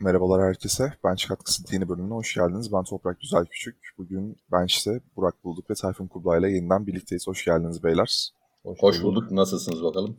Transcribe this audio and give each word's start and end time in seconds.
Merhabalar 0.00 0.42
herkese. 0.42 0.92
Bench 1.04 1.28
Katkısı 1.28 1.62
yeni 1.72 1.88
bölümüne 1.88 2.14
hoş 2.14 2.34
geldiniz. 2.34 2.72
Ben 2.72 2.84
Toprak 2.84 3.20
Güzel 3.20 3.46
Küçük. 3.46 3.76
Bugün 3.98 4.36
Bench'te 4.52 5.00
Burak 5.16 5.44
Bulduk 5.44 5.70
ve 5.70 5.74
Tayfun 5.74 6.06
Kublay 6.06 6.40
ile 6.40 6.50
yeniden 6.50 6.86
birlikteyiz. 6.86 7.26
Hoş 7.26 7.44
geldiniz 7.44 7.84
beyler. 7.84 8.30
Hoş, 8.62 8.78
hoş 8.80 9.02
bulduk. 9.02 9.30
Nasılsınız 9.30 9.82
bakalım? 9.82 10.16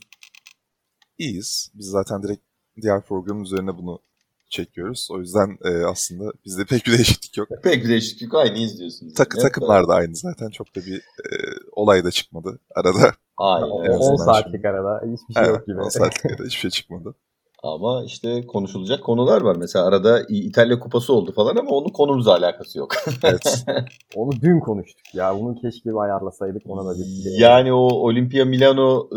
İyiyiz. 1.18 1.72
Biz 1.74 1.86
zaten 1.86 2.24
direkt 2.24 2.42
diğer 2.82 3.02
programın 3.02 3.44
üzerine 3.44 3.78
bunu 3.78 4.00
çekiyoruz. 4.50 5.08
O 5.12 5.20
yüzden 5.20 5.58
e, 5.64 5.86
aslında 5.86 6.32
bizde 6.46 6.66
pek 6.66 6.86
bir 6.86 6.92
değişiklik 6.92 7.38
yok. 7.38 7.48
Pek 7.64 7.84
bir 7.84 7.90
değişiklik 7.90 8.34
yok. 8.34 8.36
Aynı 8.36 8.58
izliyorsunuz. 8.58 9.14
Tak 9.14 9.36
yani. 9.36 9.44
Takımlar 9.44 9.88
da 9.88 9.94
aynı 9.94 10.16
zaten. 10.16 10.50
Çok 10.50 10.76
da 10.76 10.80
bir 10.82 10.98
e, 10.98 11.36
olay 11.72 12.04
da 12.04 12.12
çıkmadı 12.12 12.60
arada. 12.76 13.14
Aynen. 13.38 13.68
10 13.68 14.16
saatlik 14.16 14.66
arada 14.66 15.02
hiçbir 15.06 15.34
şey 15.34 15.44
evet, 15.44 15.58
yok 15.58 15.68
gibi. 15.68 15.82
10 15.82 15.90
saatlik 15.90 16.26
arada 16.26 16.44
hiçbir 16.44 16.60
şey 16.60 16.72
çıkmadı. 16.72 17.16
Ama 17.68 18.04
işte 18.06 18.48
konuşulacak 18.48 19.04
konular 19.04 19.42
var. 19.42 19.56
Mesela 19.56 19.86
arada 19.86 20.22
İtalya 20.30 20.80
Kupası 20.80 21.14
oldu 21.14 21.32
falan 21.32 21.56
ama 21.56 21.70
onun 21.70 21.90
konumuzla 21.90 22.32
alakası 22.32 22.78
yok. 22.80 22.96
Evet. 23.24 23.66
Onu 24.16 24.32
dün 24.42 24.60
konuştuk 24.60 25.16
ya. 25.16 25.40
Bunu 25.40 25.56
keşke 25.56 25.90
bir 25.90 26.04
ayarlasaydık 26.04 26.62
ona 26.66 26.86
da 26.86 27.00
bir 27.00 27.40
Yani 27.40 27.74
o 27.74 27.80
Olimpia 27.80 28.46
Milano 28.46 29.10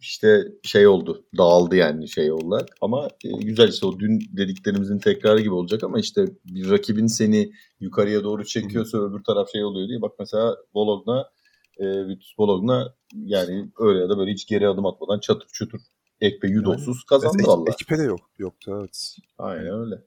işte 0.00 0.42
şey 0.62 0.86
oldu. 0.86 1.24
Dağıldı 1.38 1.76
yani 1.76 2.08
şey 2.08 2.32
olarak. 2.32 2.68
Ama 2.80 3.08
güzel 3.40 3.68
işte 3.68 3.86
o 3.86 3.98
dün 3.98 4.20
dediklerimizin 4.36 4.98
tekrarı 4.98 5.40
gibi 5.40 5.54
olacak 5.54 5.84
ama 5.84 5.98
işte 5.98 6.24
bir 6.44 6.70
rakibin 6.70 7.06
seni 7.06 7.50
yukarıya 7.80 8.24
doğru 8.24 8.44
çekiyorsa 8.44 8.98
öbür 8.98 9.24
taraf 9.24 9.48
şey 9.52 9.64
oluyor 9.64 9.88
diye. 9.88 10.02
Bak 10.02 10.12
mesela 10.18 10.56
Bologna 10.74 11.26
Vitus 11.80 12.38
Bologna 12.38 12.94
yani 13.14 13.70
öyle 13.78 14.00
ya 14.00 14.08
da 14.08 14.18
böyle 14.18 14.32
hiç 14.32 14.46
geri 14.46 14.68
adım 14.68 14.86
atmadan 14.86 15.20
çatır 15.20 15.48
çutur 15.52 15.80
Ekpe 16.20 16.48
Yudosuz 16.48 17.04
kazandı 17.04 17.36
evet, 17.38 17.48
valla. 17.48 17.70
Ekipe 17.72 17.98
de 17.98 18.02
yok. 18.02 18.20
Yoktu 18.38 18.78
evet. 18.80 19.16
Aynen 19.38 19.80
öyle. 19.80 20.02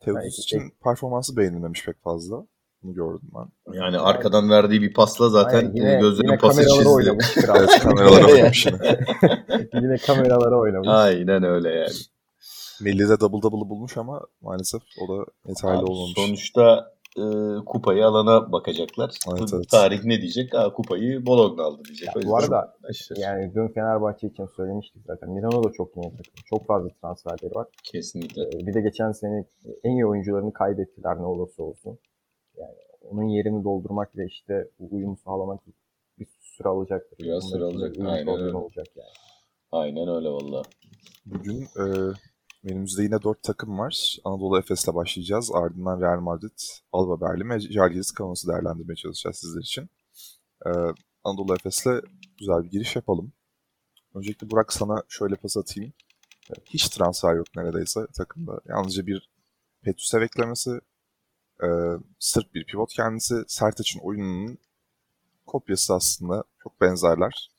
Teodos 0.00 0.38
için 0.38 0.60
ek... 0.60 0.74
performansı 0.84 1.36
beğenilmemiş 1.36 1.84
pek 1.84 2.02
fazla. 2.02 2.46
Bunu 2.82 2.94
gördüm 2.94 3.30
ben. 3.34 3.74
Yani 3.74 3.98
arkadan 3.98 4.50
verdiği 4.50 4.82
bir 4.82 4.92
pasla 4.92 5.28
zaten 5.28 5.58
Aynen, 5.58 5.74
yine, 5.74 6.00
gözlerin 6.00 6.28
yine 6.28 6.38
pası 6.38 6.68
çizdi. 6.68 6.88
Oynamış 6.88 7.36
evet 7.56 7.80
kameralara 7.82 8.32
oynamış 8.32 8.66
yine. 8.66 8.98
yine 9.74 9.96
kameralara 9.96 10.58
oynamış. 10.58 10.88
Aynen 10.88 11.42
öyle 11.42 11.68
yani. 11.68 11.92
Milli 12.80 13.08
de 13.08 13.20
double 13.20 13.42
double 13.42 13.68
bulmuş 13.70 13.96
ama 13.96 14.20
maalesef 14.40 14.82
o 15.00 15.08
da 15.08 15.24
yeterli 15.48 15.78
Abi, 15.78 15.84
olmamış. 15.84 16.12
Sonuçta 16.16 16.93
e, 17.18 17.24
kupayı 17.66 18.06
alana 18.06 18.52
bakacaklar. 18.52 19.18
Evet, 19.38 19.50
evet. 19.54 19.68
Tarih 19.70 20.04
ne 20.04 20.20
diyecek? 20.20 20.54
Aa, 20.54 20.72
kupayı 20.72 21.26
Bologna 21.26 21.62
aldı 21.62 21.82
diyecek. 21.84 22.08
Ya, 22.16 22.22
bu 22.26 22.36
arada 22.36 22.74
aşırı. 22.88 23.20
yani 23.20 23.54
dün 23.54 23.68
Fenerbahçe 23.68 24.26
için 24.26 24.46
söylemiştik 24.46 25.02
zaten. 25.06 25.30
Milano 25.30 25.64
da 25.64 25.72
çok 25.72 25.96
iyi 25.96 26.02
takım. 26.02 26.34
Çok 26.46 26.66
fazla 26.66 26.88
transferleri 26.88 27.54
var. 27.54 27.66
Kesinlikle. 27.84 28.42
Ee, 28.42 28.66
bir 28.66 28.74
de 28.74 28.80
geçen 28.80 29.12
sene 29.12 29.44
en 29.84 29.90
iyi 29.90 30.06
oyuncularını 30.06 30.52
kaybettiler 30.52 31.16
ne 31.16 31.26
olursa 31.26 31.62
olsun. 31.62 31.98
Yani 32.56 32.74
onun 33.10 33.24
yerini 33.24 33.64
doldurmak 33.64 34.16
ve 34.16 34.26
işte 34.26 34.68
bu 34.78 34.96
uyumu 34.96 35.16
sağlamak 35.16 35.60
bir 36.18 36.26
süre 36.40 36.68
alacaktır. 36.68 37.18
Biraz 37.18 37.44
süre 37.44 37.64
alacak. 37.64 37.96
Aynen 38.06 38.40
öyle. 38.40 38.56
Olacak 38.56 38.86
yani. 38.96 39.08
Aynen 39.72 40.08
öyle 40.08 40.28
valla. 40.28 40.62
Bugün 41.26 41.62
e, 41.62 41.84
Önümüzde 42.64 43.02
yine 43.02 43.22
dört 43.22 43.42
takım 43.42 43.78
var. 43.78 44.16
Anadolu 44.24 44.58
Efes'le 44.58 44.94
başlayacağız. 44.94 45.50
Ardından 45.54 46.00
Real 46.00 46.20
Madrid, 46.20 46.58
Alba 46.92 47.20
Berlin 47.20 47.50
ve 47.50 47.60
Jalgiris 47.60 48.12
Kaunos'u 48.12 48.48
değerlendirmeye 48.48 48.96
çalışacağız 48.96 49.36
sizler 49.36 49.60
için. 49.60 49.90
Ee, 50.66 50.70
Anadolu 51.24 51.54
Efes'le 51.54 52.02
güzel 52.38 52.64
bir 52.64 52.70
giriş 52.70 52.96
yapalım. 52.96 53.32
Öncelikle 54.14 54.50
Burak 54.50 54.72
sana 54.72 55.02
şöyle 55.08 55.36
pas 55.36 55.56
atayım. 55.56 55.92
Hiç 56.64 56.88
transfer 56.88 57.34
yok 57.34 57.46
neredeyse 57.56 58.06
takımda. 58.14 58.60
Yalnızca 58.68 59.06
bir 59.06 59.30
Petrusev 59.82 60.22
eklemesi, 60.22 60.80
e, 61.62 61.68
sırf 62.18 62.54
bir 62.54 62.66
pivot 62.66 62.92
kendisi. 62.92 63.34
Sertaç'ın 63.46 64.00
oyununun 64.00 64.58
kopyası 65.46 65.94
aslında. 65.94 66.44
Çok 66.62 66.80
benzerler. 66.80 67.50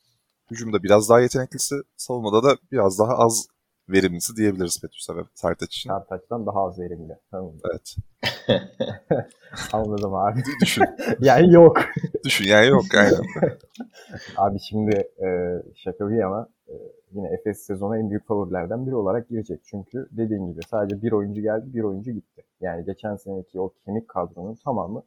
Hücumda 0.52 0.84
biraz 0.84 1.10
daha 1.10 1.20
yeteneklisi, 1.20 1.76
savunmada 1.98 2.44
da 2.44 2.58
biraz 2.72 3.00
daha 3.00 3.14
az 3.18 3.48
verimlisi 3.90 4.36
diyebiliriz 4.36 4.82
Petrus'a 4.82 5.18
ve 5.18 5.22
Sertaç 5.34 5.76
için. 5.76 5.90
Sertaç'tan 5.90 6.46
daha 6.46 6.66
az 6.68 6.80
verimli. 6.80 7.14
Tamam. 7.32 7.54
Evet. 7.72 7.96
Anladım 9.74 10.14
abi. 10.14 10.40
Düşün. 10.62 10.84
yani 11.20 11.54
yok. 11.54 11.78
Düşün 12.26 12.46
yani 12.46 12.68
yok 12.68 12.84
aynen. 12.98 13.22
abi 14.38 14.60
şimdi 14.60 14.96
e, 15.26 15.28
şaka 15.76 16.10
bir 16.10 16.22
ama 16.22 16.50
e, 16.68 16.74
yine 17.12 17.28
Efes 17.28 17.66
sezona 17.66 17.98
en 17.98 18.10
büyük 18.10 18.28
favorilerden 18.28 18.86
biri 18.86 18.96
olarak 18.96 19.30
girecek. 19.30 19.62
Çünkü 19.66 20.08
dediğin 20.12 20.48
gibi 20.48 20.60
sadece 20.70 21.02
bir 21.02 21.12
oyuncu 21.12 21.42
geldi, 21.42 21.74
bir 21.74 21.84
oyuncu 21.84 22.12
gitti. 22.12 22.44
Yani 22.62 22.86
geçen 22.86 23.16
seneki 23.16 23.60
o 23.60 23.74
kemik 23.86 24.08
kadronun 24.08 24.56
tamamı 24.56 25.04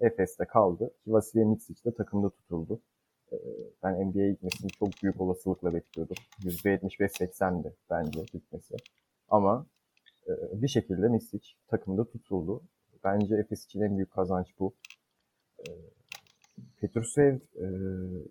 Efes'te 0.00 0.44
kaldı. 0.44 0.90
Vasilya 1.06 1.46
Mitsic 1.46 1.84
de 1.84 1.94
takımda 1.94 2.30
tutuldu. 2.30 2.80
Ee, 3.32 3.36
ben 3.82 4.08
NBA'ye 4.08 4.30
gitmesini 4.30 4.70
çok 4.70 4.88
büyük 5.02 5.20
olasılıkla 5.20 5.74
bekliyordum. 5.74 6.16
%75-80'di 6.40 7.72
bence 7.90 8.20
gitmesi. 8.32 8.76
Ama 9.28 9.66
e, 10.28 10.62
bir 10.62 10.68
şekilde 10.68 11.08
Misic 11.08 11.48
takımda 11.68 12.04
tutuldu. 12.04 12.62
Bence 13.04 13.36
Efes 13.36 13.64
için 13.64 13.80
en 13.80 13.96
büyük 13.96 14.10
kazanç 14.10 14.46
bu. 14.58 14.74
E, 15.58 15.68
Petrushev 16.80 17.36
e, 17.36 17.66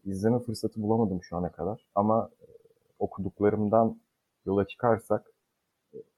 izleme 0.05 0.39
fırsatı 0.39 0.81
bulamadım 0.81 1.23
şu 1.23 1.37
ana 1.37 1.51
kadar. 1.51 1.87
Ama 1.95 2.29
okuduklarımdan 2.99 4.01
yola 4.45 4.67
çıkarsak 4.67 5.31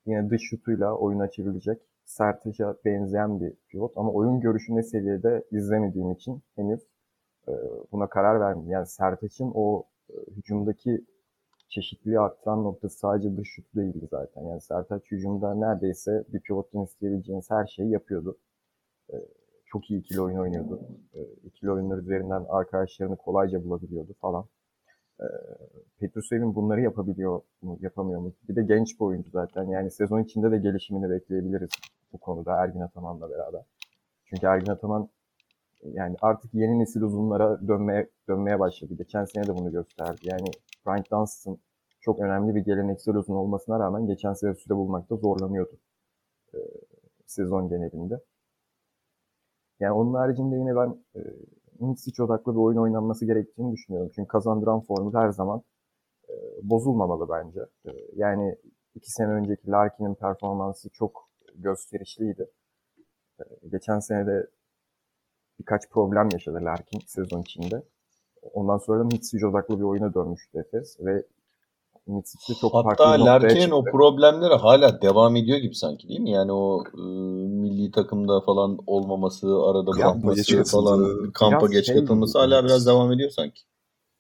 yine 0.06 0.30
dış 0.30 0.42
şutuyla 0.50 0.98
oyun 0.98 1.20
açabilecek 1.20 1.82
Sertaç'a 2.06 2.76
benzeyen 2.86 3.42
bir 3.42 3.54
pivot 3.70 3.98
ama 3.98 4.12
oyun 4.12 4.40
görüşü 4.40 4.76
ne 4.76 4.84
seviyede 4.84 5.44
izlemediğim 5.52 6.12
için 6.12 6.42
henüz 6.56 6.93
e, 7.48 7.54
buna 7.92 8.10
karar 8.10 8.40
vermiyor. 8.40 8.72
Yani 8.72 8.88
Sertaç'ın 8.88 9.52
o 9.56 9.84
e, 10.10 10.14
hücumdaki 10.32 11.06
çeşitliliği 11.70 12.20
arttıran 12.20 12.64
noktası 12.64 12.98
sadece 12.98 13.38
dış 13.38 13.50
şut 13.56 13.76
değildi 13.76 14.08
zaten. 14.12 14.42
Yani 14.42 14.62
Sertaç 14.62 15.04
hücumda 15.12 15.56
neredeyse 15.56 16.24
bir 16.34 16.40
pivottan 16.40 16.84
isteyebileceğiniz 16.84 17.52
her 17.52 17.66
şeyi 17.66 17.90
yapıyordu. 17.90 18.38
E, 19.14 19.16
çok 19.66 19.92
iyi 19.92 20.00
ikili 20.00 20.22
oyun 20.22 20.38
oynuyordu. 20.38 20.82
İkili 21.44 21.72
oyunlar 21.72 21.98
üzerinden 21.98 22.46
arkadaşlarını 22.50 23.16
kolayca 23.16 23.64
bulabiliyordu 23.64 24.14
falan. 24.22 24.46
Petrusev'in 26.00 26.56
bunları 26.56 26.82
yapabiliyor 26.82 27.42
mu, 27.62 27.78
yapamıyor 27.82 28.22
mu? 28.22 28.34
Bir 28.50 28.56
de 28.56 28.64
genç 28.64 29.00
bir 29.00 29.06
oyuncu 29.06 29.30
zaten. 29.32 29.64
Yani 29.64 29.92
sezon 29.92 30.24
içinde 30.24 30.52
de 30.52 30.58
gelişimini 30.58 31.10
bekleyebiliriz 31.10 31.70
bu 32.14 32.18
konuda 32.18 32.54
Ergin 32.64 32.80
Ataman'la 32.80 33.30
beraber. 33.30 33.62
Çünkü 34.26 34.46
Ergin 34.46 34.72
Ataman 34.72 35.10
yani 35.86 36.16
artık 36.22 36.54
yeni 36.54 36.80
nesil 36.80 37.02
uzunlara 37.02 37.68
dönmeye 37.68 38.10
dönmeye 38.30 38.60
başladı. 38.60 38.94
Geçen 38.98 39.26
sene 39.26 39.48
de 39.48 39.56
bunu 39.58 39.72
gösterdi. 39.72 40.20
Yani 40.24 40.52
Frank 40.84 41.12
Dunstan 41.12 41.58
çok 42.02 42.20
önemli 42.20 42.56
bir 42.56 42.62
geleneksel 42.62 43.16
uzun 43.16 43.36
olmasına 43.36 43.80
rağmen 43.80 44.08
geçen 44.08 44.34
sene 44.34 44.56
süre 44.56 44.76
bulmakta 44.76 45.16
zorlanıyordu 45.16 45.80
e, 46.54 46.58
sezon 47.26 47.70
genelinde. 47.70 48.20
Yani 49.80 49.94
onun 49.94 50.14
haricinde 50.14 50.56
yine 50.56 50.76
ben 50.76 51.04
e, 51.16 51.22
Mitsic 51.80 52.24
odaklı 52.24 52.54
bir 52.54 52.60
oyun 52.60 52.78
oynanması 52.78 53.26
gerektiğini 53.26 53.72
düşünüyorum. 53.72 54.12
Çünkü 54.16 54.28
kazandıran 54.28 54.82
formül 54.82 55.14
her 55.14 55.30
zaman 55.30 55.64
e, 56.30 56.34
bozulmamalı 56.64 57.30
bence. 57.30 57.60
E, 57.86 57.92
yani 58.16 58.56
iki 58.96 59.12
sene 59.12 59.32
önceki 59.32 59.72
Larkin'in 59.72 60.16
performansı 60.16 60.90
çok 60.90 61.30
gösterişliydi. 61.56 62.50
E, 63.40 63.44
geçen 63.72 64.00
sene 64.00 64.28
de 64.28 64.48
birkaç 65.60 65.90
problem 65.90 66.30
yaşadı 66.34 66.60
Larkin 66.62 67.00
sezon 67.08 67.42
içinde. 67.42 67.84
Ondan 68.54 68.78
sonra 68.78 69.00
da 69.00 69.04
Mitsic 69.04 69.46
odaklı 69.48 69.78
bir 69.78 69.84
oyuna 69.84 70.14
dönmüştü 70.14 70.60
Efes 70.60 70.98
ve 71.00 71.24
Mitsic'de 72.08 72.60
çok 72.62 72.74
Hatta 72.74 72.84
farklı 72.84 73.06
Hatta 73.06 73.26
Larkin'in 73.26 73.72
o 73.72 73.84
problemleri 73.84 74.54
hala 74.54 75.02
devam 75.02 75.36
ediyor 75.36 75.58
gibi 75.58 75.76
sanki 75.76 76.10
değil 76.10 76.20
mi? 76.20 76.32
Yani 76.32 76.52
o 76.52 76.84
e, 76.94 77.02
milli 77.48 77.92
takımda 77.92 78.42
falan 78.42 78.78
olmaması, 78.88 79.48
arada 79.48 79.92
bırakması 79.92 80.64
falan, 80.64 81.32
kampa 81.32 81.68
geç 81.68 81.86
şey, 81.86 81.96
katılması 81.96 82.40
hala 82.40 82.64
biraz 82.64 82.88
devam 82.88 83.12
ediyor 83.12 83.30
sanki. 83.30 83.62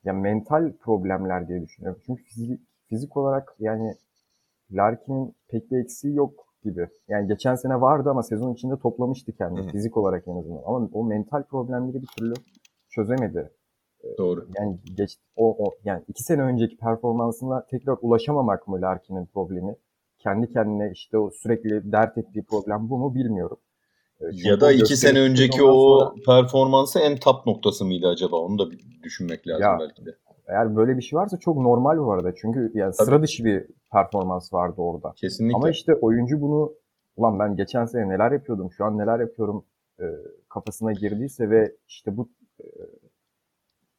Ya 0.03 0.13
mental 0.13 0.73
problemler 0.81 1.47
diye 1.47 1.61
düşünüyorum. 1.61 2.01
Çünkü 2.05 2.23
fizik, 2.23 2.59
fizik 2.89 3.17
olarak 3.17 3.55
yani 3.59 3.95
Larkin'in 4.71 5.35
pek 5.47 5.71
bir 5.71 5.77
eksiği 5.77 6.15
yok 6.15 6.52
gibi. 6.63 6.87
Yani 7.07 7.27
geçen 7.27 7.55
sene 7.55 7.81
vardı 7.81 8.09
ama 8.09 8.23
sezon 8.23 8.53
içinde 8.53 8.77
toplamıştı 8.77 9.31
kendini 9.31 9.67
Hı. 9.67 9.71
fizik 9.71 9.97
olarak 9.97 10.27
en 10.27 10.35
azından. 10.35 10.61
Ama 10.65 10.89
o 10.93 11.03
mental 11.03 11.43
problemleri 11.43 12.01
bir 12.01 12.07
türlü 12.17 12.33
çözemedi. 12.89 13.51
Ee, 14.03 14.17
Doğru. 14.17 14.47
Yani 14.59 14.77
geç 14.97 15.17
o, 15.35 15.65
o 15.65 15.71
yani 15.85 16.03
iki 16.07 16.23
sene 16.23 16.41
önceki 16.41 16.77
performansına 16.77 17.65
tekrar 17.65 17.97
ulaşamamak 18.01 18.67
mı 18.67 18.81
Larkin'in 18.81 19.25
problemi? 19.25 19.75
Kendi 20.19 20.49
kendine 20.49 20.91
işte 20.93 21.17
o 21.17 21.31
sürekli 21.31 21.91
dert 21.91 22.17
ettiği 22.17 22.43
problem 22.43 22.89
bu 22.89 22.97
mu 22.97 23.15
bilmiyorum. 23.15 23.57
Ee, 24.21 24.31
çünkü 24.31 24.47
ya 24.47 24.61
da 24.61 24.71
iki 24.71 24.97
sene 24.97 25.19
önceki 25.19 25.63
o 25.63 25.99
sonra... 25.99 26.13
performansı 26.25 26.99
en 26.99 27.17
top 27.17 27.45
noktası 27.45 27.85
mıydı 27.85 28.07
acaba? 28.07 28.35
Onu 28.37 28.59
da 28.59 28.63
düşünmek 29.03 29.47
lazım 29.47 29.63
ya, 29.63 29.77
belki 29.79 30.05
de. 30.05 30.15
Eğer 30.47 30.75
böyle 30.75 30.97
bir 30.97 31.01
şey 31.01 31.19
varsa 31.19 31.37
çok 31.37 31.57
normal 31.57 31.97
bu 31.97 32.11
arada. 32.11 32.35
Çünkü 32.35 32.71
yani 32.73 32.93
Tabii. 32.97 33.05
sıra 33.05 33.23
dışı 33.23 33.45
bir 33.45 33.65
performans 33.93 34.53
vardı 34.53 34.81
orada. 34.81 35.13
Kesinlikle. 35.15 35.55
Ama 35.55 35.69
işte 35.69 35.95
oyuncu 35.95 36.41
bunu 36.41 36.73
ulan 37.17 37.39
ben 37.39 37.55
geçen 37.55 37.85
sene 37.85 38.09
neler 38.09 38.31
yapıyordum, 38.31 38.71
şu 38.71 38.85
an 38.85 38.97
neler 38.97 39.19
yapıyorum 39.19 39.65
e, 39.99 40.05
kafasına 40.49 40.91
girdiyse 40.93 41.49
ve 41.49 41.75
işte 41.87 42.17
bu 42.17 42.29
e, 42.59 42.65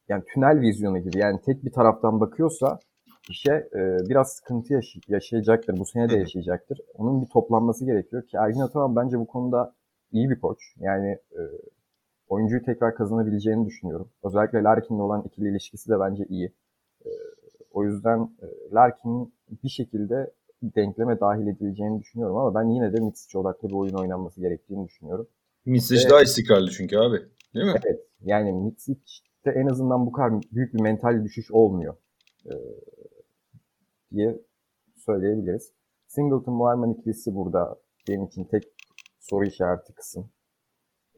yani 0.09 0.25
tünel 0.25 0.61
vizyonu 0.61 0.99
gibi 0.99 1.19
yani 1.19 1.41
tek 1.41 1.65
bir 1.65 1.73
taraftan 1.73 2.21
bakıyorsa 2.21 2.79
işe 3.31 3.53
e, 3.53 3.81
biraz 4.09 4.33
sıkıntı 4.33 4.73
yaş- 4.73 5.09
yaşayacaktır. 5.09 5.79
Bu 5.79 5.85
sene 5.85 6.11
de 6.11 6.17
yaşayacaktır. 6.17 6.81
Onun 6.95 7.23
bir 7.23 7.27
toplanması 7.27 7.85
gerekiyor 7.87 8.23
ki 8.27 8.37
Ergin 8.37 8.61
Ataman 8.61 8.97
bence 8.97 9.19
bu 9.19 9.27
konuda 9.27 9.75
iyi 10.13 10.31
bir 10.31 10.41
koç. 10.41 10.59
Yani 10.81 11.09
e, 11.09 11.41
oyuncuyu 12.29 12.63
tekrar 12.63 12.95
kazanabileceğini 12.95 13.67
düşünüyorum. 13.67 14.09
Özellikle 14.25 14.63
Larkin'le 14.63 14.99
olan 15.01 15.23
ikili 15.23 15.49
ilişkisi 15.49 15.91
de 15.91 16.01
bence 16.01 16.25
iyi. 16.29 16.53
E, 17.05 17.11
o 17.73 17.85
yüzden 17.85 18.19
e, 18.43 18.47
Larkin'in 18.75 19.35
bir 19.51 19.69
şekilde 19.69 20.33
denkleme 20.63 21.21
dahil 21.21 21.47
edileceğini 21.47 22.01
düşünüyorum 22.01 22.37
ama 22.37 22.55
ben 22.55 22.69
yine 22.69 22.93
de 22.93 23.01
Mitsic 23.01 23.39
odaklı 23.39 23.69
bir 23.69 23.75
oyun 23.75 23.95
oynanması 23.95 24.41
gerektiğini 24.41 24.87
düşünüyorum. 24.87 25.29
Evet. 25.67 26.11
daha 26.11 26.23
istikrarlı 26.23 26.71
çünkü 26.71 26.97
abi. 26.97 27.19
Değil 27.55 27.67
mi? 27.67 27.81
Evet. 27.87 28.01
Yani 28.21 28.53
Mitsic'te 28.53 29.51
en 29.51 29.67
azından 29.67 30.07
bu 30.07 30.13
kadar 30.13 30.33
büyük 30.53 30.75
bir 30.75 30.81
mental 30.81 31.25
düşüş 31.25 31.51
olmuyor. 31.51 31.97
Ee, 32.47 32.53
diye 34.13 34.41
söyleyebiliriz. 34.97 35.73
Singleton 36.07 36.55
Muharman 36.55 36.93
ikilisi 36.93 37.35
burada 37.35 37.77
benim 38.09 38.25
için 38.25 38.45
tek 38.45 38.63
soru 39.21 39.45
işareti 39.45 39.93
kısım. 39.93 40.31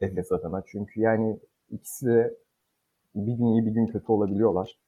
Efes 0.01 0.31
adına. 0.31 0.63
Çünkü 0.67 1.01
yani 1.01 1.39
ikisi 1.69 2.05
de 2.05 2.37
bir 3.15 3.33
gün 3.33 3.45
iyi 3.45 3.65
bir 3.65 3.71
gün 3.71 3.87
kötü 3.87 4.11
olabiliyorlar. 4.11 4.79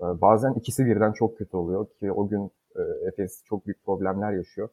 Ee, 0.00 0.20
bazen 0.20 0.52
ikisi 0.52 0.86
birden 0.86 1.12
çok 1.12 1.38
kötü 1.38 1.56
oluyor 1.56 1.86
ki 1.90 2.12
o 2.12 2.28
gün 2.28 2.50
Efes 3.08 3.44
çok 3.44 3.66
büyük 3.66 3.84
problemler 3.84 4.32
yaşıyor. 4.32 4.68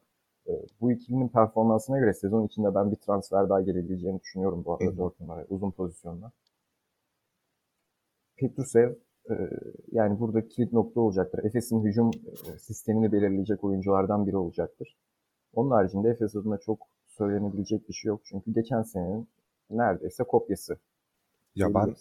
Ee, 0.48 0.52
bu 0.80 0.92
ikilinin 0.92 1.28
performansına 1.28 1.98
göre 1.98 2.14
sezon 2.14 2.46
içinde 2.46 2.74
ben 2.74 2.90
bir 2.90 2.96
transfer 2.96 3.48
daha 3.48 3.60
gelebileceğini 3.60 4.20
düşünüyorum 4.20 4.64
bu 4.64 4.72
arada 4.72 4.84
Hı 4.84 4.90
hı. 4.90 4.98
4 4.98 5.20
numara 5.20 5.44
uzun 5.48 5.70
pozisyonda. 5.70 6.32
Petrusev 8.36 8.94
e, 9.30 9.34
yani 9.92 10.20
burada 10.20 10.48
kilit 10.48 10.72
nokta 10.72 11.00
olacaktır. 11.00 11.44
Efes'in 11.44 11.84
hücum 11.84 12.10
e, 12.54 12.58
sistemini 12.58 13.12
belirleyecek 13.12 13.64
oyunculardan 13.64 14.26
biri 14.26 14.36
olacaktır. 14.36 14.96
Onun 15.54 15.70
haricinde 15.70 16.08
Efes 16.08 16.36
adına 16.36 16.58
çok 16.58 16.78
söylenebilecek 17.06 17.88
bir 17.88 17.94
şey 17.94 18.08
yok. 18.08 18.20
Çünkü 18.24 18.52
geçen 18.52 18.82
senenin 18.82 19.28
neredeyse 19.70 20.24
kopyası. 20.24 20.76
Ya 21.54 21.74
ben. 21.74 21.94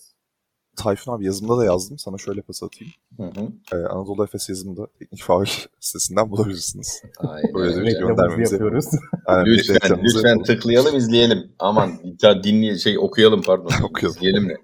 Tayfun 0.76 1.14
abi 1.14 1.26
yazımda 1.26 1.58
da 1.58 1.66
yazdım. 1.66 1.98
Sana 1.98 2.18
şöyle 2.18 2.42
pas 2.42 2.64
atayım. 2.64 2.94
Hı 3.18 3.24
hı. 3.24 3.48
Ee, 3.74 3.76
Anadolu 3.76 4.24
Efes 4.24 4.50
yazımda 4.50 4.88
teknik 5.00 5.24
faul 5.24 5.46
sitesinden 5.80 6.32
bulabilirsiniz. 6.32 7.02
Aynen 7.18 7.58
Öyle 7.58 7.82
bir 7.82 7.92
göndermemizi- 8.00 8.54
yapıyoruz. 8.54 8.86
Aynen, 9.26 9.46
bir 9.46 9.58
Lütfen, 9.70 10.00
lütfen 10.04 10.44
tıklayalım 10.44 10.96
izleyelim. 10.96 11.52
Aman 11.60 12.00
ya 12.22 12.44
dinleye 12.44 12.78
şey 12.78 13.00
okuyalım 13.00 13.42
pardon. 13.42 13.72
Okuyalım. 13.84 14.18
İzleyelim 14.18 14.50
de. 14.50 14.58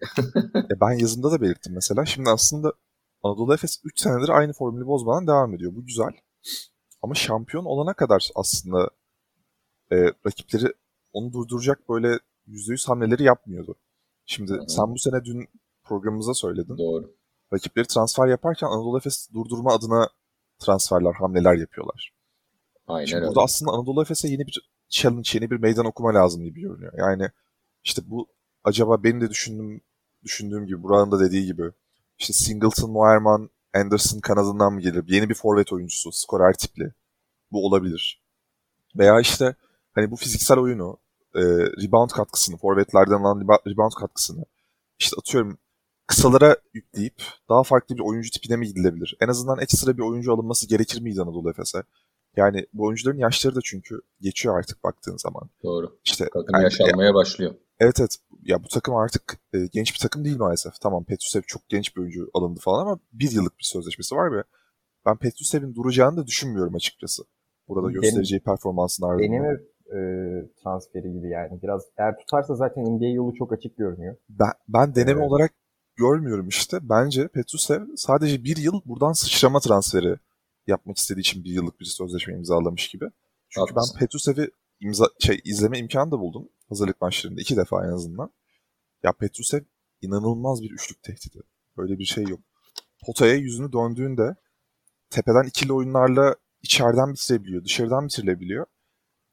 Ya 0.55 0.81
ben 0.81 0.91
yazımda 0.99 1.31
da 1.31 1.41
belirttim 1.41 1.73
mesela. 1.73 2.05
Şimdi 2.05 2.29
aslında 2.29 2.73
Anadolu 3.23 3.53
Efes 3.53 3.81
3 3.83 3.99
senedir 3.99 4.29
aynı 4.29 4.53
formülü 4.53 4.85
bozmadan 4.85 5.27
devam 5.27 5.53
ediyor. 5.53 5.75
Bu 5.75 5.85
güzel. 5.85 6.11
Ama 7.01 7.13
şampiyon 7.15 7.65
olana 7.65 7.93
kadar 7.93 8.29
aslında 8.35 8.89
e, 9.91 9.95
rakipleri 10.27 10.73
onu 11.13 11.33
durduracak 11.33 11.89
böyle 11.89 12.19
%100 12.47 12.87
hamleleri 12.87 13.23
yapmıyordu. 13.23 13.75
Şimdi 14.25 14.59
sen 14.67 14.93
bu 14.93 14.97
sene 14.99 15.25
dün 15.25 15.47
programımıza 15.89 16.33
söyledin. 16.33 16.77
Doğru. 16.77 17.15
Rakipleri 17.53 17.87
transfer 17.87 18.27
yaparken 18.27 18.67
Anadolu 18.67 18.97
Efes 18.97 19.29
durdurma 19.33 19.73
adına 19.73 20.09
transferler, 20.59 21.13
hamleler 21.13 21.55
yapıyorlar. 21.55 22.13
Aynen 22.87 23.05
Şimdi 23.05 23.17
öyle. 23.17 23.27
burada 23.27 23.41
aslında 23.41 23.71
Anadolu 23.71 24.01
Efes'e 24.01 24.27
yeni 24.27 24.47
bir 24.47 24.71
challenge, 24.89 25.29
yeni 25.33 25.51
bir 25.51 25.59
meydan 25.59 25.85
okuma 25.85 26.13
lazım 26.13 26.43
gibi 26.43 26.61
görünüyor. 26.61 26.93
Yani 26.97 27.29
işte 27.83 28.01
bu 28.05 28.27
acaba 28.63 29.03
benim 29.03 29.21
de 29.21 29.29
düşündüğüm, 29.29 29.81
düşündüğüm 30.23 30.65
gibi, 30.65 30.83
Burak'ın 30.83 31.11
da 31.11 31.19
dediği 31.19 31.45
gibi 31.45 31.71
işte 32.17 32.33
Singleton, 32.33 32.91
Moerman, 32.91 33.49
Anderson 33.73 34.19
kanadından 34.19 34.73
mı 34.73 34.81
gelir? 34.81 35.03
Yeni 35.07 35.29
bir 35.29 35.35
forvet 35.35 35.73
oyuncusu, 35.73 36.11
skorer 36.11 36.53
tipli. 36.53 36.93
Bu 37.51 37.65
olabilir. 37.65 38.23
Veya 38.95 39.19
işte 39.19 39.55
hani 39.95 40.11
bu 40.11 40.15
fiziksel 40.15 40.57
oyunu, 40.57 40.97
e, 41.35 41.41
rebound 41.83 42.09
katkısını, 42.09 42.57
forvetlerden 42.57 43.19
alan 43.19 43.41
rebound 43.67 43.93
katkısını 43.99 44.45
işte 44.99 45.15
atıyorum 45.19 45.57
kısalara 46.13 46.55
yükleyip 46.73 47.21
daha 47.49 47.63
farklı 47.63 47.95
bir 47.95 48.01
oyuncu 48.01 48.29
tipine 48.31 48.55
mi 48.57 48.67
gidilebilir? 48.67 49.17
En 49.21 49.27
azından 49.27 49.59
ekstra 49.59 49.97
bir 49.97 50.01
oyuncu 50.03 50.33
alınması 50.33 50.67
gerekir 50.67 51.01
miydi 51.01 51.21
Anadolu 51.21 51.49
Efes'e? 51.49 51.83
Yani 52.35 52.65
bu 52.73 52.85
oyuncuların 52.85 53.17
yaşları 53.17 53.55
da 53.55 53.59
çünkü 53.63 54.01
geçiyor 54.21 54.57
artık 54.59 54.83
baktığın 54.83 55.17
zaman. 55.17 55.49
Doğru. 55.63 55.99
İşte 56.05 56.25
Takım 56.25 56.45
yani- 56.53 56.63
yaşanmaya 56.63 57.13
başlıyor. 57.13 57.55
evet 57.79 57.99
evet 57.99 58.17
ya 58.43 58.63
bu 58.63 58.67
takım 58.67 58.95
artık 58.95 59.39
e, 59.53 59.57
genç 59.71 59.93
bir 59.93 59.99
takım 59.99 60.25
değil 60.25 60.37
maalesef. 60.37 60.73
Tamam 60.81 61.03
Petrusev 61.03 61.41
çok 61.47 61.69
genç 61.69 61.95
bir 61.95 62.01
oyuncu 62.01 62.29
alındı 62.33 62.59
falan 62.63 62.81
ama 62.81 62.99
bir 63.13 63.31
yıllık 63.31 63.59
bir 63.59 63.63
sözleşmesi 63.63 64.15
var 64.15 64.31
ve 64.37 64.43
ben 65.05 65.17
Petrusev'in 65.17 65.75
duracağını 65.75 66.17
da 66.17 66.27
düşünmüyorum 66.27 66.75
açıkçası. 66.75 67.23
Burada 67.67 67.87
Benim- 67.89 68.01
göstereceği 68.01 68.39
performansın 68.39 69.03
ardından. 69.05 69.23
Deneme 69.31 69.59
e, 69.87 69.99
transferi 70.63 71.11
gibi 71.13 71.29
yani. 71.29 71.61
Biraz 71.61 71.83
eğer 71.97 72.17
tutarsa 72.17 72.55
zaten 72.55 72.83
NBA 72.85 73.05
yolu 73.15 73.33
çok 73.35 73.53
açık 73.53 73.77
görünüyor. 73.77 74.15
Ben, 74.29 74.51
ben 74.67 74.95
deneme 74.95 75.11
Evet. 75.21 75.31
olarak 75.31 75.51
görmüyorum 75.99 76.47
işte. 76.47 76.79
Bence 76.81 77.27
Petrusev 77.27 77.81
sadece 77.95 78.43
bir 78.43 78.57
yıl 78.57 78.81
buradan 78.85 79.11
sıçrama 79.11 79.59
transferi 79.59 80.15
yapmak 80.67 80.97
istediği 80.97 81.21
için 81.21 81.43
bir 81.43 81.51
yıllık 81.51 81.79
bir 81.79 81.85
sözleşme 81.85 82.33
imzalamış 82.33 82.87
gibi. 82.87 83.05
Çünkü 83.49 83.69
Haklısın. 83.69 83.95
ben 83.95 83.99
Petrusev'i 83.99 84.51
imza, 84.79 85.05
şey, 85.19 85.41
izleme 85.45 85.79
imkanı 85.79 86.11
da 86.11 86.19
buldum. 86.19 86.49
Hazırlık 86.69 87.01
maçlarında 87.01 87.41
iki 87.41 87.57
defa 87.57 87.85
en 87.85 87.91
azından. 87.91 88.31
Ya 89.03 89.13
Petrusev 89.13 89.61
inanılmaz 90.01 90.61
bir 90.61 90.71
üçlük 90.71 91.03
tehdidi. 91.03 91.41
Böyle 91.77 91.99
bir 91.99 92.05
şey 92.05 92.23
yok. 92.23 92.39
Potaya 93.05 93.33
yüzünü 93.33 93.73
döndüğünde 93.73 94.35
tepeden 95.09 95.43
ikili 95.47 95.73
oyunlarla 95.73 96.35
içeriden 96.61 97.13
bitirebiliyor, 97.13 97.63
dışarıdan 97.63 98.05
bitirilebiliyor. 98.05 98.65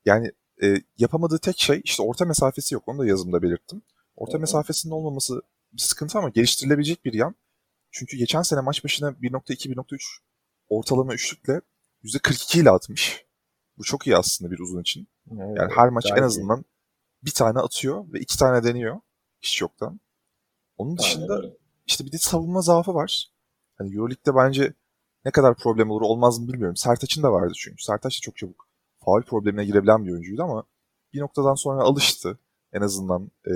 Yani 0.04 0.32
e, 0.62 0.74
yapamadığı 0.98 1.38
tek 1.38 1.60
şey 1.60 1.80
işte 1.84 2.02
orta 2.02 2.24
mesafesi 2.24 2.74
yok. 2.74 2.84
Onu 2.86 2.98
da 2.98 3.06
yazımda 3.06 3.42
belirttim. 3.42 3.82
Orta 4.16 4.38
mesafesinin 4.38 4.92
olmaması 4.92 5.42
sıkıntı 5.82 6.18
ama 6.18 6.28
geliştirilebilecek 6.28 7.04
bir 7.04 7.12
yan. 7.12 7.34
Çünkü 7.90 8.16
geçen 8.16 8.42
sene 8.42 8.60
maç 8.60 8.84
başına 8.84 9.08
1.2-1.3 9.08 10.00
ortalama 10.68 11.14
üçlükle 11.14 11.60
%42 12.04 12.60
ile 12.60 12.70
atmış. 12.70 13.26
Bu 13.78 13.84
çok 13.84 14.06
iyi 14.06 14.16
aslında 14.16 14.50
bir 14.50 14.58
uzun 14.58 14.80
için. 14.80 15.08
Evet, 15.30 15.56
Yani 15.58 15.72
her 15.76 15.88
maç 15.88 16.06
en 16.06 16.10
gayet 16.10 16.22
iyi. 16.22 16.26
azından 16.26 16.64
bir 17.22 17.30
tane 17.30 17.58
atıyor 17.58 18.12
ve 18.12 18.20
iki 18.20 18.38
tane 18.38 18.64
deniyor. 18.64 19.00
Hiç 19.40 19.60
yoktan. 19.60 20.00
Onun 20.76 20.98
dışında 20.98 21.34
Aynen 21.34 21.56
işte 21.86 22.04
bir 22.04 22.12
de 22.12 22.18
savunma 22.18 22.60
zaafı 22.60 22.94
var. 22.94 23.30
Hani 23.78 23.94
Euroleague'de 23.94 24.34
bence 24.36 24.72
ne 25.24 25.30
kadar 25.30 25.54
problem 25.56 25.90
olur 25.90 26.02
olmaz 26.02 26.38
mı 26.38 26.48
bilmiyorum. 26.48 26.76
Sertaç'ın 26.76 27.22
da 27.22 27.32
vardı 27.32 27.52
çünkü. 27.56 27.82
Sertaç 27.82 28.18
da 28.18 28.20
çok 28.22 28.36
çabuk 28.36 28.68
faul 29.04 29.22
problemine 29.22 29.64
girebilen 29.64 30.06
bir 30.06 30.12
oyuncuydu 30.12 30.42
ama 30.42 30.64
bir 31.12 31.20
noktadan 31.20 31.54
sonra 31.54 31.82
alıştı. 31.82 32.38
En 32.72 32.80
azından 32.80 33.30
e, 33.46 33.52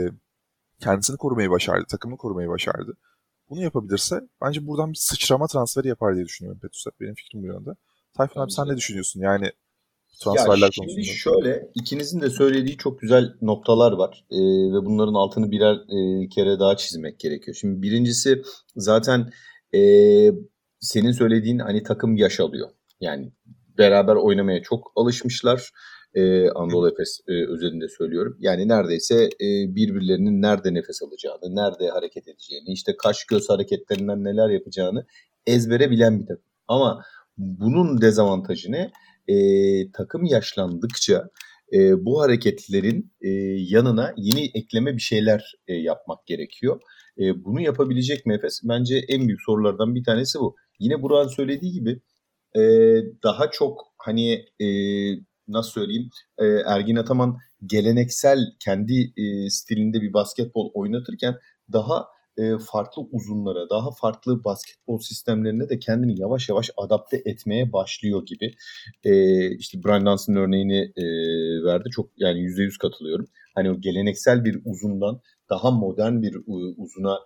kendisini 0.80 1.16
korumayı 1.16 1.50
başardı, 1.50 1.84
takımını 1.88 2.18
korumayı 2.18 2.48
başardı. 2.48 2.96
Bunu 3.50 3.62
yapabilirse 3.62 4.20
bence 4.42 4.66
buradan 4.66 4.90
bir 4.90 4.96
sıçrama 4.96 5.46
transferi 5.46 5.88
yapar 5.88 6.14
diye 6.14 6.24
düşünüyorum 6.24 6.60
Petrus'e. 6.60 6.90
Benim 7.00 7.14
fikrim 7.14 7.42
bu 7.42 7.46
yönde. 7.46 7.70
Tayfun 8.16 8.40
abi 8.40 8.52
sen 8.52 8.68
ne 8.68 8.76
düşünüyorsun? 8.76 9.20
Yani 9.20 9.52
transferler 10.20 10.66
ya 10.66 10.72
şimdi 10.72 10.88
konusunda. 10.88 11.16
şöyle 11.16 11.70
ikinizin 11.74 12.20
de 12.20 12.30
söylediği 12.30 12.76
çok 12.76 13.00
güzel 13.00 13.34
noktalar 13.42 13.92
var 13.92 14.24
Ee, 14.30 14.36
ve 14.72 14.84
bunların 14.84 15.14
altını 15.14 15.50
birer 15.50 15.74
e, 15.74 16.28
kere 16.28 16.58
daha 16.58 16.76
çizmek 16.76 17.20
gerekiyor. 17.20 17.56
Şimdi 17.60 17.82
birincisi 17.82 18.42
zaten 18.76 19.30
e, 19.74 19.80
senin 20.80 21.12
söylediğin 21.12 21.58
hani 21.58 21.82
takım 21.82 22.16
yaş 22.16 22.40
alıyor. 22.40 22.68
Yani 23.00 23.32
beraber 23.78 24.16
oynamaya 24.16 24.62
çok 24.62 24.92
alışmışlar. 24.96 25.70
Ee, 26.14 26.48
Anadolu 26.50 26.90
Efes 26.90 27.20
e, 27.28 27.32
özelinde 27.32 27.88
söylüyorum. 27.88 28.36
Yani 28.40 28.68
neredeyse 28.68 29.24
e, 29.24 29.74
birbirlerinin 29.74 30.42
nerede 30.42 30.74
nefes 30.74 31.02
alacağını, 31.02 31.56
nerede 31.56 31.88
hareket 31.88 32.28
edeceğini, 32.28 32.72
işte 32.72 32.96
kaş 32.98 33.24
göz 33.24 33.50
hareketlerinden 33.50 34.24
neler 34.24 34.48
yapacağını 34.48 35.06
ezbere 35.46 35.90
bilen 35.90 36.20
bir 36.20 36.26
takım. 36.26 36.44
Ama 36.68 37.02
bunun 37.36 38.00
dezavantajı 38.00 38.72
ne? 38.72 38.90
e, 39.30 39.92
takım 39.92 40.24
yaşlandıkça 40.24 41.28
e, 41.72 42.04
bu 42.04 42.22
hareketlerin 42.22 43.12
e, 43.20 43.28
yanına 43.74 44.14
yeni 44.16 44.50
ekleme 44.54 44.96
bir 44.96 45.02
şeyler 45.02 45.52
e, 45.68 45.74
yapmak 45.74 46.26
gerekiyor. 46.26 46.80
E, 47.18 47.44
bunu 47.44 47.60
yapabilecek 47.60 48.26
mi 48.26 48.34
Efes? 48.34 48.60
Bence 48.64 49.04
en 49.08 49.26
büyük 49.26 49.42
sorulardan 49.42 49.94
bir 49.94 50.04
tanesi 50.04 50.38
bu. 50.38 50.56
Yine 50.78 51.02
Burak'ın 51.02 51.28
söylediği 51.28 51.72
gibi 51.72 52.00
e, 52.56 52.62
daha 53.22 53.50
çok 53.50 53.80
hani 53.98 54.44
e, 54.60 54.66
nasıl 55.52 55.70
söyleyeyim 55.70 56.10
e, 56.38 56.46
Ergin 56.46 56.96
Ataman 56.96 57.38
geleneksel 57.66 58.38
kendi 58.60 59.12
e, 59.16 59.50
stilinde 59.50 60.02
bir 60.02 60.12
basketbol 60.12 60.70
oynatırken 60.74 61.34
daha 61.72 62.06
e, 62.36 62.58
farklı 62.72 63.02
uzunlara, 63.12 63.70
daha 63.70 63.90
farklı 63.90 64.44
basketbol 64.44 64.98
sistemlerine 64.98 65.68
de 65.68 65.78
kendini 65.78 66.20
yavaş 66.20 66.48
yavaş 66.48 66.70
adapte 66.76 67.22
etmeye 67.24 67.72
başlıyor 67.72 68.26
gibi. 68.26 68.54
E, 69.04 69.12
işte 69.56 69.78
Brian 69.84 70.06
Duns'ın 70.06 70.36
örneğini 70.36 70.92
e, 70.96 71.04
verdi. 71.64 71.88
Çok 71.90 72.10
yani 72.16 72.40
%100 72.40 72.78
katılıyorum. 72.78 73.26
Hani 73.54 73.70
o 73.70 73.80
geleneksel 73.80 74.44
bir 74.44 74.60
uzundan 74.64 75.20
daha 75.50 75.70
modern 75.70 76.22
bir 76.22 76.36
uzuna 76.76 77.18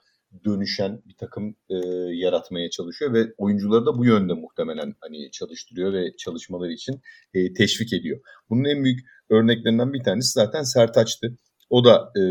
dönüşen 0.44 1.02
bir 1.06 1.16
takım 1.16 1.56
e, 1.68 1.74
yaratmaya 2.12 2.70
çalışıyor 2.70 3.12
ve 3.12 3.34
oyuncuları 3.38 3.86
da 3.86 3.98
bu 3.98 4.04
yönde 4.04 4.32
muhtemelen 4.32 4.94
hani 5.00 5.30
çalıştırıyor 5.30 5.92
ve 5.92 6.16
çalışmaları 6.16 6.72
için 6.72 7.00
e, 7.34 7.52
teşvik 7.52 7.92
ediyor. 7.92 8.20
Bunun 8.50 8.64
en 8.64 8.84
büyük 8.84 9.00
örneklerinden 9.30 9.92
bir 9.92 10.02
tanesi 10.02 10.32
zaten 10.32 10.62
Sertaç'tı. 10.62 11.38
O 11.70 11.84
da 11.84 12.12
e, 12.20 12.22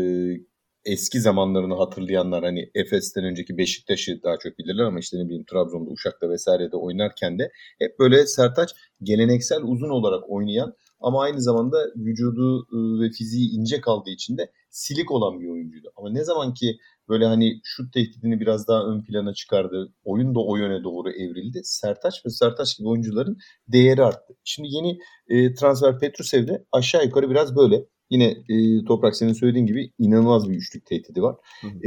eski 0.84 1.20
zamanlarını 1.20 1.74
hatırlayanlar 1.74 2.44
hani 2.44 2.70
Efes'ten 2.74 3.24
önceki 3.24 3.58
Beşiktaş'ı 3.58 4.22
daha 4.22 4.38
çok 4.38 4.58
bilirler 4.58 4.84
ama 4.84 4.98
işte 4.98 5.18
ne 5.18 5.24
bileyim 5.24 5.44
Trabzon'da, 5.44 5.90
Uşak'ta 5.90 6.30
vesairede 6.30 6.76
oynarken 6.76 7.38
de 7.38 7.50
hep 7.78 7.98
böyle 7.98 8.26
Sertaç 8.26 8.70
geleneksel 9.02 9.62
uzun 9.62 9.90
olarak 9.90 10.30
oynayan 10.30 10.74
ama 11.00 11.22
aynı 11.22 11.42
zamanda 11.42 11.76
vücudu 11.96 12.66
ve 13.00 13.10
fiziği 13.10 13.50
ince 13.50 13.80
kaldığı 13.80 14.10
için 14.10 14.38
de 14.38 14.50
silik 14.74 15.10
olan 15.10 15.40
bir 15.40 15.48
oyuncuydu. 15.48 15.92
Ama 15.96 16.10
ne 16.10 16.24
zaman 16.24 16.54
ki 16.54 16.78
böyle 17.08 17.26
hani 17.26 17.60
şut 17.64 17.92
tehdidini 17.92 18.40
biraz 18.40 18.68
daha 18.68 18.84
ön 18.84 19.02
plana 19.02 19.34
çıkardı, 19.34 19.92
oyun 20.04 20.34
da 20.34 20.40
o 20.40 20.56
yöne 20.56 20.84
doğru 20.84 21.10
evrildi. 21.10 21.60
Sertaç 21.64 22.26
ve 22.26 22.30
Sertaç 22.30 22.78
gibi 22.78 22.88
oyuncuların 22.88 23.38
değeri 23.68 24.02
arttı. 24.04 24.34
Şimdi 24.44 24.68
yeni 24.70 24.98
e, 25.28 25.54
transfer 25.54 25.98
Petrusev'de 25.98 26.64
aşağı 26.72 27.04
yukarı 27.04 27.30
biraz 27.30 27.56
böyle. 27.56 27.84
Yine 28.10 28.36
e, 28.48 28.84
Toprak 28.84 29.16
senin 29.16 29.32
söylediğin 29.32 29.66
gibi 29.66 29.90
inanılmaz 29.98 30.48
bir 30.48 30.54
üçlük 30.54 30.86
tehdidi 30.86 31.22
var. 31.22 31.36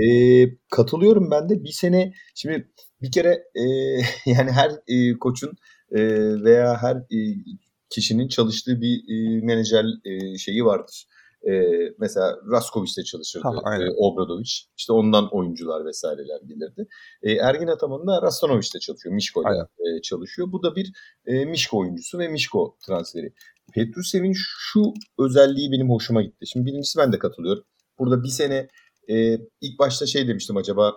E, 0.03 0.07
katılıyorum 0.71 1.31
ben 1.31 1.49
de 1.49 1.63
bir 1.63 1.71
sene 1.71 2.13
şimdi 2.35 2.71
bir 3.01 3.11
kere 3.11 3.43
e, 3.55 3.63
yani 4.25 4.51
her 4.51 4.71
e, 4.87 5.19
koçun 5.19 5.51
e, 5.91 5.99
veya 6.43 6.81
her 6.81 6.95
e, 6.95 7.19
kişinin 7.89 8.27
çalıştığı 8.27 8.81
bir 8.81 8.97
e, 8.97 9.45
menajer 9.45 9.85
e, 10.05 10.37
şeyi 10.37 10.65
vardır. 10.65 11.07
E, 11.47 11.51
mesela 11.99 12.37
Raskovic'te 12.51 13.03
çalışırdı 13.03 13.47
ha, 13.63 13.75
e, 13.75 13.89
Obradovic. 13.97 14.51
İşte 14.77 14.93
ondan 14.93 15.35
oyuncular 15.35 15.85
vesaireler 15.85 16.41
gelirdi. 16.41 16.87
E, 17.23 17.31
Ergin 17.31 17.67
Ataman 17.67 18.07
da 18.07 18.21
Rastanovic'te 18.21 18.79
çalışıyor. 18.79 19.15
Mişko'yla 19.15 19.67
e, 19.79 20.01
çalışıyor. 20.01 20.51
Bu 20.51 20.63
da 20.63 20.75
bir 20.75 20.91
e, 21.25 21.45
Mişko 21.45 21.77
oyuncusu 21.77 22.19
ve 22.19 22.27
Mişko 22.27 22.77
transferi. 22.87 23.33
Petrusev'in 23.73 24.33
şu 24.35 24.93
özelliği 25.19 25.71
benim 25.71 25.89
hoşuma 25.89 26.21
gitti. 26.21 26.47
Şimdi 26.47 26.65
birincisi 26.65 26.99
ben 26.99 27.13
de 27.13 27.19
katılıyorum. 27.19 27.63
Burada 27.99 28.23
bir 28.23 28.29
sene 28.29 28.67
e, 29.09 29.33
ilk 29.61 29.79
başta 29.79 30.05
şey 30.05 30.27
demiştim 30.27 30.57
acaba 30.57 30.95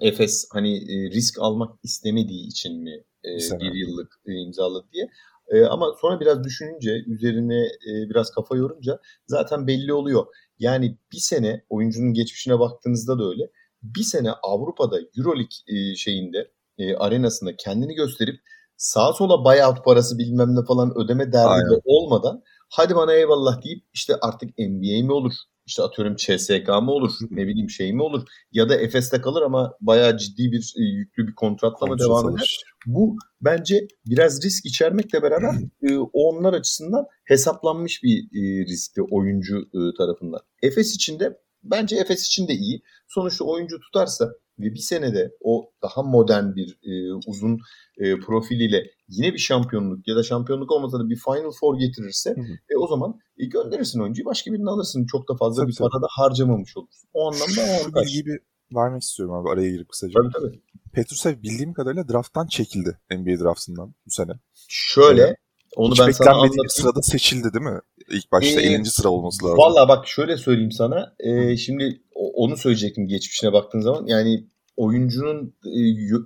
Efes 0.00 0.48
hani 0.52 0.76
e, 0.76 1.10
risk 1.10 1.38
almak 1.38 1.78
istemediği 1.82 2.46
için 2.46 2.82
mi 2.82 3.04
e, 3.24 3.60
bir 3.60 3.74
yıllık 3.74 4.20
e, 4.26 4.32
imzaladı 4.32 4.86
diye. 4.92 5.08
E, 5.48 5.64
ama 5.64 5.86
sonra 6.00 6.20
biraz 6.20 6.44
düşününce, 6.44 6.90
üzerine 7.06 7.64
e, 7.64 8.10
biraz 8.10 8.30
kafa 8.30 8.56
yorunca 8.56 9.00
zaten 9.26 9.66
belli 9.66 9.92
oluyor. 9.92 10.26
Yani 10.58 10.98
bir 11.12 11.18
sene 11.18 11.64
oyuncunun 11.68 12.12
geçmişine 12.14 12.58
baktığınızda 12.58 13.18
da 13.18 13.24
öyle. 13.28 13.50
Bir 13.82 14.02
sene 14.02 14.30
Avrupa'da 14.42 14.98
Euroleague 15.18 15.56
e, 15.66 15.94
şeyinde, 15.94 16.50
e, 16.78 16.96
arenasında 16.96 17.56
kendini 17.56 17.94
gösterip 17.94 18.40
sağa 18.76 19.12
sola 19.12 19.44
buyout 19.44 19.84
parası 19.84 20.18
bilmem 20.18 20.56
ne 20.56 20.64
falan 20.64 20.98
ödeme 20.98 21.32
derdi 21.32 21.80
olmadan 21.84 22.42
hadi 22.68 22.96
bana 22.96 23.12
eyvallah 23.12 23.62
deyip 23.64 23.84
işte 23.92 24.14
artık 24.20 24.58
NBA 24.58 25.04
mi 25.04 25.12
olur, 25.12 25.32
işte 25.66 25.82
atıyorum 25.82 26.16
CSK 26.16 26.68
mı 26.68 26.90
olur, 26.90 27.12
ne 27.30 27.46
bileyim 27.46 27.70
şey 27.70 27.92
mi 27.92 28.02
olur 28.02 28.22
ya 28.52 28.68
da 28.68 28.76
Efes'te 28.76 29.20
kalır 29.20 29.42
ama 29.42 29.72
bayağı 29.80 30.16
ciddi 30.16 30.52
bir 30.52 30.74
e, 30.78 30.82
yüklü 30.82 31.26
bir 31.26 31.34
kontratla 31.34 31.86
mı 31.86 31.98
devam 31.98 32.36
eder? 32.36 32.64
Bu 32.86 33.16
bence 33.40 33.86
biraz 34.06 34.44
risk 34.44 34.66
içermekle 34.66 35.22
beraber 35.22 35.54
e, 35.82 35.98
onlar 36.12 36.52
açısından 36.52 37.06
hesaplanmış 37.24 38.02
bir 38.02 38.18
e, 38.18 38.66
riskti 38.66 39.02
oyuncu 39.02 39.58
e, 39.58 39.78
tarafından. 39.98 40.40
Efes 40.62 40.94
için 40.94 41.20
de 41.20 41.38
bence 41.62 41.96
Efes 41.96 42.26
için 42.26 42.48
de 42.48 42.52
iyi. 42.52 42.82
Sonuçta 43.08 43.44
oyuncu 43.44 43.80
tutarsa 43.80 44.32
ve 44.58 44.74
bir 44.74 44.80
senede 44.80 45.32
o 45.40 45.70
daha 45.82 46.02
modern 46.02 46.54
bir 46.54 46.78
e, 46.82 47.14
uzun 47.26 47.58
e, 47.98 48.18
profiliyle 48.18 48.84
yine 49.08 49.32
bir 49.32 49.38
şampiyonluk 49.38 50.08
ya 50.08 50.16
da 50.16 50.22
şampiyonluk 50.22 50.72
olmasa 50.72 50.98
da 50.98 51.08
bir 51.08 51.16
Final 51.16 51.50
Four 51.60 51.78
getirirse 51.78 52.30
hı 52.30 52.40
hı. 52.40 52.52
E, 52.70 52.76
o 52.78 52.88
zaman 52.88 53.20
e, 53.38 53.46
gönderirsin 53.46 54.00
oyuncuyu 54.00 54.26
başka 54.26 54.52
birini 54.52 54.70
alırsın. 54.70 55.06
Çok 55.06 55.28
da 55.28 55.36
fazla 55.36 55.62
tabii, 55.62 55.70
bir 55.70 55.76
tabii. 55.76 55.88
para 55.92 56.02
da 56.02 56.06
harcamamış 56.10 56.76
olursun. 56.76 57.08
O 57.14 57.28
anlamda 57.28 57.62
avantaj. 57.62 58.06
Bilgiyi 58.06 58.26
bir 58.26 58.38
vermek 58.74 59.02
istiyorum 59.02 59.34
abi 59.34 59.48
araya 59.48 59.70
girip 59.70 59.88
kısaca. 59.88 60.12
Tabii 60.20 60.32
tabii. 60.32 60.60
Petrushev 60.92 61.42
bildiğim 61.42 61.72
kadarıyla 61.72 62.08
drafttan 62.08 62.46
çekildi 62.46 62.98
NBA 63.10 63.44
draftından 63.44 63.94
bu 64.06 64.10
sene. 64.10 64.32
Şöyle 64.68 65.22
ee, 65.22 65.36
onu 65.76 65.92
Hiç 65.92 66.00
ben 66.00 66.10
sana 66.10 66.30
anlatayım. 66.30 66.68
sırada 66.68 67.02
seçildi 67.02 67.52
değil 67.52 67.64
mi? 67.64 67.80
İlk 68.10 68.32
başta 68.32 68.60
ee, 68.60 68.64
50. 68.64 68.86
sıra 68.86 69.08
olması 69.08 69.44
lazım. 69.44 69.58
Valla 69.58 69.88
bak 69.88 70.08
şöyle 70.08 70.36
söyleyeyim 70.36 70.72
sana. 70.72 71.14
E, 71.20 71.56
şimdi 71.56 72.02
onu 72.14 72.56
söyleyecektim 72.56 73.06
geçmişine 73.08 73.52
baktığın 73.52 73.80
zaman. 73.80 74.06
Yani 74.06 74.44
oyuncunun 74.76 75.54
e, 75.64 75.80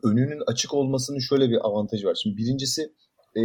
önünün 0.08 0.42
açık 0.46 0.74
olmasının 0.74 1.18
şöyle 1.18 1.50
bir 1.50 1.66
avantajı 1.66 2.06
var. 2.06 2.18
Şimdi 2.22 2.36
birincisi 2.36 2.92
e, 3.36 3.40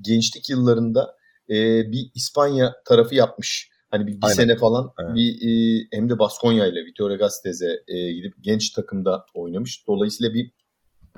gençlik 0.00 0.50
yıllarında 0.50 1.16
e, 1.50 1.54
bir 1.92 2.10
İspanya 2.14 2.74
tarafı 2.84 3.14
yapmış. 3.14 3.70
Hani 3.90 4.06
bir, 4.06 4.22
bir 4.22 4.26
sene 4.26 4.56
falan 4.56 4.92
Aynen. 4.96 5.14
bir 5.14 5.28
e, 5.48 5.84
hem 5.92 6.10
de 6.10 6.18
Baskonya 6.18 6.66
ile 6.66 6.84
Vitoria 6.84 7.16
Gastez'e 7.16 7.82
e, 7.88 8.12
gidip 8.12 8.34
genç 8.40 8.70
takımda 8.70 9.26
oynamış. 9.34 9.86
Dolayısıyla 9.86 10.34
bir 10.34 10.50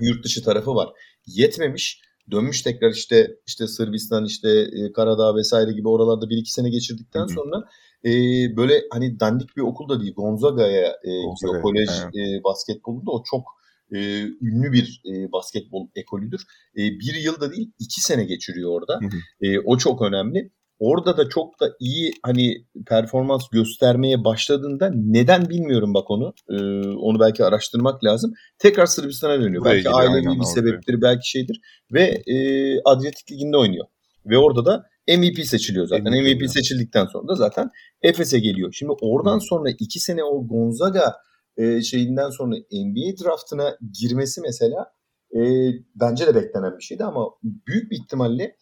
yurt 0.01 0.25
dışı 0.25 0.45
tarafı 0.45 0.75
var. 0.75 0.89
Yetmemiş. 1.27 2.03
Dönmüş 2.31 2.63
tekrar 2.63 2.91
işte 2.91 3.37
işte 3.47 3.67
Sırbistan 3.67 4.25
işte 4.25 4.49
e, 4.51 4.93
Karadağ 4.93 5.37
vesaire 5.37 5.73
gibi 5.73 5.89
oralarda 5.89 6.31
bir 6.31 6.37
iki 6.37 6.53
sene 6.53 6.71
geçirdikten 6.71 7.21
Hı-hı. 7.21 7.29
sonra 7.29 7.65
e, 8.05 8.11
böyle 8.57 8.83
hani 8.93 9.21
dandik 9.21 9.57
bir 9.57 9.63
okul 9.63 9.89
da 9.89 10.01
değil. 10.01 10.15
Gonzaga'ya 10.15 10.89
e, 10.89 11.11
gidiyor 11.35 11.63
kolej 11.63 11.89
e, 11.91 12.45
basketbolunda. 12.45 13.11
O 13.11 13.23
çok 13.25 13.43
e, 13.93 14.23
ünlü 14.23 14.73
bir 14.73 15.03
e, 15.07 15.33
basketbol 15.33 15.89
ekolüdür. 15.95 16.43
E, 16.77 16.81
bir 16.81 17.15
yıl 17.15 17.41
da 17.41 17.53
değil 17.53 17.73
iki 17.79 18.01
sene 18.01 18.25
geçiriyor 18.25 18.71
orada. 18.71 19.01
E, 19.41 19.59
o 19.61 19.79
çok 19.79 20.03
önemli. 20.03 20.51
Orada 20.81 21.17
da 21.17 21.29
çok 21.29 21.61
da 21.61 21.71
iyi 21.81 22.13
hani 22.23 22.67
performans 22.87 23.49
göstermeye 23.53 24.25
başladığında 24.25 24.91
neden 24.95 25.49
bilmiyorum 25.49 25.95
bak 25.95 26.11
onu. 26.11 26.35
Ee, 26.51 26.89
onu 26.89 27.21
belki 27.21 27.45
araştırmak 27.45 28.05
lazım. 28.05 28.33
Tekrar 28.59 28.87
Sırbistan'a 28.87 29.41
dönüyor. 29.41 29.63
Buraya 29.65 29.75
belki 29.75 29.89
ailevi 29.89 30.41
bir 30.41 30.45
sebeptir, 30.45 31.03
belki 31.03 31.31
şeydir. 31.31 31.61
Ve 31.93 32.23
e, 32.27 32.37
Adriyatik 32.85 33.33
Ligi'nde 33.33 33.57
oynuyor. 33.57 33.87
Ve 34.27 34.39
orada 34.39 34.65
da 34.65 34.87
MVP 35.09 35.47
seçiliyor 35.47 35.87
zaten. 35.87 36.13
MVP, 36.13 36.41
MVP 36.41 36.51
seçildikten 36.51 37.07
sonra 37.07 37.29
da 37.29 37.35
zaten 37.35 37.71
Efes'e 38.03 38.39
geliyor. 38.39 38.73
Şimdi 38.73 38.93
oradan 39.01 39.37
Hı. 39.37 39.41
sonra 39.41 39.71
iki 39.79 40.01
sene 40.01 40.25
o 40.25 40.47
Gonzaga 40.47 41.17
e, 41.57 41.83
şeyinden 41.83 42.31
sonra 42.31 42.57
NBA 42.73 43.25
draftına 43.25 43.77
girmesi 44.01 44.41
mesela 44.41 44.93
e, 45.37 45.41
bence 45.95 46.27
de 46.27 46.35
beklenen 46.35 46.79
bir 46.79 46.83
şeydi 46.83 47.05
ama 47.05 47.29
büyük 47.43 47.91
bir 47.91 47.97
ihtimalle 47.97 48.57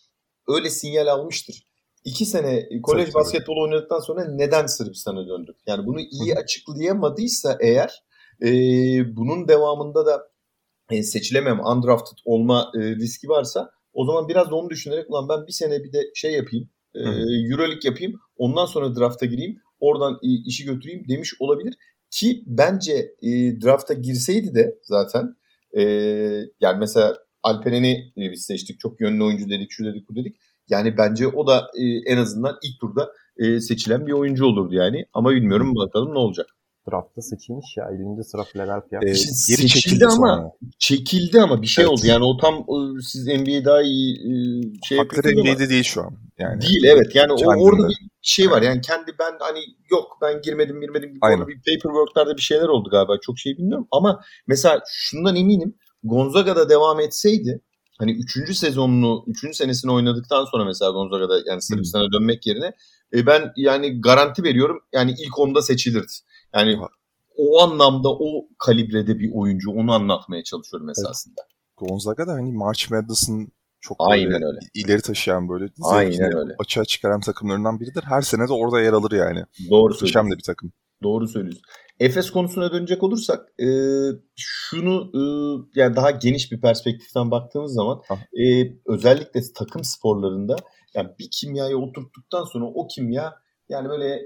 öyle 0.49 0.71
sinyal 0.71 1.07
almıştır. 1.07 1.68
İki 2.09 2.27
sene 2.27 2.69
kolej 2.83 3.07
Çok 3.07 3.15
basketbol 3.15 3.57
oynadıktan 3.57 4.01
sonra 4.01 4.25
neden 4.25 4.67
Sırbistan'a 4.67 5.29
döndü? 5.29 5.55
Yani 5.67 5.87
bunu 5.87 6.01
iyi 6.01 6.35
açıklayamadıysa 6.35 7.59
eğer 7.61 8.03
e, 8.43 8.51
bunun 9.17 9.49
devamında 9.49 10.07
da 10.07 10.29
e, 10.91 11.03
seçilemem, 11.03 11.61
undrafted 11.61 12.19
olma 12.25 12.73
e, 12.75 12.79
riski 12.79 13.29
varsa 13.29 13.71
o 13.93 14.05
zaman 14.05 14.29
biraz 14.29 14.51
da 14.51 14.55
onu 14.55 14.71
düşünerek 14.71 15.11
ulan 15.11 15.29
ben 15.29 15.47
bir 15.47 15.53
sene 15.53 15.85
bir 15.85 15.93
de 15.93 15.99
şey 16.15 16.33
yapayım. 16.33 16.69
E, 16.95 17.01
Euroleague 17.51 17.81
yapayım. 17.85 18.21
Ondan 18.37 18.67
sonra 18.67 18.97
drafta 18.97 19.27
gireyim. 19.27 19.61
Oradan 19.81 20.19
işi 20.23 20.65
götüreyim 20.65 21.09
demiş 21.09 21.35
olabilir. 21.41 21.75
Ki 22.11 22.43
bence 22.47 23.15
e, 23.23 23.31
drafta 23.61 23.95
girseydi 23.95 24.55
de 24.55 24.79
zaten 24.83 25.37
e, 25.77 25.83
yani 26.61 26.79
mesela 26.79 27.17
Alperen'i 27.43 28.13
biz 28.17 28.43
seçtik. 28.43 28.81
Çok 28.81 29.01
yönlü 29.01 29.25
oyuncu 29.25 29.51
dedik, 29.51 29.71
şu 29.71 29.85
dedik, 29.85 30.09
bu 30.09 30.17
dedik. 30.17 30.37
Yani 30.69 30.97
bence 30.99 31.29
o 31.29 31.47
da 31.47 31.71
e, 31.79 32.13
en 32.13 32.17
azından 32.17 32.57
ilk 32.63 32.81
turda 32.81 33.13
e, 33.37 33.61
seçilen 33.61 34.07
bir 34.07 34.13
oyuncu 34.13 34.47
olurdu 34.47 34.75
yani. 34.75 35.07
Ama 35.13 35.31
bilmiyorum 35.31 35.75
bakalım 35.77 36.15
ne 36.15 36.19
olacak 36.19 36.47
draftta 36.91 37.23
seçilmiş 37.23 37.77
ya 37.77 37.89
50. 38.17 38.25
sıra 38.25 38.45
Philadelphia. 38.45 38.99
Ee, 39.03 39.15
seçildi 39.15 39.69
çekildi 39.69 40.07
ama 40.07 40.37
sonra. 40.37 40.53
çekildi 40.79 41.41
ama 41.41 41.63
bir 41.63 41.67
şey 41.67 41.85
evet. 41.85 41.93
oldu. 41.93 42.01
Yani 42.05 42.25
o 42.25 42.37
tam 42.37 42.67
siz 43.03 43.27
NBA 43.27 43.65
daha 43.65 43.83
iyi 43.83 44.15
e, 44.15 44.33
şey 44.89 44.99
Hakları 44.99 45.29
NBA'de 45.29 45.69
değil 45.69 45.85
şu 45.85 46.03
an. 46.03 46.13
Yani 46.39 46.61
değil 46.61 46.85
evet. 46.85 47.15
Yani 47.15 47.33
o, 47.33 47.63
orada 47.63 47.89
bir 47.89 47.97
şey 48.23 48.51
var. 48.51 48.63
Yani 48.63 48.81
kendi 48.81 49.13
ben 49.19 49.37
hani 49.41 49.61
yok 49.91 50.19
ben 50.23 50.43
girmedim 50.43 50.81
girmedim 50.81 51.09
gibi 51.09 51.19
Aynen. 51.21 51.47
bir 51.49 51.57
paperwork'larda 51.57 52.37
bir 52.37 52.43
şeyler 52.43 52.69
oldu 52.69 52.89
galiba. 52.91 53.21
Çok 53.23 53.39
şey 53.39 53.59
bilmiyorum 53.59 53.89
ama 53.91 54.21
mesela 54.47 54.83
şundan 54.89 55.37
eminim 55.37 55.75
Gonzaga'da 56.03 56.69
devam 56.69 57.01
etseydi 57.01 57.61
hani 57.99 58.13
3. 58.13 58.57
sezonunu 58.57 59.25
3. 59.27 59.57
senesini 59.57 59.93
oynadıktan 59.93 60.45
sonra 60.45 60.65
mesela 60.65 60.91
Gonzaga'da 60.91 61.41
yani 61.47 61.63
Sırbistan'a 61.63 62.13
dönmek 62.13 62.47
yerine 62.47 62.73
e, 63.15 63.27
ben 63.27 63.53
yani 63.57 64.01
garanti 64.01 64.43
veriyorum 64.45 64.81
yani 64.93 65.15
ilk 65.19 65.39
onda 65.39 65.63
seçilirdi. 65.63 66.13
Yani 66.55 66.79
o 67.37 67.61
anlamda 67.63 68.09
o 68.09 68.49
kalibrede 68.59 69.19
bir 69.19 69.31
oyuncu 69.35 69.71
onu 69.71 69.93
anlatmaya 69.93 70.45
çalışıyorum 70.45 70.91
esasında. 70.91 71.41
Gonzaga 71.77 72.27
da 72.27 72.33
hani 72.33 72.53
March 72.53 72.91
Madness'ın 72.91 73.53
çok 73.81 74.01
böyle 74.01 74.13
Aynen 74.13 74.43
öyle. 74.43 74.59
ileri 74.75 75.03
taşıyan 75.03 75.49
böyle 75.49 75.69
Aynen 75.83 76.37
öyle. 76.37 76.55
açığa 76.59 76.85
çıkaran 76.85 77.21
takımlarından 77.21 77.81
biridir. 77.81 78.03
Her 78.03 78.23
sene 78.23 78.49
de 78.49 78.53
orada 78.53 78.81
yer 78.81 78.93
alır 78.93 79.13
yani. 79.13 79.45
Doğru 79.71 79.95
söylüyorsun. 79.95 80.31
de 80.31 80.37
bir 80.37 80.43
takım. 80.43 80.73
Doğru 81.03 81.29
söylüyorsun. 81.29 81.63
Efes 82.01 82.31
konusuna 82.31 82.73
dönecek 82.73 83.03
olursak 83.03 83.61
e, 83.61 83.69
şunu 84.37 85.11
e, 85.15 85.21
yani 85.81 85.97
daha 85.97 86.11
geniş 86.11 86.53
bir 86.53 86.61
perspektiften 86.61 87.31
baktığımız 87.31 87.75
zaman 87.75 88.03
Ah. 88.11 88.19
e, 88.41 88.77
özellikle 88.87 89.41
takım 89.55 89.85
sporlarında 89.85 90.57
yani 90.95 91.09
bir 91.19 91.29
kimyayı 91.31 91.77
oturttuktan 91.77 92.45
sonra 92.45 92.65
o 92.65 92.87
kimya 92.87 93.35
yani 93.69 93.89
böyle 93.89 94.21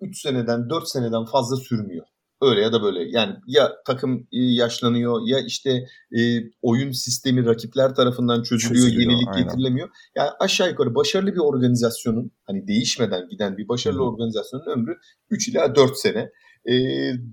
3 0.00 0.20
seneden 0.20 0.70
4 0.70 0.88
seneden 0.88 1.24
fazla 1.24 1.56
sürmüyor. 1.56 2.06
Öyle 2.42 2.60
ya 2.60 2.72
da 2.72 2.82
böyle 2.82 3.18
yani 3.18 3.36
ya 3.46 3.72
takım 3.86 4.28
e, 4.32 4.38
yaşlanıyor 4.38 5.20
ya 5.26 5.38
işte 5.46 5.70
e, 6.18 6.20
oyun 6.62 6.92
sistemi 6.92 7.46
rakipler 7.46 7.94
tarafından 7.94 8.42
çözülüyor, 8.42 8.84
Çözülüyor, 8.84 9.10
yenilik 9.10 9.28
aynen. 9.28 9.44
getirilemiyor. 9.44 9.88
Yani 10.16 10.30
aşağı 10.40 10.70
yukarı 10.70 10.94
başarılı 10.94 11.32
bir 11.32 11.38
organizasyonun 11.38 12.30
hani 12.44 12.68
değişmeden 12.68 13.28
giden 13.28 13.56
bir 13.56 13.68
başarılı 13.68 13.98
hı. 13.98 14.04
organizasyonun 14.04 14.66
ömrü 14.66 14.98
3 15.30 15.48
ila 15.48 15.74
4 15.74 15.98
sene. 15.98 16.30
E, 16.68 16.74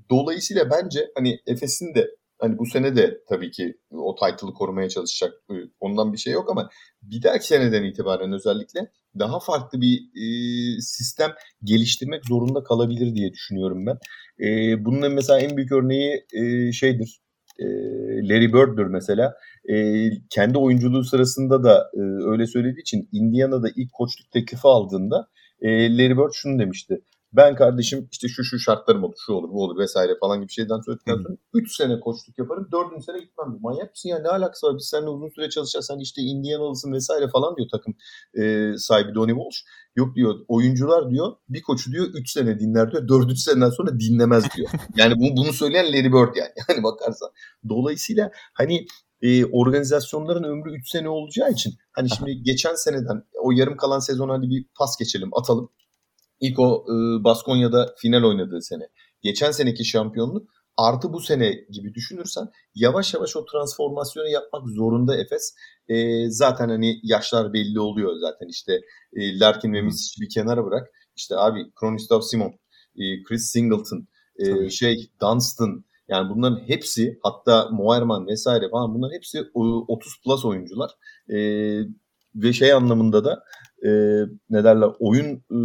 dolayısıyla 0.10 0.70
bence 0.70 1.00
hani 1.16 1.40
Efes'in 1.48 1.96
de 1.96 2.10
hani 2.40 2.58
bu 2.58 2.66
sene 2.66 2.96
de 2.96 3.18
tabii 3.30 3.52
ki 3.52 3.78
o 3.92 4.16
title'ı 4.16 4.54
korumaya 4.54 4.90
çalışacak. 4.90 5.34
e, 5.52 5.54
Ondan 5.80 6.14
bir 6.14 6.18
şey 6.18 6.34
yok 6.34 6.50
ama 6.50 6.70
bir 7.02 7.24
dahaki 7.24 7.48
seneden 7.48 7.84
itibaren 7.84 8.34
özellikle 8.34 8.80
daha 9.20 9.40
farklı 9.40 9.82
bir 9.82 9.98
e, 9.98 10.28
sistem 10.82 11.32
geliştirmek 11.64 12.26
zorunda 12.26 12.64
kalabilir 12.64 13.16
diye 13.16 13.32
düşünüyorum 13.32 13.86
ben. 13.86 13.98
E, 14.46 14.86
bunun 14.86 15.12
mesela 15.12 15.40
en 15.40 15.58
büyük 15.58 15.72
örneği 15.72 16.26
e, 16.34 16.72
şeydir. 16.72 17.20
E, 17.60 17.66
Larry 18.30 18.54
Bird'dür 18.54 18.86
mesela. 18.86 19.34
E, 19.74 19.76
kendi 20.30 20.58
oyunculuğu 20.58 21.04
sırasında 21.04 21.64
da 21.64 21.90
e, 21.94 22.02
öyle 22.32 22.48
söylediği 22.48 22.82
için 22.82 23.10
Indiana'da 23.12 23.68
ilk 23.76 23.94
koçluk 23.94 24.32
teklifi 24.32 24.68
aldığında 24.68 25.28
e, 25.62 25.98
Larry 25.98 26.18
Bird 26.18 26.32
şunu 26.34 26.60
demişti. 26.60 27.02
Ben 27.38 27.56
kardeşim 27.56 28.08
işte 28.12 28.28
şu 28.28 28.44
şu 28.44 28.60
şartlarım 28.60 29.04
olur, 29.04 29.16
şu 29.26 29.34
olur, 29.34 29.50
bu 29.50 29.64
olur 29.64 29.78
vesaire 29.80 30.18
falan 30.20 30.42
gibi 30.42 30.52
şeyden 30.52 30.80
söyledikten 30.86 31.16
sonra 31.16 31.38
3 31.54 31.76
sene 31.76 32.00
koçluk 32.00 32.38
yaparım, 32.38 32.68
4. 32.72 33.04
sene 33.06 33.20
gitmem. 33.20 33.48
diyor. 33.50 33.62
Manyak 33.62 33.92
mısın 33.92 34.10
ya 34.10 34.20
ne 34.20 34.30
alakası 34.30 34.68
var? 34.68 34.76
Biz 34.78 34.88
seninle 34.88 35.10
uzun 35.10 35.30
süre 35.30 35.50
çalışacağız. 35.50 35.86
Sen 35.86 36.00
işte 36.00 36.22
Indiana'lısın 36.22 36.94
vesaire 36.94 37.28
falan 37.30 37.56
diyor 37.56 37.68
takım 37.72 37.94
e, 38.34 38.74
sahibi 38.78 39.16
Donnie 39.16 39.36
Walsh. 39.36 39.64
Yok 39.96 40.16
diyor 40.16 40.36
oyuncular 40.48 41.10
diyor 41.10 41.36
bir 41.50 41.62
koçu 41.62 41.92
diyor 41.92 42.06
3 42.14 42.32
sene 42.32 42.60
dinler 42.60 42.92
diyor. 42.92 43.08
4. 43.08 43.38
seneden 43.38 43.70
sonra 43.70 44.00
dinlemez 44.00 44.44
diyor. 44.58 44.70
Yani 44.96 45.14
bunu, 45.18 45.38
bunu 45.38 45.54
söyleyen 45.54 45.86
Larry 45.86 46.14
Bird 46.14 46.36
yani. 46.36 46.50
Yani 46.70 46.84
bakarsan. 46.84 47.30
Dolayısıyla 47.70 48.32
hani 48.54 48.86
e, 49.22 49.46
organizasyonların 49.46 50.44
ömrü 50.44 50.78
3 50.78 50.90
sene 50.90 51.10
olacağı 51.10 51.52
için 51.52 51.74
hani 51.92 52.10
şimdi 52.10 52.42
geçen 52.44 52.76
seneden 52.76 53.24
o 53.42 53.52
yarım 53.52 53.78
kalan 53.78 54.00
sezon 54.00 54.30
hadi 54.30 54.50
bir 54.50 54.66
pas 54.80 54.98
geçelim 55.00 55.30
atalım. 55.34 55.70
İlk 56.40 56.60
o 56.60 56.86
e, 56.90 57.24
Baskonya'da 57.24 57.94
final 57.98 58.24
oynadığı 58.24 58.62
sene. 58.62 58.84
Geçen 59.22 59.52
seneki 59.52 59.86
şampiyonluk 59.86 60.50
artı 60.78 61.14
bu 61.14 61.20
sene 61.20 61.52
gibi 61.70 61.94
düşünürsen 61.94 62.48
yavaş 62.76 63.14
yavaş 63.14 63.36
o 63.36 63.46
transformasyonu 63.46 64.28
yapmak 64.28 64.70
zorunda 64.70 65.18
Efes. 65.18 65.56
E, 65.88 66.30
zaten 66.30 66.70
hani 66.70 67.00
yaşlar 67.04 67.54
belli 67.54 67.80
oluyor 67.80 68.16
zaten 68.22 68.48
işte 68.48 68.74
e, 69.14 69.40
Larkin 69.40 69.74
ve 69.74 69.82
Misic'i 69.82 70.22
bir 70.22 70.30
kenara 70.30 70.66
bırak. 70.66 70.88
İşte 71.16 71.36
abi 71.38 71.72
Kronislav 71.80 72.22
Simon, 72.22 72.54
e, 72.96 73.24
Chris 73.24 73.52
Singleton, 73.52 74.08
e, 74.40 74.50
Tabii. 74.50 74.72
şey 74.72 75.12
Dunstan 75.22 75.86
yani 76.08 76.30
bunların 76.30 76.68
hepsi 76.68 77.20
hatta 77.24 77.70
Moerman 77.72 78.28
vesaire 78.28 78.70
falan 78.70 78.96
bunların 78.96 79.16
hepsi 79.16 79.38
e, 79.38 79.60
30 79.88 80.22
plus 80.24 80.46
oyuncular. 80.46 80.92
E, 81.30 81.38
ve 82.36 82.54
şey 82.54 82.74
anlamında 82.74 83.26
da 83.26 83.44
e, 83.86 83.90
ne 84.50 84.64
derler 84.64 84.90
oyun 85.00 85.44
e, 85.52 85.58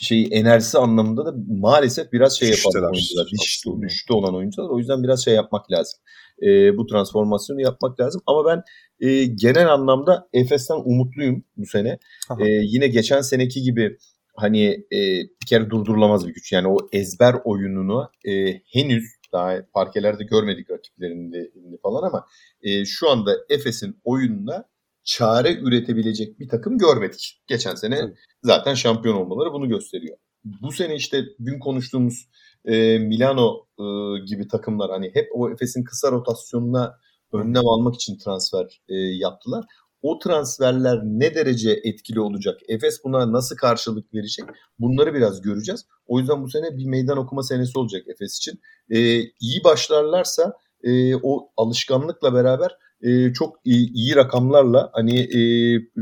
şeyi 0.00 0.28
enerjisi 0.28 0.78
anlamında 0.78 1.26
da 1.26 1.34
maalesef 1.48 2.12
biraz 2.12 2.38
şey 2.38 2.48
yapan 2.48 2.92
oyuncular. 2.92 3.24
Aslında. 3.24 3.82
düşüşte 3.82 4.14
olan 4.14 4.34
oyuncular. 4.34 4.68
O 4.70 4.78
yüzden 4.78 5.02
biraz 5.02 5.24
şey 5.24 5.34
yapmak 5.34 5.72
lazım. 5.72 6.00
E, 6.42 6.76
bu 6.76 6.86
transformasyonu 6.86 7.60
yapmak 7.60 8.00
lazım. 8.00 8.22
Ama 8.26 8.46
ben 8.46 8.62
e, 9.06 9.24
genel 9.24 9.72
anlamda 9.72 10.28
Efes'ten 10.32 10.80
umutluyum 10.84 11.44
bu 11.56 11.66
sene. 11.66 11.98
Aha. 12.30 12.44
E, 12.44 12.48
yine 12.48 12.88
geçen 12.88 13.20
seneki 13.20 13.62
gibi 13.62 13.96
hani 14.36 14.66
e, 14.92 14.98
bir 15.42 15.46
kere 15.46 15.70
durdurulamaz 15.70 16.28
bir 16.28 16.34
güç. 16.34 16.52
Yani 16.52 16.68
o 16.68 16.76
ezber 16.92 17.34
oyununu 17.44 18.10
e, 18.24 18.52
henüz 18.52 19.04
daha 19.32 19.56
parkelerde 19.74 20.24
görmedik 20.24 20.70
rakiplerinde 20.70 21.50
falan 21.82 22.08
ama 22.08 22.26
e, 22.62 22.84
şu 22.84 23.10
anda 23.10 23.36
Efes'in 23.50 24.00
oyununa 24.04 24.64
çare 25.10 25.54
üretebilecek 25.54 26.40
bir 26.40 26.48
takım 26.48 26.78
görmedik. 26.78 27.42
Geçen 27.46 27.74
sene 27.74 28.14
zaten 28.42 28.74
şampiyon 28.74 29.16
olmaları 29.16 29.52
bunu 29.52 29.68
gösteriyor. 29.68 30.16
Bu 30.44 30.72
sene 30.72 30.94
işte 30.94 31.24
dün 31.44 31.58
konuştuğumuz 31.58 32.28
e, 32.64 32.98
Milano 32.98 33.66
e, 33.78 33.84
gibi 34.26 34.48
takımlar 34.48 34.90
hani 34.90 35.10
hep 35.14 35.28
o 35.34 35.50
Efes'in 35.50 35.84
kısa 35.84 36.12
rotasyonuna 36.12 36.98
önlem 37.32 37.66
almak 37.66 37.94
için 37.94 38.18
transfer 38.18 38.82
e, 38.88 38.94
yaptılar. 38.96 39.64
O 40.02 40.18
transferler 40.18 40.98
ne 41.04 41.34
derece 41.34 41.80
etkili 41.84 42.20
olacak? 42.20 42.60
Efes 42.68 43.04
buna 43.04 43.32
nasıl 43.32 43.56
karşılık 43.56 44.14
verecek? 44.14 44.44
Bunları 44.78 45.14
biraz 45.14 45.40
göreceğiz. 45.40 45.86
O 46.06 46.18
yüzden 46.18 46.42
bu 46.42 46.50
sene 46.50 46.76
bir 46.76 46.86
meydan 46.86 47.18
okuma 47.18 47.42
senesi 47.42 47.78
olacak 47.78 48.02
Efes 48.08 48.36
için. 48.36 48.60
E, 48.90 48.98
iyi 49.20 49.64
başlarlarsa 49.64 50.52
e, 50.82 51.16
o 51.16 51.50
alışkanlıkla 51.56 52.34
beraber 52.34 52.76
e, 53.02 53.32
çok 53.32 53.56
iyi, 53.64 53.92
iyi 53.92 54.16
rakamlarla 54.16 54.90
hani 54.92 55.20
e, 55.20 55.40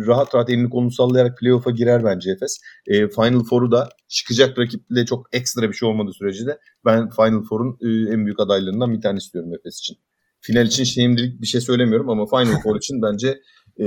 rahat 0.06 0.34
rahat 0.34 0.50
elini 0.50 0.70
kolunu 0.70 0.90
sallayarak 0.90 1.38
playoff'a 1.38 1.70
girer 1.70 2.04
bence 2.04 2.30
Efes. 2.30 2.61
E, 2.87 3.08
Final 3.08 3.44
Four'u 3.44 3.72
da 3.72 3.88
çıkacak 4.08 4.58
rakiple 4.58 5.06
çok 5.06 5.26
ekstra 5.32 5.68
bir 5.68 5.74
şey 5.74 5.88
olmadığı 5.88 6.12
sürece 6.12 6.46
de 6.46 6.58
ben 6.84 7.08
Final 7.11 7.42
Four'un 7.42 7.78
e, 7.80 8.12
en 8.12 8.24
büyük 8.24 8.40
adaylarından 8.40 8.92
bir 8.92 9.00
tanesi 9.00 9.32
diyorum 9.32 9.54
Efes 9.54 9.78
için. 9.78 9.96
Final 10.40 10.66
için 10.66 10.84
şimdilik 10.84 11.42
bir 11.42 11.46
şey 11.46 11.61
söylemiyorum 11.61 12.11
ama 12.11 12.26
Final 12.26 12.61
Four 12.62 12.76
için 12.78 13.02
bence 13.02 13.40
e, 13.80 13.87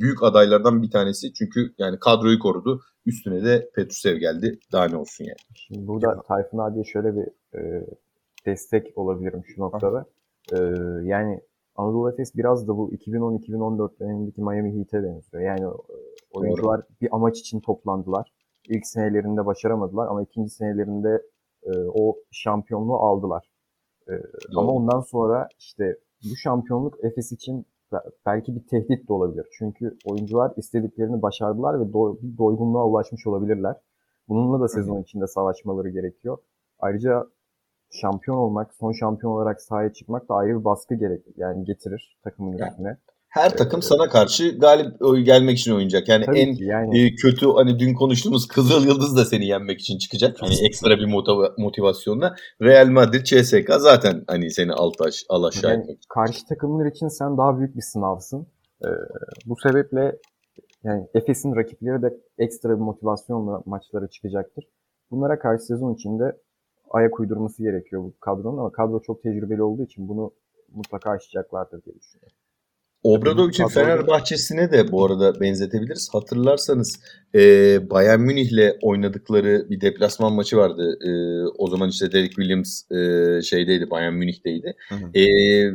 büyük 0.00 0.22
adaylardan 0.22 0.82
bir 0.82 0.90
tanesi. 0.90 1.32
Çünkü 1.34 1.74
yani 1.78 1.98
kadroyu 1.98 2.38
korudu. 2.38 2.80
Üstüne 3.06 3.44
de 3.44 3.70
Petrusev 3.74 4.16
geldi. 4.16 4.58
Daha 4.72 4.88
ne 4.88 4.96
olsun 4.96 5.24
yani. 5.24 5.36
Şimdi 5.54 5.86
burada 5.86 6.22
Tayfun 6.28 6.58
abiye 6.58 6.84
şöyle 6.84 7.08
bir 7.16 7.58
e, 7.58 7.86
destek 8.46 8.98
olabilirim 8.98 9.42
şu 9.46 9.60
noktada. 9.60 10.06
E, 10.52 10.58
yani 11.04 11.40
Anadolu 11.76 12.10
Efes 12.12 12.34
biraz 12.36 12.68
da 12.68 12.76
bu 12.76 12.92
2010-2014 12.92 14.00
dönemindeki 14.00 14.40
Miami 14.40 14.78
Heat'e 14.78 15.02
benziyor. 15.02 15.42
Yani 15.42 15.60
e, 15.60 15.70
oyuncular 16.32 16.82
bir 17.00 17.08
amaç 17.12 17.38
için 17.40 17.60
toplandılar. 17.60 18.32
İlk 18.68 18.86
senelerinde 18.86 19.46
başaramadılar 19.46 20.06
ama 20.06 20.22
ikinci 20.22 20.50
senelerinde 20.50 21.22
e, 21.62 21.70
o 21.94 22.16
şampiyonluğu 22.30 22.96
aldılar. 22.96 23.50
E, 24.08 24.12
ama 24.56 24.72
ondan 24.72 25.00
sonra 25.00 25.48
işte 25.58 25.96
bu 26.24 26.36
şampiyonluk 26.36 27.04
Efes 27.04 27.32
için 27.32 27.66
be- 27.92 28.10
belki 28.26 28.54
bir 28.56 28.66
tehdit 28.66 29.08
de 29.08 29.12
olabilir. 29.12 29.46
Çünkü 29.58 29.96
oyuncular 30.04 30.52
istediklerini 30.56 31.22
başardılar 31.22 31.80
ve 31.80 31.84
do- 31.84 32.22
bir 32.22 32.38
doygunluğa 32.38 32.86
ulaşmış 32.86 33.26
olabilirler. 33.26 33.76
Bununla 34.28 34.60
da 34.60 34.68
sezon 34.68 35.02
içinde 35.02 35.26
savaşmaları 35.26 35.88
gerekiyor. 35.88 36.38
Ayrıca 36.78 37.26
şampiyon 37.90 38.36
olmak, 38.36 38.74
son 38.80 38.92
şampiyon 38.92 39.32
olarak 39.32 39.62
sahaya 39.62 39.92
çıkmak 39.92 40.28
da 40.28 40.34
ayrı 40.34 40.58
bir 40.58 40.64
baskı 40.64 40.94
gerek 40.94 41.24
yani 41.36 41.64
getirir 41.64 42.18
takımın 42.24 42.58
Yani 42.58 42.70
üstüne. 42.70 42.96
Her 43.30 43.56
takım 43.56 43.82
sana 43.82 44.08
karşı 44.08 44.58
galip 44.58 45.26
gelmek 45.26 45.58
için 45.58 45.72
oynayacak. 45.72 46.08
Yani 46.08 46.24
Tabii 46.24 46.38
en 46.38 46.54
yani 46.54 47.00
e, 47.00 47.14
kötü 47.14 47.46
hani 47.46 47.78
dün 47.78 47.94
konuştuğumuz 47.94 48.48
Kızıl 48.54 48.86
Yıldız 48.86 49.16
da 49.16 49.24
seni 49.24 49.46
yenmek 49.46 49.80
için 49.80 49.98
çıkacak. 49.98 50.36
Hani 50.40 50.54
ekstra 50.66 50.98
bir 50.98 51.06
motiva- 51.06 51.62
motivasyonla. 51.62 52.34
Real 52.62 52.86
Madrid, 52.86 53.24
CSK 53.24 53.70
zaten 53.78 54.24
hani 54.26 54.50
seni 54.50 54.72
alt 54.72 55.00
aş, 55.00 55.24
al 55.28 55.44
aşağı 55.44 55.70
yani 55.70 55.82
etmek. 55.82 55.98
karşı 56.08 56.46
takımlar 56.46 56.86
için 56.86 57.08
sen 57.08 57.38
daha 57.38 57.58
büyük 57.58 57.76
bir 57.76 57.82
sınavsın. 57.82 58.46
Ee, 58.84 58.88
bu 59.46 59.56
sebeple 59.62 60.16
yani 60.84 61.06
Efes'in 61.14 61.56
rakipleri 61.56 62.02
de 62.02 62.16
ekstra 62.38 62.68
bir 62.68 62.82
motivasyonla 62.82 63.62
maçlara 63.66 64.08
çıkacaktır. 64.08 64.64
Bunlara 65.10 65.38
karşı 65.38 65.64
sezon 65.64 65.94
içinde 65.94 66.36
ayak 66.90 67.20
uydurması 67.20 67.62
gerekiyor 67.62 68.02
bu 68.02 68.14
kadronun 68.20 68.58
ama 68.58 68.72
kadro 68.72 69.02
çok 69.02 69.22
tecrübeli 69.22 69.62
olduğu 69.62 69.84
için 69.84 70.08
bunu 70.08 70.32
mutlaka 70.74 71.10
aşacaklardır 71.10 71.84
diye 71.84 71.96
düşünüyorum. 72.00 72.36
Obradovic'in 73.02 73.64
Kadroda- 73.64 73.74
Fenerbahçe'sine 73.74 74.72
de 74.72 74.92
bu 74.92 75.04
arada 75.04 75.40
benzetebiliriz. 75.40 76.08
Hatırlarsanız 76.12 77.00
e, 77.34 77.40
Bayern 77.90 78.20
Münih'le 78.20 78.76
oynadıkları 78.82 79.66
bir 79.70 79.80
deplasman 79.80 80.32
maçı 80.32 80.56
vardı. 80.56 80.98
E, 81.06 81.10
o 81.58 81.68
zaman 81.68 81.88
işte 81.88 82.12
Derek 82.12 82.32
Williams 82.32 82.90
e, 82.90 83.42
şeydeydi, 83.42 83.90
Bayern 83.90 84.12
Münih'teydi. 84.14 84.74
Hı 84.88 84.94
hı. 84.94 85.10
E, 85.14 85.24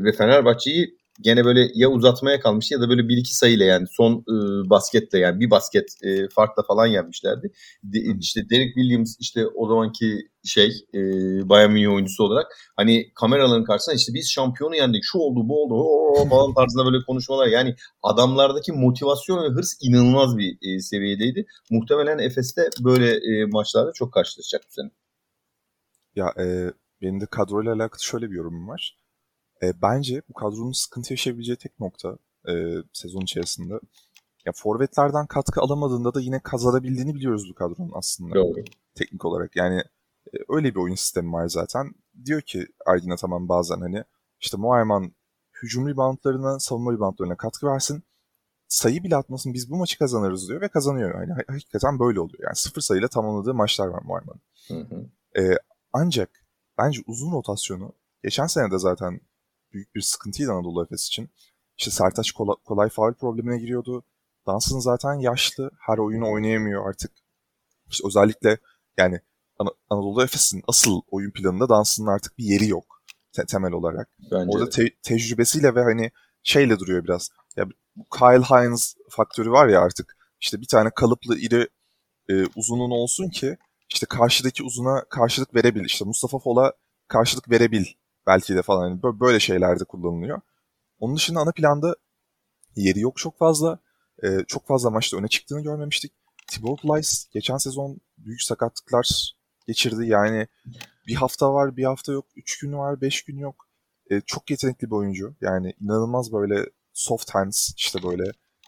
ve 0.04 0.12
Fenerbahçe'yi 0.12 0.98
gene 1.22 1.46
böyle 1.46 1.72
ya 1.76 1.90
uzatmaya 1.90 2.40
kalmış 2.40 2.72
ya 2.72 2.82
da 2.82 2.90
böyle 2.90 3.08
bir 3.08 3.18
iki 3.18 3.36
sayıyla 3.36 3.66
yani 3.66 3.88
son 3.92 4.14
e, 4.14 4.70
basketle 4.70 5.20
yani 5.20 5.40
bir 5.40 5.50
basket 5.50 5.86
e, 6.04 6.30
farkla 6.30 6.64
falan 6.64 6.86
yenmişlerdi. 6.86 7.52
De, 7.84 8.00
işte 8.20 8.50
Derek 8.50 8.76
Williams 8.76 9.16
işte 9.20 9.48
o 9.48 9.68
zamanki 9.68 10.30
şey 10.44 10.86
e, 10.94 11.00
Bayern 11.50 11.72
Münih 11.72 11.94
oyuncusu 11.94 12.24
olarak 12.24 12.48
hani 12.76 13.12
kameraların 13.14 13.64
karşısında 13.64 13.96
işte 13.96 14.14
biz 14.14 14.32
şampiyonu 14.32 14.76
yendik 14.76 15.04
şu 15.04 15.18
oldu 15.18 15.50
bu 15.50 15.64
oldu 15.64 15.74
o 15.76 16.30
falan 16.30 16.54
tarzında 16.54 16.86
böyle 16.86 17.06
konuşmalar 17.06 17.48
yani 17.48 17.76
adamlardaki 18.04 18.72
motivasyon 18.72 19.44
ve 19.44 19.48
hırs 19.48 19.74
inanılmaz 19.82 20.38
bir 20.38 20.58
e, 20.62 20.80
seviyedeydi. 20.80 21.46
Muhtemelen 21.72 22.20
Efes'te 22.20 22.70
böyle 22.80 23.12
e, 23.12 23.46
maçlarda 23.46 23.92
çok 23.94 24.14
karşılaşacak 24.14 24.62
bu 24.70 24.74
sene. 24.74 24.90
Ya 26.16 26.34
e, 26.40 26.74
benim 27.02 27.22
de 27.22 27.26
kadroyla 27.26 27.74
alakalı 27.74 28.04
şöyle 28.04 28.32
bir 28.32 28.36
yorumum 28.36 28.68
var. 28.68 29.05
E, 29.64 29.82
bence 29.82 30.22
bu 30.30 30.34
kadronun 30.34 30.72
sıkıntı 30.72 31.14
yaşayabileceği 31.14 31.58
tek 31.58 31.80
nokta 31.80 32.18
e, 32.48 32.54
sezon 32.94 33.22
içerisinde. 33.22 33.74
Ya 34.46 34.52
forvetlerden 34.56 35.28
katkı 35.28 35.62
alamadığında 35.62 36.14
da 36.14 36.22
yine 36.22 36.40
kazanabildiğini 36.40 37.16
biliyoruz 37.16 37.50
bu 37.50 37.56
kadronun 37.56 37.92
aslında. 37.94 38.36
Doğru. 38.36 38.64
Teknik 38.96 39.26
olarak 39.26 39.56
yani 39.56 39.80
e, 40.34 40.38
öyle 40.50 40.76
bir 40.76 40.80
oyun 40.80 40.96
sistemi 40.96 41.34
var 41.34 41.48
zaten. 41.48 41.92
Diyor 42.26 42.42
ki 42.42 42.68
Ergin 42.88 43.10
Ataman 43.10 43.50
bazen 43.50 43.80
hani 43.80 44.04
işte 44.40 44.58
Muayman 44.58 45.12
hücum 45.64 45.88
reboundlarına, 45.88 46.60
savunma 46.60 46.94
reboundlarına 46.94 47.38
katkı 47.38 47.68
versin. 47.68 48.04
Sayı 48.68 49.04
bile 49.04 49.16
atmasın 49.16 49.54
biz 49.54 49.72
bu 49.72 49.76
maçı 49.76 50.00
kazanırız 50.00 50.50
diyor 50.50 50.62
ve 50.62 50.68
kazanıyor. 50.70 51.22
Yani 51.22 51.34
hakikaten 51.48 52.00
böyle 52.00 52.20
oluyor. 52.20 52.44
Yani 52.44 52.56
sıfır 52.56 52.82
sayıyla 52.82 53.08
tamamladığı 53.08 53.54
maçlar 53.54 53.88
var 53.88 54.02
Muayman'ın. 54.04 54.42
E, 55.38 55.58
ancak 55.94 56.30
bence 56.78 57.02
uzun 57.08 57.32
rotasyonu 57.32 57.94
geçen 58.24 58.48
sene 58.48 58.72
de 58.72 58.80
zaten 58.80 59.20
büyük 59.76 59.96
bir 59.96 60.02
sıkıntıydı 60.02 60.52
Anadolu 60.52 60.84
Efes 60.84 61.08
için. 61.08 61.30
İşte 61.78 61.92
Sertaç 61.92 62.32
kolay, 62.32 62.56
kolay 62.66 62.90
faul 62.90 63.14
problemine 63.14 63.58
giriyordu. 63.58 64.04
Dansın 64.48 64.80
zaten 64.80 65.14
yaşlı. 65.14 65.72
Her 65.80 65.98
oyunu 65.98 66.32
oynayamıyor 66.32 66.90
artık. 66.90 67.12
İşte 67.90 68.08
özellikle 68.08 68.58
yani 68.98 69.20
An- 69.60 69.76
Anadolu 69.90 70.24
Efes'in 70.24 70.64
asıl 70.68 71.02
oyun 71.12 71.32
planında 71.32 71.70
Dansın'ın 71.70 72.08
artık 72.08 72.38
bir 72.38 72.44
yeri 72.46 72.68
yok 72.68 73.02
te- 73.34 73.46
temel 73.46 73.72
olarak. 73.72 74.10
Bence 74.32 74.58
Orada 74.58 74.70
te- 74.70 74.96
tecrübesiyle 75.04 75.76
ve 75.76 75.84
hani 75.84 76.12
şeyle 76.44 76.80
duruyor 76.80 77.04
biraz. 77.04 77.30
Ya 77.56 77.66
bu 77.96 78.04
Kyle 78.18 78.44
Hines 78.44 78.96
faktörü 79.10 79.52
var 79.52 79.68
ya 79.68 79.82
artık. 79.82 80.18
İşte 80.42 80.62
bir 80.62 80.68
tane 80.68 80.90
kalıplı 80.96 81.38
iri 81.38 81.68
e, 82.30 82.46
uzunun 82.56 82.92
olsun 82.92 83.30
ki 83.30 83.58
işte 83.90 84.06
karşıdaki 84.06 84.64
uzuna 84.64 85.04
karşılık 85.10 85.56
verebil. 85.56 85.86
İşte 85.86 86.06
Mustafa 86.06 86.40
Fol'a 86.40 86.74
karşılık 87.08 87.50
verebil 87.50 87.86
belki 88.28 88.56
de 88.56 88.62
falan. 88.62 88.90
Yani 88.90 89.20
böyle 89.20 89.40
şeylerde 89.40 89.84
kullanılıyor. 89.84 90.42
Onun 91.00 91.16
dışında 91.16 91.40
ana 91.40 91.52
planda 91.52 91.96
yeri 92.76 93.00
yok 93.00 93.18
çok 93.18 93.38
fazla. 93.38 93.80
Ee, 94.24 94.38
çok 94.48 94.68
fazla 94.68 94.90
maçta 94.90 95.18
öne 95.18 95.28
çıktığını 95.28 95.64
görmemiştik. 95.64 96.12
Thibaut 96.48 96.82
Plyce 96.82 97.10
geçen 97.32 97.58
sezon 97.58 97.98
büyük 98.18 98.42
sakatlıklar 98.42 99.36
geçirdi. 99.68 100.08
Yani 100.08 100.48
bir 101.08 101.16
hafta 101.16 101.54
var, 101.54 101.78
bir 101.78 101.84
hafta 101.84 102.12
yok. 102.12 102.26
Üç 102.36 102.60
gün 102.60 102.74
var, 102.74 103.02
beş 103.02 103.24
gün 103.24 103.38
yok. 103.38 103.68
Ee, 104.12 104.22
çok 104.26 104.52
yetenekli 104.52 104.88
bir 104.88 104.96
oyuncu. 104.96 105.36
Yani 105.42 105.74
inanılmaz 105.82 106.34
böyle 106.34 106.66
soft 106.94 107.30
hands 107.30 107.74
işte 107.78 108.04
böyle. 108.04 108.24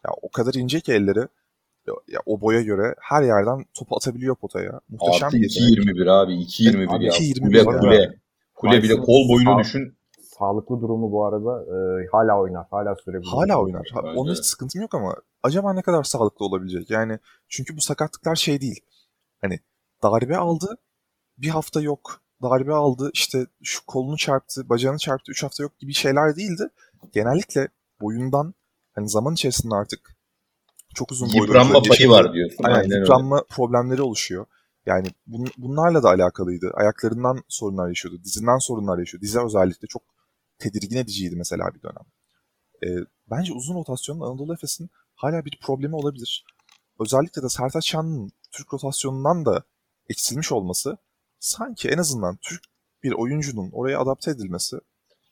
Ya 0.05 0.11
o 0.21 0.31
kadar 0.31 0.53
ince 0.53 0.79
ki 0.79 0.93
elleri. 0.93 1.27
Ya, 2.07 2.19
o 2.25 2.41
boya 2.41 2.61
göre 2.61 2.95
her 3.01 3.23
yerden 3.23 3.65
topu 3.73 3.95
atabiliyor 3.95 4.35
potaya. 4.35 4.79
Muhteşem 4.89 5.27
Artı 5.27 5.37
bir 5.37 5.41
yetenek. 5.41 5.87
2.21 5.87 6.11
abi 6.11 6.33
2.21 6.33 6.77
Evet, 6.77 6.89
abi, 6.89 7.05
ya. 7.05 7.11
2.21 7.11 7.79
Kule 7.79 7.95
ya. 7.95 8.13
Kule. 8.57 8.83
Bile 8.83 8.97
kol 8.97 9.29
boyunu 9.29 9.53
sağ- 9.53 9.59
düşün. 9.59 9.97
Sağlıklı 10.39 10.81
durumu 10.81 11.11
bu 11.11 11.25
arada 11.25 11.63
e, 11.63 12.07
hala 12.11 12.39
oynar. 12.41 12.65
Hala 12.71 12.95
sürebilir. 12.95 13.29
Hala 13.31 13.61
oynar. 13.61 13.89
Ha, 13.93 14.01
Bence 14.03 14.19
Onun 14.19 14.31
hiç 14.33 14.45
sıkıntım 14.45 14.81
yok 14.81 14.95
ama 14.95 15.15
acaba 15.43 15.73
ne 15.73 15.81
kadar 15.81 16.03
sağlıklı 16.03 16.45
olabilecek? 16.45 16.89
Yani 16.89 17.19
çünkü 17.49 17.77
bu 17.77 17.81
sakatlıklar 17.81 18.35
şey 18.35 18.61
değil. 18.61 18.79
Hani 19.41 19.59
darbe 20.03 20.37
aldı, 20.37 20.77
bir 21.37 21.49
hafta 21.49 21.81
yok. 21.81 22.21
Darbe 22.43 22.73
aldı, 22.73 23.09
işte 23.13 23.45
şu 23.63 23.85
kolunu 23.85 24.17
çarptı, 24.17 24.69
bacağını 24.69 24.97
çarptı, 24.97 25.31
üç 25.31 25.43
hafta 25.43 25.63
yok 25.63 25.79
gibi 25.79 25.93
şeyler 25.93 26.35
değildi. 26.35 26.63
Genellikle 27.13 27.67
boyundan 28.01 28.53
hani 28.95 29.09
zaman 29.09 29.33
içerisinde 29.33 29.75
artık 29.75 30.17
çok 30.95 31.11
uzun 31.11 31.27
boylu 31.29 31.41
Yıpranma 31.45 31.73
payı 31.73 31.83
yaşadığı- 31.89 32.09
var 32.11 32.33
diyorsun. 32.33 32.63
Aynen, 32.63 32.75
Aynen 32.77 32.91
öyle. 32.91 32.99
yıpranma 32.99 33.43
problemleri 33.49 34.01
oluşuyor. 34.01 34.45
Yani 34.87 35.07
bun- 35.27 35.51
bunlarla 35.57 36.03
da 36.03 36.09
alakalıydı. 36.09 36.71
Ayaklarından 36.73 37.43
sorunlar 37.47 37.87
yaşıyordu. 37.87 38.23
Dizinden 38.23 38.57
sorunlar 38.57 38.97
yaşıyordu. 38.99 39.23
Dize 39.25 39.39
özellikle 39.45 39.87
çok 39.87 40.01
tedirgin 40.59 40.97
ediciydi 40.97 41.35
mesela 41.35 41.65
bir 41.75 41.81
dönem. 41.81 42.05
Ee, 42.83 43.05
bence 43.31 43.53
uzun 43.53 43.75
rotasyonun 43.75 44.21
Anadolu 44.21 44.53
Efes'in 44.53 44.89
hala 45.15 45.45
bir 45.45 45.59
problemi 45.61 45.95
olabilir. 45.95 46.45
Özellikle 46.99 47.41
de 47.41 47.49
Sertaç 47.49 47.87
Şanlı'nın 47.87 48.31
Türk 48.51 48.73
rotasyonundan 48.73 49.45
da 49.45 49.63
eksilmiş 50.09 50.51
olması 50.51 50.97
sanki 51.39 51.89
en 51.89 51.97
azından 51.97 52.37
Türk 52.41 52.61
bir 53.03 53.11
oyuncunun 53.11 53.69
oraya 53.71 53.99
adapte 53.99 54.31
edilmesi 54.31 54.77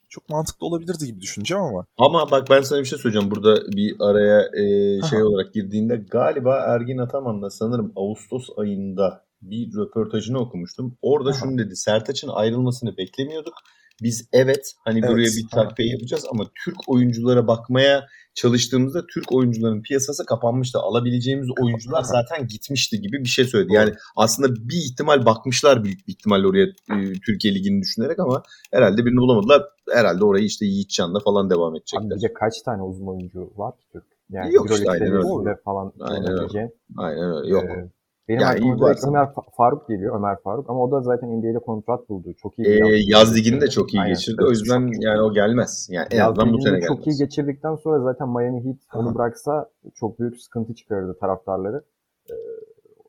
çok 0.08 0.28
mantıklı 0.28 0.66
olabilirdi 0.66 1.06
gibi 1.06 1.20
düşüneceğim 1.20 1.62
ama 1.64 1.86
Ama 1.98 2.30
bak 2.30 2.50
ben 2.50 2.60
sana 2.62 2.80
bir 2.80 2.84
şey 2.84 2.98
söyleyeceğim. 2.98 3.30
Burada 3.30 3.66
bir 3.72 3.96
araya 4.00 4.40
e, 4.42 4.62
şey 5.02 5.18
Aha. 5.18 5.26
olarak 5.26 5.54
girdiğinde 5.54 5.96
galiba 5.96 6.56
Ergin 6.56 6.98
Ataman'la 6.98 7.50
sanırım 7.50 7.92
Ağustos 7.96 8.48
ayında 8.56 9.25
bir 9.42 9.76
röportajını 9.76 10.38
okumuştum. 10.38 10.98
Orada 11.02 11.30
Aha. 11.30 11.38
şunu 11.38 11.58
dedi. 11.58 11.76
Sertaç'ın 11.76 12.28
ayrılmasını 12.28 12.96
beklemiyorduk. 12.96 13.54
Biz 14.02 14.28
evet 14.32 14.72
hani 14.84 14.98
Evet, 14.98 15.10
buraya 15.10 15.26
bir 15.26 15.48
takviye 15.50 15.90
yapacağız 15.92 16.24
ama 16.30 16.44
Türk 16.64 16.76
oyunculara 16.88 17.46
bakmaya 17.46 18.06
çalıştığımızda 18.34 19.06
Türk 19.14 19.32
oyuncuların 19.32 19.82
piyasası 19.82 20.26
kapanmıştı. 20.26 20.78
Alabileceğimiz 20.78 21.48
oyuncular 21.62 22.02
zaten 22.02 22.46
gitmişti 22.48 23.00
gibi 23.00 23.20
bir 23.20 23.28
şey 23.28 23.44
söyledi. 23.44 23.72
Yani 23.72 23.92
aslında 24.16 24.54
bir 24.56 24.76
ihtimal 24.76 25.26
bakmışlar 25.26 25.84
büyük 25.84 26.08
bir 26.08 26.12
ihtimalle 26.12 26.46
oraya 26.46 26.66
e, 26.66 27.12
Türkiye 27.26 27.54
Ligi'ni 27.54 27.82
düşünerek 27.82 28.18
ama 28.18 28.42
herhalde 28.72 29.04
birini 29.04 29.20
bulamadılar. 29.20 29.62
Herhalde 29.90 30.24
orayı 30.24 30.44
işte 30.44 30.66
Yiğitcan'la 30.66 31.20
falan 31.20 31.50
devam 31.50 31.70
Abi 31.70 31.78
edecekler. 31.78 32.22
de 32.22 32.32
kaç 32.32 32.62
tane 32.62 32.82
uzun 32.82 33.06
oyuncu 33.06 33.52
var 33.56 33.76
ki 33.78 33.84
Türk? 33.92 34.04
Yani 34.30 34.54
Yok 34.54 34.70
işte, 34.70 34.90
aynen 34.90 35.12
öyle. 35.12 35.56
falan 35.64 35.92
Aynen 36.00 36.32
öyle. 36.32 36.72
Aynen 36.96 37.36
öyle. 37.36 37.48
Yok. 37.50 37.64
Ee, 37.64 37.90
benim 38.28 38.40
Yani 38.40 38.50
aklıma 38.52 38.92
iyi. 38.92 39.06
Ömer 39.08 39.24
Fa- 39.24 39.54
Faruk 39.56 39.88
geliyor. 39.88 40.16
Ömer 40.18 40.36
Faruk. 40.42 40.70
Ama 40.70 40.82
o 40.82 40.90
da 40.90 41.00
zaten 41.00 41.30
NBA'de 41.38 41.58
kontrat 41.58 42.08
buldu. 42.08 42.34
Çok 42.42 42.58
iyi 42.58 42.68
Ee, 42.68 42.80
yaz 43.06 43.36
ligini 43.36 43.60
de 43.60 43.68
çok 43.68 43.94
iyi 43.94 44.00
Aynen. 44.00 44.14
geçirdi. 44.14 44.42
O 44.44 44.50
yüzden 44.50 44.86
iyi. 44.86 45.04
yani 45.04 45.20
o 45.20 45.32
gelmez. 45.32 45.88
Yani 45.92 46.06
en 46.10 46.18
azından 46.20 46.52
bu 46.52 46.60
sene 46.62 46.80
çok 46.80 46.98
iyi 46.98 47.02
gelmez. 47.02 47.18
geçirdikten 47.18 47.76
sonra 47.76 48.00
zaten 48.00 48.28
Miami 48.28 48.64
Heat 48.64 48.76
onu 48.94 49.14
bıraksa 49.14 49.70
çok 49.94 50.18
büyük 50.20 50.40
sıkıntı 50.40 50.74
çıkarırdı 50.74 51.18
taraftarları. 51.20 51.82
Ee, 52.30 52.34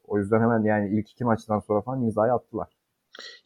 o 0.08 0.17
yüzden 0.17 0.41
hemen 0.41 0.63
yani 0.63 0.89
ilk 0.99 1.12
iki 1.12 1.23
maçtan 1.23 1.60
sonra 1.60 1.82
falan 1.82 2.01
imzayı 2.01 2.34
attılar. 2.34 2.76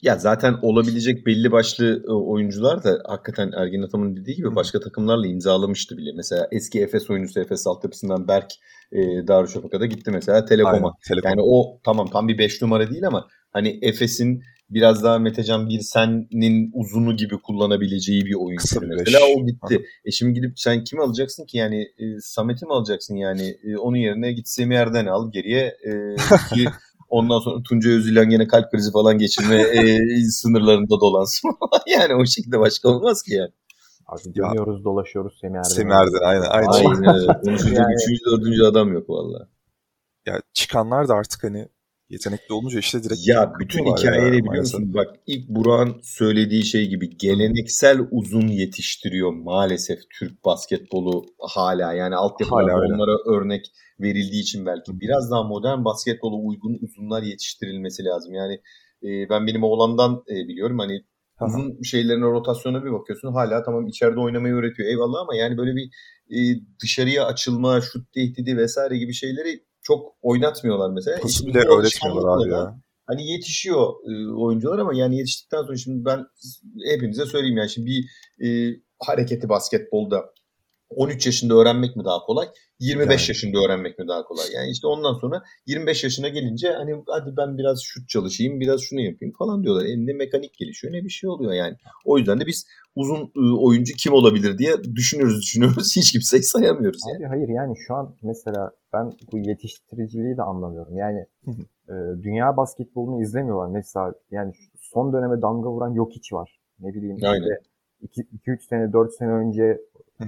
Ya 0.02 0.16
zaten 0.18 0.54
olabilecek 0.62 1.26
belli 1.26 1.52
başlı 1.52 2.02
e, 2.08 2.12
oyuncular 2.12 2.84
da 2.84 2.98
hakikaten 3.04 3.52
Ergin 3.56 3.82
Ataman'ın 3.82 4.16
dediği 4.16 4.36
gibi 4.36 4.56
başka 4.56 4.80
takımlarla 4.80 5.26
imzalamıştı 5.26 5.96
bile. 5.96 6.10
Mesela 6.16 6.48
eski 6.52 6.82
Efes 6.82 7.10
oyuncusu 7.10 7.40
Efes 7.40 7.66
altyapısından 7.66 8.28
Berk 8.28 8.52
e, 8.92 8.98
Darüşşafaka'da 9.28 9.86
gitti 9.86 10.10
mesela 10.10 10.44
Telekom'a. 10.44 10.76
aynen, 10.76 10.92
Telekom. 11.08 11.30
Yani 11.30 11.42
o 11.44 11.80
tamam 11.84 12.10
tam 12.10 12.28
bir 12.28 12.38
5 12.38 12.62
numara 12.62 12.90
değil 12.90 13.06
ama 13.06 13.28
hani 13.52 13.78
Efes'in 13.82 14.42
biraz 14.70 15.04
daha 15.04 15.18
Metecan 15.18 15.68
Birsen'in 15.68 16.70
uzunu 16.74 17.16
gibi 17.16 17.38
kullanabileceği 17.38 18.24
bir 18.24 18.34
bir 18.82 18.96
Mesela 18.96 19.18
o 19.36 19.46
gitti. 19.46 19.86
E 20.04 20.10
şimdi 20.10 20.34
gidip 20.34 20.52
sen 20.56 20.84
kimi 20.84 21.02
alacaksın 21.02 21.46
ki 21.46 21.58
yani 21.58 21.82
e, 21.82 22.04
Samet'i 22.20 22.66
mi 22.66 22.72
alacaksın 22.72 23.16
yani 23.16 23.56
E, 23.64 23.76
onun 23.76 23.96
yerine 23.96 24.32
git 24.32 24.48
Semih 24.48 24.76
Erden 24.76 25.06
al 25.06 25.32
geriye 25.32 25.76
e, 25.84 26.16
ki 26.54 26.68
ondan 27.12 27.38
sonra 27.38 27.62
Tuncay 27.62 27.92
Özülen 27.92 28.30
gene 28.30 28.46
kalp 28.46 28.70
krizi 28.70 28.92
falan 28.92 29.18
geçirme 29.18 29.54
e, 29.62 29.98
sınırlarında 30.30 31.00
dolansın. 31.00 31.50
yani 31.86 32.14
o 32.14 32.26
şekilde 32.26 32.60
başka 32.60 32.88
olmaz 32.88 33.22
ki 33.22 33.34
yani. 33.34 33.50
Abi 34.06 34.20
Ya. 34.34 34.48
dönüyoruz 34.48 34.84
dolaşıyoruz 34.84 35.38
Semih. 35.40 35.62
Semih 35.62 35.96
aynen, 35.96 36.12
aynen. 36.22 36.42
Aynen 36.68 37.02
Yani- 37.72 37.94
üçüncü, 37.94 38.24
dördüncü 38.26 38.64
adam 38.64 38.92
yok 38.92 39.10
valla. 39.10 39.48
Ya 40.26 40.40
çıkanlar 40.54 41.08
da 41.08 41.14
artık 41.14 41.44
hani 41.44 41.68
yetenekli 42.12 42.54
olunca 42.54 42.78
işte 42.78 43.02
direkt 43.02 43.28
Ya 43.28 43.52
bütün 43.60 43.78
kapıyorlar 43.78 44.00
hikaye 44.00 44.26
ya, 44.26 44.32
biliyor 44.32 44.46
maalesef. 44.46 44.80
musun? 44.80 44.94
Bak 44.94 45.08
ilk 45.26 45.48
Burak'ın 45.48 46.00
söylediği 46.02 46.64
şey 46.64 46.88
gibi 46.88 47.16
geleneksel 47.16 47.98
uzun 48.10 48.48
yetiştiriyor 48.48 49.32
maalesef 49.32 49.98
Türk 50.18 50.44
basketbolu 50.44 51.26
hala. 51.40 51.92
Yani 51.92 52.16
öyle. 52.82 52.94
onlara 52.94 53.16
örnek 53.36 53.66
verildiği 54.00 54.42
için 54.42 54.66
belki. 54.66 55.00
Biraz 55.00 55.30
daha 55.30 55.42
modern 55.42 55.84
basketbola 55.84 56.36
uygun 56.36 56.78
uzunlar 56.82 57.22
yetiştirilmesi 57.22 58.04
lazım. 58.04 58.34
Yani 58.34 58.54
e, 59.02 59.28
ben 59.30 59.46
benim 59.46 59.62
oğlandan 59.62 60.22
e, 60.30 60.34
biliyorum 60.48 60.78
hani 60.78 61.04
uzun 61.40 61.82
şeylerine 61.82 62.24
rotasyona 62.24 62.84
bir 62.84 62.92
bakıyorsun 62.92 63.32
hala 63.32 63.62
tamam 63.62 63.86
içeride 63.86 64.20
oynamayı 64.20 64.54
öğretiyor 64.54 64.88
eyvallah 64.88 65.20
ama 65.20 65.34
yani 65.34 65.56
böyle 65.58 65.76
bir 65.76 65.90
e, 66.30 66.38
dışarıya 66.82 67.26
açılma, 67.26 67.80
şut 67.80 68.12
tehdidi 68.12 68.56
vesaire 68.56 68.98
gibi 68.98 69.12
şeyleri 69.14 69.64
çok 69.82 70.14
oynatmıyorlar 70.22 70.90
mesela. 70.90 71.20
Pası 71.20 71.34
Şimdi 71.34 71.54
bile 71.54 71.68
bu 71.68 71.80
öğretmiyorlar 71.80 72.36
abi 72.38 72.50
ya. 72.50 72.80
hani 73.06 73.30
yetişiyor 73.30 73.92
e, 74.08 74.32
oyuncular 74.34 74.78
ama 74.78 74.94
yani 74.94 75.18
yetiştikten 75.18 75.62
sonra 75.62 75.76
şimdi 75.76 76.04
ben 76.04 76.26
hepinize 76.94 77.26
söyleyeyim 77.26 77.56
yani 77.56 77.70
şimdi 77.70 77.86
bir 77.86 78.08
e, 78.46 78.76
hareketi 78.98 79.48
basketbolda 79.48 80.32
13 80.90 81.26
yaşında 81.26 81.54
öğrenmek 81.54 81.96
mi 81.96 82.04
daha 82.04 82.18
kolay? 82.18 82.48
25 82.82 83.20
Yani. 83.20 83.28
yaşında 83.28 83.58
öğrenmek 83.58 83.98
mi 83.98 84.08
daha 84.08 84.24
kolay? 84.24 84.44
Yani 84.54 84.70
işte 84.70 84.86
ondan 84.86 85.14
sonra 85.14 85.42
25 85.66 86.04
yaşına 86.04 86.28
gelince 86.28 86.72
hani 86.72 87.02
hadi 87.06 87.36
ben 87.36 87.58
biraz 87.58 87.82
şut 87.82 88.08
çalışayım, 88.08 88.60
biraz 88.60 88.80
şunu 88.80 89.00
yapayım 89.00 89.34
falan 89.38 89.64
diyorlar. 89.64 89.84
E 89.84 90.06
ne 90.06 90.12
mekanik 90.12 90.54
gelişiyor 90.58 90.92
ne 90.92 91.04
bir 91.04 91.10
şey 91.10 91.30
oluyor 91.30 91.52
yani. 91.52 91.76
O 92.04 92.18
yüzden 92.18 92.40
de 92.40 92.46
biz 92.46 92.66
uzun 92.96 93.32
ıı, 93.36 93.58
oyuncu 93.58 93.94
kim 93.94 94.12
olabilir 94.12 94.58
diye 94.58 94.84
düşünüyoruz 94.84 95.42
düşünüyoruz. 95.42 95.92
Hiç 95.96 96.12
kimseyi 96.12 96.42
sayamıyoruz 96.42 97.00
yani. 97.08 97.16
Abi 97.16 97.28
hayır 97.28 97.48
yani 97.48 97.74
şu 97.86 97.94
an 97.94 98.16
mesela 98.22 98.70
ben 98.92 99.12
bu 99.32 99.38
yetiştiriciliği 99.38 100.36
de 100.36 100.42
anlamıyorum. 100.42 100.96
Yani 100.96 101.26
e, 101.88 101.94
dünya 102.22 102.56
basketbolunu 102.56 103.22
izlemiyorlar. 103.22 103.68
Mesela 103.68 104.14
yani 104.30 104.52
son 104.80 105.12
döneme 105.12 105.42
damga 105.42 105.70
vuran 105.70 105.94
Jokic 105.94 106.36
var. 106.36 106.58
Ne 106.80 106.94
bileyim 106.94 107.16
Aynen. 107.22 107.42
işte 107.42 107.71
2-3 108.06 108.68
sene 108.68 108.92
4 108.92 109.12
sene 109.12 109.30
önce 109.32 109.80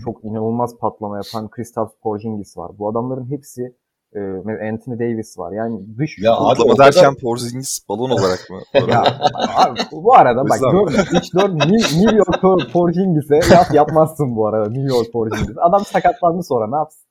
çok 0.04 0.24
inanılmaz 0.24 0.78
patlama 0.78 1.16
yapan 1.16 1.48
Kristaps 1.50 1.92
Porzingis 2.02 2.56
var. 2.56 2.70
Bu 2.78 2.88
adamların 2.88 3.30
hepsi 3.30 3.76
e, 4.14 4.20
Anthony 4.70 4.98
Davis 4.98 5.38
var. 5.38 5.52
Yani 5.52 5.80
dış 5.98 6.18
Ya 6.22 6.34
kadar- 6.76 6.86
derken 6.86 7.14
Porzingis 7.22 7.88
balon 7.88 8.10
olarak 8.10 8.38
mı? 8.50 8.58
ya 8.92 9.02
abi, 9.56 9.80
bu 9.92 10.14
arada 10.14 10.44
bak 10.48 10.52
yüzden 10.54 10.74
mi? 10.74 10.90
3-4 10.90 11.68
New 12.04 12.16
York 12.16 12.28
Por- 12.42 12.68
Porzingis'e 12.72 13.34
laf 13.54 13.74
yapmazsın 13.74 14.36
bu 14.36 14.46
arada 14.46 14.70
New 14.70 14.96
York 14.96 15.12
Porzingis. 15.12 15.56
Adam 15.60 15.84
sakatlandı 15.84 16.42
sonra 16.42 16.66
ne 16.70 16.76
yapsın? 16.76 17.04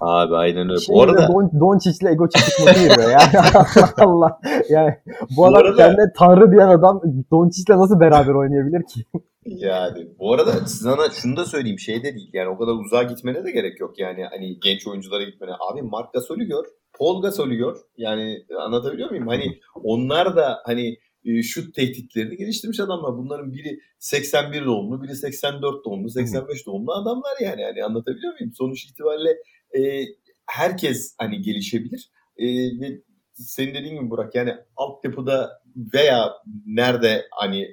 Abi 0.00 0.36
aynen 0.36 0.68
öyle. 0.70 0.80
Şimdi 0.80 0.98
Bu 0.98 1.02
arada 1.02 1.28
Don, 1.28 1.50
Doncic'le 1.60 2.06
ego 2.12 2.28
çekişmesi 2.28 2.80
giriyor 2.88 3.10
yani. 3.10 3.38
Allah 3.54 3.90
Allah. 4.06 4.40
Yani 4.68 4.94
bu 5.36 5.46
adam 5.46 5.54
arada- 5.62 5.76
kendine 5.76 6.12
tanrı 6.16 6.52
diyen 6.52 6.68
adam 6.68 7.00
Doncic'le 7.32 7.76
nasıl 7.78 8.00
beraber 8.00 8.34
oynayabilir 8.34 8.82
ki? 8.86 9.00
Yani 9.46 10.08
bu 10.18 10.32
arada 10.32 10.66
sana 10.66 11.10
şunu 11.10 11.36
da 11.36 11.44
söyleyeyim 11.44 11.78
şey 11.78 12.02
de 12.02 12.14
değil 12.14 12.30
yani 12.32 12.48
o 12.48 12.58
kadar 12.58 12.72
uzağa 12.72 13.02
gitmene 13.02 13.44
de 13.44 13.50
gerek 13.50 13.80
yok 13.80 13.98
yani 13.98 14.24
hani 14.24 14.60
genç 14.60 14.86
oyunculara 14.86 15.24
gitmene. 15.24 15.50
Abi 15.60 15.82
Marc 15.82 16.08
Gasol'ü 16.14 16.44
gör, 16.44 16.64
Paul 16.98 17.22
Gasol'ü 17.22 17.54
gör 17.54 17.76
yani 17.96 18.46
anlatabiliyor 18.58 19.10
muyum? 19.10 19.26
Hani 19.26 19.60
onlar 19.74 20.36
da 20.36 20.62
hani 20.64 20.98
e, 21.24 21.42
şut 21.42 21.74
tehditlerini 21.74 22.36
geliştirmiş 22.36 22.80
adamlar. 22.80 23.16
Bunların 23.16 23.52
biri 23.52 23.80
81 23.98 24.64
doğumlu, 24.64 25.02
biri 25.02 25.14
84 25.14 25.84
doğumlu, 25.84 26.10
85 26.10 26.66
doğumlu 26.66 26.92
adamlar 26.92 27.36
yani. 27.40 27.60
yani 27.62 27.84
anlatabiliyor 27.84 28.32
muyum? 28.32 28.52
Sonuç 28.54 28.84
itibariyle 28.84 29.30
e, 29.78 30.06
herkes 30.46 31.14
hani 31.18 31.42
gelişebilir. 31.42 32.10
E, 32.36 32.46
ve 32.80 33.02
senin 33.32 33.74
dediğin 33.74 33.94
gibi 33.94 34.10
Burak 34.10 34.34
yani 34.34 34.54
altyapıda 34.76 35.62
veya 35.94 36.32
nerede 36.66 37.26
hani 37.30 37.68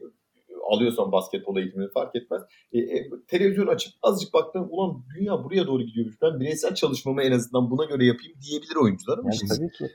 alıyorsan 0.70 1.12
basketbol 1.12 1.58
eğitimini 1.58 1.90
fark 1.94 2.16
etmez. 2.16 2.42
E, 2.72 2.80
e, 2.80 3.10
televizyon 3.28 3.68
açıp 3.68 3.94
azıcık 4.04 4.34
baktın 4.34 4.68
ulan 4.70 5.04
dünya 5.18 5.44
buraya 5.44 5.68
doğru 5.68 5.84
gidiyormuş. 5.84 6.16
Ben 6.22 6.40
bireysel 6.40 6.76
çalışmamı 6.76 7.24
en 7.24 7.32
azından 7.32 7.72
buna 7.72 7.86
göre 7.86 8.06
yapayım 8.06 8.34
diyebilir 8.50 8.76
oyuncular 8.84 9.18
ama 9.18 9.30
Yani 9.30 9.36
işte 9.36 9.48
tabii 9.56 9.72
ki 9.72 9.86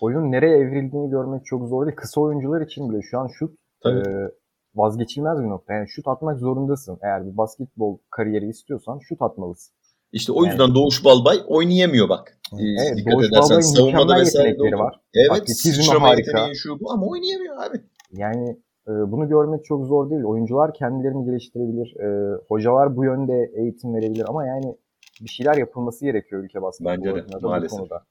oyunun 0.00 0.32
nereye 0.32 0.56
evrildiğini 0.56 1.10
görmek 1.10 1.44
çok 1.44 1.68
zor 1.68 1.86
değil. 1.86 1.96
Kısa 1.96 2.20
oyuncular 2.20 2.60
için 2.60 2.90
bile 2.90 3.02
şu 3.10 3.18
an 3.18 3.28
şut 3.38 3.58
Tabii. 3.82 4.08
e, 4.08 4.30
vazgeçilmez 4.74 5.38
bir 5.38 5.48
nokta. 5.48 5.74
Yani 5.74 5.88
şut 5.88 6.08
atmak 6.08 6.38
zorundasın. 6.38 6.98
Eğer 7.02 7.26
bir 7.26 7.36
basketbol 7.36 7.98
kariyeri 8.10 8.48
istiyorsan 8.48 8.98
şut 9.08 9.22
atmalısın. 9.22 9.74
işte 10.12 10.32
o 10.32 10.44
yüzden 10.44 10.74
Doğuş 10.74 11.04
Balbay 11.04 11.36
oynayamıyor 11.46 12.08
bak. 12.08 12.38
Evet, 12.60 12.96
dikkat 12.96 13.12
Doğuş 13.12 13.26
edersen 13.26 13.42
Balbay'ın 13.42 13.60
savunmada 13.60 14.16
vesaire 14.20 14.78
var. 14.78 15.00
Evet 15.14 15.30
Atletizmi 15.30 15.72
sıçrama 15.72 16.08
harika. 16.08 16.30
yeteneği 16.30 16.56
şu 16.56 16.80
bu 16.80 16.92
ama 16.92 17.06
oynayamıyor 17.06 17.56
abi. 17.62 17.80
Yani 18.12 18.58
e, 18.88 18.92
bunu 19.12 19.28
görmek 19.28 19.64
çok 19.64 19.86
zor 19.86 20.10
değil. 20.10 20.22
Oyuncular 20.24 20.74
kendilerini 20.74 21.24
geliştirebilir. 21.24 21.96
E, 22.00 22.38
hocalar 22.48 22.96
bu 22.96 23.04
yönde 23.04 23.52
eğitim 23.56 23.94
verebilir 23.94 24.24
ama 24.28 24.46
yani 24.46 24.76
bir 25.20 25.28
şeyler 25.28 25.56
yapılması 25.56 26.04
gerekiyor 26.04 26.44
ülke 26.44 26.62
basketbolu 26.62 26.96
Bence 26.96 27.14
de, 27.14 27.24
maalesef. 27.42 27.78
konuda. 27.78 28.06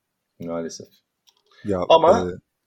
Maalesef. 0.46 0.88
Ya, 1.66 1.80
Ama- 1.90 2.20
e, 2.20 2.24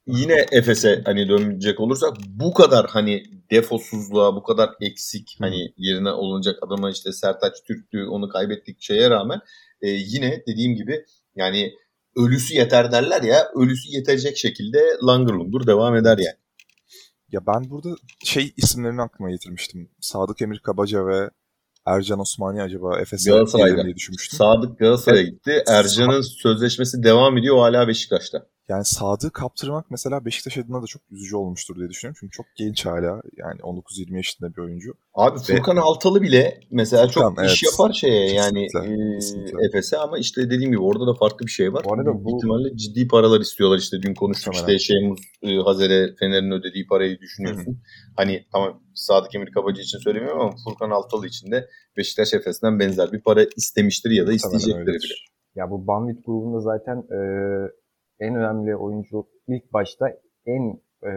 Yine 0.09 0.47
Efes'e 0.53 1.03
hani 1.05 1.29
dönecek 1.29 1.81
olursak 1.81 2.11
bu 2.27 2.55
kadar 2.55 2.87
hani 2.89 3.23
defosuzluğa 3.51 4.37
bu 4.37 4.43
kadar 4.43 4.71
eksik 4.81 5.37
hani 5.41 5.73
yerine 5.77 6.11
olunacak 6.11 6.57
adama 6.63 6.91
işte 6.91 7.13
Sertaç 7.13 7.53
Türk'tü 7.67 8.07
onu 8.07 8.29
kaybettik 8.29 8.77
şeye 8.81 9.11
rağmen 9.11 9.41
e, 9.83 9.89
yine 9.89 10.43
dediğim 10.49 10.75
gibi 10.75 11.05
yani 11.37 11.73
ölüsü 12.17 12.55
yeter 12.55 12.93
derler 12.93 13.23
ya 13.23 13.49
ölüsü 13.55 13.97
yetecek 13.97 14.37
şekilde 14.37 14.79
langır 15.07 15.35
lungur 15.35 15.67
devam 15.67 15.97
eder 15.97 16.19
yani. 16.19 16.37
Ya 17.33 17.47
ben 17.47 17.71
burada 17.71 17.97
şey 18.25 18.53
isimlerini 18.57 19.03
aklıma 19.03 19.31
getirmiştim. 19.31 19.91
Sadık 20.01 20.43
Emir 20.43 20.59
Kabaca 20.59 21.07
ve 21.07 21.31
Ercan 21.87 22.21
Osmani 22.21 22.63
acaba 22.63 23.01
Efes'e 23.01 23.31
gelir 23.59 23.85
diye 23.85 23.95
düşünmüştüm. 23.95 24.37
Sadık 24.37 24.79
Galatasaray'a 24.79 25.23
gitti. 25.23 25.65
Ercan'ın 25.69 26.21
sözleşmesi 26.21 27.03
devam 27.03 27.39
ediyor 27.39 27.57
o 27.57 27.63
hala 27.63 27.89
Beşiktaş'ta. 27.89 28.47
Yani 28.69 28.85
Sadık'ı 28.85 29.33
kaptırmak 29.33 29.91
mesela 29.91 30.25
Beşiktaş 30.25 30.59
adına 30.59 30.83
da 30.83 30.87
çok 30.87 31.03
üzücü 31.11 31.37
olmuştur 31.37 31.77
diye 31.77 31.89
düşünüyorum. 31.89 32.17
Çünkü 32.21 32.31
çok 32.31 32.47
genç 32.57 32.87
hala. 32.87 33.23
Yani 33.37 33.61
19-20 33.61 34.17
yaşında 34.17 34.57
bir 34.57 34.63
oyuncu. 34.63 34.95
Abi 35.15 35.39
Furkan 35.39 35.77
Altalı 35.77 36.23
bile 36.23 36.61
mesela 36.71 37.09
çok 37.09 37.29
Furkan, 37.29 37.45
iş 37.45 37.63
evet. 37.63 37.73
yapar 37.73 37.93
şeye 37.93 38.33
yani 38.33 38.67
Kesinlikle, 38.67 39.15
e, 39.15 39.15
kesinlikle. 39.19 39.67
Efes'e 39.69 39.97
ama 39.99 40.19
işte 40.19 40.51
dediğim 40.51 40.71
gibi 40.71 40.83
orada 40.83 41.07
da 41.07 41.15
farklı 41.15 41.47
bir 41.47 41.51
şey 41.51 41.73
var. 41.73 41.85
Bu 41.85 41.95
arada 41.95 42.25
bu- 42.25 42.37
ihtimalle 42.37 42.77
ciddi 42.77 43.09
paralar 43.09 43.41
istiyorlar 43.41 43.79
işte 43.79 44.03
dün 44.03 44.15
konuştuk 44.15 44.55
işte 44.55 44.73
e, 45.43 45.57
Hazer'e 45.57 46.15
Fener'in 46.21 46.51
ödediği 46.51 46.87
parayı 46.87 47.19
düşünüyorsun. 47.19 47.79
Hani 48.17 48.47
tamam 48.53 48.83
Sadık 48.95 49.35
Emir 49.35 49.53
Kabacı 49.53 49.83
için 49.83 49.99
söylemiyorum 49.99 50.41
ama 50.41 50.55
Furkan 50.65 50.91
Altalı 50.91 51.27
için 51.27 51.51
de 51.51 51.69
Beşiktaş 51.97 52.35
Efes'ten 52.35 52.79
benzer 52.79 53.13
bir 53.13 53.21
para 53.21 53.45
istemiştir 53.57 54.11
ya 54.11 54.27
da 54.27 54.33
isteyecektir 54.33 54.87
bile. 54.87 55.15
Ya 55.55 55.71
bu 55.71 55.87
Banvit 55.87 56.27
grubunda 56.27 56.61
zaten 56.61 56.97
e, 56.97 57.19
en 58.21 58.35
önemli 58.35 58.77
oyuncu 58.77 59.27
ilk 59.49 59.73
başta 59.73 60.09
en 60.47 60.81
e, 61.07 61.11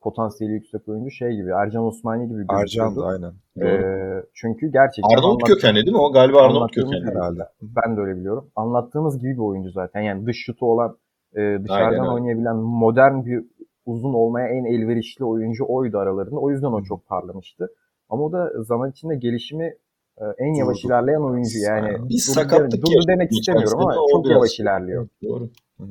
potansiyeli 0.00 0.54
yüksek 0.54 0.88
oyuncu 0.88 1.10
şey 1.10 1.36
gibi 1.36 1.50
Ercan 1.50 1.84
Osmani 1.84 2.28
gibi 2.28 2.40
Ercan 2.40 2.56
da 2.56 2.62
gözüküyordu. 2.62 3.04
aynen. 3.06 3.32
E, 3.68 4.24
çünkü 4.34 4.72
gerçekten 4.72 5.16
Arnavut 5.18 5.42
kökenli 5.44 5.76
değil 5.86 5.96
mi 5.96 6.02
o? 6.02 6.12
Galiba 6.12 6.42
Arnavut 6.42 6.72
kökenli. 6.74 7.00
gibi- 7.00 7.10
Herhalde. 7.10 7.42
Ben 7.62 7.96
de 7.96 8.00
öyle 8.00 8.16
biliyorum. 8.16 8.50
Anlattığımız 8.56 9.18
gibi 9.18 9.32
bir 9.32 9.38
oyuncu 9.38 9.70
zaten. 9.70 10.00
Yani 10.00 10.26
dış 10.26 10.36
şutu 10.46 10.66
olan, 10.66 10.96
e, 11.34 11.40
Aynen 11.40 11.64
dışarıdan 11.64 12.00
öyle. 12.00 12.10
oynayabilen, 12.10 12.56
modern 12.56 13.24
bir 13.24 13.44
uzun 13.86 14.14
olmaya 14.14 14.48
en 14.48 14.64
elverişli 14.64 15.24
oyuncu 15.24 15.64
oydu 15.68 15.98
aralarında. 15.98 16.36
O 16.40 16.50
yüzden 16.50 16.66
o 16.72 16.82
çok 16.82 17.06
parlamıştı. 17.06 17.68
Ama 18.08 18.22
o 18.24 18.32
da 18.32 18.62
zaman 18.62 18.90
içinde 18.90 19.16
gelişimi 19.16 19.74
e, 20.18 20.24
en 20.38 20.54
yavaş 20.54 20.76
Durdu. 20.78 20.86
ilerleyen 20.92 21.20
oyuncu. 21.20 21.58
Yani 21.58 21.88
Bir 21.92 21.98
durdu, 21.98 22.16
sakatlık 22.18 22.86
durdu 22.86 23.04
demek 23.08 23.32
istemiyorum 23.32 23.78
ama 23.80 23.94
çok 24.12 24.30
yavaş 24.30 24.60
ilerliyor. 24.60 25.08
Doğru. 25.22 25.44
Hı. 25.78 25.84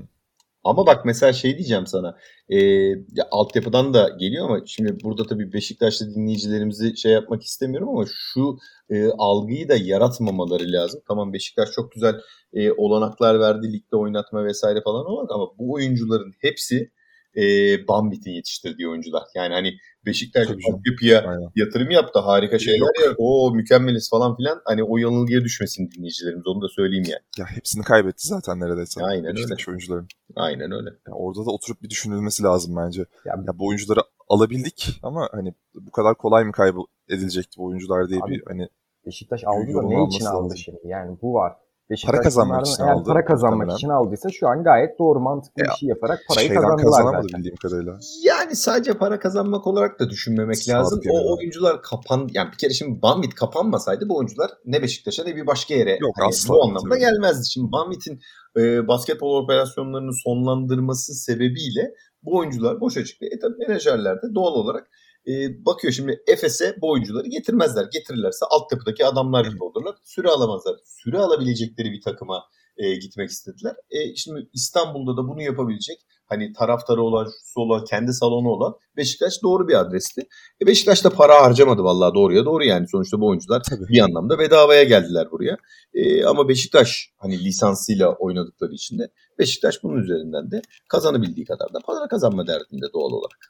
Ama 0.64 0.86
bak 0.88 1.06
mesela 1.06 1.34
şey 1.34 1.58
diyeceğim 1.58 1.88
sana. 1.88 2.18
E, 2.50 2.58
ya 2.90 3.28
altyapıdan 3.32 3.94
da 3.94 4.10
geliyor 4.20 4.46
ama 4.46 4.60
şimdi 4.66 4.98
burada 5.04 5.28
tabii 5.28 5.54
Beşiktaşlı 5.54 6.16
dinleyicilerimizi 6.16 6.98
şey 6.98 7.12
yapmak 7.12 7.44
istemiyorum 7.44 7.90
ama 7.90 8.06
şu 8.34 8.58
e, 8.90 9.08
algıyı 9.18 9.70
da 9.70 9.76
yaratmamaları 9.76 10.72
lazım. 10.72 11.02
Tamam 11.08 11.34
Beşiktaş 11.34 11.72
çok 11.72 11.92
güzel 11.92 12.16
e, 12.54 12.72
olanaklar 12.72 13.40
verdi 13.40 13.74
ligde 13.74 13.96
oynatma 13.96 14.46
vesaire 14.46 14.82
falan 14.82 15.06
ama 15.06 15.26
ama 15.30 15.48
bu 15.58 15.74
oyuncuların 15.74 16.34
hepsi 16.42 16.92
e, 17.38 17.42
Bambit'in 17.88 18.32
yetiştirdiği 18.32 18.88
oyuncular. 18.90 19.24
Yani 19.36 19.54
hani 19.54 19.74
Beşiktaş 20.06 20.48
altyapıya 20.48 21.40
yatırım 21.56 21.92
yaptı. 21.92 22.20
Harika 22.20 22.60
şeyler 22.60 23.06
ya. 23.06 23.16
O 23.18 23.52
mükemmeliz 23.56 24.10
falan 24.10 24.38
filan. 24.38 24.62
Hani 24.66 24.84
o 24.84 24.98
yanılgıya 24.98 25.42
düşmesin 25.42 25.92
dinleyicilerimiz. 25.92 26.48
Onu 26.48 26.62
da 26.62 26.68
söyleyeyim 26.70 27.06
yani. 27.08 27.22
Ya 27.38 27.46
hepsini 27.56 27.84
kaybetti 27.84 28.28
zaten 28.28 28.60
neredeyse. 28.60 29.04
Aynen 29.04 29.26
öyle. 29.26 29.36
Beşiktaş 29.36 29.68
oyuncuların. 29.68 30.08
Aynen 30.36 30.72
öyle. 30.72 30.90
Ya 30.90 31.14
orada 31.14 31.46
da 31.46 31.52
oturup 31.52 31.82
bir 31.84 31.90
düşünülmesi 31.90 32.44
lazım 32.44 32.76
bence. 32.76 33.06
Ya, 33.26 33.36
Ya 33.48 33.60
bu 33.60 33.68
oyuncuları 33.68 34.00
alabildik 34.30 35.00
ama 35.04 35.30
hani 35.32 35.54
bu 35.74 35.92
kadar 35.92 36.16
kolay 36.18 36.44
mı 36.44 36.52
kaybedilecekti 36.52 37.58
bu 37.58 37.66
oyuncular 37.66 38.10
diye 38.10 38.20
Abi, 38.24 38.32
bir 38.32 38.44
hani 38.48 38.68
Beşiktaş 39.06 39.44
aldı 39.46 39.74
da 39.74 39.82
ne 39.82 40.04
için 40.08 40.26
aldı 40.26 40.44
lazım. 40.44 40.58
şimdi? 40.58 40.80
Yani 40.84 41.18
bu 41.22 41.34
var. 41.34 41.54
Beşiktaş 41.92 42.12
Para 42.16 42.24
kazanmak 42.24 42.68
için 42.68 42.84
eğer 42.84 42.92
aldı 42.94 43.04
para 43.10 43.26
kazanmak 43.26 43.58
muhtemelen. 43.58 43.78
için 43.78 43.90
aldıysa 43.90 44.30
şu 44.30 44.48
an 44.48 44.64
gayet 44.64 45.00
doğru 45.00 45.20
mantıklı 45.20 45.62
Ya, 45.64 45.66
bir 45.72 45.78
şey 45.80 45.90
yaparak 45.90 46.20
parayı 46.30 46.50
kazandılar 46.54 46.78
kazanamadı 46.86 47.24
zaten. 47.24 47.38
bildiğim 47.40 47.56
kadarıyla. 47.56 48.00
Yani 48.24 48.56
sadece 48.56 48.94
para 48.94 49.20
kazanmak 49.20 49.68
olarak 49.68 50.00
da 50.00 50.10
düşünmemek 50.10 50.58
Sadık 50.58 50.76
lazım. 50.76 51.02
O 51.12 51.38
oyuncular 51.38 51.82
kapan 51.82 52.30
yani 52.34 52.52
bir 52.52 52.58
kere 52.58 52.74
şimdi 52.74 53.02
Bambit 53.02 53.36
kapanmasaydı 53.36 54.10
bu 54.10 54.18
oyuncular 54.18 54.52
ne 54.66 54.82
Beşiktaş'a 54.82 55.24
ne 55.24 55.36
bir 55.36 55.48
başka 55.48 55.74
yere 55.74 55.98
Yok, 56.02 56.12
hani 56.20 56.28
asla, 56.28 56.54
bu 56.54 56.64
anlamda 56.64 56.90
tabii. 56.90 57.00
gelmezdi. 57.00 57.50
Şimdi 57.50 57.72
Bambit'in 57.72 58.20
e, 58.58 58.88
basketbol 58.88 59.44
operasyonlarını 59.44 60.12
sonlandırması 60.14 61.14
sebebiyle 61.14 61.94
bu 62.24 62.38
oyuncular 62.38 62.82
boşa 62.82 63.06
çıktı. 63.06 63.26
E 63.32 63.40
tabii 63.40 63.58
menajerler 63.68 64.16
de 64.16 64.36
doğal 64.36 64.54
olarak 64.54 64.88
e, 65.28 65.66
bakıyor 65.66 65.94
şimdi 65.94 66.24
Efes'e 66.28 66.76
bu 66.82 66.92
oyuncuları 66.92 67.28
getirmezler. 67.28 67.86
Getirirlerse 67.94 68.46
altyapıdaki 68.50 69.06
adamlar 69.06 69.46
gibi 69.46 69.64
olurlar. 69.64 69.96
Süre 70.04 70.30
alamazlar. 70.30 70.76
Süre 70.86 71.18
alabilecekleri 71.18 71.92
bir 71.92 72.02
takıma 72.02 72.44
e, 72.78 72.96
gitmek 72.96 73.30
istediler. 73.30 73.76
E, 73.90 74.16
şimdi 74.16 74.50
İstanbul'da 74.54 75.18
da 75.18 75.28
bunu 75.28 75.42
yapabilecek 75.42 75.98
hani 76.26 76.54
taraftarı 76.54 77.02
olan, 77.02 77.26
şusu 77.26 77.62
olan, 77.62 77.86
kendi 77.86 78.14
salonu 78.14 78.50
olan 78.50 78.76
Beşiktaş 78.98 79.44
doğru 79.44 79.68
bir 79.68 79.80
adresti. 79.80 80.22
E 80.62 80.68
Beşiktaş 80.68 81.04
da 81.04 81.10
para 81.10 81.42
harcamadı 81.42 81.84
vallahi 81.84 82.14
doğruya 82.14 82.46
doğru 82.46 82.64
yani. 82.64 82.88
Sonuçta 82.88 83.20
bu 83.20 83.28
oyuncular 83.28 83.64
Tabii. 83.70 83.88
bir 83.88 84.00
anlamda 84.00 84.40
bedavaya 84.40 84.84
geldiler 84.84 85.32
buraya. 85.32 85.58
E, 85.94 86.26
ama 86.26 86.50
Beşiktaş 86.50 87.12
hani 87.18 87.40
lisansıyla 87.40 88.16
oynadıkları 88.16 88.74
için 88.74 89.00
de 89.00 89.12
Beşiktaş 89.40 89.84
bunun 89.84 90.04
üzerinden 90.04 90.52
de 90.52 90.62
kazanabildiği 90.90 91.46
kadar 91.46 91.74
da 91.74 91.80
para 91.86 92.08
kazanma 92.08 92.48
derdinde 92.48 92.86
doğal 92.94 93.12
olarak. 93.12 93.50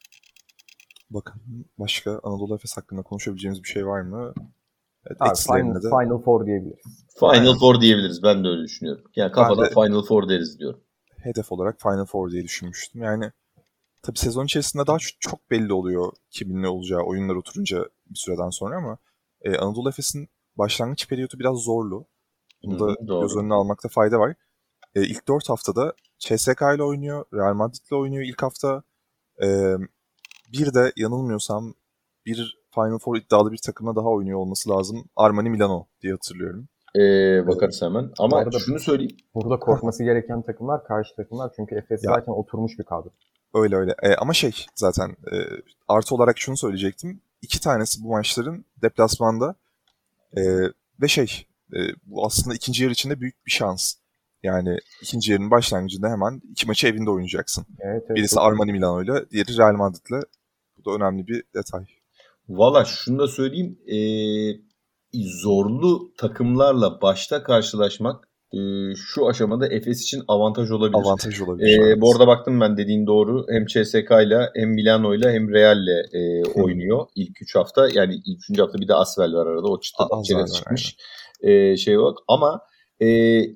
Bakalım 1.13 1.65
başka 1.79 2.19
Anadolu 2.23 2.55
Efes 2.55 2.77
hakkında 2.77 3.01
konuşabileceğimiz 3.01 3.63
bir 3.63 3.67
şey 3.67 3.87
var 3.87 4.01
mı? 4.01 4.33
Evet, 5.07 5.17
Abi 5.19 5.37
Final, 5.37 5.75
de 5.75 5.89
Final 5.89 6.17
Four 6.21 6.45
diyebiliriz. 6.45 7.05
Final. 7.19 7.59
Four 7.59 7.81
diyebiliriz. 7.81 8.23
Ben 8.23 8.43
de 8.43 8.47
öyle 8.47 8.63
düşünüyorum. 8.63 9.03
Yani 9.15 9.31
kafadan 9.31 9.65
de- 9.65 9.69
Final 9.69 10.01
Four 10.03 10.29
deriz 10.29 10.59
diyorum. 10.59 10.79
hedef 11.17 11.51
olarak 11.51 11.81
Final 11.81 12.05
Four 12.05 12.31
diye 12.31 12.43
düşünmüştüm. 12.43 13.01
Yani 13.03 13.31
tabii 14.01 14.17
sezon 14.19 14.45
içerisinde 14.45 14.87
daha 14.87 14.97
çok 15.19 15.51
belli 15.51 15.73
oluyor 15.73 16.11
kimin 16.29 16.61
ne 16.63 16.67
olacağı 16.67 17.01
oyunlar 17.01 17.35
oturunca 17.35 17.85
bir 18.09 18.19
süreden 18.19 18.49
sonra 18.49 18.77
ama 18.77 18.97
e, 19.41 19.57
Anadolu 19.57 19.89
Efes'in 19.89 20.29
başlangıç 20.55 21.07
periyodu 21.09 21.39
biraz 21.39 21.57
zorlu. 21.57 22.05
Bunu 22.63 22.79
da 22.79 22.85
Hı 22.85 22.89
hı, 23.03 23.07
doğru. 23.07 23.21
göz 23.21 23.37
önüne 23.37 23.53
almakta 23.53 23.89
fayda 23.89 24.19
var. 24.19 24.35
E, 24.95 25.01
ilk 25.03 25.27
4 25.27 25.49
haftada 25.49 25.93
CSK 26.19 26.61
ile 26.75 26.83
oynuyor, 26.83 27.25
Real 27.33 27.53
Madrid 27.53 27.81
ile 27.91 27.95
oynuyor 27.97 28.23
ilk 28.23 28.43
hafta. 28.43 28.83
E, 29.43 29.75
bir 30.53 30.73
de 30.73 30.91
yanılmıyorsam 30.97 31.73
bir 32.25 32.61
Final 32.75 32.99
Four 32.99 33.17
iddialı 33.17 33.51
bir 33.51 33.57
takımla 33.57 33.95
daha 33.95 34.05
oynuyor 34.07 34.39
olması 34.39 34.69
lazım. 34.69 35.05
Armani 35.15 35.49
Milano 35.49 35.87
diye 36.01 36.13
hatırlıyorum. 36.13 36.67
Ee, 36.95 37.47
bakarız 37.47 37.81
hemen. 37.81 38.11
Ama 38.19 38.37
arada- 38.37 38.59
şunu 38.59 38.79
söyleyeyim. 38.79 39.17
Burada 39.35 39.59
korkması 39.59 40.03
gereken 40.03 40.41
takımlar 40.41 40.83
karşı 40.83 41.15
takımlar 41.15 41.51
çünkü 41.55 41.75
Efes 41.75 42.03
Ya. 42.03 42.13
zaten 42.15 42.31
oturmuş 42.31 42.79
bir 42.79 42.83
kadro. 42.83 43.09
Öyle 43.53 43.75
öyle. 43.75 43.95
E, 44.03 44.15
ama 44.15 44.33
şey 44.33 44.65
zaten 44.75 45.09
e, 45.09 45.35
artı 45.87 46.15
olarak 46.15 46.37
şunu 46.39 46.57
söyleyecektim. 46.57 47.21
İki 47.41 47.61
tanesi 47.61 48.03
bu 48.03 48.07
maçların 48.09 48.65
deplasmanda 48.81 49.55
E, 50.37 50.41
ve 51.01 51.07
şey 51.07 51.45
e, 51.73 51.79
bu 52.05 52.25
aslında 52.25 52.55
ikinci 52.55 52.83
yarı 52.83 52.93
içinde 52.93 53.19
büyük 53.19 53.45
bir 53.45 53.51
şans. 53.51 53.93
Yani 54.43 54.77
ikinci 55.01 55.31
yarının 55.31 55.51
başlangıcında 55.51 56.09
hemen 56.09 56.41
iki 56.51 56.67
maçı 56.67 56.87
evinde 56.87 57.09
oynayacaksın. 57.09 57.65
Evet, 57.79 58.03
evet, 58.07 58.17
Birisi 58.17 58.39
Armani 58.39 58.71
Milano'yla, 58.71 59.29
diğeri 59.29 59.57
Real 59.57 59.73
Madrid'le. 59.73 60.23
Bu 60.85 60.91
da 60.91 60.95
önemli 60.95 61.27
bir 61.27 61.43
detay. 61.55 61.85
Valla 62.49 62.85
şunu 62.85 63.19
da 63.19 63.27
söyleyeyim. 63.27 63.79
ee, 63.87 64.71
zorlu 65.43 66.13
takımlarla 66.17 67.01
başta 67.01 67.43
karşılaşmak 67.43 68.27
ee, 68.53 68.95
şu 68.95 69.27
aşamada 69.27 69.67
Efes 69.67 70.01
için 70.01 70.23
avantaj 70.27 70.71
olabilir. 70.71 70.97
Avantaj 70.97 71.41
olabilir. 71.41 71.79
Evet. 71.79 72.01
bu 72.01 72.11
arada 72.11 72.27
baktım 72.27 72.61
ben 72.61 72.77
dediğin 72.77 73.07
doğru. 73.07 73.45
Hem 73.49 73.65
CSK 73.65 74.11
ile 74.11 74.49
hem 74.55 74.69
Milano 74.69 75.15
ile 75.15 75.31
hem 75.31 75.49
Real 75.53 75.77
ile 75.83 76.03
e, 76.13 76.43
oynuyor 76.61 77.05
ilk 77.15 77.41
3 77.41 77.55
hafta. 77.55 77.89
Yani 77.93 78.15
ilk 78.25 78.39
3. 78.49 78.59
hafta 78.59 78.77
bir 78.77 78.87
de 78.87 78.93
Asvel 78.93 79.33
var 79.33 79.47
arada. 79.47 79.67
O 79.67 79.79
çıktı. 79.79 80.03
A- 80.03 80.19
Asvel 80.19 80.37
çerez 80.37 80.53
çıkmış. 80.53 80.95
E, 81.41 81.77
şey 81.77 81.93
yok. 81.93 82.17
Ama 82.27 82.61
e, 83.01 83.07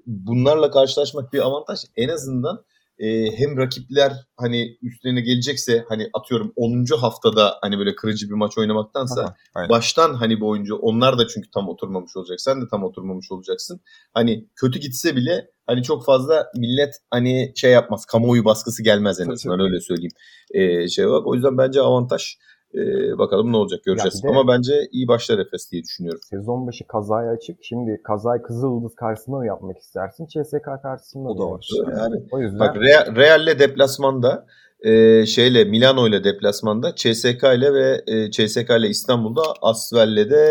bunlarla 0.05 0.71
karşılaşmak 0.71 1.33
bir 1.33 1.39
avantaj. 1.39 1.79
En 1.95 2.09
azından 2.09 2.65
e, 2.99 3.31
hem 3.37 3.57
rakipler 3.57 4.13
hani 4.37 4.77
üstlerine 4.81 5.21
gelecekse 5.21 5.85
hani 5.89 6.09
atıyorum 6.13 6.53
10. 6.55 6.85
haftada 7.01 7.57
hani 7.61 7.79
böyle 7.79 7.95
kırıcı 7.95 8.29
bir 8.29 8.33
maç 8.33 8.57
oynamaktansa 8.57 9.21
Aha, 9.21 9.35
aynen. 9.55 9.69
baştan 9.69 10.13
hani 10.13 10.41
bu 10.41 10.49
oyuncu 10.49 10.75
onlar 10.75 11.17
da 11.17 11.27
çünkü 11.27 11.49
tam 11.53 11.69
oturmamış 11.69 12.17
olacak. 12.17 12.41
Sen 12.41 12.61
de 12.61 12.65
tam 12.71 12.83
oturmamış 12.83 13.31
olacaksın. 13.31 13.81
Hani 14.13 14.47
kötü 14.55 14.79
gitse 14.79 15.15
bile 15.15 15.49
hani 15.67 15.83
çok 15.83 16.05
fazla 16.05 16.51
millet 16.55 16.93
hani 17.11 17.53
şey 17.55 17.71
yapmaz. 17.71 18.05
Kamuoyu 18.05 18.45
baskısı 18.45 18.83
gelmez 18.83 19.19
en 19.19 19.29
azından 19.29 19.59
öyle 19.59 19.79
söyleyeyim. 19.79 20.11
Ee, 20.53 20.87
şey 20.87 21.05
olarak. 21.05 21.27
O 21.27 21.35
yüzden 21.35 21.57
bence 21.57 21.81
avantaj. 21.81 22.37
Ee, 22.77 23.17
bakalım 23.17 23.51
ne 23.51 23.57
olacak 23.57 23.83
göreceğiz. 23.83 24.23
de- 24.23 24.27
Ama 24.27 24.47
bence 24.47 24.73
iyi 24.91 25.07
başlar 25.07 25.39
Efes 25.39 25.71
diye 25.71 25.83
düşünüyorum. 25.83 26.21
Sezon 26.29 26.67
başı 26.67 26.87
kazaya 26.87 27.31
açık. 27.31 27.57
Şimdi 27.63 28.01
kazayı 28.03 28.41
Kızıldız 28.41 28.95
karşısında 28.95 29.37
mı 29.37 29.45
yapmak 29.45 29.77
istersin? 29.77 30.25
CSK 30.25 30.81
karşısında 30.81 31.29
O 31.29 31.33
mı 31.33 31.39
da 31.39 31.43
yani? 31.43 31.51
var. 31.53 31.67
Öyle 31.87 32.01
abi. 32.01 32.27
O 32.31 32.39
yüzden 32.41 32.59
Bak 32.59 32.75
Real, 32.75 33.15
Real'le 33.15 33.59
deplasmanda 33.59 34.45
e, 34.79 35.25
şeyle 35.25 35.63
Milano 35.63 36.07
ile 36.07 36.23
deplasmanda 36.23 36.95
CSK 36.95 37.43
ile 37.57 37.73
ve 37.73 38.01
e, 38.07 38.31
CSK 38.31 38.69
ile 38.79 38.87
İstanbul'da 38.87 39.41
Asvel'le 39.61 40.29
de 40.29 40.45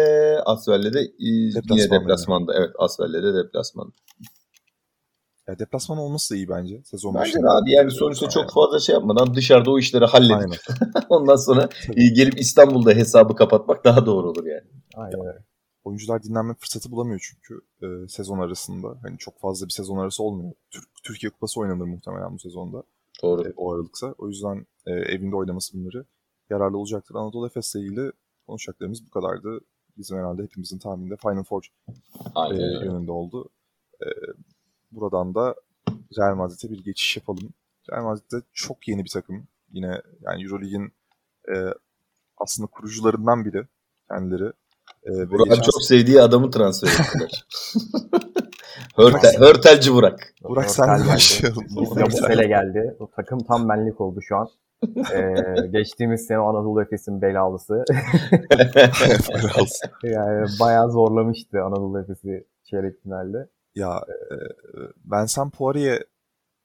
Asvel'le 0.46 0.92
de 0.92 1.00
e, 1.00 1.08
yine 1.18 1.54
Deplasmanda. 1.54 2.00
deplasmanda. 2.00 2.54
Evet 2.58 2.70
Asvel'le 2.78 3.22
de 3.22 3.34
deplasmanda. 3.44 3.92
Ya 5.48 5.58
deplasman 5.58 5.98
olması 5.98 6.34
da 6.34 6.36
iyi 6.36 6.48
bence 6.48 6.82
sezon 6.84 7.14
Bence 7.14 7.20
başında. 7.20 7.42
de 7.42 7.50
abi 7.50 7.70
yani 7.72 7.90
sonuçta 7.90 8.28
çok 8.28 8.52
fazla 8.52 8.80
şey 8.80 8.94
yapmadan 8.94 9.34
dışarıda 9.34 9.70
o 9.70 9.78
işleri 9.78 10.04
halledip 10.04 10.60
ondan 11.08 11.36
sonra 11.36 11.68
gelip 11.96 12.40
İstanbul'da 12.40 12.90
hesabı 12.90 13.36
kapatmak 13.36 13.84
daha 13.84 14.06
doğru 14.06 14.30
olur 14.30 14.46
yani. 14.46 14.66
aynen 14.96 15.20
öyle. 15.20 15.44
Oyuncular 15.84 16.22
dinlenme 16.22 16.54
fırsatı 16.54 16.90
bulamıyor 16.90 17.30
çünkü 17.32 17.60
e, 17.82 18.08
sezon 18.08 18.38
arasında. 18.38 18.98
Hani 19.02 19.18
çok 19.18 19.40
fazla 19.40 19.66
bir 19.66 19.72
sezon 19.72 19.96
arası 19.98 20.22
olmuyor. 20.22 20.52
Türk, 20.70 20.84
Türkiye 21.02 21.30
Kupası 21.30 21.60
oynanır 21.60 21.84
muhtemelen 21.84 22.34
bu 22.34 22.38
sezonda. 22.38 22.82
Doğru. 23.22 23.48
e, 23.48 23.52
o 23.56 23.72
aralıksa. 23.74 24.14
O 24.18 24.28
yüzden 24.28 24.66
e, 24.86 24.90
evinde 24.92 25.36
oynaması 25.36 25.78
bunları 25.78 26.04
yararlı 26.50 26.78
olacaktır. 26.78 27.14
Anadolu 27.14 27.46
Efes'le 27.46 27.74
ilgili 27.74 28.12
konuşacaklarımız 28.46 29.06
bu 29.06 29.10
kadardı. 29.10 29.60
Bizim 29.96 30.18
herhalde 30.18 30.42
hepimizin 30.42 30.78
tahmininde 30.78 31.16
Final 31.16 31.44
Four 31.44 31.62
e, 31.88 31.92
Aynen 32.34 32.84
yönünde 32.84 33.12
oldu. 33.12 33.48
E, 34.00 34.06
buradan 34.94 35.34
da 35.34 35.54
Real 36.18 36.34
Madrid'e 36.34 36.70
bir 36.70 36.84
geçiş 36.84 37.16
yapalım. 37.16 37.54
Real 37.90 38.02
Madrid 38.02 38.32
de 38.32 38.36
çok 38.52 38.88
yeni 38.88 39.04
bir 39.04 39.10
takım. 39.10 39.48
Yine 39.72 40.00
yani 40.20 40.44
Euroleague'in 40.44 40.92
e, 41.48 41.74
aslında 42.36 42.66
kurucularından 42.66 43.44
biri 43.44 43.66
kendileri. 44.10 44.52
E, 45.06 45.30
Burak'ın 45.30 45.54
geçen 45.54 45.70
çok 45.70 45.82
sevdiği 45.82 46.22
adamı 46.22 46.50
transfer 46.50 46.88
ettiler. 47.04 47.46
Hörtel, 48.96 49.38
hörtelci 49.38 49.94
Burak. 49.94 50.34
Burak 50.42 50.70
sen 50.70 50.98
de 50.98 51.08
başlayalım. 51.08 51.64
Yabusele 51.96 52.46
geldi. 52.46 52.96
O 52.98 53.10
takım 53.10 53.38
tam 53.38 53.68
benlik 53.68 54.00
oldu 54.00 54.22
şu 54.22 54.36
an. 54.36 54.48
Ee, 55.12 55.34
geçtiğimiz 55.72 56.26
sene 56.26 56.38
Anadolu 56.38 56.82
Efes'in 56.82 57.22
belalısı. 57.22 57.84
Yani 60.02 60.46
bayağı 60.60 60.90
zorlamıştı 60.90 61.62
Anadolu 61.62 62.00
Efes'i 62.00 62.46
çeyrek 62.64 63.02
finalde. 63.02 63.48
Ya 63.74 64.00
e, 64.30 64.34
Vincent 65.12 65.54
Poirier 65.56 66.02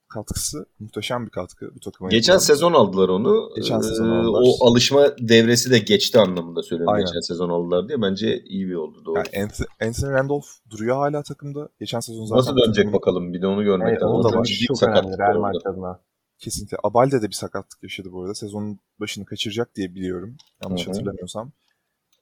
katkısı 0.09 0.65
muhteşem 0.79 1.25
bir 1.25 1.31
katkı 1.31 1.75
bu 1.75 1.79
takıma. 1.79 2.09
Geçen 2.09 2.33
yapılan. 2.33 2.45
sezon 2.45 2.73
aldılar 2.73 3.09
onu. 3.09 3.49
Geçen 3.55 3.79
sezon 3.79 4.09
aldılar. 4.09 4.41
O 4.45 4.65
alışma 4.67 5.17
devresi 5.19 5.71
de 5.71 5.79
geçti 5.79 6.19
anlamında 6.19 6.63
söylüyorum. 6.63 6.93
Aynen. 6.93 7.05
Geçen 7.05 7.19
sezon 7.19 7.49
aldılar 7.49 7.87
diye. 7.89 8.01
Bence 8.01 8.43
iyi 8.43 8.67
bir 8.67 8.75
oldu 8.75 9.05
doğru. 9.05 9.17
Yani 9.17 9.43
Anthony, 9.43 9.67
Anthony 9.89 10.11
Randolph 10.13 10.45
duruyor 10.69 10.95
hala 10.95 11.23
takımda. 11.23 11.69
Geçen 11.79 11.99
sezon 11.99 12.25
zaten 12.25 12.37
Nasıl 12.37 12.51
dönecek 12.57 12.75
takımın- 12.75 12.93
bakalım 12.93 13.33
bir 13.33 13.41
de 13.41 13.47
onu 13.47 13.63
görmek 13.63 14.01
lazım. 14.01 14.15
o 14.17 14.23
da 14.23 14.37
var. 14.37 14.59
Çok 14.67 14.77
sakatlık 14.77 15.19
önemli 15.19 15.33
Real. 15.33 15.39
Madrid 15.41 15.65
adına. 15.65 15.99
Kesinlikle. 16.37 16.77
Abalde 16.83 17.21
de 17.21 17.27
bir 17.27 17.33
sakatlık 17.35 17.83
yaşadı 17.83 18.11
bu 18.11 18.21
arada. 18.21 18.35
Sezonun 18.35 18.79
başını 18.99 19.25
kaçıracak 19.25 19.75
diye 19.75 19.95
biliyorum. 19.95 20.37
Yanlış 20.63 20.81
Hı 20.81 20.85
hı. 20.85 20.91
hatırlamıyorsam. 20.91 21.51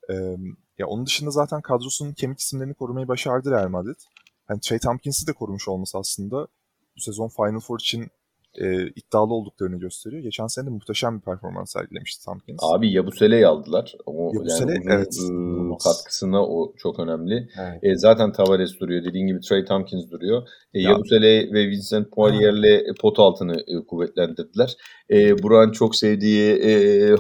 Ee, 0.10 0.14
ya 0.78 0.88
onun 0.88 1.06
dışında 1.06 1.32
zaten 1.32 1.62
kadrosunun 1.62 2.14
kemik 2.14 2.40
isimlerini 2.40 2.74
korumayı 2.74 3.08
başardı 3.08 3.52
Real 3.52 3.70
Madrid. 3.70 3.96
Yani 4.50 4.60
Trey 4.60 4.80
Tompkins'i 4.80 5.28
de 5.28 5.34
korumuş 5.34 5.68
olması 5.68 5.98
aslında 5.98 6.48
bu 6.96 7.02
sezon 7.02 7.28
Final 7.28 7.60
Four 7.60 7.80
için 7.80 8.08
e, 8.56 8.88
iddialı 8.88 9.34
olduklarını 9.34 9.80
gösteriyor. 9.80 10.24
Geçen 10.24 10.48
sene 10.48 10.66
de 10.66 10.70
muhteşem 10.70 11.16
bir 11.18 11.22
performans 11.22 11.72
sergilemişti 11.74 12.26
Tompkins. 12.26 12.60
Abi 12.64 12.92
Yabusele'yi 12.92 13.48
aldılar. 13.48 13.96
O, 14.06 14.32
Yabusele, 14.34 14.72
yani 14.74 14.84
evet. 14.90 15.18
İnanılmaz. 15.30 15.84
katkısına 15.84 16.46
o 16.46 16.74
çok 16.78 17.00
önemli. 17.00 17.48
Evet. 17.62 17.80
E, 17.84 17.96
zaten 17.98 18.32
Tavares 18.32 18.80
duruyor. 18.80 19.04
Dediğin 19.04 19.28
gibi 19.28 19.40
Trey 19.40 19.66
Tompkins 19.66 20.12
duruyor. 20.12 20.48
E, 20.74 20.82
Ya. 20.82 20.92
Yabusele 20.92 21.54
ve 21.54 21.68
Vincent 21.68 22.12
Poirier'le 22.12 22.94
pot 23.02 23.20
altını 23.20 23.56
e, 23.68 23.86
kuvvetlendirdiler. 23.88 24.76
E, 25.12 25.44
Burak'ın 25.44 25.72
çok 25.72 25.96
sevdiği 25.96 26.52
e, 26.54 26.72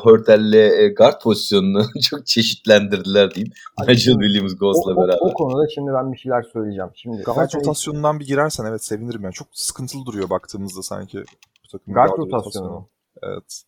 Hörtel'le 0.03 0.71
e, 0.83 0.87
guard 0.97 1.21
pozisyonunu 1.23 1.83
çok 2.09 2.25
çeşitlendirdiler 2.25 3.31
diyeyim. 3.35 3.53
Nigel 3.81 3.97
Williams 4.13 4.53
O, 4.53 4.57
Ghost'la 4.57 4.93
o, 4.93 4.97
beraber. 4.97 5.17
o 5.21 5.33
konuda 5.33 5.67
şimdi 5.75 5.91
ben 5.93 6.11
bir 6.13 6.17
şeyler 6.17 6.41
söyleyeceğim. 6.53 6.89
Şimdi 6.95 7.23
Guard 7.23 7.53
rotasyonundan 7.55 8.19
bir 8.19 8.25
girersen 8.25 8.65
evet 8.65 8.83
sevinirim 8.83 9.23
yani. 9.23 9.33
Çok 9.33 9.47
sıkıntılı 9.51 10.05
duruyor 10.05 10.29
baktığımızda 10.29 10.81
sanki 10.83 11.16
bu 11.63 11.67
takımın 11.71 11.95
guard 11.95 12.09
guard 12.09 12.19
rotasyonu. 12.19 12.87
Evet. 13.23 13.63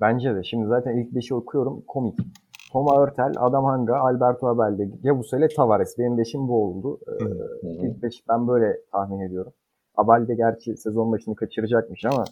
Bence 0.00 0.34
de. 0.34 0.42
Şimdi 0.42 0.68
zaten 0.68 0.96
ilk 0.96 1.14
beşi 1.14 1.34
okuyorum. 1.34 1.82
Komik. 1.86 2.18
Toma 2.72 3.02
Örtel, 3.02 3.32
Adam 3.36 3.64
Hanga, 3.64 3.96
Alberto 3.96 4.46
Abelde, 4.46 4.90
Yabusele, 5.02 5.48
Tavares. 5.48 5.98
Benim 5.98 6.18
beşim 6.18 6.48
bu 6.48 6.64
oldu. 6.64 7.00
Ee, 7.08 7.86
ilk 7.86 8.02
beş 8.02 8.28
ben 8.28 8.48
böyle 8.48 8.80
tahmin 8.92 9.20
ediyorum. 9.20 9.52
Abalde 9.94 10.34
gerçi 10.34 10.76
sezon 10.76 11.12
başını 11.12 11.34
kaçıracakmış 11.36 12.04
ama 12.04 12.24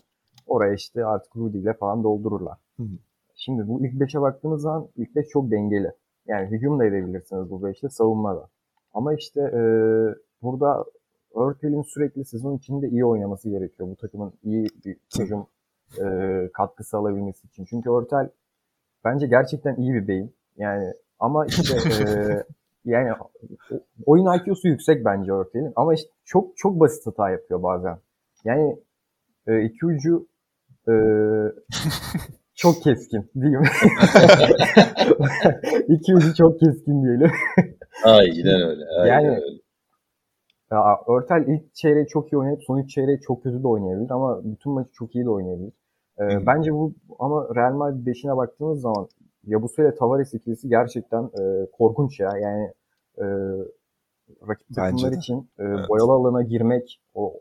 oraya 0.47 0.75
işte 0.75 1.05
artık 1.05 1.37
Rudy 1.37 1.59
ile 1.59 1.75
falan 1.75 2.05
doldururlar. 2.05 2.59
Hı 2.77 2.83
hı. 2.83 2.97
Şimdi 3.35 3.69
bu 3.69 3.87
ilk 3.87 4.01
beşe 4.01 4.21
baktığımız 4.21 4.63
zaman 4.63 4.89
ilk 4.97 5.17
beş 5.17 5.29
çok 5.29 5.51
dengeli. 5.51 5.93
Yani 6.27 6.51
hücum 6.51 6.79
da 6.79 6.85
edebilirsiniz 6.85 7.51
bu 7.51 7.63
beşte, 7.63 7.89
savunma 7.89 8.37
da. 8.37 8.49
Ama 8.93 9.15
işte 9.15 9.41
e, 9.41 9.61
burada 10.43 10.85
Örtel'in 11.35 11.83
sürekli 11.83 12.25
sezon 12.25 12.57
içinde 12.57 12.89
iyi 12.89 13.05
oynaması 13.05 13.51
gerekiyor. 13.51 13.89
Bu 13.89 13.97
takımın 13.97 14.33
iyi 14.45 14.67
bir 14.85 14.97
hücum 15.19 15.47
e, 16.01 16.05
katkısı 16.53 16.97
alabilmesi 16.97 17.47
için. 17.47 17.65
Çünkü 17.65 17.91
Örtel 17.91 18.29
bence 19.05 19.27
gerçekten 19.27 19.77
iyi 19.77 19.95
bir 19.95 20.09
beyin. 20.09 20.35
Yani 20.57 20.93
ama 21.19 21.47
işte 21.47 21.77
e, 21.77 22.05
yani 22.91 23.11
oyun 24.07 24.39
IQ'su 24.39 24.69
yüksek 24.69 25.05
bence 25.05 25.33
Örtel'in 25.33 25.73
ama 25.77 25.95
işte 25.95 26.11
çok 26.25 26.57
çok 26.57 26.81
basit 26.81 27.07
hata 27.07 27.31
yapıyor 27.31 27.63
bazen. 27.63 27.99
Yani 28.45 28.77
e, 29.47 29.65
iki 29.65 29.87
ucu 29.87 30.27
e, 30.89 30.93
çok 32.55 32.83
keskin 32.83 33.31
diyeyim. 33.41 33.63
iki 35.89 36.15
ucu 36.15 36.35
çok 36.35 36.61
keskin 36.61 37.05
diyelim. 37.05 37.31
Aynen 38.05 38.63
öyle. 38.69 38.85
Aynen 39.01 39.13
Yani- 39.13 39.29
öyle. 39.29 39.60
Ya, 40.73 41.01
Örtel 41.09 41.45
ilk 41.49 41.75
çeyreği 41.75 42.07
çok 42.07 42.33
iyi 42.33 42.37
oynayıp 42.39 42.63
son 42.65 42.79
üç 42.79 42.91
çeyreği 42.91 43.21
çok 43.21 43.43
kötü 43.43 43.63
de 43.63 43.69
oynayabilir 43.69 44.11
ama 44.11 44.41
bütün 44.45 44.73
maçı 44.73 44.91
çok 44.93 45.15
iyi 45.15 45.25
de 45.25 45.31
oynayabilir. 45.31 45.73
Ee, 46.21 46.47
bence 46.47 46.73
bu 46.75 46.93
ama 47.19 47.49
Real 47.55 47.73
Madrid 47.73 48.07
5'ine 48.07 48.37
baktığımız 48.37 48.81
zaman 48.81 49.09
Yabusele 49.47 49.89
ile 49.89 49.95
Tavares 49.95 50.35
ikilisi 50.35 50.69
gerçekten 50.69 51.23
e, 51.23 51.67
korkunç 51.73 52.21
ya. 52.21 52.31
Yani 52.39 52.73
e, 53.19 53.25
rakip 54.49 54.75
takımlar 54.75 55.13
için 55.13 55.39
e, 55.59 55.63
Evet. 55.65 55.89
boyalı 55.89 56.13
alana 56.13 56.43
girmek 56.43 57.01
o 57.15 57.35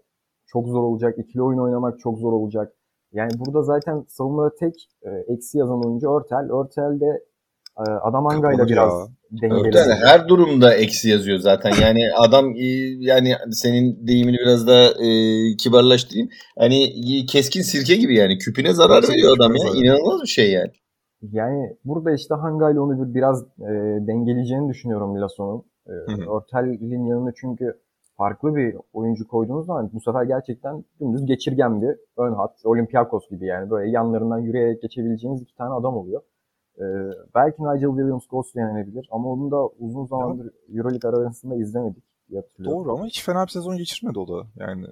çok 0.46 0.68
zor 0.68 0.84
olacak. 0.84 1.18
İkili 1.18 1.42
oyun 1.42 1.60
oynamak 1.60 2.00
çok 2.00 2.18
zor 2.18 2.34
olacak. 2.34 2.74
Yani 3.12 3.32
burada 3.40 3.62
zaten 3.64 4.06
savunmada 4.08 4.56
tek 4.56 4.90
e, 5.02 5.10
eksi 5.10 5.58
yazan 5.58 5.86
oyuncu 5.86 6.12
Örtel. 6.12 6.52
Örtel 6.52 7.00
de 7.00 7.24
Adamanga 8.02 8.54
ile 8.54 8.68
biraz 8.68 9.10
dengeli. 9.32 9.68
Örtel 9.68 9.92
her 10.06 10.28
durumda 10.28 10.74
eksi 10.74 11.10
yazıyor 11.10 11.38
zaten. 11.40 11.72
Yani 11.82 12.02
adam 12.18 12.54
yani 13.00 13.34
senin 13.52 14.08
deyimini 14.08 14.38
biraz 14.38 14.68
daha 14.68 14.86
e, 14.86 15.10
kibarlaştırayım. 15.58 16.30
Hani 16.58 16.96
keskin 17.26 17.62
sirke 17.62 17.96
gibi 17.96 18.16
yani. 18.16 18.38
Küpüne 18.38 18.74
zarar 18.74 19.04
veriyor 19.10 19.38
adam 19.38 19.56
ya. 19.56 19.58
zarar. 19.58 19.84
İnanılmaz 19.84 20.22
bir 20.22 20.28
şey 20.28 20.52
yani. 20.52 20.72
Yani 21.22 21.76
burada 21.86 22.12
işte 22.14 22.36
Hanga 22.36 22.72
ile 22.72 22.80
onu 22.80 23.10
bir 23.10 23.16
biraz 23.16 23.44
e, 23.44 23.72
dengeleyeceğini 24.08 24.70
düşünüyorum 24.70 25.14
Milason'un. 25.14 25.64
E. 25.88 25.92
Örtel'in 26.12 27.06
yanına 27.06 27.32
çünkü 27.36 27.74
farklı 28.18 28.56
bir 28.56 28.76
oyuncu 28.94 29.28
koyduğunuz 29.28 29.66
zaman 29.66 29.90
bu 29.94 30.02
sefer 30.02 30.24
gerçekten 30.24 30.84
dümdüz 31.00 31.26
geçirgen 31.26 31.82
bir 31.82 31.96
ön 32.18 32.34
hat. 32.34 32.52
Olympiakos 32.64 33.30
gibi 33.30 33.46
yani 33.46 33.70
böyle 33.70 33.92
yanlarından 33.92 34.40
yürüyerek 34.40 34.82
geçebileceğiniz 34.82 35.42
iki 35.42 35.56
tane 35.56 35.74
adam 35.74 35.98
oluyor. 35.98 36.22
E, 36.80 36.86
belki 37.36 37.64
Nigel 37.64 37.90
Williams-Goss 37.90 38.56
denenebilir 38.56 39.08
ama 39.12 39.30
onu 39.30 39.52
da 39.52 39.68
uzun 39.68 40.06
zamandır 40.06 40.52
Euroleague 40.76 41.10
arasında 41.10 41.56
izlemedik 41.56 42.04
diye 42.30 42.42
hatırlıyorum. 42.42 42.86
Doğru 42.86 42.94
ama 42.94 43.06
hiç 43.06 43.24
fena 43.24 43.46
bir 43.46 43.52
sezon 43.52 43.78
geçirmedi 43.78 44.20
o 44.20 44.28
da. 44.28 44.48
Yani 44.56 44.86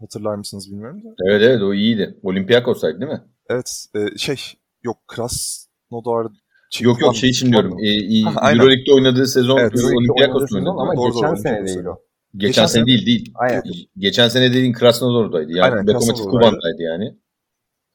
hatırlar 0.00 0.34
mısınız 0.34 0.70
bilmiyorum 0.70 1.04
da. 1.04 1.08
Evet 1.28 1.42
evet 1.42 1.62
o 1.62 1.74
iyiydi. 1.74 2.18
Olympiakos'taydı 2.22 3.00
değil 3.00 3.12
mi? 3.12 3.22
Evet 3.48 3.86
e, 3.94 4.18
şey 4.18 4.36
yok 4.82 4.96
Krasnodar 5.08 6.26
Yok 6.80 7.00
yok 7.00 7.16
şey 7.16 7.30
için 7.30 7.52
diyorum. 7.52 7.78
E, 7.78 7.88
e. 7.88 8.20
Euroleague'de 8.52 8.94
oynadığı 8.94 9.26
sezon 9.26 9.58
Evet, 9.58 9.72
sezon 9.72 9.88
oynadı. 9.88 10.70
ama? 10.70 10.96
Doğru, 10.96 11.12
geçen 11.12 11.30
doğru, 11.30 11.36
sene 11.36 11.52
Olympiakos 11.52 11.74
değil 11.76 11.86
o. 11.86 11.98
Geçen, 12.36 12.48
Geçen 12.48 12.66
sene 12.66 12.68
sene- 12.68 12.86
değil 12.86 13.06
değil. 13.06 13.32
Aynen. 13.34 13.62
Geçen 13.96 14.28
sene 14.28 14.50
dediğin 14.50 14.72
Krasnodar'daydı. 14.72 15.52
Yani 15.52 15.74
Aynen, 15.74 15.86
Lokomotiv. 15.86 16.24
Kuban'daydı 16.24 16.82
yani. 16.82 17.18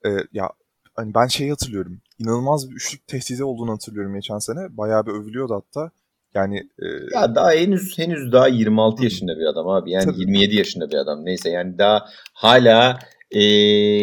E, 0.05 0.09
ya 0.31 0.49
hani 0.97 1.13
ben 1.13 1.27
şeyi 1.27 1.49
hatırlıyorum. 1.49 2.01
İnanılmaz 2.19 2.69
bir 2.69 2.75
üçlük 2.75 3.07
tehdidi 3.07 3.43
olduğunu 3.43 3.71
hatırlıyorum 3.71 4.15
geçen 4.15 4.39
sene. 4.39 4.59
Bayağı 4.77 5.05
bir 5.05 5.11
övülüyordu 5.11 5.53
hatta. 5.55 5.91
Yani 6.33 6.57
e, 6.57 6.85
Ya 7.13 7.35
daha 7.35 7.51
henüz 7.51 7.97
henüz 7.97 8.31
daha 8.31 8.47
26 8.47 8.99
Hı. 8.99 9.03
yaşında 9.03 9.39
bir 9.39 9.45
adam 9.45 9.67
abi. 9.67 9.91
Yani 9.91 10.05
Tabii. 10.05 10.19
27 10.19 10.55
yaşında 10.55 10.89
bir 10.89 10.95
adam. 10.95 11.25
Neyse 11.25 11.49
yani 11.49 11.77
daha 11.77 12.05
hala 12.33 12.99
e, 13.31 13.41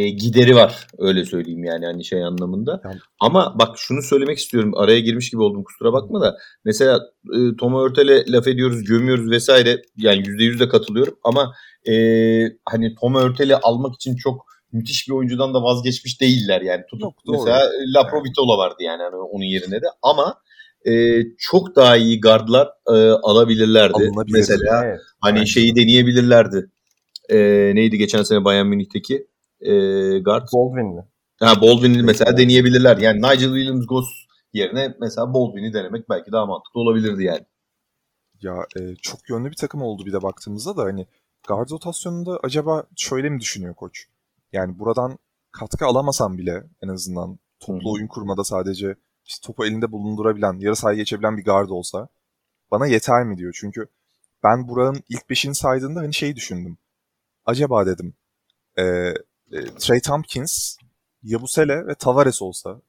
gideri 0.08 0.54
var. 0.56 0.86
Öyle 0.98 1.24
söyleyeyim 1.24 1.64
yani 1.64 1.86
hani 1.86 2.04
şey 2.04 2.24
anlamında. 2.24 2.80
Yani- 2.84 2.98
Ama 3.20 3.54
bak 3.58 3.68
şunu 3.78 4.02
söylemek 4.02 4.38
istiyorum. 4.38 4.72
Araya 4.76 5.00
girmiş 5.00 5.30
gibi 5.30 5.42
oldum 5.42 5.64
kusura 5.64 5.92
bakma 5.92 6.20
da. 6.20 6.36
Mesela 6.64 7.00
e, 7.34 7.56
Tom 7.60 7.74
Örtel'e 7.74 8.32
laf 8.32 8.46
ediyoruz, 8.48 8.84
gömüyoruz 8.84 9.30
vesaire. 9.30 9.82
Yani 9.96 10.22
%100 10.22 10.60
de 10.60 10.68
katılıyorum. 10.68 11.14
Ama 11.24 11.52
e, 11.88 11.92
hani 12.64 12.94
Tom 13.00 13.14
Örtel'i 13.14 13.56
almak 13.56 13.94
için 13.94 14.16
çok 14.16 14.53
müthiş 14.74 15.08
bir 15.08 15.12
oyuncudan 15.12 15.54
da 15.54 15.62
vazgeçmiş 15.62 16.20
değiller 16.20 16.60
yani. 16.60 16.82
Tutup 16.90 17.02
Yok, 17.02 17.14
doğru. 17.26 17.36
mesela 17.36 17.64
e, 17.64 17.92
Laprovitola 17.92 18.58
vardı 18.58 18.76
yani 18.80 19.02
hani 19.02 19.16
onun 19.16 19.44
yerine 19.44 19.82
de. 19.82 19.86
Ama 20.02 20.34
e, 20.86 21.22
çok 21.38 21.76
daha 21.76 21.96
iyi 21.96 22.20
gardlar 22.20 22.68
e, 22.88 22.92
alabilirlerdi. 23.10 24.10
Mesela 24.28 24.84
Evet. 24.84 25.00
hani 25.20 25.38
Bence 25.38 25.52
şeyi 25.52 25.76
deneyebilirlerdi. 25.76 26.70
E, 27.28 27.36
neydi 27.74 27.98
geçen 27.98 28.22
sene 28.22 28.44
Bayern 28.44 28.66
Münih'teki 28.66 29.26
e, 29.60 29.72
guard? 30.18 30.48
Baldwin 30.54 30.94
mi? 30.94 31.04
Ha, 31.40 31.60
Baldwin'i 31.62 32.02
mesela 32.02 32.30
Evet. 32.30 32.38
deneyebilirler. 32.38 32.96
Yani 32.96 33.18
Nigel 33.18 33.50
Williams-Goss 33.50 34.06
yerine 34.52 34.94
mesela 35.00 35.34
Baldwin'i 35.34 35.72
denemek 35.72 36.08
belki 36.10 36.32
daha 36.32 36.46
mantıklı 36.46 36.80
olabilirdi 36.80 37.24
yani. 37.24 37.44
Ya 38.42 38.66
e, 38.80 38.94
çok 39.02 39.30
yönlü 39.30 39.50
bir 39.50 39.56
takım 39.56 39.82
oldu 39.82 40.06
bir 40.06 40.12
de 40.12 40.22
baktığımızda 40.22 40.76
da 40.76 40.82
hani 40.82 41.06
guard 41.48 41.70
rotasyonunda 41.70 42.38
acaba 42.42 42.84
şöyle 42.96 43.30
mi 43.30 43.40
düşünüyor 43.40 43.74
koç? 43.74 44.06
Yani 44.54 44.78
buradan 44.78 45.18
katkı 45.52 45.86
alamasam 45.86 46.38
bile 46.38 46.64
en 46.82 46.88
azından 46.88 47.38
toplu 47.60 47.92
oyun 47.92 48.06
kurmada 48.06 48.44
sadece 48.44 48.96
işte 49.26 49.46
topu 49.46 49.66
elinde 49.66 49.92
bulundurabilen, 49.92 50.58
yarı 50.58 50.76
sahaya 50.76 50.96
geçebilen 50.96 51.36
bir 51.36 51.44
guard 51.44 51.68
olsa 51.68 52.08
bana 52.70 52.86
yeter 52.86 53.24
mi 53.24 53.36
diyor. 53.36 53.56
Çünkü 53.60 53.86
ben 54.42 54.68
Burak'ın 54.68 55.02
ilk 55.08 55.30
beşini 55.30 55.54
saydığında 55.54 56.00
hani 56.00 56.14
şey 56.14 56.36
düşündüm. 56.36 56.78
Acaba 57.46 57.86
dedim 57.86 58.14
e, 58.76 58.82
e, 58.82 59.14
Trey 59.78 60.00
Tompkins, 60.00 60.76
Yabusele 61.22 61.86
ve 61.86 61.94
Tavares 61.94 62.42
olsa 62.42 62.80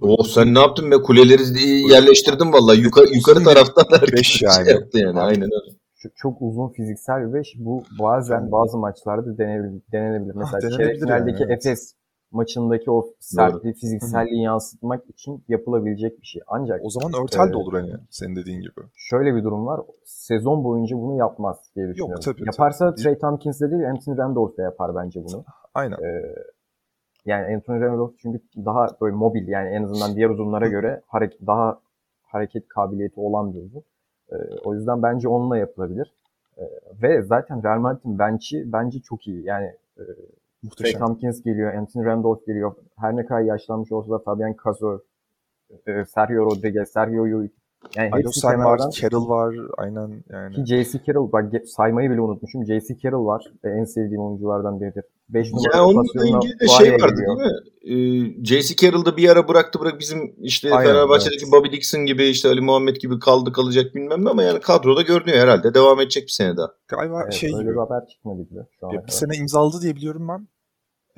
Oh 0.00 0.26
sen 0.26 0.54
ne 0.54 0.58
yaptın 0.58 0.90
be 0.90 0.96
kuleleri 0.96 1.60
yerleştirdin 1.92 2.52
vallahi 2.52 2.80
yukarı 2.80 3.14
yukarı 3.14 3.44
taraftan 3.44 3.86
herkes 4.00 4.26
şey 4.26 4.48
yani. 4.48 4.70
yaptı 4.70 4.98
yani 4.98 5.20
aynen 5.20 5.50
öyle. 5.52 5.76
Çok, 5.98 6.16
çok 6.16 6.42
uzun 6.42 6.68
fiziksel 6.68 7.28
bir 7.28 7.32
beş. 7.32 7.54
Bu 7.58 7.82
bazen 8.00 8.52
bazı 8.52 8.78
maçlarda 8.78 9.38
denenebilir. 9.38 9.82
denenebilir. 9.92 10.34
Mesela 10.34 10.60
denenebilir 10.60 10.76
çeyrek 10.76 11.00
finaldeki 11.00 11.42
yani, 11.42 11.52
evet. 11.52 11.66
Efes 11.66 11.94
maçındaki 12.30 12.90
o 12.90 13.06
sertliği, 13.20 13.74
fizikselliği 13.74 14.42
yansıtmak 14.42 15.10
için 15.10 15.44
yapılabilecek 15.48 16.20
bir 16.20 16.26
şey. 16.26 16.42
Ancak 16.46 16.80
o 16.84 16.90
zaman 16.90 17.12
Örtel 17.22 17.48
de 17.48 17.52
Ee, 17.52 17.56
olur 17.56 17.72
hani 17.72 17.92
senin 18.10 18.36
dediğin 18.36 18.60
gibi. 18.60 18.80
şöyle 18.94 19.34
bir 19.34 19.44
durum 19.44 19.66
var. 19.66 19.80
Sezon 20.04 20.64
boyunca 20.64 20.96
bunu 20.96 21.16
yapmaz 21.18 21.56
diye 21.76 21.88
düşünüyorum. 21.88 22.20
tabii, 22.24 22.36
tabii. 22.36 22.46
Yaparsa 22.46 22.94
Trey 22.94 23.18
Tompkins 23.18 23.60
de 23.60 23.70
değil, 23.70 23.90
Anthony 23.90 24.18
Randolph 24.18 24.58
da 24.58 24.62
yapar 24.62 24.94
bence 24.96 25.24
bunu. 25.24 25.44
Aynen. 25.74 25.96
Ee, 25.96 26.34
yani 27.24 27.54
Anthony 27.54 27.80
Randolph 27.80 28.14
çünkü 28.22 28.40
daha 28.56 28.88
böyle 29.00 29.16
mobil 29.16 29.48
yani 29.48 29.68
en 29.68 29.82
azından 29.82 30.16
diğer 30.16 30.30
uzunlara 30.30 30.68
göre 30.68 31.02
hareket, 31.06 31.46
daha 31.46 31.80
hareket 32.22 32.68
kabiliyeti 32.68 33.20
olan 33.20 33.54
bir 33.54 33.62
uzun. 33.62 33.82
Ee, 34.32 34.36
o 34.64 34.74
yüzden 34.74 35.02
bence 35.02 35.28
onunla 35.28 35.58
yapılabilir. 35.58 36.14
Ee, 36.58 36.62
ve 37.02 37.22
zaten 37.22 37.62
Real 37.62 37.80
Madrid'in 37.80 38.18
bench'i 38.18 38.72
bence 38.72 39.00
çok 39.00 39.26
iyi. 39.26 39.44
Yani 39.44 39.66
e, 39.98 40.02
Muhteşem. 40.62 41.00
Tompkins 41.00 41.42
geliyor, 41.42 41.74
Anthony 41.74 42.04
Randolph 42.04 42.46
geliyor. 42.46 42.74
Her 42.98 43.16
ne 43.16 43.26
kadar 43.26 43.40
yaşlanmış 43.40 43.92
olsa 43.92 44.10
da 44.10 44.18
Fabian 44.18 44.54
Cazor, 44.64 45.00
e, 45.86 46.04
Sergio 46.04 46.44
Rodriguez, 46.44 46.88
Sergio. 46.88 47.46
Yani 47.96 48.10
kenardan. 48.42 48.64
var, 48.64 48.90
Carroll 49.00 49.28
var. 49.28 49.54
Aynen 49.78 50.24
yani. 50.32 50.54
Ki 50.54 50.66
J.C. 50.66 51.00
Carroll, 51.06 51.32
bak 51.32 51.52
saymayı 51.66 52.10
bile 52.10 52.20
unutmuşum. 52.20 52.64
J.C. 52.66 52.96
Carroll 53.02 53.26
var. 53.26 53.44
E, 53.64 53.68
en 53.68 53.84
sevdiğim 53.84 54.22
oyunculardan 54.22 54.80
biridir. 54.80 55.04
5 55.28 55.52
numara 55.52 55.76
Ya 55.76 55.84
onunla 55.84 56.24
ilgili 56.26 56.60
de 56.60 56.68
şey 56.68 56.92
vardı 56.92 57.14
geliyor. 57.14 57.38
değil 57.38 57.50
mi? 57.50 57.58
Ee, 58.40 58.44
J.C. 58.44 58.76
Carroll'da 58.76 59.16
bir 59.16 59.28
ara 59.28 59.48
bıraktı 59.48 59.80
bırak 59.80 60.00
bizim 60.00 60.34
işte 60.38 60.74
Aynen, 60.74 60.92
Fenerbahçe'deki 60.92 61.44
evet. 61.44 61.52
Bobby 61.52 61.76
Dixon 61.76 62.04
gibi 62.06 62.24
işte 62.24 62.48
Ali 62.48 62.60
Muhammed 62.60 62.96
gibi 62.96 63.18
kaldı 63.18 63.52
kalacak 63.52 63.94
bilmem 63.94 64.24
ne 64.24 64.30
ama 64.30 64.42
yani 64.42 64.60
kadroda 64.60 65.02
görünüyor 65.02 65.38
herhalde. 65.38 65.74
Devam 65.74 66.00
edecek 66.00 66.22
bir 66.22 66.32
sene 66.32 66.56
daha. 66.56 66.68
Galiba 66.88 67.22
Evet, 67.22 67.32
şey 67.32 67.50
öyle 67.54 67.62
gibi. 67.62 67.70
bir 67.72 67.76
haber 67.80 68.06
çıkmadı 68.06 68.42
gibi 68.42 68.60
şu 68.80 68.86
Bir 68.90 68.96
kadar. 68.96 69.08
sene 69.08 69.36
imzaladı 69.36 69.82
diye 69.82 69.96
biliyorum 69.96 70.28
ben. 70.28 70.48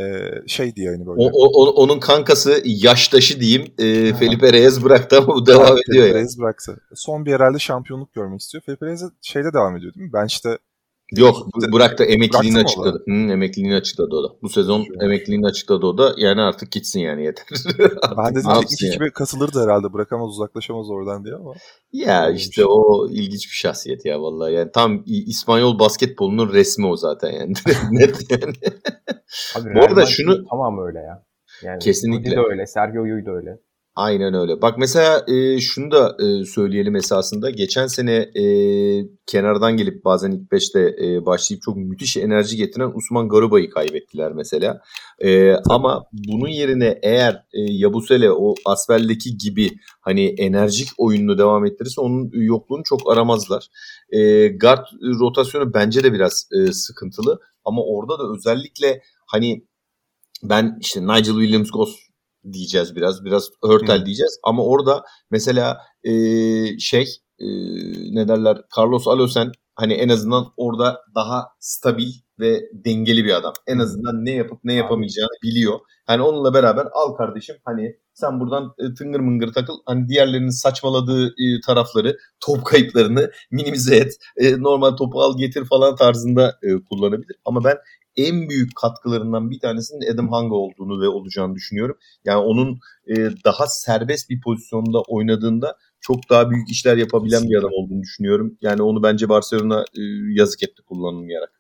Ee, 0.01 0.31
şey 0.47 0.77
diye 0.77 0.87
yani 0.87 1.07
böyle. 1.07 1.21
O, 1.21 1.31
o- 1.33 1.71
onun 1.83 2.01
kankası 2.01 2.63
yaştaşı 2.65 3.41
diyeyim 3.41 3.63
e, 3.79 4.15
Felipe 4.15 4.53
Reyes 4.53 4.85
bıraktı 4.85 5.19
ama 5.19 5.35
bu 5.35 5.47
devam 5.47 5.67
Felipe 5.67 5.81
ediyor 5.93 6.07
yani. 6.07 6.15
Reyes 6.15 6.39
bıraktı. 6.39 6.81
Son 6.95 7.27
bir 7.27 7.33
herhalde 7.33 7.59
şampiyonluk 7.59 8.15
görmek 8.15 8.41
istiyor. 8.41 8.63
Felipe 8.67 8.87
Reyes 8.87 9.03
de 9.03 9.07
şeyde 9.23 9.53
devam 9.53 9.77
ediyor 9.77 9.95
değil 9.95 10.07
mi? 10.07 10.13
Bench'te 10.13 10.59
Yok 11.17 11.37
bu- 11.55 11.73
bıraktı 11.73 12.05
emekliliğini 12.05 12.57
da? 12.57 12.61
açıkladı. 12.61 13.03
Hı, 13.09 13.13
emekliliğini 13.13 13.75
açıkladı 13.77 14.17
o 14.17 14.23
da. 14.25 14.29
Bu 14.43 14.49
sezon 14.49 14.85
Güzel. 14.85 15.01
emekliliğini 15.07 15.47
açıkladı 15.47 15.87
o 15.87 15.99
da. 15.99 16.15
Yani 16.17 16.41
artık 16.41 16.73
gitsin 16.73 17.01
yani 17.01 17.25
yeter. 17.25 17.47
ben 18.19 18.25
ne 18.25 18.35
teknik 18.35 18.47
yapsın 18.55 18.87
yani? 18.87 18.91
ekibe 18.95 19.11
katılırdı 19.11 19.63
herhalde. 19.65 19.93
Bırakamaz 19.93 20.29
uzaklaşamaz 20.31 20.91
oradan 20.91 21.25
diye 21.25 21.35
ama. 21.35 21.53
Ya 21.93 22.31
işte 22.31 22.65
o 22.67 23.09
ilginç 23.11 23.47
bir 23.47 23.55
şahsiyet 23.57 24.05
ya 24.07 24.21
vallahi. 24.21 24.53
Yani 24.55 24.71
tam 24.75 25.03
İspanyol 25.07 25.79
basketbolunun 25.79 26.53
resmi 26.53 26.87
o 26.87 26.97
zaten 26.97 27.31
yani. 27.33 27.53
Net 27.91 28.31
yani. 28.31 28.53
Abi 29.57 29.75
Bu 29.75 29.83
arada 29.83 30.07
şunu- 30.07 30.45
tamam 30.51 30.87
öyle 30.87 30.99
ya. 30.99 31.25
Yani 31.63 31.79
Kesinlikle. 31.79 32.31
De 32.31 32.41
öyle, 32.51 32.67
Sergio 32.67 33.05
Yul 33.05 33.27
da 33.27 33.31
öyle. 33.31 33.59
Aynen 33.99 34.35
öyle. 34.35 34.63
Bak 34.63 34.79
mesela 34.79 35.25
e, 35.29 35.61
şunu 35.61 35.91
da 35.91 36.17
e, 36.21 36.45
söyleyelim 36.45 36.97
esasında. 36.97 37.51
Geçen 37.51 37.87
sene 37.87 38.15
e, 38.15 38.45
kenardan 39.27 39.77
gelip 39.77 40.05
bazen 40.05 40.31
ilk 40.31 40.53
beşte 40.53 40.97
e, 41.05 41.27
başlayıp 41.27 41.63
çok 41.63 41.77
müthiş 41.77 42.17
enerji 42.17 42.57
getiren 42.57 42.93
Usman 42.95 43.29
Garuba'yı 43.29 43.71
kaybettiler 43.71 44.33
mesela. 44.33 44.81
E, 45.19 45.53
ama 45.53 46.05
bunun 46.13 46.49
yerine 46.49 46.99
eğer 47.03 47.35
e, 47.35 47.61
Yabusele 47.73 48.31
o 48.31 48.55
Asfel'deki 48.67 49.37
gibi 49.39 49.71
hani 50.01 50.27
enerjik 50.27 50.89
oyununu 50.99 51.39
devam 51.39 51.67
ettirirse 51.67 52.01
onun 52.01 52.31
yokluğunu 52.33 52.83
çok 52.85 53.13
aramazlar. 53.13 53.69
E, 54.11 54.49
guard 54.49 54.87
rotasyonu 55.21 55.75
bence 55.75 56.05
de 56.05 56.13
biraz 56.13 56.49
e, 56.53 56.73
sıkıntılı. 56.73 57.41
Ama 57.65 57.83
orada 57.83 58.19
da 58.19 58.33
özellikle 58.37 59.01
hani 59.27 59.67
ben 60.43 60.79
işte 60.81 61.03
Nigel 61.03 61.35
Williams-Goss 61.35 62.08
diyeceğiz 62.53 62.97
biraz. 62.97 63.25
Biraz 63.25 63.51
Hörtel 63.65 64.01
Hı. 64.01 64.07
diyeceğiz. 64.07 64.39
Ama 64.45 64.65
orada 64.65 65.03
mesela 65.31 65.79
e, 66.05 66.13
şey 66.79 67.07
e, 67.39 67.47
ne 68.15 68.29
derler 68.29 68.59
Carlos 68.79 69.09
Alosen 69.09 69.53
hani 69.75 69.93
en 69.93 70.09
azından 70.09 70.47
orada 70.57 71.01
daha 71.15 71.47
stabil 71.61 72.13
ve 72.41 72.61
dengeli 72.73 73.25
bir 73.25 73.37
adam. 73.37 73.53
En 73.67 73.79
azından 73.79 74.25
ne 74.25 74.31
yapıp 74.31 74.59
ne 74.65 74.75
yapamayacağını 74.75 75.43
biliyor. 75.43 75.79
Hani 76.07 76.23
onunla 76.23 76.55
beraber 76.55 76.87
al 76.93 77.15
kardeşim 77.15 77.57
hani 77.65 77.97
sen 78.13 78.41
buradan 78.41 78.75
e, 78.79 78.95
tıngır 78.95 79.21
mıngır 79.21 79.53
takıl. 79.53 79.75
Hani 79.87 80.09
diğerlerinin 80.09 80.51
saçmaladığı 80.51 81.27
e, 81.27 81.61
tarafları, 81.67 82.19
top 82.41 82.65
kayıplarını 82.67 83.31
minimize 83.51 83.97
et. 83.97 84.13
E, 84.37 84.63
normal 84.63 84.91
topu 84.91 85.21
al 85.23 85.39
getir 85.39 85.65
falan 85.65 85.97
tarzında 85.97 86.59
kullanabilir. 86.91 87.37
Ama 87.45 87.65
ben 87.65 87.77
en 88.19 88.49
büyük 88.49 88.77
katkılarından 88.77 89.51
bir 89.51 89.61
tanesinin 89.61 90.15
Adam 90.15 90.29
Hanga 90.29 90.55
olduğunu 90.55 91.01
ve 91.01 91.09
olacağını 91.09 91.55
düşünüyorum. 91.55 91.99
Yani 92.25 92.39
onun 92.39 92.79
e, 93.07 93.17
daha 93.45 93.67
serbest 93.67 94.31
bir 94.31 94.41
pozisyonda 94.41 95.01
oynadığında 95.01 95.77
çok 96.01 96.31
daha 96.31 96.51
büyük 96.51 96.71
işler 96.71 96.97
yapabilen 96.97 97.43
bir 97.43 97.59
adam 97.59 97.71
olduğunu 97.73 98.03
düşünüyorum. 98.03 98.59
Yani 98.61 98.83
onu 98.83 99.03
bence 99.03 99.29
Barcelona 99.29 99.81
e, 99.81 100.03
yazık 100.31 100.63
etti 100.63 100.83
kullanılmayarak. 100.83 101.53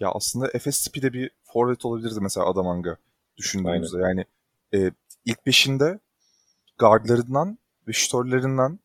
Ya 0.00 0.10
aslında 0.14 0.48
Efes 0.54 0.84
tipi 0.84 1.02
de 1.02 1.12
bir 1.12 1.30
forvet 1.42 1.84
olabilirdi 1.84 2.18
mesela 2.20 2.46
Adamanga 2.46 2.96
düşündüğümüzde. 3.36 3.98
Yani 3.98 4.24
e, 4.74 4.92
ilk 5.24 5.46
beşinde 5.46 5.98
guardlarından 6.78 7.58
ve 7.88 7.92
şütörlerinden 7.92 8.78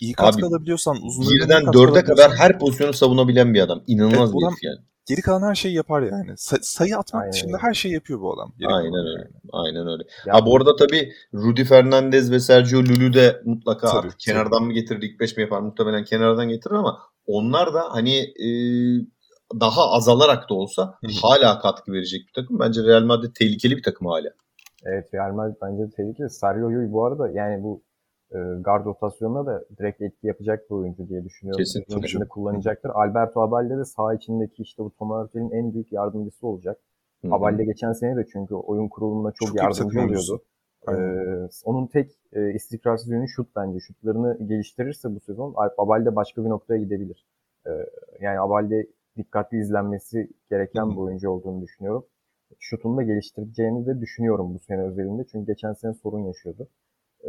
iyi 0.00 0.12
katkı 0.12 0.46
Abi, 0.46 0.46
alabiliyorsan 0.46 0.96
uzun 1.02 1.34
Birden 1.34 1.72
dörde 1.72 2.04
kadar 2.04 2.36
her 2.36 2.58
pozisyonu 2.58 2.92
savunabilen 2.92 3.54
bir 3.54 3.60
adam. 3.60 3.82
İnanılmaz 3.86 4.30
Evet, 4.30 4.34
bir 4.40 4.46
adam- 4.46 4.56
yani. 4.62 4.78
Geri 5.14 5.22
kalan 5.22 5.48
her 5.48 5.54
şeyi 5.54 5.74
yapar 5.74 6.02
yani. 6.02 6.30
Sa- 6.30 6.62
sayı 6.62 6.96
atmak 6.98 7.22
Aynen 7.22 7.32
dışında 7.32 7.56
öyle. 7.56 7.62
her 7.66 7.74
şeyi 7.74 7.94
yapıyor 7.94 8.20
bu 8.20 8.34
adam. 8.34 8.52
Geri 8.58 8.68
Aynen 8.68 8.94
öyle. 9.06 9.10
yani. 9.18 9.30
Aynen 9.52 9.86
öyle. 9.88 10.02
Ya 10.26 10.34
Ha 10.34 10.46
bu 10.46 10.56
arada 10.56 10.76
tabii 10.76 11.12
Rudy 11.34 11.64
Fernandez 11.64 12.30
ve 12.30 12.40
Sergio 12.40 12.78
Lulu 12.80 13.12
de 13.14 13.42
mutlaka 13.44 13.86
Tabii, 13.86 14.06
artık 14.06 14.20
kenardan 14.20 14.62
mı 14.62 14.72
getirir 14.72 15.02
ilk 15.02 15.20
5 15.20 15.36
mi 15.36 15.40
yapar 15.40 15.60
muhtemelen 15.60 16.04
kenardan 16.04 16.48
getirir 16.48 16.74
ama 16.74 16.98
onlar 17.26 17.74
da 17.74 17.82
hani 17.94 18.16
e, 18.18 18.48
daha 19.60 19.90
azalarak 19.90 20.50
da 20.50 20.54
olsa 20.54 20.94
hala 21.22 21.58
katkı 21.58 21.92
verecek 21.92 22.20
bir 22.28 22.42
takım. 22.42 22.58
Bence 22.58 22.82
Real 22.82 23.02
Madrid 23.02 23.34
tehlikeli 23.34 23.76
bir 23.76 23.82
takım 23.82 24.06
hala. 24.06 24.28
Evet 24.84 25.14
Real 25.14 25.32
Madrid 25.32 25.56
bence 25.62 25.82
tehlikeli. 25.96 26.30
Sarrio'yu 26.30 26.92
bu 26.92 27.06
arada 27.06 27.30
yani 27.30 27.62
bu 27.62 27.82
e, 28.32 28.38
guard 28.64 28.84
rotasyonuna 28.84 29.46
da 29.46 29.64
direkt 29.78 30.02
etki 30.02 30.26
yapacak 30.26 30.70
bir 30.70 30.74
oyuncu 30.74 31.08
diye 31.08 31.24
düşünüyorum. 31.24 31.58
Kesin, 31.58 31.84
Uzun 31.88 31.96
tabii 31.96 32.06
içinde 32.06 32.28
kullanacaktır. 32.28 32.90
Alberto 32.90 33.40
Abalde 33.40 33.78
de 33.78 33.84
saha 33.84 34.14
içindeki 34.14 34.62
işte 34.62 34.84
bu 34.84 34.90
Tom 34.90 35.10
Hurtel'in 35.10 35.50
en 35.50 35.74
büyük 35.74 35.92
yardımcısı 35.92 36.46
olacak. 36.46 36.78
Hı 37.22 37.28
hı. 37.28 37.34
Abalde 37.34 37.64
geçen 37.64 37.92
sene 37.92 38.16
de 38.16 38.26
çünkü 38.32 38.54
oyun 38.54 38.88
kurulumuna 38.88 39.32
çok, 39.32 39.48
Çok 39.48 39.56
yardımcı 39.56 40.00
oluyordu. 40.00 40.42
Aynen. 40.86 41.44
Ee, 41.44 41.48
onun 41.64 41.86
tek 41.86 42.10
e, 42.32 42.52
istikrarsız 42.54 43.08
yönü 43.08 43.28
şut 43.28 43.56
bence. 43.56 43.80
Şutlarını 43.80 44.38
geliştirirse 44.46 45.14
bu 45.14 45.20
sezon 45.20 45.54
Abalde 45.78 46.16
başka 46.16 46.44
bir 46.44 46.48
noktaya 46.48 46.78
gidebilir. 46.78 47.26
Ee, 47.66 47.70
yani 48.20 48.40
Abalde 48.40 48.86
dikkatli 49.16 49.58
izlenmesi 49.58 50.30
gereken 50.50 50.82
Hı 50.82 50.86
hı. 50.86 50.90
bir 50.90 50.96
oyuncu 50.96 51.30
olduğunu 51.30 51.62
düşünüyorum. 51.62 52.06
Şutunu 52.58 52.96
da 52.96 53.02
geliştireceğini 53.02 53.86
de 53.86 54.00
düşünüyorum 54.00 54.54
bu 54.54 54.58
sene 54.58 54.82
özelinde. 54.82 55.24
Çünkü 55.32 55.46
geçen 55.46 55.72
sene 55.72 55.94
sorun 55.94 56.20
yaşıyordu. 56.20 56.68
Ee, 57.24 57.28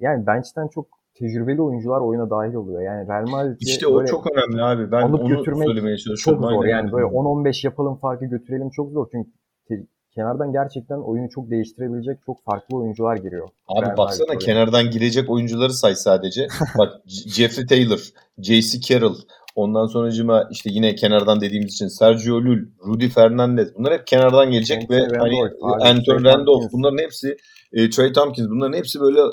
yani 0.00 0.26
bench'ten 0.26 0.68
çok 0.68 0.86
tecrübeli 1.14 1.62
oyuncular 1.62 2.00
oyuna 2.00 2.30
dahil 2.30 2.54
oluyor. 2.54 2.82
Yani 2.82 3.08
Real 3.08 3.28
Madrid'i 3.30 3.56
İşte 3.60 3.86
o 3.86 4.04
çok 4.04 4.26
önemli 4.32 4.62
abi. 4.62 4.92
Ben 4.92 5.02
alıp 5.02 5.20
onu 5.20 5.28
götürmek 5.28 5.66
söylemeye 5.68 5.96
çok 5.96 6.04
çalışıyorum. 6.06 6.42
zor. 6.42 6.50
Aynen 6.64 6.70
Yani 6.76 6.82
öyle. 6.84 6.92
böyle 6.92 7.04
10-15 7.06 7.66
yapalım 7.66 7.96
farkı 7.96 8.24
götürelim 8.24 8.70
çok 8.70 8.92
zor. 8.92 9.06
Çünkü 9.12 9.30
te- 9.68 9.86
kenardan 10.14 10.52
gerçekten 10.52 10.96
oyunu 10.98 11.28
çok 11.30 11.50
değiştirebilecek 11.50 12.18
çok 12.26 12.44
farklı 12.44 12.76
oyuncular 12.76 13.16
giriyor. 13.16 13.48
Abi 13.68 13.86
Real 13.86 13.96
baksana 13.96 14.26
Madrid 14.34 14.46
kenardan 14.46 14.90
girecek 14.90 15.30
oyuncuları 15.30 15.72
say 15.72 15.94
sadece. 15.94 16.46
Bak 16.78 16.92
Jeffrey 17.06 17.66
Taylor, 17.66 18.00
J.C. 18.38 18.80
Carroll, 18.80 19.16
ondan 19.56 19.86
sonracıma 19.86 20.48
işte 20.50 20.70
yine 20.72 20.94
kenardan 20.94 21.40
dediğimiz 21.40 21.72
için 21.72 21.88
Sergio 21.88 22.36
Lul, 22.36 22.58
Rudy 22.86 23.08
Fernandez 23.08 23.74
bunlar 23.78 23.92
hep 23.92 24.06
kenardan 24.06 24.50
gelecek 24.50 24.78
Anthony 24.82 24.98
ve 24.98 25.02
Randolph, 25.02 25.50
hani 25.62 25.88
Anthony 25.88 26.24
Randolph 26.24 26.72
bunların 26.72 26.98
hepsi 26.98 27.36
e, 27.72 27.90
Trey 27.90 28.12
Tompkins 28.12 28.48
bunların 28.50 28.76
hepsi 28.76 29.00
böyle 29.00 29.20
e, 29.20 29.26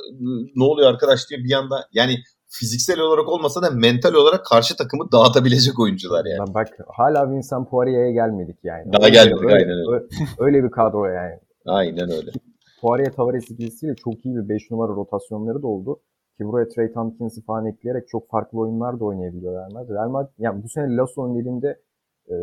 ne 0.55 0.63
oluyor 0.63 0.89
arkadaş 0.89 1.30
diye 1.30 1.39
bir 1.39 1.53
anda 1.53 1.76
yani 1.93 2.15
fiziksel 2.59 2.99
olarak 2.99 3.30
olmasa 3.30 3.61
da 3.61 3.71
mental 3.71 4.13
olarak 4.13 4.45
karşı 4.45 4.76
takımı 4.76 5.11
dağıtabilecek 5.11 5.80
oyuncular 5.80 6.26
yani. 6.26 6.39
Lan 6.39 6.53
Bak 6.53 6.67
hala 6.97 7.32
Vincent 7.32 7.69
Poirier'e 7.69 8.11
gelmedik 8.11 8.57
yani. 8.63 8.93
Daha 8.93 9.05
Öyle- 9.05 9.13
gelmedik, 9.13 9.43
öyle, 9.43 9.53
aynen 9.53 9.78
öyle. 9.93 10.05
Öyle 10.39 10.63
bir 10.63 10.71
kadro 10.71 11.05
yani. 11.05 11.39
Aynen 11.65 12.11
öyle. 12.11 12.32
Poirier 12.82 13.11
Tavares 13.13 13.51
ikilisiyle 13.51 13.95
çok 13.95 14.26
iyi 14.26 14.36
bir 14.36 14.49
5 14.49 14.71
numara 14.71 14.91
rotasyonları 14.91 15.61
da 15.63 15.67
oldu. 15.67 15.99
Ki 16.43 16.47
buraya 16.47 16.69
Trey 16.69 16.91
Tompkins'i 16.91 17.41
falan 17.41 17.65
ekleyerek 17.65 18.07
çok 18.07 18.29
farklı 18.29 18.59
oyunlar 18.59 18.99
da 18.99 19.05
oynayabiliyor 19.05 19.53
Real 19.53 19.71
Madrid. 19.71 19.89
Real 19.89 20.09
Madrid 20.09 20.33
yani 20.37 20.63
bu 20.63 20.69
sene 20.69 20.95
Lasso'nun 20.95 21.39
elinde 21.39 21.79
e, 22.29 22.35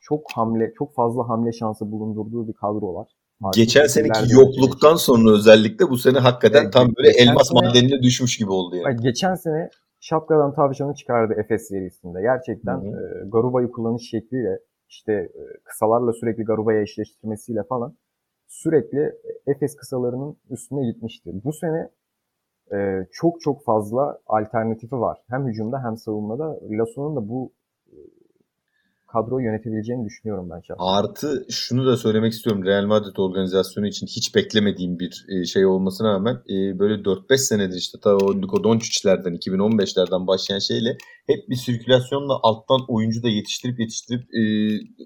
çok 0.00 0.20
hamle, 0.34 0.72
çok 0.78 0.94
fazla 0.94 1.28
hamle 1.28 1.52
şansı 1.52 1.92
bulundurduğu 1.92 2.48
bir 2.48 2.52
kadro 2.52 2.94
var. 2.94 3.08
Farklı 3.42 3.60
Geçen 3.60 3.86
seneki 3.86 4.34
yokluktan 4.34 4.96
sonra 4.96 5.30
özellikle 5.30 5.90
bu 5.90 5.98
sene 5.98 6.18
hakikaten 6.18 6.62
Evet, 6.62 6.72
tam 6.72 6.88
böyle 6.96 7.10
elmas 7.10 7.48
sene- 7.48 7.66
madenine 7.66 8.02
düşmüş 8.02 8.38
gibi 8.38 8.50
oldu 8.50 8.76
yani. 8.76 8.84
Bak 8.84 9.02
geçen 9.02 9.34
sene 9.34 9.70
şapkadan 10.00 10.54
tavşanı 10.54 10.94
çıkardı 10.94 11.34
Efes 11.36 11.68
serisinde. 11.68 12.22
Gerçekten 12.22 12.76
Hı 12.76 12.86
e, 12.86 13.28
Garuba'yı 13.28 13.70
kullanış 13.70 14.10
şekliyle 14.10 14.58
işte 14.88 15.12
e, 15.12 15.42
kısalarla 15.64 16.12
sürekli 16.12 16.44
Garuba'ya 16.44 16.82
eşleştirmesiyle 16.82 17.62
falan 17.68 17.96
sürekli 18.48 19.12
Efes 19.46 19.76
kısalarının 19.76 20.36
üstüne 20.50 20.86
gitmişti. 20.92 21.30
Bu 21.44 21.52
sene 21.52 21.90
e, 22.74 23.06
çok 23.12 23.40
çok 23.40 23.64
fazla 23.64 24.18
alternatifi 24.26 25.00
var. 25.00 25.18
Hem 25.28 25.46
hücumda 25.46 25.84
hem 25.84 25.96
savunmada. 25.96 26.58
Lasso'nun 26.70 27.16
da 27.16 27.28
bu 27.28 27.52
kadroyu 29.12 29.44
yönetebileceğini 29.46 30.04
düşünüyorum 30.04 30.50
ben 30.50 30.60
şahsen. 30.60 30.84
Artı 30.84 31.46
şunu 31.50 31.86
da 31.86 31.96
söylemek 31.96 32.32
istiyorum 32.32 32.64
Real 32.64 32.86
Madrid 32.86 33.16
organizasyonu 33.16 33.86
için 33.86 34.06
hiç 34.06 34.34
beklemediğim 34.34 34.98
bir 34.98 35.26
e, 35.28 35.44
şey 35.44 35.66
olmasına 35.66 36.12
rağmen 36.12 36.34
e, 36.34 36.78
böyle 36.78 36.94
4-5 36.94 37.38
senedir 37.38 37.76
işte 37.76 37.98
ta 38.02 38.16
o 38.16 38.34
Luka 38.42 38.64
Doncic'lerden 38.64 39.34
2015'lerden 39.34 40.26
başlayan 40.26 40.58
şeyle 40.58 40.96
hep 41.26 41.48
bir 41.48 41.56
sirkülasyonla 41.56 42.38
alttan 42.42 42.80
oyuncu 42.88 43.22
da 43.22 43.28
yetiştirip 43.28 43.80
yetiştirip 43.80 44.34
e, 44.34 44.42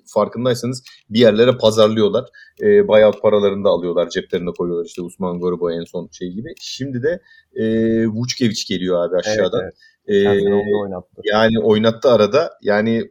farkındaysanız 0.06 0.84
bir 1.10 1.18
yerlere 1.18 1.56
pazarlıyorlar. 1.56 2.24
Buyout 2.60 3.22
paralarını 3.22 3.64
da 3.64 3.68
alıyorlar 3.68 4.08
ceplerine 4.08 4.50
koyuyorlar 4.58 4.86
işte 4.86 5.02
Usman 5.02 5.40
Gorobo 5.40 5.70
en 5.70 5.84
son 5.84 6.08
şey 6.12 6.28
gibi. 6.28 6.48
Şimdi 6.60 7.02
de 7.02 7.20
Vučkević 8.06 8.68
geliyor 8.68 9.08
abi 9.08 9.16
aşağıdan. 9.16 9.62
Evet, 9.62 9.74
E, 10.06 10.24
da 10.24 10.80
oynattı. 10.82 11.22
yani 11.24 11.60
oynattı 11.60 12.08
arada 12.08 12.50
yani 12.62 13.10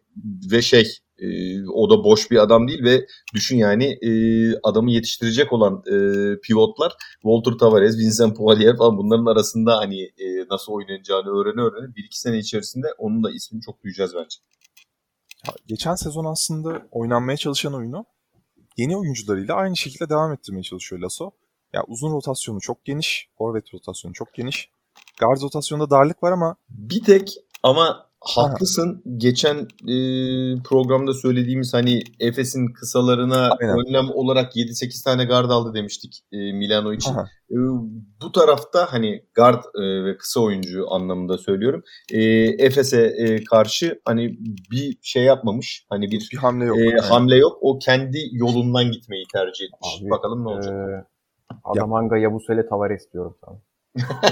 ve 0.51 0.61
şey 0.61 0.97
e, 1.17 1.27
o 1.67 1.89
da 1.89 2.03
boş 2.03 2.31
bir 2.31 2.37
adam 2.37 2.67
değil 2.67 2.83
ve 2.83 3.05
düşün 3.33 3.57
yani 3.57 3.85
e, 4.01 4.11
adamı 4.63 4.91
yetiştirecek 4.91 5.53
olan 5.53 5.83
e, 5.87 5.95
pivotlar 6.39 6.93
Walter 7.13 7.51
Tavares, 7.51 7.97
Vincent 7.97 8.37
Poirier 8.37 8.77
falan 8.77 8.97
bunların 8.97 9.25
arasında 9.25 9.77
hani 9.77 10.01
e, 10.01 10.45
nasıl 10.51 10.73
oynanacağını 10.73 11.29
öğrene 11.29 11.61
öğrene 11.61 11.95
bir 11.95 12.03
iki 12.03 12.19
sene 12.19 12.37
içerisinde 12.37 12.87
onun 12.97 13.23
da 13.23 13.31
ismini 13.31 13.61
çok 13.61 13.83
duyacağız 13.83 14.15
bence. 14.15 14.37
Ya, 15.47 15.53
geçen 15.67 15.95
sezon 15.95 16.25
aslında 16.25 16.87
oynanmaya 16.91 17.37
çalışan 17.37 17.73
oyunu 17.73 18.05
yeni 18.77 18.97
oyuncularıyla 18.97 19.55
aynı 19.55 19.77
şekilde 19.77 20.09
devam 20.09 20.33
ettirmeye 20.33 20.63
çalışıyor 20.63 21.01
Lasso. 21.01 21.31
Ya 21.73 21.83
uzun 21.87 22.11
rotasyonu 22.13 22.59
çok 22.61 22.85
geniş, 22.85 23.29
forvet 23.37 23.73
rotasyonu 23.73 24.13
çok 24.13 24.33
geniş. 24.33 24.69
Guard 25.19 25.41
rotasyonunda 25.41 25.89
darlık 25.89 26.23
var 26.23 26.31
ama 26.31 26.55
Bir 26.69 27.03
tek 27.03 27.33
ama 27.63 28.05
haklısın. 28.25 29.03
Geçen 29.17 29.57
e, 29.89 29.95
programda 30.63 31.13
söylediğimiz 31.13 31.73
hani 31.73 32.03
Efes'in 32.19 32.73
kısalarına 32.73 33.49
Aynen. 33.61 33.75
önlem 33.79 34.09
olarak 34.13 34.55
7-8 34.55 35.03
tane 35.03 35.25
guard 35.25 35.49
aldı 35.49 35.73
demiştik 35.73 36.19
e, 36.31 36.37
Milano 36.37 36.93
için. 36.93 37.11
Aha. 37.11 37.25
E, 37.51 37.55
bu 38.21 38.31
tarafta 38.31 38.93
hani 38.93 39.23
guard 39.35 39.63
e, 39.75 40.05
ve 40.05 40.17
kısa 40.17 40.39
oyuncu 40.39 40.91
anlamında 40.93 41.37
söylüyorum. 41.37 41.83
E, 42.11 42.21
Efes'e 42.65 43.01
e, 43.05 43.43
karşı 43.43 43.99
hani 44.05 44.37
bir 44.71 44.97
şey 45.01 45.23
yapmamış. 45.23 45.85
Hani 45.89 46.11
bir 46.11 46.29
bir 46.33 46.37
hamle 46.37 46.65
yok. 46.65 46.77
e, 46.77 46.81
Yani. 46.81 46.99
hamle 47.01 47.35
yok. 47.37 47.57
O 47.61 47.79
kendi 47.79 48.17
yolundan 48.31 48.91
gitmeyi 48.91 49.25
tercih 49.33 49.65
etmiş. 49.65 50.01
Abi, 50.01 50.09
Bakalım 50.09 50.43
ne 50.43 50.49
olacak. 50.49 50.73
Ee, 50.73 51.05
Adamanga 51.63 52.17
Yabusele 52.17 52.67
Tavares 52.67 53.13
diyorum 53.13 53.35
sana. 53.45 53.57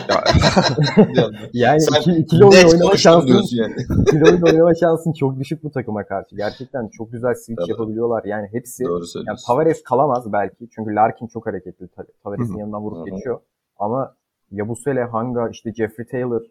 Ya, 0.09 0.24
Yani 1.53 1.82
Sen 1.82 2.01
iki, 2.01 2.12
ikili 2.12 2.45
oyun 2.45 2.68
oynama 2.74 2.97
şansın, 2.97 3.41
yani. 3.51 3.76
ikili 4.07 4.24
oyun 4.26 4.41
oynama 4.41 4.76
şansın 4.76 5.14
çok 5.14 5.39
düşük 5.39 5.64
bu 5.64 5.72
takıma 5.72 6.03
karşı. 6.03 6.36
Gerçekten 6.36 6.88
çok 6.88 7.12
güzel 7.12 7.34
switch 7.36 7.62
Tabii. 7.62 7.72
yapabiliyorlar. 7.72 8.24
Yani 8.26 8.47
hepsi 8.51 8.84
yani. 8.84 9.38
Tavares 9.47 9.84
kalamaz 9.84 10.34
belki. 10.34 10.70
Çünkü 10.76 10.95
Larkin 10.95 11.28
çok 11.28 11.47
hareketli. 11.47 11.88
Ta- 11.88 12.05
Tavares'in 12.24 12.57
yanından 12.57 12.82
vurup 12.82 13.07
geçiyor. 13.07 13.39
Ama 13.80 14.16
Yabusele, 14.51 15.03
Hanga, 15.03 15.49
işte 15.49 15.74
Jeffrey 15.74 16.07
Taylor 16.07 16.41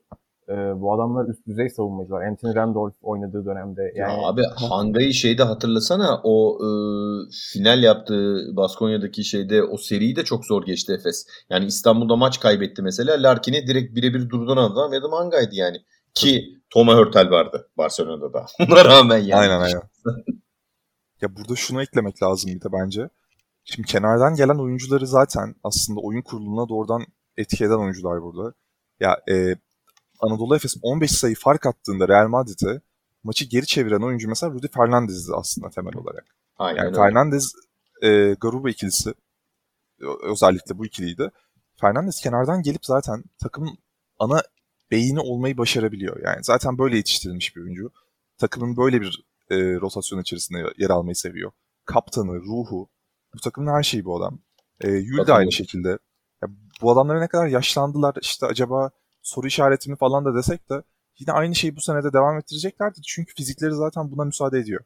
e, 0.50 0.80
bu 0.80 0.94
adamlar 0.94 1.28
üst 1.28 1.46
düzey 1.46 1.68
savunmacılar. 1.68 2.22
Anthony 2.22 2.54
Randolph 2.54 2.94
oynadığı 3.02 3.44
dönemde. 3.44 3.82
Yani 3.94 4.12
Ya 4.12 4.28
abi 4.28 4.42
Hanga'yı 4.68 5.14
şeyde 5.14 5.42
hatırlasana 5.42 6.20
o 6.24 6.58
e, 6.58 6.68
final 7.52 7.82
yaptığı 7.82 8.56
Baskonya'daki 8.56 9.24
şeyde 9.24 9.62
o 9.62 9.76
seriyi 9.76 10.16
de 10.16 10.24
çok 10.24 10.44
zor 10.44 10.66
geçti 10.66 10.92
Efes. 10.92 11.26
Yani 11.50 11.64
İstanbul'da 11.64 12.16
maç 12.16 12.40
kaybetti 12.40 12.82
mesela. 12.82 13.22
Larkin'i 13.22 13.66
direkt 13.66 13.96
birebir 13.96 14.30
durduran 14.30 14.70
adam 14.72 14.92
Adam 14.92 15.12
Hanga'ydı 15.12 15.54
yani. 15.54 15.76
Ki 16.14 16.44
Toma 16.70 16.94
Hörtel 16.94 17.30
vardı 17.30 17.70
Barcelona'da 17.78 18.32
da. 18.32 18.46
Buna 18.70 18.84
rağmen 18.84 19.18
yani. 19.18 19.40
aynen 19.40 19.60
aynen. 19.60 19.82
ya 21.20 21.36
burada 21.36 21.56
şunu 21.56 21.82
eklemek 21.82 22.22
lazım 22.22 22.50
bir 22.50 22.60
de 22.60 22.72
bence. 22.72 23.08
Şimdi 23.64 23.88
kenardan 23.88 24.34
gelen 24.34 24.58
oyuncuları 24.58 25.06
zaten 25.06 25.54
aslında 25.64 26.00
oyun 26.00 26.22
kuruluna 26.22 26.68
doğrudan 26.68 27.02
etki 27.36 27.64
eden 27.64 27.78
oyuncular 27.78 28.22
burada. 28.22 28.54
Ya 29.00 29.16
e, 29.30 29.54
Anadolu 30.20 30.56
Efes 30.56 30.74
15 30.82 31.10
sayı 31.10 31.34
fark 31.34 31.66
attığında 31.66 32.08
Real 32.08 32.28
Madrid'e 32.28 32.80
maçı 33.22 33.44
geri 33.44 33.66
çeviren 33.66 34.00
oyuncu 34.02 34.28
mesela 34.28 34.52
Rudy 34.52 34.66
Fernandez'di 34.74 35.32
aslında 35.34 35.70
temel 35.70 35.96
olarak. 35.96 36.24
Aynen 36.58 36.76
Yani 36.78 36.86
öyle. 36.86 36.96
Fernandez 36.96 37.52
e, 38.02 38.08
Garuba 38.40 38.70
ikilisi 38.70 39.14
ö- 40.00 40.30
özellikle 40.30 40.78
bu 40.78 40.86
ikiliydi. 40.86 41.30
Fernandez 41.80 42.20
kenardan 42.20 42.62
gelip 42.62 42.84
zaten 42.86 43.24
takımın 43.42 43.78
ana 44.18 44.42
beyni 44.90 45.20
olmayı 45.20 45.58
başarabiliyor. 45.58 46.20
Yani 46.24 46.44
zaten 46.44 46.78
böyle 46.78 46.96
yetiştirilmiş 46.96 47.56
bir 47.56 47.62
oyuncu. 47.62 47.90
Takımın 48.38 48.76
böyle 48.76 49.00
bir 49.00 49.24
e, 49.50 49.56
rotasyon 49.56 50.20
içerisinde 50.20 50.58
yer 50.78 50.90
almayı 50.90 51.16
seviyor. 51.16 51.50
Kaptanı, 51.84 52.34
ruhu, 52.40 52.88
bu 53.34 53.40
takımın 53.40 53.72
her 53.72 53.82
şeyi 53.82 54.04
bu 54.04 54.16
adam. 54.16 54.38
E, 54.80 54.88
Yul 54.90 55.16
Katılıyorum. 55.16 55.34
aynı 55.40 55.52
şekilde. 55.52 55.88
Ya, 56.42 56.48
bu 56.82 56.92
adamlara 56.92 57.20
ne 57.20 57.28
kadar 57.28 57.46
yaşlandılar 57.46 58.14
işte 58.22 58.46
acaba 58.46 58.90
soru 59.22 59.46
işareti 59.46 59.90
mi 59.90 59.96
falan 59.96 60.24
da 60.24 60.34
desek 60.34 60.70
de 60.70 60.82
yine 61.18 61.32
aynı 61.32 61.54
şeyi 61.54 61.76
bu 61.76 61.80
senede 61.80 62.12
devam 62.12 62.38
ettireceklerdi. 62.38 62.98
Çünkü 63.06 63.34
fizikleri 63.34 63.74
zaten 63.74 64.10
buna 64.10 64.24
müsaade 64.24 64.58
ediyor. 64.58 64.80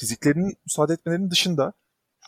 Fiziklerinin 0.00 0.54
müsaade 0.66 0.92
etmelerinin 0.92 1.30
dışında 1.30 1.72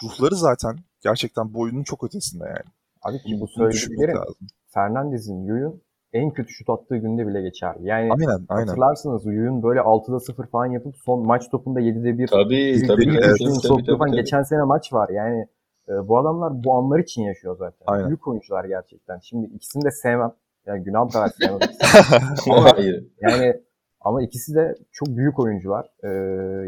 ruhları 0.03 0.37
zaten 0.37 0.77
gerçekten 1.01 1.55
boyunun 1.55 1.83
çok 1.83 2.05
ötesinde 2.05 2.45
yani. 2.45 2.71
abi 3.03 3.19
ki 3.19 3.41
bu 3.41 3.49
söylediklerim. 3.49 4.19
Fernandez'in 4.67 5.45
Yuyun 5.45 5.83
en 6.13 6.31
kötü 6.31 6.53
şut 6.53 6.71
attığı 6.71 6.97
günde 6.97 7.27
bile 7.27 7.43
geçerli. 7.43 7.87
Yani 7.87 8.13
Aynen, 8.13 8.47
aynen. 8.49 8.67
hatırlarsınız 8.67 9.27
Yuyun 9.27 9.63
böyle 9.63 9.81
6'da 9.81 10.21
0 10.21 10.47
falan 10.47 10.67
yapıp 10.67 10.97
son 10.97 11.27
maç 11.27 11.51
topunda 11.51 11.81
7'de 11.81 12.19
1 12.19 12.27
Tabii 12.27 12.87
tabii. 12.87 13.01
bir 13.01 13.21
tabii, 13.21 13.33
üçlüğün 13.33 13.61
tabii, 13.61 13.85
tabii, 13.85 13.99
falan 13.99 14.09
tabii. 14.09 14.17
geçen 14.17 14.43
sene 14.43 14.63
maç 14.63 14.93
var. 14.93 15.09
Yani 15.09 15.47
e, 15.89 16.09
bu 16.09 16.19
adamlar 16.19 16.65
bu 16.65 16.75
anlar 16.75 16.99
için 16.99 17.23
yaşıyor 17.23 17.57
zaten. 17.59 17.85
Aynen. 17.87 18.07
Büyük 18.09 18.29
oyuncular 18.29 18.65
gerçekten. 18.65 19.19
Şimdi 19.19 19.47
ikisini 19.47 19.85
de 19.85 19.91
sevmem. 19.91 20.33
Yani 20.67 20.85
günah 20.85 21.09
sevmem. 21.11 21.59
ikisini. 21.63 22.55
ama, 22.55 22.73
Hayır. 22.77 23.05
yani 23.21 23.55
ama 24.01 24.23
ikisi 24.23 24.55
de 24.55 24.75
çok 24.93 25.09
büyük 25.09 25.39
oyuncular. 25.39 25.87
E, 26.03 26.09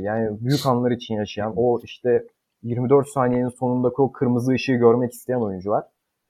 yani 0.00 0.40
büyük 0.40 0.66
anlar 0.66 0.90
için 0.90 1.14
yaşayan 1.14 1.52
o 1.56 1.80
işte 1.84 2.26
24 2.62 3.08
saniyenin 3.08 3.48
sonundaki 3.48 4.02
o 4.02 4.12
kırmızı 4.12 4.52
ışığı 4.52 4.72
görmek 4.74 5.12
isteyen 5.12 5.40
oyuncular. 5.40 5.84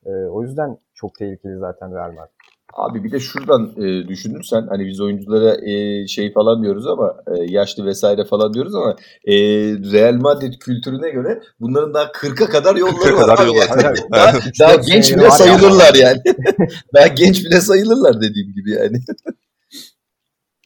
E, 0.06 0.10
o 0.10 0.42
yüzden 0.42 0.78
çok 0.94 1.14
tehlikeli 1.14 1.58
zaten 1.58 1.94
Real 1.94 2.12
Madrid. 2.12 2.35
Abi 2.76 3.04
bir 3.04 3.12
de 3.12 3.20
şuradan 3.20 3.72
e, 3.76 4.08
düşünürsen 4.08 4.66
hani 4.68 4.86
biz 4.86 5.00
oyunculara 5.00 5.70
e, 5.70 6.06
şey 6.06 6.32
falan 6.32 6.62
diyoruz 6.62 6.86
ama 6.86 7.16
e, 7.26 7.44
yaşlı 7.52 7.86
vesaire 7.86 8.24
falan 8.24 8.54
diyoruz 8.54 8.74
ama 8.74 8.96
e, 9.24 9.34
Real 9.92 10.14
Madrid 10.14 10.52
kültürüne 10.60 11.10
göre 11.10 11.42
bunların 11.60 11.94
daha 11.94 12.04
40'a 12.04 12.46
kadar 12.46 12.76
yolları 12.76 13.10
40'a 13.10 13.28
var. 13.28 13.36
kadar 13.36 13.48
var. 13.48 13.84
yani. 13.84 13.96
Daha, 14.12 14.32
daha 14.60 14.74
genç 14.74 15.04
seneleri 15.04 15.26
bile 15.26 15.30
sayılırlar 15.30 15.94
yani. 15.94 16.20
daha 16.94 17.06
genç 17.06 17.44
bile 17.44 17.60
sayılırlar 17.60 18.20
dediğim 18.20 18.52
gibi 18.52 18.70
yani. 18.70 19.00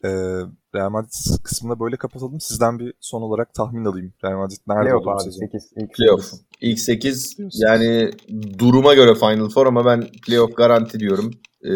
Ee, 0.05 0.39
Real 0.75 0.89
Madrid 0.89 1.43
kısmını 1.43 1.79
böyle 1.79 1.97
kapatalım. 1.97 2.39
Sizden 2.39 2.79
bir 2.79 2.93
son 2.99 3.21
olarak 3.21 3.53
tahmin 3.53 3.85
alayım. 3.85 4.13
Real 4.23 4.37
Madrid 4.37 4.57
nerede 4.67 4.83
Playoff 4.83 5.07
olur 5.07 5.19
sezon? 5.19 5.39
8. 5.39 5.73
ilk 5.75 5.93
Playoff. 5.93 6.23
sekiz. 6.23 6.45
İlk 6.61 6.79
8 6.79 7.37
Diyorsun. 7.37 7.59
yani 7.67 8.11
duruma 8.59 8.93
göre 8.93 9.15
Final 9.15 9.49
Four 9.49 9.67
ama 9.67 9.85
ben 9.85 10.07
playoff 10.25 10.55
garanti 10.57 10.99
diyorum. 10.99 11.31
E, 11.63 11.71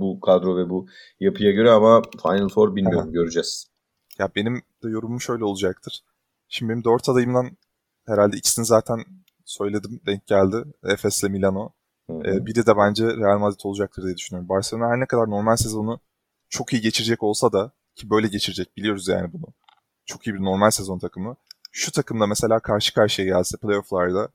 bu 0.00 0.20
kadro 0.20 0.56
ve 0.56 0.70
bu 0.70 0.86
yapıya 1.20 1.50
göre 1.50 1.70
ama 1.70 2.02
Final 2.22 2.48
Four 2.48 2.76
bilmiyorum 2.76 3.12
göreceğiz. 3.12 3.66
Ya 4.18 4.30
benim 4.36 4.54
de 4.84 4.88
yorumum 4.88 5.20
şöyle 5.20 5.44
olacaktır. 5.44 6.00
Şimdi 6.48 6.72
benim 6.72 6.84
dört 6.84 7.08
adayımdan 7.08 7.50
herhalde 8.06 8.36
ikisini 8.36 8.64
zaten 8.64 8.98
söyledim. 9.44 10.00
Denk 10.06 10.26
geldi. 10.26 10.56
Efes'le 10.84 11.22
Milano. 11.22 11.70
Ee, 12.10 12.46
biri 12.46 12.66
de 12.66 12.76
bence 12.76 13.06
Real 13.06 13.38
Madrid 13.38 13.60
olacaktır 13.64 14.02
diye 14.02 14.16
düşünüyorum. 14.16 14.48
Barcelona 14.48 14.88
her 14.88 15.00
ne 15.00 15.06
kadar 15.06 15.30
normal 15.30 15.56
sezonu 15.56 16.00
çok 16.48 16.72
iyi 16.72 16.82
geçirecek 16.82 17.22
olsa 17.22 17.52
da 17.52 17.72
ki 17.98 18.10
böyle 18.10 18.28
geçirecek 18.28 18.76
biliyoruz 18.76 19.08
yani 19.08 19.32
bunu. 19.32 19.46
Çok 20.06 20.26
iyi 20.26 20.34
bir 20.34 20.42
normal 20.42 20.70
sezon 20.70 20.98
takımı. 20.98 21.36
Şu 21.72 21.92
takımla 21.92 22.26
mesela 22.26 22.60
karşı 22.60 22.94
karşıya 22.94 23.28
gelse 23.28 23.56
playofflarda 23.58 24.28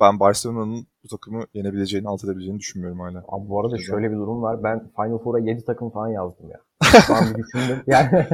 ben 0.00 0.20
Barcelona'nın 0.20 0.86
bu 1.04 1.08
takımı 1.08 1.44
yenebileceğini, 1.54 2.08
alt 2.08 2.24
edebileceğini 2.24 2.58
düşünmüyorum 2.58 3.00
hala. 3.00 3.18
Abi 3.28 3.48
bu 3.48 3.60
arada 3.60 3.78
şöyle 3.78 4.10
bir 4.10 4.16
durum 4.16 4.42
var. 4.42 4.62
Ben 4.62 4.90
Final 4.96 5.18
Four'a 5.18 5.38
7 5.38 5.64
takım 5.64 5.90
falan 5.90 6.08
yazdım 6.08 6.50
ya. 6.50 6.60
Düşündüm. 6.84 7.82
Yani 7.86 8.08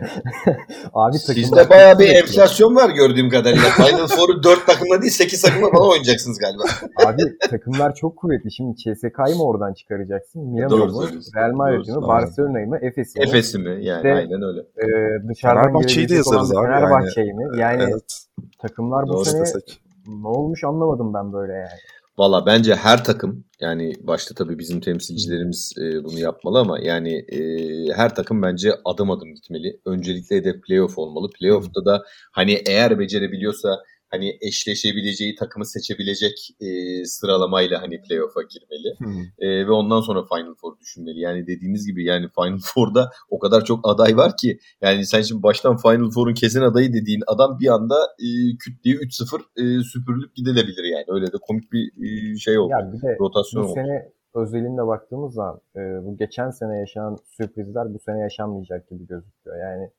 abi 0.94 1.18
Sizde 1.18 1.68
bayağı 1.70 1.98
bir 1.98 2.08
enflasyon 2.08 2.76
var 2.76 2.90
gördüğüm 2.90 3.30
kadarıyla. 3.30 3.62
Final 3.76 4.06
Four'u 4.06 4.42
4 4.42 4.66
takımla 4.66 5.02
değil 5.02 5.12
8 5.12 5.42
takımla 5.42 5.70
falan 5.70 5.88
oynayacaksınız 5.90 6.38
galiba. 6.38 6.62
Abi 7.06 7.22
takımlar 7.50 7.94
çok 7.94 8.16
kuvvetli. 8.16 8.52
Şimdi 8.52 8.76
CSK'yı 8.76 9.36
mı 9.36 9.42
oradan 9.44 9.72
çıkaracaksın? 9.74 10.42
Milano'yu 10.42 10.80
Doğru 10.80 10.92
mu? 10.92 11.04
Real 11.36 11.52
Madrid'i 11.52 11.92
mi? 11.92 12.02
Barcelona'yı 12.02 12.66
mı? 12.68 12.78
Efes'i 12.82 13.18
mi? 13.18 13.24
Efes'i 13.24 13.58
mi? 13.58 13.84
Yani 13.84 13.96
İşte- 13.96 14.14
aynen 14.14 14.42
öyle. 14.42 14.60
Ee, 14.60 15.28
dışarıdan 15.28 15.62
Fenerbahçe'yi 15.62 16.08
de 16.08 16.14
yazarız 16.14 16.56
abi 16.56 16.64
yani. 16.64 16.74
Fenerbahçe'yi 16.74 17.32
mi? 17.34 17.44
Yani 17.58 17.82
evet. 17.82 18.24
takımlar 18.62 19.04
bu 19.08 19.12
Doğru 19.12 19.24
sene 19.24 19.40
desek. 19.40 19.80
ne 20.06 20.28
olmuş 20.28 20.64
anlamadım 20.64 21.14
ben 21.14 21.32
böyle 21.32 21.52
yani. 21.52 21.68
Valla 22.18 22.46
bence 22.46 22.74
her 22.74 23.04
takım 23.04 23.44
yani 23.60 23.92
başta 24.00 24.34
tabii 24.34 24.58
bizim 24.58 24.80
temsilcilerimiz 24.80 25.72
e, 25.80 26.04
bunu 26.04 26.18
yapmalı 26.18 26.58
ama 26.58 26.78
yani 26.80 27.12
e, 27.32 27.38
her 27.94 28.14
takım 28.14 28.42
bence 28.42 28.72
adım 28.84 29.10
adım 29.10 29.34
gitmeli. 29.34 29.80
Öncelikle 29.86 30.36
hedef 30.36 30.62
playoff 30.62 30.98
olmalı. 30.98 31.30
Playoff'ta 31.38 31.84
da 31.84 32.02
hani 32.32 32.52
eğer 32.66 32.98
becerebiliyorsa 32.98 33.78
hani 34.10 34.38
eşleşebileceği 34.40 35.34
takımı 35.34 35.66
seçebilecek 35.66 36.50
e, 36.60 36.66
sıralamayla 37.04 37.82
hani 37.82 38.02
playoff'a 38.02 38.42
girmeli. 38.42 38.98
Hmm. 38.98 39.22
E, 39.38 39.66
ve 39.66 39.70
ondan 39.70 40.00
sonra 40.00 40.22
Final 40.22 40.54
Four 40.54 40.78
düşünmeli. 40.80 41.20
Yani 41.20 41.46
dediğiniz 41.46 41.86
gibi 41.86 42.04
yani 42.04 42.26
Final 42.34 42.58
Four'da 42.64 43.10
o 43.30 43.38
kadar 43.38 43.64
çok 43.64 43.88
aday 43.88 44.16
var 44.16 44.36
ki 44.36 44.58
yani 44.80 45.06
sen 45.06 45.22
şimdi 45.22 45.42
baştan 45.42 45.76
Final 45.76 46.10
Four'un 46.10 46.34
kesin 46.34 46.60
adayı 46.60 46.92
dediğin 46.92 47.22
adam 47.26 47.58
bir 47.60 47.68
anda 47.68 47.96
e, 48.18 48.56
küt 48.58 48.84
diye 48.84 48.94
3-0 48.94 49.40
e, 49.56 49.82
süpürülüp 49.82 50.34
gidilebilir 50.34 50.84
yani. 50.84 51.04
Öyle 51.08 51.26
de 51.26 51.36
komik 51.42 51.72
bir 51.72 51.86
e, 52.04 52.38
şey 52.38 52.58
oldu. 52.58 52.70
Ya 52.70 52.92
bir 52.92 53.02
de 53.02 53.16
Rotasyon 53.20 53.64
bu 53.64 53.66
oldu. 53.66 53.74
sene 53.74 54.12
özelinde 54.34 54.86
baktığımız 54.86 55.34
zaman 55.34 55.60
e, 55.76 55.80
bu 55.80 56.16
geçen 56.16 56.50
sene 56.50 56.78
yaşanan 56.78 57.18
sürprizler 57.24 57.94
bu 57.94 57.98
sene 57.98 58.18
yaşanmayacak 58.18 58.88
gibi 58.88 59.06
gözüküyor. 59.06 59.56
Yani 59.60 59.90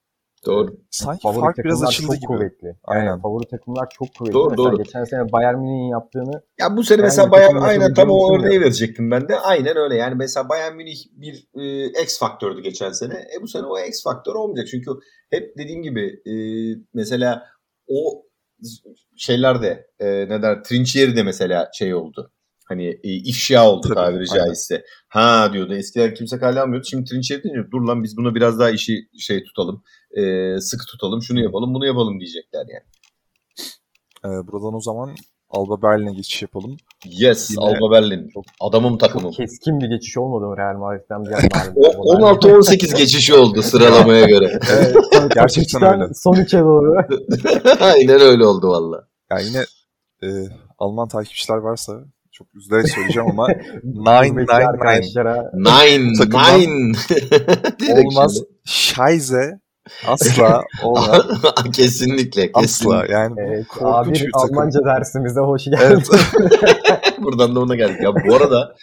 Doğru. 0.46 0.78
Sanki 0.92 1.22
favori 1.22 1.40
fark 1.42 1.58
biraz 1.58 1.84
açıldı 1.84 2.08
çok 2.08 2.16
gibi. 2.16 2.26
kuvvetli. 2.28 2.68
Yani 2.68 2.78
Aynen. 2.84 3.22
favori 3.22 3.48
takımlar 3.48 3.90
çok 3.90 4.08
kuvvetli. 4.16 4.34
Doğru, 4.34 4.50
Mesela 4.50 4.70
doğru. 4.72 4.78
geçen 4.84 5.04
sene 5.04 5.32
Bayern 5.32 5.56
Münih'in 5.60 5.92
yaptığını 5.92 6.42
Ya 6.60 6.78
bu 6.78 6.84
sene 6.84 7.02
mesela 7.02 7.32
Bayern 7.32 7.56
aynen 7.56 7.94
tam 7.94 8.10
o 8.10 8.36
örneği 8.36 8.62
verecektim 8.62 9.12
ben 9.12 9.30
de. 9.30 9.40
Aynen 9.40 9.78
öyle. 9.78 9.96
Yani 9.96 10.16
mesela 10.16 10.50
Bayern 10.50 10.76
Münih 10.76 10.98
bir 11.12 11.48
e, 11.56 12.04
X 12.04 12.20
faktördü 12.20 12.62
geçen 12.62 12.92
sene. 12.92 13.14
E 13.14 13.42
bu 13.42 13.48
sene 13.48 13.66
o 13.66 13.80
X 13.80 14.04
faktör 14.04 14.36
olmayacak. 14.36 14.68
Çünkü 14.72 14.92
hep 15.30 15.58
dediğim 15.58 15.84
gibi 15.84 16.22
e, 16.26 16.34
mesela 16.94 17.44
o 17.88 18.24
şeylerde 19.18 19.88
e, 20.00 20.08
ne 20.30 20.42
der 20.42 20.64
Trinchieri 20.64 21.16
de 21.16 21.24
mesela 21.24 21.70
şey 21.74 21.94
oldu. 21.96 22.32
Hani 22.70 22.86
e, 22.88 23.10
ifşa 23.14 23.70
oldu 23.70 23.82
Tabii, 23.88 23.96
tabiri 23.96 24.26
aynen. 24.32 24.46
caizse. 24.46 24.84
Ha 25.08 25.50
diyordu 25.54 25.74
eskiden 25.76 26.14
kimse 26.14 26.40
kale 26.40 26.62
almıyordu. 26.62 26.88
Şimdi 26.90 27.04
Trinchieri 27.10 27.44
deyince 27.44 27.72
dur 27.72 27.82
lan 27.82 28.04
biz 28.04 28.18
buna 28.18 28.36
biraz 28.36 28.60
daha 28.60 28.70
işi 28.70 28.94
şey 29.20 29.44
tutalım. 29.44 29.84
E, 30.18 30.22
sıkı 30.60 30.86
tutalım. 30.86 31.22
Şunu 31.22 31.40
yapalım 31.44 31.74
bunu 31.74 31.86
yapalım 31.86 32.20
diyecekler 32.20 32.60
yani. 32.74 32.84
Ee, 34.26 34.48
buradan 34.48 34.74
o 34.76 34.82
zaman 34.82 35.16
Alba 35.50 35.82
Berlin'e 35.82 36.14
geçiş 36.14 36.42
yapalım. 36.42 36.78
Yes 37.06 37.50
Yine- 37.52 37.60
Alba 37.62 37.92
Berlin. 37.92 38.30
Çok- 38.34 38.44
Adamım 38.62 38.98
takımım. 38.98 39.32
çok 39.32 39.36
keskin 39.36 39.80
bir 39.80 39.88
geçiş 39.88 40.18
olmadı 40.18 40.46
mı 40.46 40.58
Real 40.58 40.78
Madrid'den? 40.78 41.74
O 41.98 42.16
16-18 42.16 42.98
geçişi 42.98 43.34
oldu 43.34 43.62
sıralamaya 43.62 44.26
göre. 44.26 44.60
Evet, 44.72 44.96
Gerçekten 45.34 45.84
öyle. 45.94 46.14
Son 46.14 46.34
üçe 46.34 46.60
doğru. 46.60 46.96
Aynen 47.80 48.20
öyle 48.22 48.46
oldu 48.46 48.68
valla. 48.68 49.08
Yani 49.32 49.44
yine 49.46 49.64
e, 50.24 50.28
Alman 50.78 51.08
takipçiler 51.08 51.58
varsa 51.58 51.94
çok 52.38 52.56
üzülerek 52.56 52.90
söyleyeceğim 52.90 53.30
ama 53.30 53.48
nine 53.84 54.46
nine 54.46 55.02
Nine, 55.54 56.12
nine. 56.30 56.94
Direkt 57.80 58.08
olmaz. 58.08 58.42
Scheiße 58.66 59.60
asla 60.08 60.64
olmaz. 60.84 61.26
kesinlikle, 61.76 62.50
asla. 62.54 62.62
kesinlikle. 62.62 63.14
Yani 63.14 63.36
bu 63.36 63.42
evet, 63.42 63.68
korkunç 63.68 64.22
A1 64.22 64.26
bir 64.26 64.32
takım. 64.32 64.58
Almanca 64.58 64.80
dersimize 64.86 65.40
hoş 65.40 65.66
geldin. 65.66 65.80
Evet. 65.80 66.08
Buradan 67.18 67.56
da 67.56 67.60
ona 67.60 67.76
geldik. 67.76 68.04
Ya 68.04 68.16
bu 68.16 68.36
arada 68.36 68.76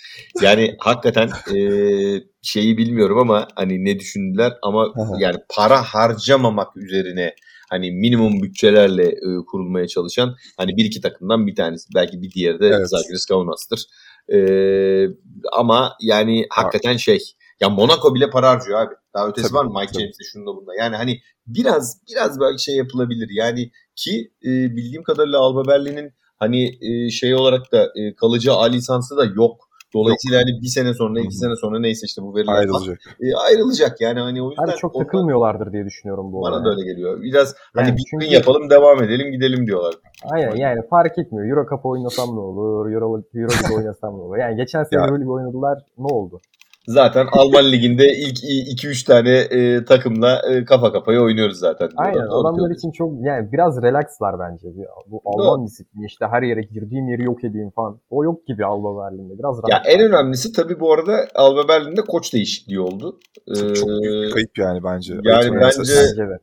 yani 0.43 0.77
hakikaten 0.79 1.31
eee, 1.53 2.23
şeyi 2.43 2.79
bilmiyorum 2.79 3.19
ama 3.19 3.49
hani 3.57 3.85
ne 3.85 3.99
düşündüler 3.99 4.53
ama 4.63 4.87
yani 5.19 5.37
para 5.57 5.83
harcamamak 5.83 6.77
üzerine 6.77 7.35
hani 7.71 7.91
minimum 7.91 8.43
bütçelerle 8.43 9.07
e, 9.09 9.45
kurulmaya 9.47 9.89
çalışan 9.89 10.37
hani 10.57 10.77
bir 10.77 10.85
iki 10.85 11.01
takımdan 11.01 11.47
bir 11.47 11.55
tanesi. 11.55 11.89
Belki 11.95 12.23
bir 12.23 12.31
diğeri 12.31 12.61
de 12.61 12.67
Evet. 12.67 12.89
Zagreus 12.89 13.27
Kaunas'tır. 13.27 13.85
Eee, 14.29 15.09
ama 15.53 15.93
yani 16.01 16.47
hakikaten 16.51 16.97
şey 16.97 17.19
ya 17.61 17.69
Monaco 17.69 18.15
bile 18.15 18.31
para 18.31 18.51
harcıyor 18.51 18.81
abi. 18.81 18.95
Daha 19.15 19.29
ötesi 19.29 19.49
Tabii, 19.49 19.59
var 19.59 19.65
mı 19.65 19.81
Mike. 19.81 20.01
James'e 20.01 20.25
şunda 20.33 20.57
bunda. 20.57 20.75
Yani 20.79 20.97
hani 20.97 21.21
biraz 21.47 21.99
biraz 22.11 22.41
belki 22.41 22.63
şey 22.63 22.77
yapılabilir. 22.77 23.29
Yani 23.33 23.71
ki 23.97 24.33
e, 24.45 24.49
bildiğim 24.49 25.03
kadarıyla 25.03 25.39
Alba 25.39 25.69
Berlin'in 25.69 26.13
hani 26.39 26.79
e, 26.81 27.11
şey 27.11 27.35
olarak 27.35 27.73
da 27.73 27.93
e, 27.97 28.15
kalıcı 28.15 28.53
A 28.53 28.65
lisansı 28.65 29.17
da 29.17 29.25
yok. 29.25 29.69
Dolayısıyla 29.95 30.39
hani 30.41 30.63
bir 30.63 30.67
sene 30.67 30.95
sonra, 30.95 31.21
iki 31.21 31.35
sene 31.37 31.57
sonra 31.57 31.79
neyse 31.81 32.07
işte 32.07 32.23
bu 32.23 32.35
veriler 32.35 32.47
falan, 32.47 32.59
Ayrılacak. 32.59 32.99
e, 33.21 33.27
ayrılacak. 33.37 34.01
Yani 34.01 34.21
hani 34.21 34.43
o 34.43 34.51
yüzden 34.51 34.63
Abi 34.65 34.73
çok 34.77 34.95
ondan- 34.97 35.05
takılmıyorlardur 35.07 35.73
diye 35.73 35.85
düşünüyorum 35.85 36.33
bu 36.33 36.43
bana 36.43 36.55
olaya. 36.55 36.65
da 36.65 36.71
öyle 36.71 36.85
geliyor. 36.85 37.23
Biraz 37.23 37.55
hani 37.75 37.89
Yani 37.89 37.97
bir 37.97 38.03
çünkü- 38.11 38.27
gün 38.27 38.33
yapalım, 38.33 38.71
devam 38.71 39.03
edelim, 39.03 39.33
gidelim 39.33 39.67
diyorlar. 39.67 39.95
Aynen 40.25 40.57
yani 40.57 40.81
fark 40.91 41.19
etmiyor. 41.19 41.47
Euro 41.57 41.67
Cup 41.71 41.87
oynasam 41.87 42.37
ne 42.37 42.41
olur, 42.41 42.91
Euro, 42.93 43.07
Euro 43.35 43.53
League 43.63 43.77
oynasam 43.77 44.19
ne 44.19 44.23
olur. 44.23 44.37
Yani 44.37 44.57
geçen 44.57 44.85
sene 44.85 45.01
Ya. 45.01 45.07
Euro 45.07 45.19
League 45.19 45.33
oynadılar 45.33 45.79
ne 45.99 46.07
oldu? 46.15 46.41
Zaten 46.87 47.27
Alman 47.33 47.73
liginde 47.73 48.07
ilk 48.17 48.39
2-3 48.85 49.07
tane 49.07 49.31
e, 49.39 49.85
takımla 49.85 50.43
e, 50.51 50.65
kafa 50.65 50.93
kafaya 50.93 51.21
oynuyoruz 51.23 51.59
zaten. 51.59 51.89
Aynen 51.97 52.15
Doğru 52.31 52.49
adamlar 52.49 52.71
için 52.75 52.91
çok 52.91 53.13
yani 53.23 53.53
biraz 53.53 53.83
relaxlar 53.83 54.35
bence. 54.39 54.69
Bu 55.07 55.23
Alman 55.25 55.67
disiplini 55.67 56.07
işte 56.07 56.27
her 56.31 56.43
yere 56.43 56.61
girdiğim 56.63 57.09
yeri 57.09 57.23
yok 57.25 57.45
edeyim 57.45 57.71
falan. 57.71 58.01
O 58.11 58.25
yok 58.25 58.47
gibi 58.47 58.65
Alba 58.65 59.03
Berlin'de. 59.03 59.39
Biraz 59.39 59.57
Ya 59.57 59.77
rahat. 59.77 59.87
en 59.89 60.01
önemlisi 60.01 60.53
tabii 60.53 60.81
bu 60.81 60.93
arada 60.93 61.27
Alba 61.35 61.69
Berlin'de 61.69 62.01
koç 62.03 62.35
değişikliği 62.35 62.81
oldu. 62.81 63.19
Çok, 63.59 63.77
çok 63.77 63.89
büyük 63.89 64.05
Ee, 64.25 64.27
bir 64.27 64.31
kayıp 64.31 64.59
yani 64.59 64.85
bence. 64.85 65.15
yani 65.25 65.55
bence-. 65.61 65.79
Bence 65.81 66.23
de. 66.31 66.39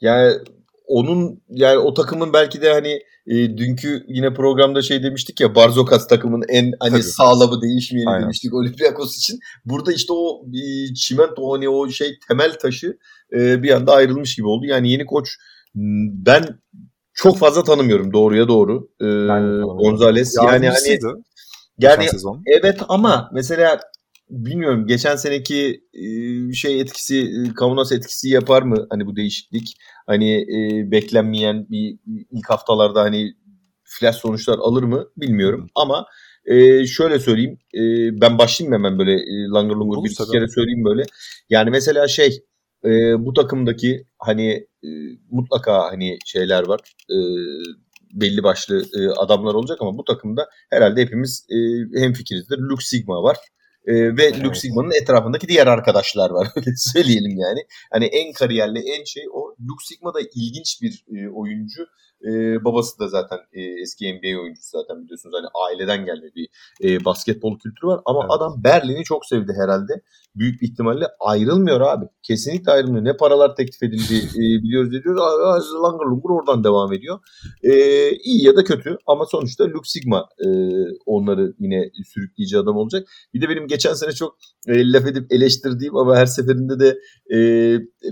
Yani 0.00 0.32
onun 0.86 1.42
yani 1.48 1.78
o 1.78 1.94
takımın 1.94 2.32
belki 2.32 2.62
de 2.62 2.72
hani 2.72 3.00
e, 3.26 3.34
dünkü 3.34 4.04
yine 4.08 4.34
programda 4.34 4.82
şey 4.82 5.02
demiştik 5.02 5.40
ya 5.40 5.54
Barzokas 5.54 6.08
takımın 6.08 6.42
en 6.48 6.72
hani 6.80 6.90
Tabii. 6.90 7.02
sağlamı 7.02 7.62
değişmeyeni 7.62 8.10
Aynen. 8.10 8.22
demiştik 8.22 8.54
Olympiakos 8.54 9.16
için. 9.16 9.38
Burada 9.64 9.92
işte 9.92 10.12
o 10.12 10.44
e, 10.54 10.94
çimento 10.94 11.52
hani 11.52 11.68
o 11.68 11.88
şey 11.88 12.18
temel 12.28 12.58
taşı 12.58 12.98
e, 13.32 13.62
bir 13.62 13.70
anda 13.70 13.92
ayrılmış 13.92 14.36
gibi 14.36 14.46
oldu. 14.46 14.66
Yani 14.66 14.92
yeni 14.92 15.06
koç 15.06 15.36
ben 16.24 16.44
çok 17.14 17.38
fazla 17.38 17.64
tanımıyorum 17.64 18.12
doğruya 18.12 18.48
doğru. 18.48 18.88
E. 19.00 19.06
Gonzales 19.62 20.36
yani 20.36 20.50
hani 20.50 20.66
yani. 20.66 22.42
Evet 22.46 22.80
ama 22.88 23.30
mesela 23.32 23.80
bilmiyorum 24.30 24.86
geçen 24.86 25.16
seneki 25.16 25.80
e, 25.94 26.52
şey 26.52 26.80
etkisi 26.80 27.18
e, 27.18 27.54
Kaunas 27.54 27.92
etkisi 27.92 28.28
yapar 28.28 28.62
mı 28.62 28.86
hani 28.90 29.06
bu 29.06 29.16
değişiklik? 29.16 29.76
Hani 30.06 30.34
e, 30.40 30.90
beklenmeyen 30.90 31.66
bir 31.70 31.98
ilk 32.30 32.50
haftalarda 32.50 33.02
hani 33.02 33.34
flash 33.84 34.16
sonuçlar 34.16 34.58
alır 34.58 34.82
mı 34.82 35.08
bilmiyorum 35.16 35.70
ama 35.74 36.06
e, 36.46 36.86
şöyle 36.86 37.18
söyleyeyim 37.18 37.58
e, 37.74 37.80
ben 38.20 38.38
başlayayım 38.38 38.74
hemen 38.74 38.98
böyle 38.98 39.12
e, 39.12 39.48
langır 39.54 39.76
lungur 39.76 40.04
bir 40.04 40.10
iki 40.10 40.32
kere 40.32 40.48
söyleyeyim 40.48 40.84
böyle. 40.84 41.02
Yani 41.50 41.70
mesela 41.70 42.08
şey 42.08 42.42
e, 42.84 42.88
bu 43.24 43.32
takımdaki 43.32 44.06
hani 44.18 44.66
e, 44.84 44.88
mutlaka 45.30 45.84
hani 45.90 46.18
şeyler 46.26 46.66
var 46.66 46.80
e, 47.10 47.16
belli 48.12 48.42
başlı 48.42 48.82
e, 48.98 49.08
adamlar 49.08 49.54
olacak 49.54 49.78
ama 49.80 49.98
bu 49.98 50.04
takımda 50.04 50.48
herhalde 50.70 51.00
hepimiz 51.00 51.46
e, 51.50 51.56
hemfikirizdir. 52.00 52.58
Lux 52.58 52.84
Sigma 52.84 53.22
var. 53.22 53.36
E, 53.86 54.16
ve 54.16 54.24
Evet. 54.24 54.44
Lux 54.44 54.58
Sigma'nın 54.58 55.02
etrafındaki 55.02 55.48
diğer 55.48 55.66
arkadaşlar 55.66 56.30
var. 56.30 56.48
Öyle 56.56 56.76
söyleyelim 56.76 57.38
yani. 57.38 57.60
Hani 57.92 58.04
en 58.04 58.32
kariyerli, 58.32 58.78
en 58.78 59.04
şey 59.04 59.24
o. 59.32 59.48
Lux 59.48 59.88
Sigma 59.88 60.14
da 60.14 60.18
ilginç 60.34 60.82
bir 60.82 61.04
e, 61.16 61.28
oyuncu. 61.28 61.82
E, 62.24 62.64
babası 62.64 62.98
da 62.98 63.08
zaten 63.08 63.38
e, 63.52 63.62
eski 63.62 64.12
NBA 64.14 64.40
oyuncusu 64.40 64.68
zaten 64.78 65.04
biliyorsunuz. 65.04 65.34
Hani 65.38 65.46
aileden 65.66 66.04
gelme 66.04 66.26
bir 66.36 66.48
e, 66.84 67.04
basketbol 67.04 67.58
kültürü 67.58 67.86
var. 67.86 68.00
Ama 68.04 68.20
Evet. 68.20 68.30
adam 68.30 68.64
Berlin'i 68.64 69.04
çok 69.04 69.26
sevdi 69.26 69.52
herhalde. 69.62 69.92
Büyük 70.36 70.62
bir 70.62 70.68
ihtimalle 70.68 71.06
ayrılmıyor 71.20 71.80
abi. 71.80 72.04
Kesinlikle 72.22 72.72
ayrılmıyor. 72.72 73.04
Ne 73.04 73.16
paralar 73.16 73.56
teklif 73.56 73.82
edildi 73.82 74.16
e, 74.16 74.42
biliyoruz 74.62 75.20
aa, 75.20 75.82
Langır 75.82 76.06
lungur 76.06 76.30
oradan 76.30 76.64
devam 76.64 76.92
ediyor. 76.92 77.18
E, 77.62 77.72
iyi 78.10 78.44
ya 78.44 78.56
da 78.56 78.64
kötü 78.64 78.98
ama 79.06 79.26
sonuçta 79.26 79.64
Lux 79.64 79.82
Sigma 79.84 80.28
e, 80.38 80.48
onları 81.06 81.54
yine 81.58 81.90
sürükleyici 82.14 82.58
adam 82.58 82.76
olacak. 82.76 83.08
Bir 83.34 83.40
de 83.40 83.48
benim 83.48 83.66
geçen 83.66 83.94
sene 83.94 84.12
çok 84.12 84.36
e, 84.68 84.92
laf 84.92 85.06
edip 85.06 85.32
eleştirdiğim 85.32 85.96
ama 85.96 86.16
her 86.16 86.26
seferinde 86.26 86.80
de 86.80 86.98
e, 87.36 87.38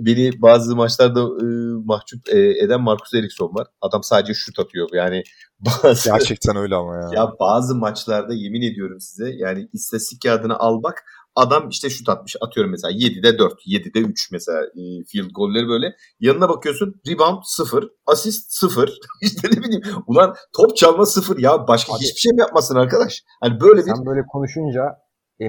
beni 0.07 0.43
bazı 0.43 0.77
maçlarda 0.77 1.21
e, 1.21 1.47
mahcup 1.85 2.29
e, 2.29 2.65
eden 2.65 2.81
Marcus 2.81 3.15
Eriksson 3.15 3.55
var. 3.55 3.67
Adam 3.81 4.03
sadece 4.03 4.35
şut 4.35 4.59
atıyor. 4.59 4.89
Yani 4.93 5.23
bazı 5.61 6.11
Gerçekten 6.11 6.57
öyle 6.57 6.75
ama 6.75 6.97
ya. 6.97 7.11
ya 7.15 7.33
bazı 7.41 7.75
maçlarda 7.75 8.35
yemin 8.35 8.63
ediyorum 8.63 9.01
size 9.01 9.31
yani 9.37 9.69
istatistik 9.73 10.23
kağıdını 10.23 10.59
al 10.59 10.83
bak 10.83 11.05
adam 11.37 11.69
işte 11.69 11.91
şut 11.91 12.09
atmış 12.09 12.37
atıyorum 12.41 12.71
mesela 12.71 12.93
7'de 12.93 13.39
4 13.39 13.53
7'de 13.67 13.99
3 13.99 14.33
mesela 14.33 14.63
e, 14.63 14.83
field 15.07 15.31
golleri 15.35 15.69
böyle. 15.69 15.97
Yanına 16.21 16.49
bakıyorsun 16.49 16.95
rebound 17.09 17.43
0 17.45 17.91
asist 18.07 18.53
0 18.53 18.99
işte 19.23 19.49
ne 19.49 19.63
bileyim 19.63 19.83
ulan 20.07 20.35
top 20.57 20.77
çalma 20.77 21.07
0 21.07 21.39
ya 21.39 21.69
başka 21.69 21.93
Abi- 21.93 22.03
hiçbir 22.03 22.21
şey 22.21 22.33
mi 22.33 22.41
yapmasın 22.41 22.77
arkadaş? 22.77 23.23
Hani 23.41 23.61
böyle 23.61 23.81
bir 23.81 23.95
Sen 23.95 24.07
böyle 24.07 24.21
konuşunca 24.33 24.83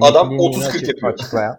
Adam 0.02 0.26
emekliliğini 0.32 0.64
30-40 0.64 0.68
açık- 0.68 0.88
yapıyor. 0.88 1.12
Açıklayan 1.12 1.56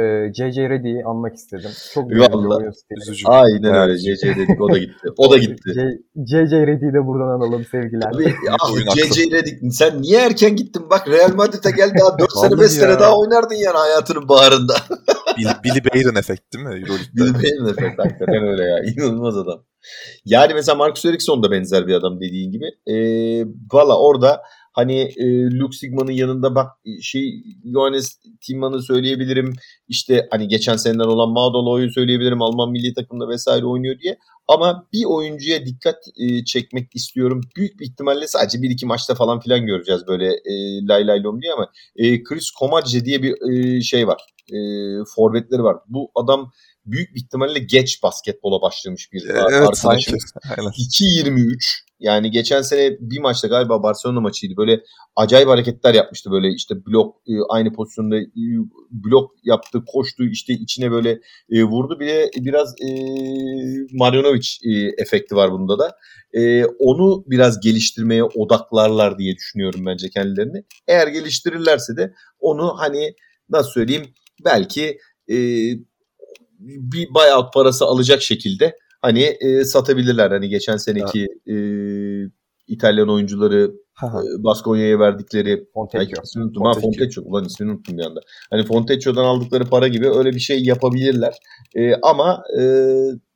e, 0.00 0.32
JJ 0.34 0.56
Reddy'yi 0.58 1.04
anmak 1.04 1.34
istedim. 1.34 1.70
Çok 1.94 2.10
güzel 2.10 2.28
bir 2.28 2.34
oyun 2.34 2.70
stili. 2.70 3.28
Aynen 3.28 3.74
Evet. 3.74 3.88
öyle 3.88 3.98
CC 3.98 4.36
dedik 4.36 4.60
o 4.60 4.72
da 4.72 4.78
gitti 4.78 5.08
o 5.16 5.30
da 5.30 5.38
gitti 5.38 5.70
JJ 6.16 6.52
Reddy'yi 6.52 6.92
de 6.92 7.06
buradan 7.06 7.40
analım 7.40 7.64
sevgiler. 7.64 8.08
Abi, 8.08 8.34
ah. 8.50 8.94
CC 8.94 9.30
Redick 9.30 9.58
sen 9.72 10.02
niye 10.02 10.20
erken 10.26 10.56
gittin 10.56 10.90
bak 10.90 11.08
Real 11.08 11.34
Madrid'e 11.34 11.70
gel 11.70 11.90
daha 12.00 12.18
4 12.18 12.32
sene 12.40 12.50
Vallahi 12.50 12.60
5 12.60 12.70
sene 12.70 13.00
daha 13.00 13.18
oynardın 13.18 13.54
yani 13.54 13.76
hayatının 13.76 14.28
baharında. 14.28 14.74
Billy, 15.38 15.52
Billy 15.64 15.80
Bayron 15.84 16.14
efekt 16.14 16.42
değil 16.54 16.64
mi 16.64 16.70
Euroleague'de? 16.70 17.16
Bill 17.16 17.32
Payne 17.32 17.70
efekt 17.70 17.98
hakikaten 17.98 18.48
öyle 18.48 18.62
ya. 18.62 18.78
İnanılmaz 18.78 19.36
adam. 19.36 19.64
Yani 20.24 20.54
mesela 20.54 20.74
Marcus 20.76 21.04
Eriksson 21.04 21.42
da 21.42 21.50
benzer 21.50 21.86
bir 21.86 21.94
adam 21.94 22.20
dediğin 22.20 22.50
gibi. 22.52 22.64
Ee, 22.86 23.44
Valla 23.72 23.98
orada 24.00 24.42
hani 24.76 25.00
e, 25.00 25.24
Luke 25.58 25.76
Sigma'nın 25.76 26.12
yanında 26.12 26.54
bak 26.54 26.70
şey 27.02 27.42
Johannes 27.74 28.18
Timman'ı 28.46 28.82
söyleyebilirim. 28.82 29.52
İşte 29.88 30.28
hani 30.30 30.48
geçen 30.48 30.76
seneden 30.76 31.04
olan 31.04 31.30
Madolo'yu 31.30 31.92
söyleyebilirim. 31.92 32.42
Alman 32.42 32.70
milli 32.70 32.94
takımda 32.94 33.28
vesaire 33.28 33.66
oynuyor 33.66 33.98
diye. 33.98 34.18
Ama 34.48 34.86
bir 34.92 35.04
oyuncuya 35.04 35.66
dikkat 35.66 35.96
e, 36.18 36.44
çekmek 36.44 36.96
istiyorum. 36.96 37.40
Büyük 37.56 37.80
bir 37.80 37.86
ihtimalle 37.86 38.26
sadece 38.26 38.62
bir 38.62 38.70
iki 38.70 38.86
maçta 38.86 39.14
falan 39.14 39.40
filan 39.40 39.66
göreceğiz 39.66 40.06
böyle 40.08 40.26
e, 40.26 40.52
lay 40.86 41.06
lay 41.06 41.22
lom 41.22 41.42
diye 41.42 41.52
ama 41.52 41.70
e, 41.96 42.22
Chris 42.22 42.50
Komadje 42.50 43.04
diye 43.04 43.22
bir 43.22 43.50
e, 43.52 43.80
şey 43.82 44.06
var. 44.06 44.20
E, 44.52 44.58
forvetleri 45.16 45.62
var. 45.62 45.76
Bu 45.88 46.10
adam 46.14 46.52
büyük 46.86 47.14
bir 47.14 47.20
ihtimalle 47.20 47.58
geç 47.58 48.02
basketbola 48.02 48.62
başlamış 48.62 49.12
bir 49.12 49.24
Evet 49.30 49.42
arkadaşımız. 49.42 49.80
sanki. 49.82 50.12
Aynen. 50.58 50.70
2.23 50.70 51.85
yani 52.00 52.30
geçen 52.30 52.62
sene 52.62 52.96
bir 53.00 53.20
maçta 53.20 53.48
galiba 53.48 53.82
Barcelona 53.82 54.20
maçıydı. 54.20 54.56
Böyle 54.56 54.80
acayip 55.16 55.48
hareketler 55.48 55.94
yapmıştı. 55.94 56.30
Böyle 56.30 56.48
işte 56.48 56.86
blok 56.86 57.16
e, 57.28 57.32
aynı 57.48 57.72
pozisyonda 57.72 58.18
e, 58.18 58.26
blok 58.90 59.30
yaptı, 59.44 59.84
koştu 59.86 60.24
işte 60.24 60.52
içine 60.52 60.90
böyle 60.90 61.20
e, 61.50 61.64
vurdu. 61.64 62.00
Bir 62.00 62.06
de 62.06 62.30
biraz 62.36 62.74
e, 62.80 62.88
Marjanovic 63.92 64.48
efekti 64.98 65.36
var 65.36 65.52
bunda 65.52 65.78
da. 65.78 65.96
Onu 66.78 67.24
biraz 67.26 67.60
geliştirmeye 67.60 68.24
odaklarlar 68.24 69.18
diye 69.18 69.36
düşünüyorum 69.36 69.86
bence 69.86 70.10
kendilerini. 70.10 70.64
Eğer 70.88 71.08
geliştirirlerse 71.08 71.96
de 71.96 72.14
onu 72.40 72.78
hani 72.78 73.14
nasıl 73.50 73.70
söyleyeyim 73.70 74.06
belki 74.44 74.98
bir 76.60 77.14
buyout 77.14 77.52
parası 77.54 77.84
alacak 77.84 78.22
şekilde 78.22 78.76
hani 79.06 79.22
e, 79.40 79.64
satabilirler. 79.64 80.30
Hani 80.30 80.48
geçen 80.48 80.76
seneki 80.76 81.26
e, 81.46 81.56
İtalyan 82.66 83.08
oyuncuları 83.08 83.72
e, 84.02 84.44
Baskonya'ya 84.44 84.98
verdikleri 84.98 85.64
Fontecchio. 85.74 86.22
ismini 86.24 86.44
unuttum. 86.44 86.62
Ha, 86.64 86.72
Fontecchio. 86.74 87.22
Ulan 87.24 87.44
ismini 87.44 87.70
unuttum 87.72 87.98
bir 87.98 88.02
anda. 88.04 88.20
Hani 88.50 88.62
Fontecchio'dan 88.64 89.24
aldıkları 89.24 89.64
para 89.64 89.88
gibi 89.88 90.08
öyle 90.10 90.30
bir 90.32 90.40
şey 90.40 90.62
yapabilirler. 90.64 91.34
E, 91.74 91.94
ama 92.02 92.42
e, 92.60 92.62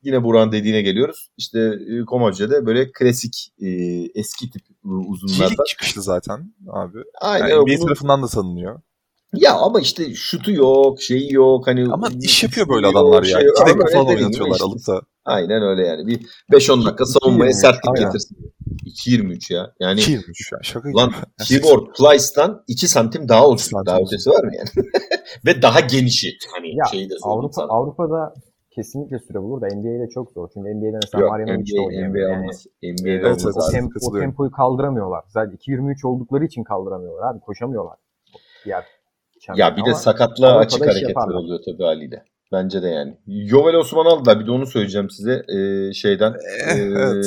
yine 0.03 0.23
Buran 0.23 0.51
dediğine 0.51 0.81
geliyoruz. 0.81 1.29
İşte 1.37 1.59
e, 1.59 2.05
Komoce'de 2.05 2.65
böyle 2.65 2.91
klasik 2.91 3.53
e, 3.61 3.67
eski 4.15 4.49
tip 4.49 4.61
e, 4.85 4.87
uzunlardan. 4.87 5.37
G-League 5.49 5.65
çıkışlı 5.67 6.01
zaten 6.01 6.53
abi. 6.69 6.97
Aynen 7.21 7.47
Yani 7.47 7.61
NBA 7.61 7.67
bunu- 7.79 7.85
tarafından 7.85 8.23
da 8.23 8.27
tanınıyor. 8.27 8.81
Ya 9.35 9.53
ama 9.53 9.81
işte 9.81 10.13
şutu 10.13 10.51
yok, 10.51 11.01
şeyi 11.01 11.33
yok. 11.33 11.67
Hani 11.67 11.83
Ama 11.93 12.09
iş 12.21 12.43
yapıyor 12.43 12.69
böyle 12.69 12.87
yok, 12.87 12.95
adamlar 12.95 13.23
ya. 13.23 13.29
şey 13.39 13.45
yok. 13.47 13.57
2 13.61 13.65
dakika 13.69 13.85
falan 13.93 14.07
oynatıyorlar 14.07 14.55
işte. 14.55 14.65
alıp 14.65 14.87
da. 14.87 15.01
Aynen 15.25 15.61
öyle 15.63 15.87
yani. 15.87 16.07
Bir 16.07 16.19
5-10 16.51 16.85
dakika 16.85 17.05
savunmaya 17.05 17.51
2.23, 17.51 17.53
sertlik 17.53 17.87
aynen. 17.87 18.05
getirsin. 18.05 18.37
2.23 18.85 19.53
ya. 19.53 19.73
Yani 19.79 19.99
2'ymiş 19.99 20.53
ya. 20.55 20.59
Şaka. 20.63 20.89
Lan 20.95 21.11
keyboard 21.47 21.85
Plyce'dan 21.97 22.63
2 22.67 22.87
santim 22.87 23.29
daha 23.29 23.47
uzun. 23.47 23.57
santim 23.57 23.85
Daha 23.85 23.99
ötesi 23.99 24.29
var 24.29 24.43
mı 24.43 24.51
yani? 24.55 24.69
Ve 25.45 25.61
daha 25.61 25.79
genişi. 25.79 26.27
Hani 26.55 26.75
Ya 26.75 26.85
şeyi 26.91 27.09
de 27.09 27.13
Avrupa 27.23 27.53
sana. 27.53 27.67
Avrupa'da 27.67 28.33
kesinlikle 28.75 29.19
süre 29.19 29.41
bulur 29.41 29.61
da 29.61 29.65
NBA'de 29.75 30.09
çok 30.13 30.31
zor. 30.31 30.49
Çünkü 30.53 30.69
NBA'de 30.75 30.99
mesela 31.03 31.21
Yok, 31.21 31.31
de 31.37 31.43
NBA, 31.43 31.85
oynayamıyor. 31.85 32.09
NBA 32.09 32.19
Yani 32.33 32.41
olmaz. 32.41 32.65
NBA'de 32.83 33.11
Evet, 33.11 33.25
olmaz 33.25 33.45
evet. 33.45 33.55
o, 33.57 33.71
tem- 33.77 34.09
o 34.17 34.19
tempoyu 34.19 34.51
kaldıramıyorlar. 34.51 35.23
Zaten 35.27 35.55
2.23 35.57 36.07
oldukları 36.07 36.45
için 36.45 36.63
kaldıramıyorlar 36.63 37.31
abi. 37.31 37.39
Koşamıyorlar. 37.39 37.97
Diğer 38.65 38.83
Ya 39.55 39.77
bir 39.77 39.85
de 39.85 39.93
sakatlığa 39.93 40.57
açık 40.57 40.81
hareketler 40.81 41.07
yaparlar. 41.09 41.35
oluyor 41.35 41.59
tabii 41.65 41.83
haliyle. 41.83 42.23
Bence 42.51 42.83
de 42.83 42.87
yani. 42.87 43.17
Yovel 43.27 43.75
Osman 43.75 44.05
aldılar. 44.05 44.39
Bir 44.39 44.45
de 44.45 44.51
onu 44.51 44.65
söyleyeceğim 44.65 45.09
size. 45.09 45.41
Ee, 45.55 45.93
şeyden. 45.93 46.31
Ee, 46.31 46.71
evet. 46.75 47.25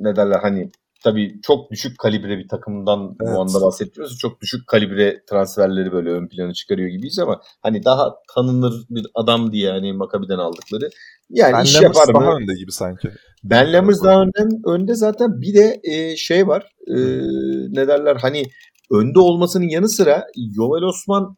ne 0.00 0.16
derler 0.16 0.38
hani 0.42 0.70
tabii 1.04 1.40
çok 1.42 1.70
düşük 1.70 1.98
kalibre 1.98 2.38
bir 2.38 2.48
takımdan 2.48 3.16
Evet. 3.22 3.36
bu 3.36 3.40
anda 3.40 3.60
bahsediyoruz. 3.60 4.18
Çok 4.18 4.40
düşük 4.40 4.66
kalibre 4.66 5.22
transferleri 5.30 5.92
böyle 5.92 6.10
ön 6.10 6.28
plana 6.28 6.52
çıkarıyor 6.52 6.88
gibiyiz 6.88 7.18
ama 7.18 7.40
hani 7.62 7.84
daha 7.84 8.14
tanınır 8.34 8.84
bir 8.90 9.06
adam 9.14 9.52
diye 9.52 9.70
hani 9.70 9.92
Makabi'den 9.92 10.38
aldıkları. 10.38 10.88
Yani 11.30 11.52
Ben 11.52 11.64
iş 11.64 11.76
Lammers 11.76 11.96
yapar 11.96 12.14
mı? 12.14 12.20
daha 12.20 12.36
önde 12.36 12.54
gibi 12.54 12.72
sanki. 12.72 13.08
Ben 13.44 13.72
Lammers 13.72 14.02
daha 14.04 14.22
önde, 14.22 14.56
önde 14.66 14.94
zaten 14.94 15.40
bir 15.40 15.54
de 15.54 15.80
e, 15.84 16.16
şey 16.16 16.46
var 16.46 16.66
e, 16.86 16.96
ne 17.68 17.88
derler 17.88 18.16
hani 18.16 18.42
önde 18.90 19.18
olmasının 19.18 19.68
yanı 19.68 19.88
sıra 19.88 20.26
Yovel 20.36 20.82
Osman 20.82 21.36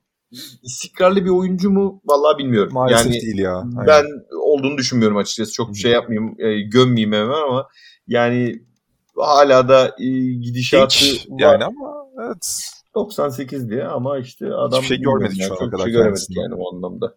istikrarlı 0.63 1.25
bir 1.25 1.31
oyuncu 1.31 1.71
mu 1.71 2.03
vallahi 2.05 2.39
bilmiyorum. 2.39 2.73
Maalesef 2.73 3.07
yani 3.07 3.21
değil 3.21 3.39
ya. 3.39 3.57
Aynen. 3.57 3.87
ben 3.87 4.05
olduğunu 4.37 4.79
düşünmüyorum 4.79 5.17
açıkçası. 5.17 5.53
Çok 5.53 5.69
hı. 5.69 5.75
şey 5.75 5.93
yapmayayım, 5.93 6.35
e, 6.39 6.61
gömmeyeyim 6.61 7.13
hemen 7.13 7.49
ama 7.49 7.69
yani 8.07 8.63
hala 9.17 9.69
da 9.69 9.95
e, 10.01 10.07
gidişatı 10.33 11.05
Genç 11.05 11.27
var. 11.29 11.41
yani 11.41 11.65
ama 11.65 12.07
evet. 12.25 12.71
98 12.95 13.71
diye 13.71 13.85
ama 13.85 14.19
işte 14.19 14.55
adam 14.55 14.83
şey 14.83 14.97
bilmiyorum 14.97 15.21
görmedik 15.21 15.41
yani, 15.41 15.49
şu 15.49 15.55
ana 15.55 15.67
bir 15.67 15.71
kadar 15.71 15.85
şey 15.85 15.93
göremedik 15.93 16.37
yani 16.37 16.55
o 16.55 16.77
anlamda. 16.77 17.15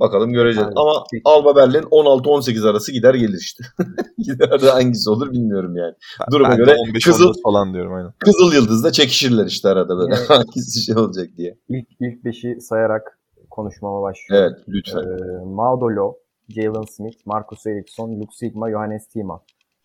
Bakalım 0.00 0.32
göreceğiz. 0.32 0.68
Aynen. 0.68 0.80
Ama 0.80 1.04
Alba 1.24 1.56
Berlin 1.56 1.82
16-18 1.82 2.70
arası 2.70 2.92
gider 2.92 3.14
gelir 3.14 3.38
işte. 3.40 3.64
gider 4.18 4.62
de 4.62 4.70
hangisi 4.70 5.10
olur 5.10 5.32
bilmiyorum 5.32 5.76
yani. 5.76 5.94
Duruma 6.30 6.50
ben 6.50 6.56
göre 6.56 6.74
15 6.88 7.04
Kızıl- 7.04 7.24
14 7.24 7.42
falan 7.42 7.74
diyorum 7.74 7.94
aynen. 7.94 8.12
Kızıl 8.18 8.52
Yıldız'da 8.52 8.92
çekişirler 8.92 9.46
işte 9.46 9.68
arada 9.68 9.96
böyle. 9.98 10.14
Evet. 10.18 10.30
Hangisi 10.30 10.84
şey 10.84 10.96
olacak 10.96 11.28
diye. 11.36 11.58
ilk 11.68 11.88
ilk 12.00 12.24
beşi 12.24 12.60
sayarak 12.60 13.18
konuşmama 13.50 14.02
başlıyorum. 14.02 14.54
Evet 14.56 14.64
lütfen. 14.68 15.00
Ee, 15.00 15.44
Maudolo, 15.44 16.14
Jalen 16.48 16.84
Smith, 16.96 17.26
Marcus 17.26 17.66
Eriksson, 17.66 18.10
Luke 18.20 18.32
Sigma, 18.32 18.70
Johannes 18.70 19.06
Tima. 19.08 19.40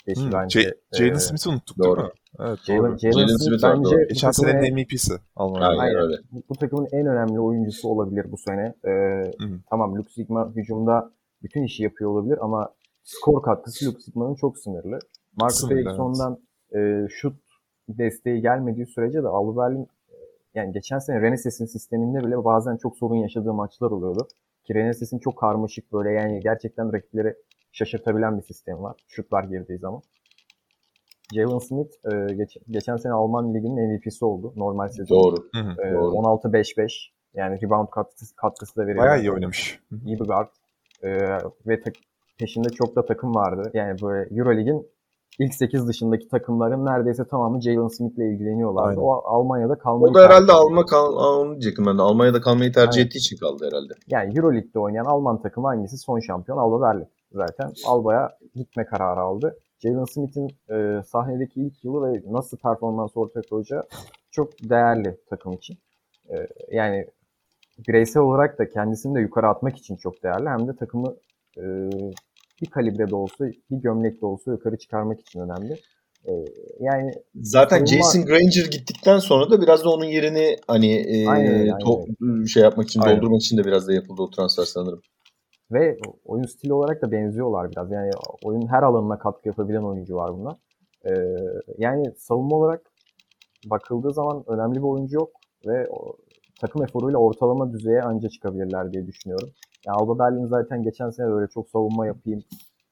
Beşi 0.08 0.22
Hmm, 0.22 0.32
bence. 0.34 0.62
J- 0.62 0.74
Jalen 0.94 1.14
e, 1.16 1.20
Smith'i 1.20 1.50
unuttuk 1.50 1.78
doğru. 1.78 1.98
değil 1.98 2.08
mi? 2.08 2.14
Evet 2.40 2.60
Jalen. 2.64 2.98
Jalen 2.98 3.14
Jalen 3.14 3.38
Smith, 3.38 3.64
bence 3.64 3.84
doğru. 3.84 4.08
Geçen 4.08 4.32
takımın 4.32 4.52
senenin 4.52 4.66
en- 4.66 4.74
MVP'si. 4.74 5.14
Aynen, 5.36 5.78
Aynen. 5.80 5.96
öyle. 5.96 6.18
bu, 6.32 6.42
bu 6.50 6.56
takımın 6.56 6.88
en 6.92 7.08
önemli 7.08 7.40
oyuncusu 7.40 7.88
olabilir 7.90 8.26
bu 8.32 8.38
sene. 8.38 8.74
Ee, 8.88 9.32
tamam 9.70 9.96
Luke 9.96 10.10
Sigma 10.14 10.52
hücumda 10.56 11.12
bütün 11.44 11.64
işi 11.64 11.84
yapıyor 11.84 12.10
olabilir 12.12 12.38
ama 12.42 12.74
skor 13.04 13.42
katkısı 13.44 13.86
Luke 13.86 14.00
Sigma'nın 14.02 14.36
çok 14.36 14.58
sınırlı. 14.58 15.00
Marcus 15.36 15.60
Sınırlı, 15.60 16.38
evet. 16.72 17.06
E, 17.06 17.08
şut 17.10 17.36
desteği 17.90 18.42
gelmediği 18.42 18.86
sürece 18.86 19.24
de 19.24 19.28
Alba 19.28 19.62
Berlin 19.62 19.84
e, 19.84 20.16
yani 20.56 20.72
geçen 20.74 21.00
sene 21.00 21.22
Reneses'in 21.22 21.66
sisteminde 21.66 22.24
bile 22.24 22.46
bazen 22.46 22.78
çok 22.78 22.98
sorun 22.98 23.16
yaşadığı 23.16 23.54
maçlar 23.54 23.92
oluyordu. 23.92 24.28
Ki 24.68 24.74
Reneses'in 24.76 25.20
çok 25.20 25.38
karmaşık 25.38 25.94
böyle 25.94 26.12
yani 26.12 26.40
gerçekten 26.40 26.94
rakipleri 26.94 27.36
şaşırtabilen 27.76 28.38
bir 28.38 28.44
sistemi 28.44 28.82
var. 28.82 28.96
Şutlar 29.08 29.44
girdiği 29.44 29.78
zaman. 29.78 30.02
Jalen 31.34 31.58
Smith 31.60 31.92
e, 32.14 32.34
geç- 32.34 32.58
geçen 32.70 32.98
sene 32.98 33.14
Alman 33.14 33.54
Ligi'nin 33.54 33.76
MVP'si 33.90 34.26
oldu 34.26 34.54
normal 34.56 34.88
sezon. 34.88 35.18
Doğru. 35.18 35.36
Hı 35.56 35.62
hı. 35.62 35.88
E, 35.88 35.94
doğru. 35.94 36.16
16-5-5 36.16 37.10
yani 37.34 37.62
rebound 37.62 37.88
katkısı, 37.90 38.36
katkısı 38.36 38.76
da 38.76 38.88
veriyor. 38.88 39.04
Bayağı 39.06 39.20
iyi 39.20 39.32
oynamış. 39.32 39.80
İyi 40.06 40.20
bir 40.20 40.26
guard. 40.26 40.48
E, 41.04 41.10
ve 41.68 41.82
tak- 41.82 41.94
peşinde 42.40 42.70
çok 42.70 42.96
da 42.96 43.06
takım 43.06 43.36
vardı. 43.36 43.72
Yani 43.74 44.02
böyle 44.02 44.36
Euroleague'in 44.36 44.88
ilk 45.40 45.54
8 45.54 45.88
dışındaki 45.88 46.28
takımların 46.28 46.86
neredeyse 46.86 47.28
tamamı 47.28 47.62
Jalen 47.62 47.88
Smith'le 47.88 48.18
ilgileniyorlardı. 48.20 48.90
Aynen. 48.90 49.02
O 49.02 49.12
Almanya'da 49.26 49.78
kalmayı 49.78 50.12
O 50.12 50.16
da 50.16 50.26
herhalde 50.26 50.52
alma 50.52 50.86
kal 50.86 51.14
onu 51.14 51.52
diyecektim 51.52 51.86
ben 51.86 51.98
de. 51.98 52.02
Almanya'da 52.02 52.42
kalmayı 52.42 52.72
tercih 52.72 52.98
Aynen. 53.00 53.08
ettiği 53.08 53.18
için 53.18 53.38
kaldı 53.38 53.66
herhalde. 53.68 53.94
Yani 54.08 54.38
Euroleague'de 54.38 54.80
oynayan 54.80 55.06
Alman 55.06 55.42
takımı 55.42 55.68
hangisi? 55.68 55.98
Son 55.98 56.20
şampiyon 56.20 56.58
Alba 56.58 56.82
Berlin. 56.82 57.08
Zaten 57.36 57.74
Alba'ya 57.86 58.38
gitme 58.56 58.86
kararı 58.86 59.20
aldı. 59.20 59.58
Jalen 59.80 60.06
Smith'in 60.06 60.50
e, 60.70 61.04
sahnedeki 61.04 61.62
ilk 61.62 61.84
yılı 61.84 62.14
ve 62.14 62.22
nasıl 62.28 62.58
performans 62.58 63.18
ortaya 63.18 63.42
koyacağı 63.42 63.84
çok 64.32 64.50
değerli 64.70 65.18
takım 65.30 65.54
için. 65.54 65.78
E, 66.30 66.36
yani 66.72 67.08
bireysel 67.88 68.24
olarak 68.24 68.60
da 68.60 68.70
kendisini 68.70 69.16
de 69.16 69.20
yukarı 69.20 69.48
atmak 69.48 69.78
için 69.78 69.96
çok 69.96 70.24
değerli. 70.24 70.50
Hem 70.50 70.68
de 70.68 70.76
takımı 70.76 71.16
e, 71.58 71.64
bir 72.62 72.70
kalibrede 72.70 73.16
olsa, 73.16 73.46
bir 73.72 73.78
gömlekte 73.78 74.26
olsa 74.26 74.52
yukarı 74.52 74.78
çıkarmak 74.78 75.20
için 75.20 75.40
önemli. 75.40 75.74
E, 76.28 76.32
yani 76.80 77.14
Zaten 77.36 77.78
Savunma- 77.78 77.88
Jason 77.88 78.26
Granger 78.26 78.66
gittikten 78.72 79.20
sonra 79.20 79.52
da 79.52 79.62
biraz 79.62 79.84
da 79.84 79.90
onun 79.90 80.06
yerini 80.06 80.58
hani 80.68 80.94
e, 80.94 81.28
Aynen 81.28 81.54
öyle, 81.60 81.72
to- 81.72 82.48
şey 82.48 82.64
yapmak 82.64 82.88
için, 82.88 83.02
Aynen. 83.02 83.18
doldurmak 83.18 83.42
için 83.42 83.58
de 83.58 83.66
biraz 83.66 83.88
da 83.88 83.94
yapıldı 83.94 84.22
o 84.22 84.30
transfer 84.30 84.64
sanırım. 84.64 85.02
Ve 85.72 85.98
oyun 86.26 86.44
stili 86.44 86.74
olarak 86.74 87.02
da 87.02 87.12
benziyorlar 87.12 87.72
biraz. 87.72 87.92
Yani 87.92 88.12
oyun 88.44 88.68
her 88.68 88.84
alanına 88.84 89.20
katkı 89.20 89.48
yapabilen 89.48 89.84
oyuncu 89.84 90.16
var 90.16 90.34
bunlar. 90.38 90.58
Ee, 91.06 91.12
yani 91.78 92.12
savunma 92.18 92.56
olarak 92.56 92.82
bakıldığı 93.66 94.14
zaman 94.14 94.44
önemli 94.48 94.76
bir 94.76 94.88
oyuncu 94.88 95.16
yok 95.16 95.30
ve 95.68 95.88
o, 95.90 96.16
takım 96.62 96.84
eforuyla 96.84 97.20
ortalama 97.20 97.72
düzeye 97.74 98.02
anca 98.02 98.30
çıkabilirler 98.30 98.94
diye 98.94 99.08
düşünüyorum. 99.08 99.50
Yani 99.86 99.98
Alba 99.98 100.20
Berlin 100.20 100.46
zaten 100.46 100.84
geçen 100.84 101.10
sene 101.10 101.28
öyle 101.28 101.48
çok 101.48 101.70
savunma 101.70 102.08
yapayım, 102.08 102.44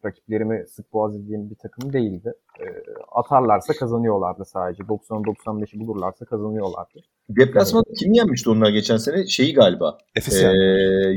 rakiplerimi 0.06 0.68
sık 0.68 0.94
boğaz 0.94 1.16
edeyim 1.16 1.50
bir 1.50 1.56
takım 1.56 1.94
değildi. 1.94 2.34
Ee, 2.60 2.66
atarlarsa 3.12 3.74
kazanıyorlardı 3.74 4.46
sadece. 4.46 4.84
90-95'i 4.84 5.80
bulurlarsa 5.80 6.26
kazanıyorlardı. 6.26 7.00
Deplasmanda 7.30 7.90
kim 8.00 8.14
yenmişti 8.14 8.50
onlar 8.50 8.70
geçen 8.70 8.98
sene? 8.98 9.28
Şeyi 9.28 9.54
galiba. 9.54 9.98
Efes 10.16 10.34
Ee, 10.34 10.46
yani. 10.46 10.58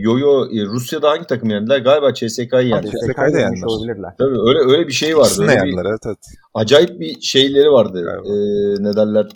yo 0.02 0.18
yo 0.18 0.46
e, 0.46 0.64
Rusya'da 0.64 1.10
hangi 1.10 1.26
takım 1.26 1.50
yendiler? 1.50 1.78
Galiba 1.78 2.14
CSK'yı 2.14 2.68
yendi. 2.68 2.86
CSK'yı 2.86 3.16
da 3.16 3.38
yenmiş 3.38 3.40
yendiler. 3.40 3.66
olabilirler. 3.66 4.14
Tabii 4.18 4.36
öyle 4.48 4.58
öyle 4.72 4.86
bir 4.88 4.92
şey 4.92 5.16
vardı. 5.16 5.26
İkisini 5.26 5.50
yendiler 5.50 5.84
evet 5.84 6.00
evet. 6.06 6.18
acayip 6.54 7.00
bir 7.00 7.20
şeyleri 7.20 7.70
vardı. 7.72 8.04
Galiba. 8.04 8.28
Ee, 8.28 8.82
ne 8.84 8.96
derler? 8.96 9.26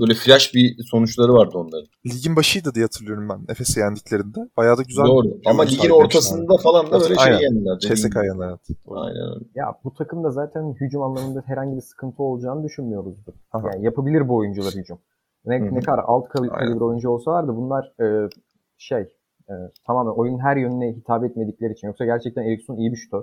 Böyle 0.00 0.14
flash 0.14 0.54
bir 0.54 0.76
sonuçları 0.90 1.32
vardı 1.32 1.52
onların. 1.54 1.86
Ligin 2.06 2.36
başıydı 2.36 2.74
diye 2.74 2.84
hatırlıyorum 2.84 3.28
ben 3.28 3.52
Efes'i 3.52 3.80
yendiklerinde. 3.80 4.40
Bayağı 4.56 4.78
da 4.78 4.82
güzel. 4.82 5.04
Doğru. 5.04 5.26
Ama 5.46 5.56
maçlar 5.56 5.78
ligin 5.78 5.90
ortasında 5.90 6.56
falan 6.56 6.86
da 6.92 7.00
böyle 7.00 7.14
şey 7.14 7.32
yendiler. 7.32 7.78
CSK 7.78 8.16
yendiler. 8.16 8.58
Aynen 8.88 9.34
öyle. 9.34 9.44
Ya 9.54 9.66
bu 9.84 9.94
takımda 9.94 10.30
zaten 10.30 10.74
hücum 10.80 11.02
anlamında 11.02 11.31
herhangi 11.40 11.76
bir 11.76 11.80
sıkıntı 11.80 12.22
olacağını 12.22 12.64
düşünmüyoruzdur. 12.64 13.32
Aha. 13.52 13.70
Yani 13.72 13.84
yapabilir 13.84 14.28
bu 14.28 14.36
oyuncular 14.36 14.72
hücum. 14.72 14.98
Ne, 15.44 15.74
ne 15.74 15.80
kadar 15.80 15.98
alt 15.98 16.28
kalibre 16.28 16.84
oyuncu 16.84 17.10
olsalar 17.10 17.48
da 17.48 17.56
bunlar 17.56 17.92
e, 18.00 18.28
şey 18.78 19.00
e, 19.50 19.54
tamamen 19.86 20.10
oyunun 20.10 20.38
her 20.38 20.56
yönüne 20.56 20.92
hitap 20.92 21.24
etmedikleri 21.24 21.72
için. 21.72 21.86
Yoksa 21.86 22.04
gerçekten 22.04 22.42
Eriksson 22.42 22.76
iyi 22.76 22.92
bir 22.92 22.96
şutör. 22.96 23.22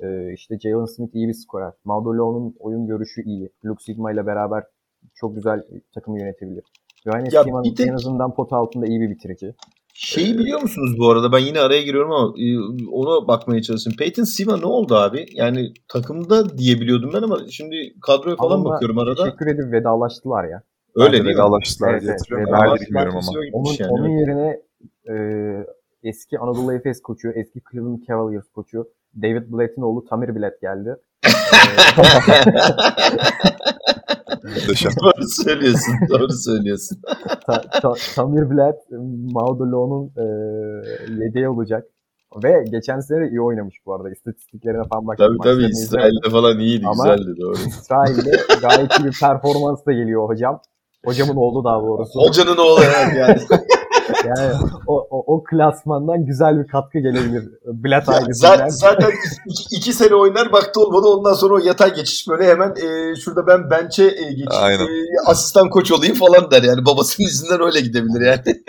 E, 0.00 0.32
işte 0.32 0.58
Jalen 0.58 0.84
Smith 0.84 1.14
iyi 1.14 1.28
bir 1.28 1.34
skorer. 1.34 1.72
Maudolo'nun 1.84 2.56
oyun 2.58 2.86
görüşü 2.86 3.22
iyi. 3.22 3.50
Luke 3.64 3.84
Sigma 3.84 4.12
ile 4.12 4.26
beraber 4.26 4.64
çok 5.14 5.34
güzel 5.34 5.62
takımı 5.94 6.20
yönetebilir. 6.20 6.64
Johannes 7.04 7.34
bir 7.64 7.76
tek- 7.76 7.86
en 7.88 7.94
azından 7.94 8.34
pot 8.34 8.52
altında 8.52 8.86
iyi 8.86 9.00
bir 9.00 9.10
bitirici. 9.10 9.54
Şeyi 10.02 10.38
biliyor 10.38 10.62
musunuz 10.62 10.98
bu 10.98 11.10
arada? 11.10 11.32
Ben 11.32 11.38
yine 11.38 11.60
araya 11.60 11.82
giriyorum 11.82 12.12
ama 12.12 12.34
e, 12.38 12.58
ona 12.90 13.28
bakmaya 13.28 13.62
çalışıyorum. 13.62 13.96
Peyton 13.98 14.24
Siva 14.24 14.56
ne 14.56 14.66
oldu 14.66 14.94
abi? 14.94 15.26
Yani 15.32 15.72
takımda 15.88 16.58
diye 16.58 16.80
biliyordum 16.80 17.10
ben 17.14 17.22
ama 17.22 17.38
şimdi 17.50 17.94
kadroya 18.02 18.36
falan 18.36 18.60
Ama 18.60 18.64
bakıyorum 18.64 18.98
arada. 18.98 19.24
Teşekkür 19.24 19.46
edip 19.46 19.72
vedalaştılar 19.72 20.44
ya. 20.44 20.62
Öyle 20.96 21.12
değil 21.12 21.24
mi? 21.24 21.30
vedalaştılar 21.30 21.90
Evet, 21.90 22.02
diye 22.02 22.10
evet, 22.10 22.20
hatırlıyorum. 22.20 22.54
vedalaştılar. 22.54 22.80
Bilmiyorum 22.80 23.16
ama. 23.16 23.28
Onun, 23.52 23.76
yani, 23.78 23.92
onun 23.92 24.08
yerine 24.08 24.60
e, 25.10 25.14
eski 26.02 26.38
Anadolu 26.38 26.72
Efes 26.72 27.02
koçu, 27.02 27.28
eski 27.34 27.60
Cleveland 27.72 28.02
Cavaliers 28.08 28.48
koçu 28.54 28.88
David 29.22 29.52
Blatt'in 29.52 29.82
oğlu 29.82 30.04
Tamir 30.04 30.36
Blatt 30.36 30.60
geldi. 30.60 30.96
Doğru 34.44 35.28
söylüyorsun. 35.44 35.94
Doğru 36.08 36.32
söylüyorsun. 36.32 36.98
Ta, 37.46 37.60
ta, 37.82 37.92
Tamir 38.14 38.50
Blad 38.50 38.76
Maudolo'nun 39.32 40.12
e, 40.16 40.24
yedeği 41.24 41.48
olacak. 41.48 41.84
Ve 42.44 42.64
geçen 42.70 43.00
sene 43.00 43.20
de 43.20 43.28
iyi 43.30 43.40
oynamış 43.40 43.74
bu 43.86 43.94
arada. 43.94 44.10
İstatistiklerine 44.10 44.82
falan 44.88 45.06
bak. 45.06 45.18
Tabii 45.18 45.38
tabii 45.42 45.64
İsrail'de 45.64 46.30
falan 46.30 46.58
iyiydi. 46.58 46.84
Ama- 46.86 47.14
Güzeldi 47.16 47.40
doğru. 47.40 47.54
İsrail'de 47.54 48.30
gayet 48.62 48.98
iyi 49.00 49.04
bir 49.04 49.20
performans 49.20 49.86
da 49.86 49.92
geliyor 49.92 50.28
hocam. 50.28 50.60
Hocamın 51.04 51.36
oğlu 51.36 51.64
daha 51.64 51.82
doğrusu. 51.82 52.20
Hocanın 52.20 52.56
oğlu 52.56 52.80
yani. 53.18 53.38
Yani 54.24 54.52
o, 54.86 55.06
o, 55.10 55.34
o 55.36 55.44
klasmandan 55.44 56.24
güzel 56.26 56.58
bir 56.58 56.66
katkı 56.68 56.98
gelebilir. 56.98 57.44
Blad 57.64 58.06
Ya 58.08 58.14
ailesinden. 58.14 58.68
zaten, 58.68 59.10
iki, 59.46 59.76
iki 59.76 59.92
sene 59.92 60.14
oynar 60.14 60.52
baktı 60.52 60.80
olmadı 60.80 61.06
ondan 61.06 61.32
sonra 61.34 61.54
o 61.54 61.58
yatay 61.58 61.94
geçiş 61.94 62.28
böyle 62.28 62.44
hemen 62.46 62.70
e, 62.70 63.16
şurada 63.16 63.46
ben 63.46 63.70
bench'e 63.70 64.04
e, 64.04 64.08
geçeyim 64.30 64.48
Aynen. 64.50 64.84
e, 64.84 65.06
asistan 65.26 65.70
koç 65.70 65.92
olayım 65.92 66.14
falan 66.14 66.50
der 66.50 66.62
yani 66.62 66.84
babasının 66.86 67.26
yüzünden 67.26 67.66
öyle 67.66 67.80
gidebilir 67.80 68.20
yani. 68.26 68.42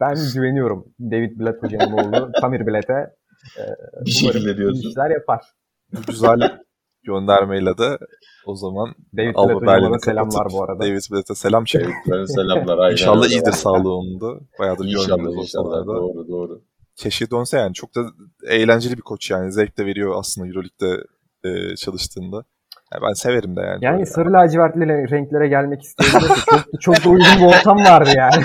Ben 0.00 0.14
güveniyorum 0.34 0.84
David 1.00 1.40
Blatt 1.40 1.62
hocamın 1.62 1.92
oğlu. 1.98 2.30
Tamir 2.40 2.66
Blatt'e. 2.66 3.10
Bir 4.06 4.10
şekilde 4.10 4.56
diyorsun. 4.56 4.88
işler 4.88 5.10
yapar. 5.10 5.44
Güzel 6.06 6.58
göndermeyle 7.02 7.78
de 7.78 7.98
o 8.46 8.56
zaman 8.56 8.94
David 9.16 9.34
Alba 9.34 9.92
da 9.94 9.98
selamlar 9.98 10.46
bu 10.52 10.64
arada. 10.64 10.80
David 10.80 11.00
Blatt'e 11.10 11.34
selam 11.34 11.64
ben 12.10 12.24
selamlar. 12.24 12.78
Aynen 12.78 12.92
İnşallah 12.92 13.28
iyidir 13.28 13.52
sağlığı 13.52 13.94
onun 13.94 14.20
da. 14.20 14.40
Bayağıdır 14.58 14.84
görmüyoruz 14.84 15.36
inşallah. 15.36 15.86
Doğru 15.86 16.28
doğru. 16.28 16.62
Keşke 16.96 17.30
dönse 17.30 17.58
yani. 17.58 17.74
Çok 17.74 17.94
da 17.94 18.00
eğlenceli 18.46 18.96
bir 18.96 19.02
koç 19.02 19.30
yani. 19.30 19.52
Zevk 19.52 19.78
de 19.78 19.86
veriyor 19.86 20.14
aslında 20.18 20.46
Euroleague'de 20.48 21.04
e, 21.44 21.76
çalıştığında. 21.76 22.44
Yani 22.94 23.02
ben 23.08 23.12
severim 23.12 23.56
de 23.56 23.60
yani. 23.60 23.84
Yani 23.84 24.06
sarı 24.06 24.32
lacivertli 24.32 24.80
re- 24.80 25.10
renklere 25.10 25.48
gelmek 25.48 25.82
isteyebilir. 25.82 26.28
de 26.30 26.34
çok, 26.50 26.80
çok 26.80 27.04
da 27.04 27.08
uygun 27.08 27.26
bir 27.38 27.44
ortam 27.44 27.76
vardı 27.78 28.10
yani. 28.16 28.44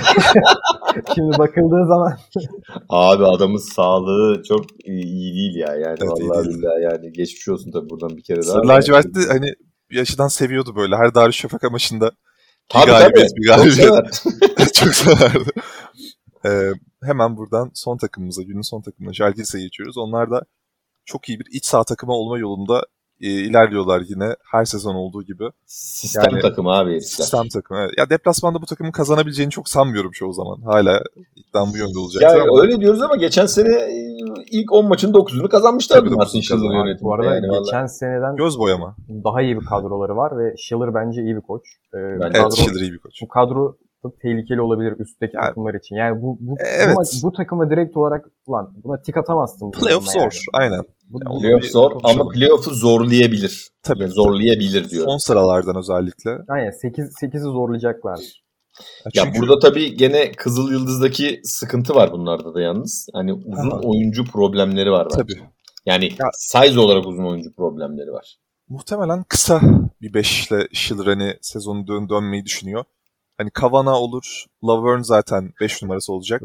Şimdi 1.14 1.38
bakıldığı 1.38 1.86
zaman 1.88 2.18
Abi 2.88 3.24
adamın 3.26 3.56
sağlığı 3.74 4.42
çok 4.48 4.64
iyi 4.84 5.34
değil 5.34 5.56
ya 5.56 5.74
yani 5.74 5.96
Evet, 6.00 6.10
vallahi 6.10 6.44
değil. 6.46 6.58
billahi 6.58 6.82
yani 6.82 7.12
geçmiş 7.12 7.48
olsun 7.48 7.70
tabii 7.72 7.90
buradan 7.90 8.16
bir 8.16 8.22
kere 8.22 8.42
daha. 8.42 8.52
Sarı 8.52 8.68
lacivertli 8.68 9.26
hani 9.28 9.46
bir 9.90 10.00
açıdan 10.00 10.28
seviyordu 10.28 10.76
böyle. 10.76 10.96
Her 10.96 11.14
Darüşşafaka 11.14 11.70
maçında 11.70 12.06
bir 12.06 12.12
Tabii 12.68 12.86
galibiyet, 12.90 13.28
tabii. 13.30 13.40
bir 13.40 13.48
galibiyet. 13.48 14.74
Çok 14.74 14.94
severdi. 14.94 15.50
Ee, 16.46 16.70
hemen 17.04 17.36
buradan 17.36 17.70
son 17.74 17.96
takımımıza, 17.96 18.42
günün 18.42 18.60
son 18.70 18.82
takımına 18.82 19.12
Jalgiris'e 19.14 19.60
geçiyoruz. 19.60 19.98
Onlar 19.98 20.30
da 20.30 20.42
çok 21.04 21.28
iyi 21.28 21.40
bir 21.40 21.46
iç 21.52 21.66
saha 21.66 21.84
takımı 21.84 22.12
olma 22.12 22.38
yolunda 22.38 22.82
e, 23.20 23.26
ilerliyorlar 23.26 24.02
yine 24.08 24.34
her 24.52 24.64
sezon 24.64 24.94
olduğu 24.94 25.22
gibi. 25.22 25.44
Sistem 25.66 26.24
Yani- 26.32 26.42
takımı 26.42 26.70
abi 26.70 26.90
herifler. 26.90 27.00
Sistem 27.06 27.48
takımı. 27.48 27.80
evet. 27.80 27.90
Ya 27.98 28.10
deplasmanda 28.10 28.62
bu 28.62 28.66
takımın 28.66 28.90
kazanabileceğini 28.92 29.50
çok 29.50 29.68
sanmıyorum 29.68 30.10
çoğu 30.10 30.32
zaman. 30.32 30.60
Hala 30.64 31.02
iddiam 31.36 31.72
bu 31.72 31.76
yönde 31.76 31.98
olacak. 31.98 32.22
Ya 32.22 32.44
öyle 32.62 32.80
diyoruz 32.80 33.02
ama 33.02 33.16
geçen 33.16 33.46
sene 33.46 33.74
e, 33.74 34.18
ilk 34.50 34.72
10 34.72 34.88
maçın 34.88 35.12
9'unu 35.12 35.48
kazanmışlardı 35.48 36.04
Tabii, 36.06 36.14
Martin 36.16 36.40
Schiller 36.40 36.74
yönetiminde. 36.74 37.02
bu 37.02 37.14
arada 37.14 37.34
yani 37.34 37.48
vallahi. 37.48 37.64
geçen 37.64 37.86
seneden 37.86 38.36
Göz 38.36 38.58
boyama. 38.58 38.96
daha 39.24 39.42
iyi 39.42 39.60
bir 39.60 39.64
kadroları 39.66 40.16
var 40.16 40.38
ve 40.38 40.54
Schiller 40.58 40.94
bence 40.94 41.22
iyi 41.22 41.36
bir 41.36 41.40
koç. 41.40 41.62
Ee, 41.94 41.96
bu 41.96 42.24
Evet, 42.24 42.32
kadro, 42.32 42.50
Schiller 42.56 42.80
iyi 42.80 42.92
bir 42.92 42.98
koç. 42.98 43.22
bu 43.22 43.28
kadro 43.28 43.76
da 44.04 44.08
tehlikeli 44.22 44.60
olabilir 44.60 44.94
üstteki 44.98 45.36
Yani- 45.36 45.46
takımlar 45.46 45.74
için. 45.74 45.96
Yani 45.96 46.22
bu 46.22 46.36
bu, 46.40 46.56
Evet. 46.60 46.88
ama 46.96 47.02
bu 47.22 47.32
takıma 47.32 47.70
direkt 47.70 47.96
olarak 47.96 48.26
ulan 48.46 48.72
buna 48.84 49.02
tik 49.02 49.16
atamazsın. 49.16 49.68
bu 49.68 49.70
Playoff 49.70 50.04
zor. 50.12 50.44
Aynen. 50.52 50.80
Bu, 51.08 51.18
Ya 51.24 51.26
bu- 51.26 51.32
onu 51.34 51.40
Playoff 51.42 51.64
zor 51.64 51.90
konuşalım. 51.90 52.20
ama 52.20 52.30
playoff'u 52.30 52.70
zorlayabilir. 52.74 53.68
Tabii. 53.82 54.02
Ya 54.02 54.08
zorlayabilir 54.08 54.90
diyor. 54.90 55.04
Son 55.04 55.16
sıralardan 55.18 55.76
özellikle. 55.76 56.38
Aynen 56.48 56.70
8 56.70 57.12
8'i 57.20 57.40
zorlayacaklar. 57.40 58.18
Ya 59.14 59.24
Çünkü- 59.24 59.40
burada 59.40 59.58
tabii 59.58 59.96
gene 59.96 60.32
Kızıl 60.32 60.72
Yıldız'daki 60.72 61.40
sıkıntı 61.44 61.94
var 61.94 62.12
bunlarda 62.12 62.54
da 62.54 62.60
yalnız. 62.60 63.08
Hani 63.14 63.32
uzun 63.32 63.70
Aha. 63.70 63.80
oyuncu 63.84 64.24
problemleri 64.24 64.90
var 64.90 65.06
bence. 65.10 65.22
Tabii. 65.22 65.48
Yani 65.86 66.04
Ya- 66.04 66.30
size 66.32 66.80
olarak 66.80 67.06
uzun 67.06 67.24
oyuncu 67.24 67.54
problemleri 67.54 68.12
var. 68.12 68.36
Muhtemelen 68.68 69.24
kısa 69.28 69.60
bir 70.02 70.14
5 70.14 70.50
ile 70.50 70.68
Schiller 70.72 71.06
hani 71.06 71.34
sezonu 71.40 71.86
dön 71.86 72.08
dönmeyi 72.08 72.44
düşünüyor. 72.44 72.84
Hani 73.38 73.50
Kavana 73.50 74.00
olur. 74.00 74.44
Laverne 74.64 75.04
zaten 75.04 75.50
5 75.60 75.82
numarası 75.82 76.12
olacak. 76.12 76.42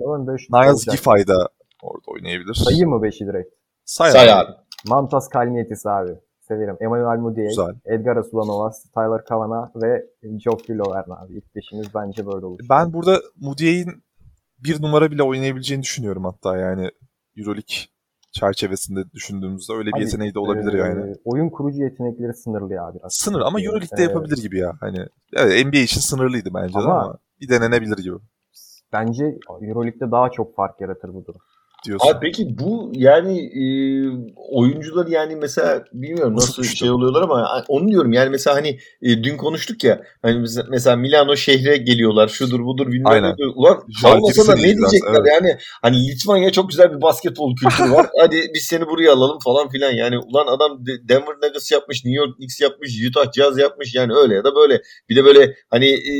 Niles. 0.49 0.86
Giffey 0.91 1.28
da 1.28 1.49
orada 1.82 2.05
oynayabilir. 2.07 2.53
Sayı 2.53 2.88
mı 2.88 3.03
5'i 3.03 3.28
direkt? 3.28 3.53
Say, 3.86 4.11
Say 4.11 4.31
abi. 4.31 4.31
abi. 4.31 4.51
Mantas 4.88 5.29
Kalnietis 5.29 5.86
abi. 5.86 6.11
Severim. 6.41 6.77
Emmanuel 6.81 7.17
Mudiay. 7.19 7.47
Edgar 7.86 8.17
Asulanovas, 8.17 8.84
Tyler 8.84 9.25
Kavana 9.25 9.71
ve 9.75 10.05
Geoffrey 10.45 10.77
Lovern 10.77 11.09
abi. 11.11 11.34
İlk 11.38 11.55
beşimiz 11.55 11.88
bence 11.95 12.25
böyle 12.25 12.45
olur. 12.45 12.59
Ben 12.69 12.93
burada 12.93 13.21
Moody'nin 13.36 14.03
bir 14.59 14.81
numara 14.81 15.11
bile 15.11 15.23
oynayabileceğini 15.23 15.84
düşünüyorum 15.84 16.23
hatta 16.25 16.57
yani 16.57 16.89
Euroleague 17.38 17.75
çerçevesinde 18.31 19.11
düşündüğümüzde 19.13 19.73
öyle 19.73 19.88
bir 19.89 19.95
Abi, 19.97 20.01
yeteneği 20.03 20.34
de 20.34 20.39
olabilir 20.39 20.73
Ee, 20.73 20.77
yani. 20.77 21.15
Oyun 21.25 21.49
kurucu 21.49 21.84
yetenekleri 21.84 22.34
sınırlı 22.34 22.73
ya 22.73 22.91
biraz. 22.95 23.13
Sınır 23.13 23.41
ama 23.41 23.61
Ee, 23.61 23.63
Euroleague'de 23.63 24.01
e, 24.01 24.03
yapabilir 24.03 24.38
gibi 24.38 24.59
ya. 24.59 24.73
Hani 24.79 24.97
evet, 25.36 25.65
NBA 25.65 25.77
için 25.77 26.01
sınırlıydı 26.01 26.49
bence 26.53 26.73
de 26.73 26.79
Ama- 26.79 27.01
ama 27.01 27.17
bir 27.41 27.49
denenebilir 27.49 27.97
gibi 27.97 28.15
Bence 28.93 29.38
Euroleague'de 29.61 30.11
daha 30.11 30.29
çok 30.31 30.55
fark 30.55 30.81
yaratır 30.81 31.13
bu 31.13 31.25
durum. 31.25 31.41
Diyorsun. 31.86 32.07
Abi 32.07 32.17
peki 32.21 32.47
bu 32.59 32.91
yani 32.95 33.39
e, 33.39 33.63
oyuncular 34.51 35.07
yani 35.07 35.36
mesela 35.36 35.84
bilmiyorum 35.93 36.36
Nasıl 36.36 36.63
düştü? 36.63 36.77
şey 36.77 36.89
oluyorlar 36.91 37.21
ama 37.21 37.63
onu 37.67 37.88
diyorum 37.88 38.13
yani 38.13 38.29
mesela 38.29 38.55
hani 38.55 38.79
e, 39.01 39.23
dün 39.23 39.38
konuştuk 39.38 39.84
ya 39.84 40.01
hani 40.21 40.45
mesela- 40.69 40.95
Milano 40.95 41.36
şehre 41.36 41.77
geliyorlar 41.77 42.27
şudur 42.27 42.59
budur 42.65 42.88
bilmem 42.88 43.11
Aynen. 43.11 43.36
ne. 43.39 43.45
Ulan 43.55 43.79
kalmasa 44.01 44.47
da 44.47 44.55
ne 44.55 44.63
diyecekler 44.63 45.11
evet. 45.11 45.27
yani 45.34 45.57
hani 45.81 46.07
Litvanya 46.07 46.51
çok 46.51 46.69
güzel 46.69 46.95
bir 46.95 47.01
basketbol 47.01 47.55
kültürü 47.55 47.91
var 47.91 48.07
hadi 48.21 48.38
biz 48.53 48.63
seni 48.63 48.86
buraya 48.88 49.13
alalım 49.13 49.39
falan 49.43 49.69
filan 49.69 49.91
yani 49.91 50.17
ulan 50.17 50.47
adam 50.47 50.86
De- 50.86 51.07
Denver 51.09 51.36
Nuggets 51.43 51.71
yapmış 51.71 52.05
New 52.05 52.17
York 52.25 52.36
Knicks 52.38 52.61
yapmış 52.61 52.91
Utah 53.09 53.31
Jazz 53.31 53.57
yapmış 53.57 53.95
yani 53.95 54.13
öyle 54.13 54.36
ya 54.36 54.43
da 54.43 54.55
böyle 54.55 54.81
bir 55.09 55.15
de 55.15 55.25
böyle 55.25 55.55
hani 55.69 55.86
e, 55.86 56.13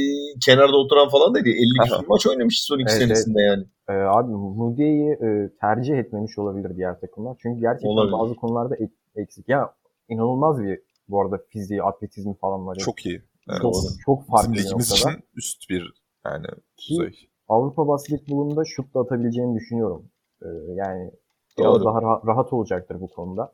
kenarda 0.46 0.78
oturan 0.78 1.10
falan 1.10 1.36
dedi 1.36 1.50
50 1.50 1.56
Aha. 1.80 1.84
küsur 1.90 2.08
maç 2.08 2.28
oynamış 2.28 2.62
son 2.64 2.80
iki 2.80 2.92
Evet, 2.92 3.02
senesinde 3.02 3.42
yani. 3.42 3.64
Ee, 3.90 3.94
abi 3.94 4.32
Moody'yi 4.32 5.12
e, 5.12 5.50
tercih 5.62 5.98
etmemiş 5.98 6.38
olabilir 6.38 6.76
diğer 6.76 7.00
takımlar. 7.00 7.38
Çünkü 7.42 7.62
gerçekten 7.62 7.90
Olabilir. 7.90 8.14
bazı 8.14 8.36
konularda 8.36 8.76
ek- 8.76 8.94
eksik. 9.16 9.50
Ya 9.50 9.74
inanılmaz 10.10 10.64
bir 10.64 10.80
bu 11.10 11.22
arada 11.22 11.38
fiziği, 11.50 11.84
atletizmi 11.84 12.36
falan 12.38 12.68
var. 12.68 12.76
ya. 12.76 12.86
Çok 12.86 13.06
iyi. 13.06 13.22
Evet. 13.50 13.62
çok, 14.06 14.28
farklı 14.28 14.54
Bizim 14.54 14.66
ligimiz 14.66 14.92
için 14.92 15.10
üst 15.36 15.70
bir 15.70 16.04
yani 16.26 16.46
Ki 16.78 16.94
düzey. 16.94 17.30
Avrupa 17.48 17.88
basketbolunda 17.88 18.66
şut 18.66 18.94
da 18.94 19.00
atabileceğini 19.00 19.56
düşünüyorum. 19.56 20.06
Ee, 20.42 20.48
yani 20.76 21.12
biraz 21.60 21.76
Doğru. 21.76 21.86
daha 21.86 22.02
rahat, 22.02 22.26
rahat 22.28 22.54
olacaktır 22.54 23.02
bu 23.02 23.08
konuda. 23.08 23.54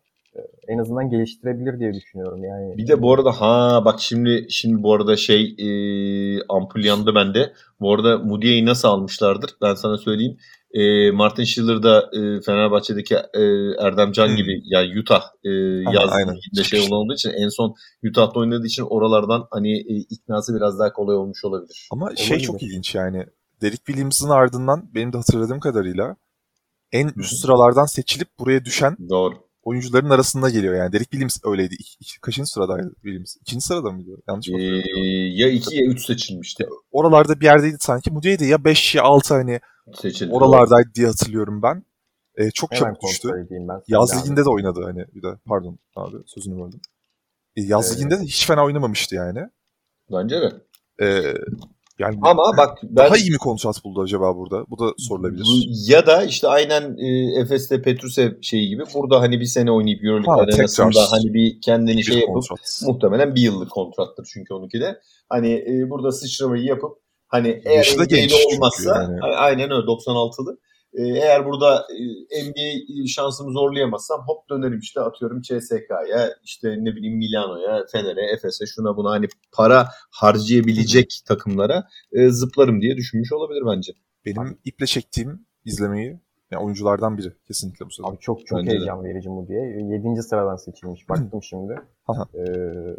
En 0.67 0.77
azından 0.77 1.09
geliştirebilir 1.09 1.79
diye 1.79 1.93
düşünüyorum. 1.93 2.43
Yani 2.43 2.77
Bir 2.77 2.87
de 2.87 3.01
bu 3.01 3.13
arada 3.13 3.31
ha 3.31 3.81
bak 3.85 3.99
şimdi 3.99 4.47
şimdi 4.49 4.83
bu 4.83 4.93
arada 4.93 5.17
şey 5.17 5.55
e, 5.59 5.69
ampul 6.49 6.83
yandı 6.83 7.15
bende. 7.15 7.53
Bu 7.79 7.93
arada 7.93 8.17
Moody'yi 8.17 8.65
nasıl 8.65 8.87
almışlardır 8.87 9.49
ben 9.61 9.73
sana 9.73 9.97
söyleyeyim. 9.97 10.37
E, 10.73 11.11
Martin 11.11 11.43
Schiller 11.43 11.83
da 11.83 12.09
e, 12.13 12.41
Fenerbahçe'deki 12.41 13.15
e, 13.15 13.43
Erdem 13.79 14.11
Can 14.11 14.35
gibi 14.35 14.61
yani 14.65 14.99
Utah 14.99 15.23
e, 15.43 15.49
yaz 15.93 16.11
aynen. 16.11 16.35
liginde 16.35 16.63
şey 16.63 16.79
olan 16.79 16.91
olduğu 16.91 17.13
için 17.13 17.29
en 17.29 17.49
son 17.49 17.75
Utah'ta 18.09 18.39
oynadığı 18.39 18.67
için 18.67 18.83
oralardan 18.83 19.47
hani 19.51 19.79
e, 19.79 19.95
iknası 20.09 20.55
biraz 20.55 20.79
daha 20.79 20.93
kolay 20.93 21.15
olmuş 21.15 21.45
olabilir. 21.45 21.87
Ama 21.91 22.15
şey 22.15 22.27
Olabilir. 22.27 22.47
çok 22.47 22.63
ilginç 22.63 22.95
yani. 22.95 23.25
Derek 23.61 23.85
Williams'ın 23.85 24.29
ardından 24.29 24.89
benim 24.95 25.13
de 25.13 25.17
hatırladığım 25.17 25.59
kadarıyla 25.59 26.15
en 26.91 27.11
üst 27.15 27.35
sıralardan 27.35 27.85
seçilip 27.85 28.39
buraya 28.39 28.65
düşen 28.65 28.97
Doğru. 29.09 29.48
Oyuncuların 29.69 30.09
arasında 30.09 30.49
geliyor 30.49 30.73
yani. 30.75 30.91
Derek 30.93 31.03
Williams 31.11 31.37
öyleydi. 31.43 31.73
İki, 31.79 31.95
iki- 31.99 32.21
kaçıncı 32.21 32.49
sıradaydı 32.51 32.93
Williams? 32.95 33.35
İkinci 33.41 33.65
sırada 33.65 33.91
mıydı? 33.91 34.09
Yanlış 34.27 34.47
mı 34.47 34.61
E, 34.61 34.75
hatırlıyorum? 34.77 35.37
ya 35.37 35.49
2 35.49 35.75
ya 35.75 35.85
3 35.85 36.05
seçilmişti. 36.05 36.67
Oralarda 36.91 37.39
bir 37.39 37.45
yerdeydi 37.45 37.77
sanki. 37.79 38.11
Mudiay 38.11 38.39
de 38.39 38.45
ya 38.45 38.63
5 38.65 38.95
ya 38.95 39.03
6 39.03 39.33
hani 39.33 39.59
Seçildi. 40.01 40.33
oralardaydı 40.33 40.89
diye 40.95 41.07
hatırlıyorum 41.07 41.61
ben. 41.61 41.83
Ee, 42.35 42.51
çok 42.51 42.71
hemen 42.71 42.93
çabuk 42.93 43.01
düştü. 43.09 43.29
ben. 43.49 43.81
Yaz 43.87 44.11
Yani. 44.11 44.21
liginde 44.21 44.45
de 44.45 44.49
oynadı 44.49 44.81
hani 44.83 45.05
bir 45.15 45.21
de. 45.23 45.27
Pardon 45.45 45.79
abi 45.95 46.15
sözünü 46.25 46.55
böldüm. 46.65 46.79
Ee, 47.55 47.61
yaz 47.61 47.91
Ee, 47.91 47.95
liginde 47.95 48.19
de 48.19 48.23
hiç 48.23 48.47
fena 48.47 48.65
oynamamıştı 48.65 49.15
yani. 49.15 49.39
Bence 50.11 50.35
de. 50.41 50.51
Ee, 51.01 51.33
yani 51.99 52.15
Ama 52.21 52.43
bak 52.57 52.77
ben 52.83 52.95
daha 52.95 53.17
iyi 53.17 53.31
mi 53.31 53.37
kontrat 53.37 53.83
buldu 53.83 54.01
acaba 54.01 54.35
burada? 54.35 54.65
Bu 54.69 54.79
da 54.79 54.93
sorulabilir. 54.97 55.45
Ya 55.87 56.05
da 56.05 56.23
işte 56.23 56.47
aynen 56.47 56.97
e, 56.97 57.41
Efes'te 57.41 57.81
Petrusev 57.81 58.31
şeyi 58.41 58.69
gibi 58.69 58.83
burada 58.93 59.21
hani 59.21 59.39
bir 59.39 59.45
sene 59.45 59.71
oynayıp 59.71 60.03
Euroleague 60.03 60.33
Ha, 60.35 60.41
arenasında 60.41 60.89
tekrar. 60.89 61.07
hani 61.11 61.33
bir 61.33 61.61
kendini 61.61 61.97
Bir 61.97 62.03
şey 62.03 62.15
yapıp 62.19 62.33
kontrat. 62.33 62.59
muhtemelen 62.87 63.35
bir 63.35 63.41
yıllık 63.41 63.71
kontrattır 63.71 64.29
çünkü 64.33 64.53
onunki 64.53 64.79
de. 64.79 64.99
Hani 65.29 65.53
e, 65.53 65.89
burada 65.89 66.11
sıçramayı 66.11 66.63
yapıp 66.63 66.91
hani 67.27 67.61
eğer 67.65 67.77
Yaşı 67.77 67.99
da 67.99 68.05
genç 68.05 68.33
olmazsa 68.53 69.01
yani. 69.01 69.19
aynen 69.37 69.71
öyle 69.71 69.85
96'lı. 69.85 70.57
E, 70.93 71.03
eğer 71.03 71.45
burada 71.45 71.87
e, 72.31 72.43
NBA 72.43 73.07
şansımı 73.07 73.51
zorlayamazsam 73.51 74.21
hop 74.27 74.49
dönerim 74.49 74.79
işte 74.79 75.01
atıyorum 75.01 75.41
CSK'ya 75.41 76.29
işte 76.43 76.75
ne 76.79 76.95
bileyim 76.95 77.17
Milano'ya, 77.17 77.85
Fener'e, 77.91 78.33
Efes'e 78.33 78.65
şuna 78.65 78.97
buna 78.97 79.11
hani 79.11 79.27
para 79.51 79.89
harcayabilecek 80.11 81.21
takımlara 81.27 81.87
e, 82.11 82.29
zıplarım 82.29 82.81
diye 82.81 82.97
düşünmüş 82.97 83.31
olabilir 83.31 83.63
bence. 83.75 83.91
Benim 84.25 84.59
iple 84.65 84.85
çektiğim 84.85 85.45
izlemeyi 85.65 86.19
yani 86.51 86.63
oyunculardan 86.63 87.17
biri 87.17 87.33
kesinlikle 87.47 87.85
bu 87.85 87.91
sezon. 87.91 88.09
Abi 88.09 88.17
çok 88.19 88.47
çok 88.47 88.59
Bence 88.59 88.71
de. 88.71 88.75
heyecan 88.75 89.03
verici 89.03 89.29
bu 89.29 89.47
diye. 89.47 89.59
7. 89.59 90.23
sıradan 90.23 90.55
seçilmiş. 90.55 91.09
Baktım 91.09 91.43
şimdi. 91.43 91.75
Ee, 92.33 92.41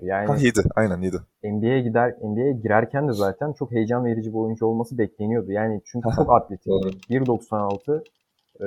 yani 0.02 0.26
Ha 0.26 0.36
7 0.36 0.60
aynen 0.76 1.00
7. 1.02 1.16
NBA'ye 1.44 1.80
gider 1.80 2.14
NBA'ye 2.22 2.52
girerken 2.52 3.08
de 3.08 3.12
zaten 3.12 3.52
çok 3.52 3.72
heyecan 3.72 4.04
verici 4.04 4.30
bir 4.30 4.38
oyuncu 4.38 4.66
olması 4.66 4.98
bekleniyordu. 4.98 5.52
Yani 5.52 5.80
çünkü 5.84 6.08
çok 6.16 6.32
atletik. 6.32 6.66
Doğru. 6.66 6.88
1.96 6.88 8.02
e, 8.60 8.66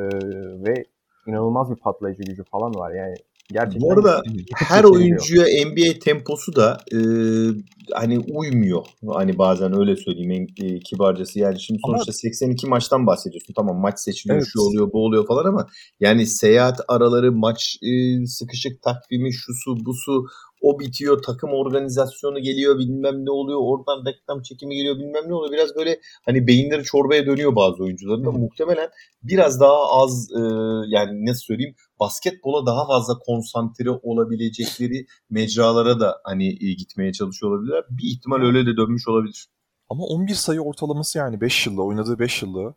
ve 0.66 0.86
inanılmaz 1.28 1.72
bir 1.72 1.76
patlayıcı 1.76 2.24
gücü 2.24 2.44
falan 2.44 2.76
var. 2.76 2.92
Yani 2.92 3.16
gerçekten 3.52 3.82
Bu 3.82 3.94
arada 3.94 4.22
her 4.56 4.84
oyuncuya 4.84 5.46
NBA 5.66 6.00
temposu 6.00 6.56
da 6.56 6.78
e, 6.94 6.98
hani 7.94 8.20
uymuyor. 8.20 8.86
Hani 9.14 9.38
bazen 9.38 9.80
öyle 9.80 9.96
söyleyeyim 9.96 10.32
en 10.32 10.66
e, 10.66 10.80
kibarcası. 10.80 11.40
Yani 11.40 11.62
şimdi 11.62 11.80
Ama- 11.84 11.98
sonuçta 11.98 12.14
82 12.14 12.68
maçtan 12.68 13.08
bahsediyorsun. 13.08 13.54
Tamam 13.54 13.78
maç 13.78 14.00
seçiliyor, 14.00 14.38
Evet. 14.40 14.48
şu 14.54 14.60
oluyor, 14.62 14.92
bu 14.94 15.06
oluyor 15.06 15.28
falan 15.28 15.46
ama 15.46 15.68
yani 16.00 16.26
seyahat 16.28 16.80
araları, 16.88 17.32
maç 17.32 17.78
e, 17.84 18.26
sıkışık 18.26 18.82
takvimi, 18.82 19.34
şusu, 19.34 19.86
busu 19.86 20.26
o 20.64 20.80
bitiyor, 20.80 21.24
takım 21.24 21.50
organizasyonu 21.54 22.40
geliyor, 22.40 22.80
bilmem 22.80 23.26
ne 23.26 23.32
oluyor, 23.32 23.60
oradan 23.64 24.06
reklam 24.06 24.42
çekimi 24.42 24.76
geliyor, 24.76 24.96
bilmem 24.96 25.24
ne 25.28 25.34
oluyor. 25.34 25.54
Biraz 25.54 25.76
böyle 25.76 26.00
hani 26.26 26.48
beyinleri 26.48 26.84
çorbaya 26.84 27.26
dönüyor 27.26 27.56
bazı 27.56 27.84
oyuncuların 27.84 28.26
da. 28.26 28.32
Muhtemelen 28.32 28.90
biraz 29.24 29.60
daha 29.60 30.02
az 30.02 30.30
e, 30.32 30.42
yani 30.88 31.26
nasıl 31.26 31.42
söyleyeyim 31.42 31.76
basketbola 32.00 32.66
daha 32.66 32.88
fazla 32.88 33.14
konsantre 33.20 33.90
olabilecekleri 33.90 35.06
mecralara 35.30 36.00
da 36.00 36.22
hani 36.24 36.48
e, 36.48 36.74
gitmeye 36.74 37.14
çalışıyor 37.14 37.52
olabilirler. 37.52 37.84
Bir 37.90 38.18
ihtimal 38.18 38.42
öyle 38.42 38.66
de 38.66 38.78
dönmüş 38.78 39.08
olabilir. 39.08 39.48
Ama 39.90 40.04
11 40.04 40.34
sayı 40.34 40.62
ortalaması 40.62 41.18
yani 41.18 41.42
5 41.42 41.68
yılda 41.68 41.82
oynadığı 41.82 42.20
5 42.20 42.42
yılda 42.42 42.74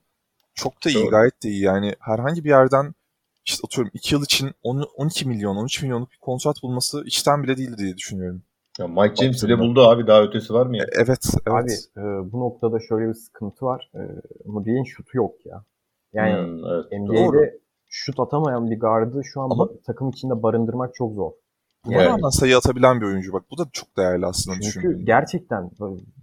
çok 0.54 0.84
da 0.84 0.90
iyi 0.90 0.94
Doğru. 0.94 1.10
gayet 1.10 1.42
de 1.42 1.48
iyi. 1.48 1.62
Yani 1.62 1.94
herhangi 2.00 2.44
bir 2.44 2.48
yerden 2.48 2.94
işte 3.46 3.60
atıyorum 3.66 3.90
2 3.94 4.14
yıl 4.14 4.22
için 4.22 4.50
10, 4.62 4.82
12 4.96 5.28
milyon 5.28 5.56
13 5.56 5.82
milyonluk 5.82 6.10
bir 6.12 6.18
kontrat 6.18 6.56
bulması 6.62 7.02
içten 7.06 7.42
bile 7.42 7.56
değil 7.56 7.76
diye 7.78 7.96
düşünüyorum. 7.96 8.42
Ya 8.78 8.86
Mike 8.88 9.14
James 9.16 9.44
bile 9.44 9.58
buldu 9.58 9.80
abi 9.88 10.06
daha 10.06 10.22
ötesi 10.22 10.54
var 10.54 10.66
mı 10.66 10.76
ya? 10.76 10.84
E, 10.84 10.86
Evet 10.96 11.24
evet. 11.46 11.48
Abi 11.48 11.72
e, 12.00 12.32
bu 12.32 12.40
noktada 12.40 12.78
şöyle 12.88 13.08
bir 13.08 13.14
sıkıntı 13.14 13.64
var. 13.64 13.90
E, 13.94 14.00
Moody'nin 14.44 14.84
şutu 14.84 15.16
yok 15.16 15.46
ya. 15.46 15.64
Yani 16.12 16.32
Hmm, 16.46 16.64
evet. 16.72 16.84
NBA'de 17.00 17.26
doğru. 17.26 17.40
şut 17.88 18.20
atamayan 18.20 18.70
bir 18.70 18.80
gardı 18.80 19.20
şu 19.24 19.40
an 19.40 19.50
Ama- 19.50 19.68
takım 19.86 20.10
içinde 20.10 20.42
barındırmak 20.42 20.94
çok 20.94 21.14
zor. 21.14 21.30
Buna 21.86 21.94
Yani- 21.94 22.06
rağmen 22.06 22.28
sayı 22.28 22.56
atabilen 22.56 23.00
bir 23.00 23.06
oyuncu 23.06 23.32
bak. 23.32 23.42
Bu 23.50 23.58
da 23.58 23.64
çok 23.72 23.96
değerli 23.96 24.26
aslında 24.26 24.56
Çünkü 24.60 25.04
gerçekten 25.04 25.70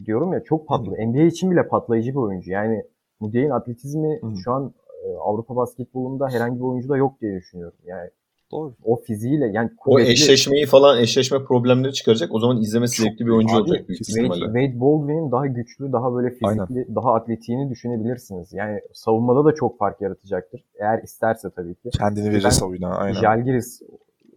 diyorum 0.05 0.33
ya 0.33 0.43
çok 0.43 0.67
patladı. 0.67 0.95
NBA 0.99 1.21
için 1.23 1.51
bile 1.51 1.67
patlayıcı 1.67 2.11
bir 2.11 2.15
oyuncu. 2.15 2.51
Yani 2.51 2.83
Moody'nin 3.19 3.49
atletizmi 3.49 4.19
Hı. 4.21 4.27
şu 4.43 4.51
an 4.51 4.73
Avrupa 5.21 5.55
basketbolunda 5.55 6.29
herhangi 6.29 6.55
bir 6.59 6.63
oyuncuda 6.63 6.97
yok 6.97 7.21
diye 7.21 7.35
düşünüyorum. 7.35 7.77
Yani 7.85 8.09
Doğru. 8.51 8.73
o 8.83 8.95
fiziğiyle 8.95 9.47
yani 9.47 9.69
O 9.77 9.91
kuvvetli- 9.91 10.11
eşleşmeyi 10.11 10.65
falan 10.65 11.01
eşleşme 11.01 11.43
problemleri 11.43 11.93
çıkaracak. 11.93 12.33
O 12.33 12.39
zaman 12.39 12.61
izlemesi 12.61 12.97
Çok 12.97 13.05
zevkli 13.07 13.25
bir 13.25 13.31
oyuncu 13.31 13.55
Abi, 13.55 13.61
olacak 13.61 13.89
büyük. 13.89 14.05
Wade, 14.05 14.21
ihtimalle. 14.21 14.45
Wade 14.45 14.81
Baldwin'in 14.81 15.31
daha 15.31 15.47
güçlü, 15.47 15.91
daha 15.91 16.13
böyle 16.13 16.29
fizikli, 16.29 16.95
daha 16.95 17.13
atletiğini 17.13 17.69
düşünebilirsiniz. 17.69 18.53
Yani 18.53 18.81
savunmada 18.93 19.45
da 19.45 19.55
çok 19.55 19.77
fark 19.77 20.01
yaratacaktır. 20.01 20.63
Eğer 20.79 21.03
isterse 21.03 21.49
tabii 21.55 21.75
ki. 21.75 21.89
Kendini 21.89 22.29
verirse 22.29 22.65
oyuna 22.65 22.95
aynen. 22.97 23.21
Jalgiris 23.21 23.81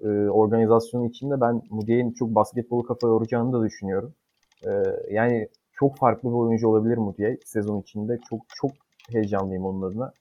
e, 0.02 0.08
organizasyonu 0.30 1.06
içinde 1.06 1.40
ben 1.40 1.62
Moody'nin 1.70 2.12
çok 2.12 2.34
basketbolu 2.34 2.82
kafa 2.82 3.06
yoracağını 3.06 3.52
da 3.52 3.64
düşünüyorum. 3.64 4.12
E, 4.66 4.70
yani 5.10 5.48
çok 5.72 5.96
farklı 5.96 6.28
bir 6.28 6.34
oyuncu 6.34 6.68
olabilir 6.68 6.96
Moody 6.96 7.36
sezon 7.44 7.80
içinde. 7.80 8.18
Çok 8.30 8.40
çok 8.56 8.70
heyecanlıyım 9.12 9.64
onun 9.64 9.82
adına. 9.82 10.12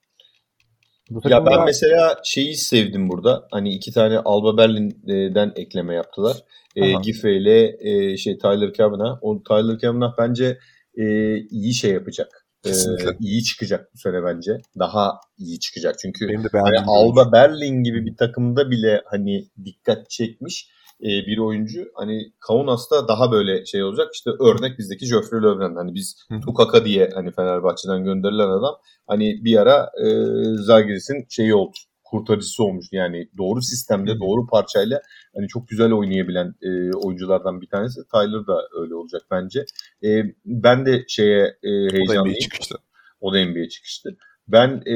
Bu 1.10 1.30
Ya 1.30 1.46
ben 1.46 1.66
mesela 1.66 2.18
şeyi 2.24 2.56
sevdim 2.56 3.10
burada. 3.10 3.48
Hani 3.52 3.74
iki 3.74 3.92
tane 3.92 4.20
Alba 4.20 4.58
Berlin'den 4.58 5.54
ekleme 5.56 5.96
yaptılar. 5.96 6.38
E, 6.76 6.94
Aha. 6.94 7.02
Giffey 7.02 7.38
ile 7.38 7.78
e, 7.80 8.18
şey 8.18 8.38
Tyler 8.38 8.74
Kavanagh. 8.74 9.18
O 9.22 9.44
Tyler 9.44 9.80
Kavanagh 9.80 10.14
bence 10.18 10.60
e, 10.98 11.38
iyi 11.38 11.74
şey 11.74 11.92
yapacak. 11.92 12.48
E, 12.66 12.70
Kesinlikle. 12.70 13.18
iyi 13.20 13.44
çıkacak 13.44 13.90
bu 13.94 13.98
sene 13.98 14.24
bence. 14.24 14.52
Daha 14.80 15.20
iyi 15.38 15.60
çıkacak. 15.60 15.96
Çünkü 16.00 16.36
hani. 16.52 16.80
Alba 16.88 17.32
Berlin 17.32 17.84
gibi 17.84 18.06
bir 18.06 18.18
takımda 18.18 18.72
bile 18.72 19.02
hani 19.06 19.48
dikkat 19.66 20.10
çekmiş 20.10 20.70
e, 21.04 21.08
bir 21.08 21.38
oyuncu. 21.38 21.86
Hani 21.94 22.32
Kaunas'ta 22.48 23.08
daha 23.08 23.32
böyle 23.32 23.66
şey 23.66 23.84
olacak. 23.84 24.08
İşte 24.14 24.30
örnek 24.40 24.80
bizdeki 24.80 25.06
Joffrey 25.06 25.42
Löwren. 25.42 25.76
Hani 25.76 25.94
biz. 25.94 26.16
Tukaka 26.46 26.86
diye 26.86 27.10
hani 27.14 27.32
Fenerbahçe'den 27.32 28.04
gönderilen 28.04 28.50
adam 28.50 28.76
hani 29.08 29.44
bir 29.46 29.58
ara 29.58 29.90
e, 30.04 30.08
Zalgiris'in 30.56 31.26
şeyi 31.30 31.56
oldu. 31.56 31.76
Kurtarıcısı 32.04 32.64
olmuştu. 32.64 32.96
Yani 32.96 33.30
doğru 33.38 33.62
sistemde, 33.62 34.20
doğru 34.20 34.48
parçayla 34.48 35.02
hani 35.36 35.48
çok 35.48 35.68
güzel 35.68 35.92
oynayabilen 35.92 36.54
e, 36.62 36.92
oyunculardan 36.98 37.62
bir 37.62 37.68
tanesi. 37.68 38.02
Tyler 38.14 38.48
da 38.48 38.62
öyle 38.82 38.96
olacak 38.96 39.22
bence. 39.32 39.66
E, 40.04 40.24
ben 40.46 40.86
de 40.86 41.06
şeye 41.08 41.58
e, 41.64 41.86
O 41.86 41.90
da 41.90 41.94
heyecanlıyım. 41.94 42.36
NBA 42.36 42.40
çıkıştı. 42.40 42.76
O 43.22 43.34
da 43.34 43.46
NBA 43.46 43.70
çıkıştı. 43.70 44.18
Ben 44.48 44.82
e, 44.86 44.96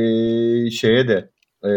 şeye 0.72 1.08
de 1.08 1.30
e, 1.64 1.72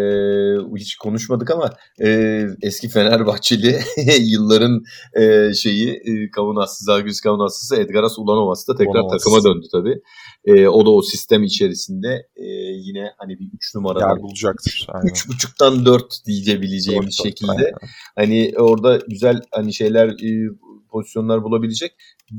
hiç 0.77 0.97
konuşmadık 0.97 1.51
ama 1.51 1.71
e, 2.05 2.41
eski 2.63 2.89
Fenerbahçeli 2.89 3.79
yılların 4.21 4.83
e, 5.21 5.55
şeyi 5.55 5.91
e, 5.91 6.31
Kavunaslı, 6.31 6.85
Zalgiris 6.85 7.21
Kavunaslısı 7.21 7.77
Edgaras 7.77 8.19
Ulanovas 8.19 8.69
da 8.69 8.77
tekrar 8.77 9.01
Ulanovas. 9.01 9.25
takıma 9.25 9.45
döndü 9.45 9.67
tabii. 9.73 10.01
E, 10.45 10.69
o 10.69 10.87
da 10.87 10.91
o 10.91 11.03
sistem 11.03 11.43
içerisinde 11.43 12.29
e, 12.37 12.45
yine 12.75 13.13
hani 13.19 13.39
bir 13.39 13.49
3 13.55 13.75
numaradan 13.75 14.09
Yer 14.09 14.23
bulacaktır. 14.23 14.87
Aynen. 14.89 15.07
üç 15.07 15.29
buçuktan 15.29 15.87
4 15.87 16.27
diyebileceğim 16.27 17.03
doğru. 17.03 17.13
şekilde 17.13 17.51
Aynen. 17.51 17.73
hani 18.17 18.53
orada 18.59 18.99
güzel 19.09 19.41
hani 19.51 19.75
şeyler 19.75 20.09
e, 20.09 20.49
pozisyonlar 20.91 21.43
bulabilecek. 21.43 21.93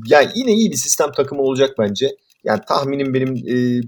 Yani 0.06 0.28
yine 0.34 0.52
iyi 0.52 0.70
bir 0.70 0.76
sistem 0.76 1.12
takımı 1.12 1.42
olacak 1.42 1.70
bence. 1.78 2.16
Yani 2.44 2.60
tahminim 2.68 3.14
benim 3.14 3.34
e, 3.36 3.80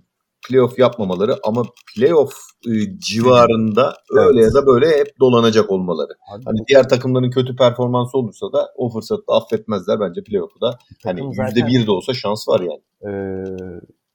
playoff 0.48 0.78
yapmamaları 0.78 1.36
ama 1.44 1.62
playoff 1.96 2.32
e, 2.66 2.98
civarında 2.98 3.94
öyle 4.10 4.40
Evet. 4.40 4.54
ya 4.54 4.62
da 4.62 4.66
böyle 4.66 4.86
hep 4.88 5.20
dolanacak 5.20 5.70
olmaları. 5.70 6.12
Abi 6.34 6.44
Hani 6.44 6.58
diğer 6.68 6.88
takımların 6.88 7.30
kötü 7.30 7.56
performansı 7.56 8.18
olursa 8.18 8.52
da 8.52 8.68
o 8.76 8.88
fırsatı 8.88 9.22
affetmezler 9.28 10.00
bence 10.00 10.22
playoff'u 10.22 10.60
da. 10.60 10.66
Hani 11.04 11.16
takım 11.16 11.28
yüzde 11.30 11.42
zaten- 11.48 11.66
bir 11.68 11.86
de 11.86 11.90
olsa 11.90 12.14
şans 12.14 12.48
var 12.48 12.60
yani. 12.60 12.80
e, 13.04 13.10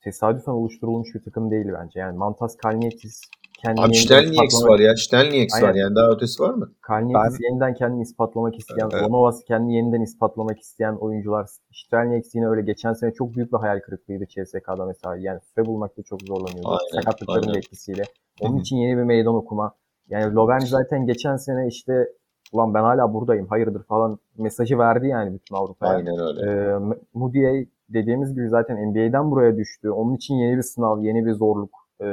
tesadüfen 0.03 0.51
oluşturulmuş 0.51 1.15
bir 1.15 1.24
takım 1.24 1.51
değil 1.51 1.65
bence. 1.82 1.99
Yani 1.99 2.17
Mantas 2.17 2.57
Kalnietis 2.57 3.22
kendini 3.64 3.86
Abi 3.86 3.91
ispatlamak- 3.91 4.70
var 4.70 4.80
ya. 4.80 4.95
Stelnieks 4.95 5.62
var 5.64 5.74
yani 5.76 5.95
daha 5.95 6.09
ötesi 6.12 6.43
var 6.43 6.53
mı? 6.53 6.72
Kalnietis 6.82 7.39
Ben- 7.39 7.49
yeniden 7.49 7.74
kendini 7.74 8.01
ispatlamak 8.01 8.55
isteyen, 8.59 8.89
Evet. 8.93 9.03
Lonovas 9.03 9.43
kendini 9.43 9.76
yeniden 9.76 10.01
ispatlamak 10.01 10.59
isteyen 10.59 10.93
oyuncular. 10.95 11.47
Stelnieks 11.72 12.36
yine 12.36 12.47
öyle 12.49 12.62
geçen 12.62 12.93
sene 12.93 13.12
çok 13.14 13.36
büyük 13.36 13.53
bir 13.53 13.57
hayal 13.57 13.80
kırıklığıydı 13.80 14.26
CSK'da 14.28 14.86
mesela. 14.86 15.16
Yani 15.18 15.39
süre 15.55 15.66
bulmakta 15.66 16.03
çok 16.03 16.22
zorlanıyordu. 16.22 16.68
Aynen, 16.70 17.01
Sakatlıkların 17.01 17.47
aynen. 17.47 17.57
etkisiyle. 17.59 18.03
Onun 18.41 18.57
için 18.57 18.76
yeni 18.78 18.97
bir 18.97 19.03
meydan 19.03 19.36
okuma. 19.36 19.74
Yani 20.09 20.34
Lovren 20.36 20.59
zaten 20.59 21.05
geçen 21.05 21.36
sene 21.36 21.68
işte 21.68 22.07
ulan 22.53 22.74
ben 22.74 22.84
hala 22.84 23.14
buradayım 23.14 23.47
hayırdır 23.47 23.84
falan 23.84 24.20
mesajı 24.38 24.78
verdi 24.78 25.07
yani 25.07 25.34
bütün 25.34 25.55
Avrupa'ya. 25.55 25.93
Aynen 25.93 26.20
öyle. 26.20 26.51
Ee, 26.51 26.95
Moody 27.14 27.66
dediğimiz 27.89 28.34
gibi 28.36 28.49
zaten 28.49 28.78
NBA'den 28.91 29.32
buraya 29.32 29.57
düştü. 29.57 29.89
Onun 29.89 30.16
için 30.16 30.36
yeni 30.36 30.57
bir 30.57 30.62
sınav, 30.62 30.99
yeni 31.01 31.26
bir 31.26 31.34
zorluk, 31.34 31.70
e, 32.02 32.08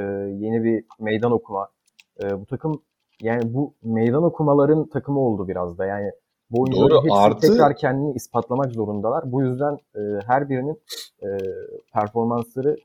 yeni 0.45 0.65
bir 0.65 0.85
meydan 1.01 1.33
okuma. 1.33 1.69
E, 2.23 2.41
bu 2.41 2.47
takım 2.47 2.83
yani 3.23 3.55
bu 3.55 3.75
meydan 3.83 4.23
okumaların 4.23 4.89
takımı 4.89 5.21
oldu 5.21 5.49
biraz 5.49 5.79
da. 5.79 5.87
Yani 5.87 6.11
bu 6.51 6.63
oyuncuların 6.63 6.91
Doğru, 6.91 7.05
hepsi 7.05 7.15
artı- 7.15 7.41
tekrar 7.41 7.77
kendini 7.77 8.15
ispatlamak 8.15 8.73
zorundalar. 8.73 9.33
Bu 9.33 9.43
yüzden 9.43 9.75
e, 9.95 10.01
her 10.27 10.49
birinin 10.49 10.81
e, 11.23 11.29
performansları 11.95 12.77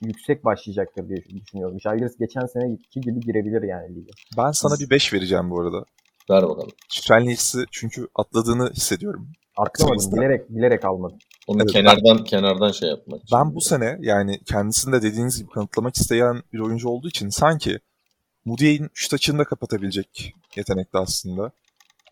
yüksek 0.00 0.44
başlayacaktır 0.44 1.08
diye 1.08 1.18
düşünüyorum. 1.18 1.80
Žalgiris 1.80 2.18
geçen 2.18 2.46
seneki 2.46 3.00
gibi 3.00 3.20
girebilir 3.20 3.62
yani 3.62 3.94
lige. 3.94 4.10
Ben 4.38 4.50
sana 4.50 4.74
bir 4.80 4.90
5 4.90 5.12
vereceğim 5.12 5.50
bu 5.50 5.60
arada. 5.60 5.84
Ver 6.30 6.42
bakalım. 6.42 6.70
Strelnicks'i 6.88 7.64
çünkü 7.70 8.06
atladığını 8.14 8.70
hissediyorum. 8.70 9.28
Atlamadım, 9.56 10.12
bilerek 10.12 10.50
bilerek 10.50 10.84
almadım. 10.84 11.18
Onu 11.46 11.62
Evet, 11.62 11.72
kenardan 11.72 12.24
kenardan 12.24 12.72
şey 12.72 12.88
yapmak 12.88 13.22
için. 13.22 13.38
Ben 13.38 13.54
bu 13.54 13.60
sene 13.60 13.98
yani 14.00 14.40
kendisini 14.44 14.92
de 14.92 15.02
dediğiniz 15.02 15.38
gibi 15.38 15.50
kanıtlamak 15.50 15.96
isteyen 15.96 16.42
bir 16.52 16.58
oyuncu 16.58 16.88
olduğu 16.88 17.08
için 17.08 17.28
sanki 17.28 17.78
Moody'nin 18.44 18.90
şut 18.94 19.14
açığını 19.14 19.38
da 19.38 19.44
kapatabilecek 19.44 20.34
yetenekte 20.56 20.98
aslında. 20.98 21.52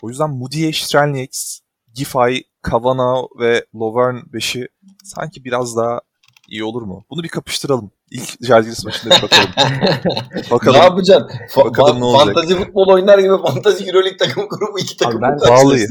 O 0.03 0.09
yüzden 0.09 0.31
Moody, 0.31 0.73
Strelnieks, 0.73 1.61
Giffey, 1.95 2.43
Kavanagh 2.63 3.27
ve 3.39 3.65
Lovern 3.75 4.17
5'i 4.17 4.69
sanki 5.05 5.45
biraz 5.45 5.77
daha 5.77 6.01
iyi 6.49 6.65
olur 6.65 6.83
mu? 6.83 7.05
Bunu 7.11 7.23
bir 7.23 7.29
kapıştıralım 7.29 7.91
ilk 8.15 8.47
Jalgiris 8.47 8.85
maçında 8.85 9.15
bir 9.15 9.23
bakalım. 9.23 9.51
Ne 10.35 10.51
bakalım. 10.51 10.77
yapacaksın? 10.83 11.29
Fa- 11.49 11.65
Bakalım 11.65 12.01
ne 12.01 12.05
olacak? 12.05 12.35
Fantazi 12.35 12.55
futbol 12.55 12.89
oynar 12.89 13.19
gibi 13.19 13.37
fantazi 13.43 13.85
Euroleague 13.89 14.17
takım 14.17 14.49
kurup 14.49 14.81
iki 14.81 14.97
takım 14.97 15.23
ben- 15.23 15.41
Vallahi. 15.41 15.87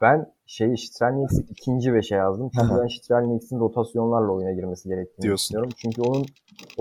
Ben 0.00 0.32
şey 0.46 0.76
Strelniks'i 0.76 1.40
ikinci 1.50 1.94
beşe 1.94 2.14
yazdım. 2.14 2.50
Çünkü 2.54 2.74
ben 2.82 2.86
Strelniks'in 2.88 3.60
rotasyonlarla 3.60 4.32
oyuna 4.32 4.52
girmesi 4.52 4.88
gerektiğini 4.88 5.22
Diyorsun. 5.22 5.44
düşünüyorum. 5.46 5.70
Çünkü 5.82 6.02
onun 6.02 6.26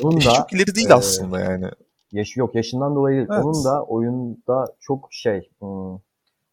onun 0.04 0.16
Yaşı 0.16 0.30
da 0.30 0.34
çok 0.34 0.54
ileri 0.54 0.76
değil 0.76 0.90
e, 0.90 0.94
aslında 0.94 1.40
yani. 1.40 1.66
yaşı 2.12 2.40
yok 2.40 2.56
yaşından 2.56 2.96
dolayı 2.96 3.18
değil. 3.18 3.28
Evet. 3.34 3.46
Onun 3.46 3.66
da 3.66 3.84
oyunda 3.84 4.66
çok 4.80 5.08
şey 5.12 5.50
hmm, 5.60 5.98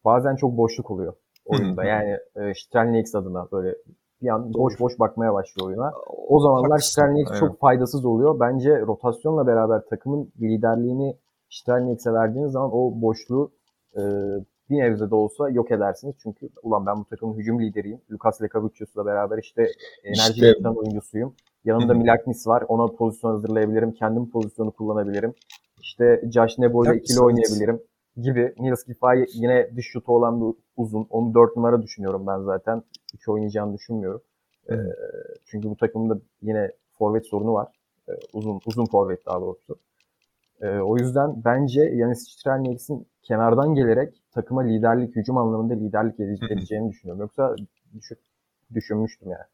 bazen 0.05 0.37
çok 0.37 0.57
boşluk 0.57 0.91
oluyor 0.91 1.15
oyunda. 1.45 1.83
Hı 1.83 1.87
hı. 1.87 1.89
Yani 1.89 2.11
e, 2.37 2.55
Strelniks 2.55 3.15
adına 3.15 3.47
böyle 3.53 3.75
bir 4.25 4.29
an 4.29 4.55
boş 4.55 4.81
boş 4.81 4.99
bakmaya 4.99 5.35
başlıyor 5.35 5.69
oyuna. 5.69 5.93
O 6.29 6.41
zamanlar 6.41 6.81
aynen. 7.31 7.41
çok 7.41 7.61
faydasız 7.61 8.05
oluyor. 8.05 8.41
Bence 8.41 8.81
rotasyonla 8.81 9.47
beraber 9.47 9.83
takımın 9.91 10.33
liderliğini 10.41 11.17
Strelniks'e 11.51 12.13
verdiğiniz 12.13 12.53
zaman 12.53 12.71
o 12.73 12.93
boşluğu 13.01 13.53
e, 13.97 14.01
bir 14.71 14.79
nebze 14.79 15.11
de 15.11 15.15
olsa 15.15 15.51
yok 15.51 15.71
edersiniz. 15.71 16.15
Çünkü 16.23 16.49
ulan 16.63 16.87
ben 16.87 17.01
bu 17.01 17.05
takımın 17.05 17.35
hücum 17.35 17.61
lideriyim. 17.61 18.01
Lucas 18.13 18.43
Lekavicius'la 18.43 19.07
beraber 19.07 19.39
işte 19.39 19.63
enerji 20.05 20.33
İşte- 20.33 20.47
getiren 20.47 20.75
oyuncusuyum. 20.75 21.35
Yanımda. 21.65 21.95
Milaknis 21.95 22.47
var. 22.47 22.65
Ona 22.69 22.87
pozisyon 22.87 23.31
hazırlayabilirim. 23.31 23.93
Kendim 23.93 24.31
pozisyonu 24.31 24.71
kullanabilirim. 24.71 25.35
İşte 25.81 26.23
Josh 26.35 26.59
Nebo 26.59 26.85
ile 26.85 26.97
ikili 26.97 27.21
oynayabilirim 27.21 27.81
gibi. 28.17 28.55
Nils 28.59 28.85
Giffey 28.87 29.27
yine 29.35 29.71
dış 29.77 29.87
şutu 29.87 30.13
olan 30.13 30.41
bir 30.41 30.57
uzun. 30.77 31.07
Onu 31.11 31.35
4 31.35 31.57
numara 31.57 31.83
düşünüyorum 31.83 32.27
ben 32.27 32.39
zaten. 32.39 32.83
3 33.15 33.29
oynayacağını 33.29 33.75
düşünmüyorum. 33.75 34.23
Ee, 34.71 34.75
çünkü 35.47 35.71
bu 35.71 35.77
takımda 35.77 36.19
yine 36.43 36.71
forvet 36.99 37.27
sorunu 37.27 37.53
var. 37.55 37.69
Ee, 38.09 38.13
uzun 38.33 38.61
uzun 38.67 38.87
forvet 38.87 39.27
daha 39.27 39.41
doğrusu. 39.41 39.77
Ee, 40.61 40.69
o 40.79 40.97
yüzden 40.99 41.45
bence 41.45 41.83
Yanis 41.83 42.29
Strelniks'in 42.29 43.07
kenardan 43.23 43.75
gelerek 43.75 44.23
takıma 44.35 44.63
liderlik, 44.63 45.17
hücum 45.17 45.39
anlamında 45.39 45.75
liderlik 45.75 46.21
edeceğini 46.51 46.91
düşünüyorum. 46.91 47.21
Yoksa 47.21 47.57
düşün, 47.95 48.19
düşünmüştüm 48.75 49.31
yani. 49.31 49.45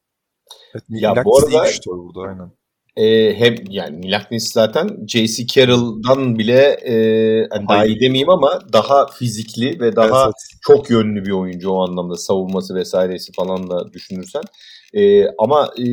Evet, 0.74 0.84
Ya 0.88 1.10
Milakis 1.10 1.24
bu 1.24 1.38
arada- 1.38 1.48
burada 1.86 2.20
aynen. 2.28 2.50
Ee, 2.96 3.34
hem 3.34 3.54
yani 3.68 3.96
Milaknis 3.96 4.52
zaten 4.52 5.06
J.C. 5.06 5.46
Carroll'dan 5.46 6.38
bile 6.38 6.60
e, 6.62 6.94
hani 7.50 7.68
daha 7.68 7.86
iyi 7.86 8.00
demeyeyim 8.00 8.30
ama 8.30 8.60
daha 8.72 9.06
fizikli 9.06 9.80
ve 9.80 9.96
daha 9.96 10.24
Evet, 10.24 10.34
çok 10.60 10.90
yönlü 10.90 11.24
bir 11.24 11.30
oyuncu 11.30 11.70
o 11.70 11.88
anlamda 11.88 12.16
savunması 12.16 12.74
vesairesi 12.74 13.32
falan 13.32 13.70
da 13.70 13.92
düşünürsen. 13.92 14.42
Ee, 14.94 15.24
ama 15.38 15.70
e, 15.78 15.84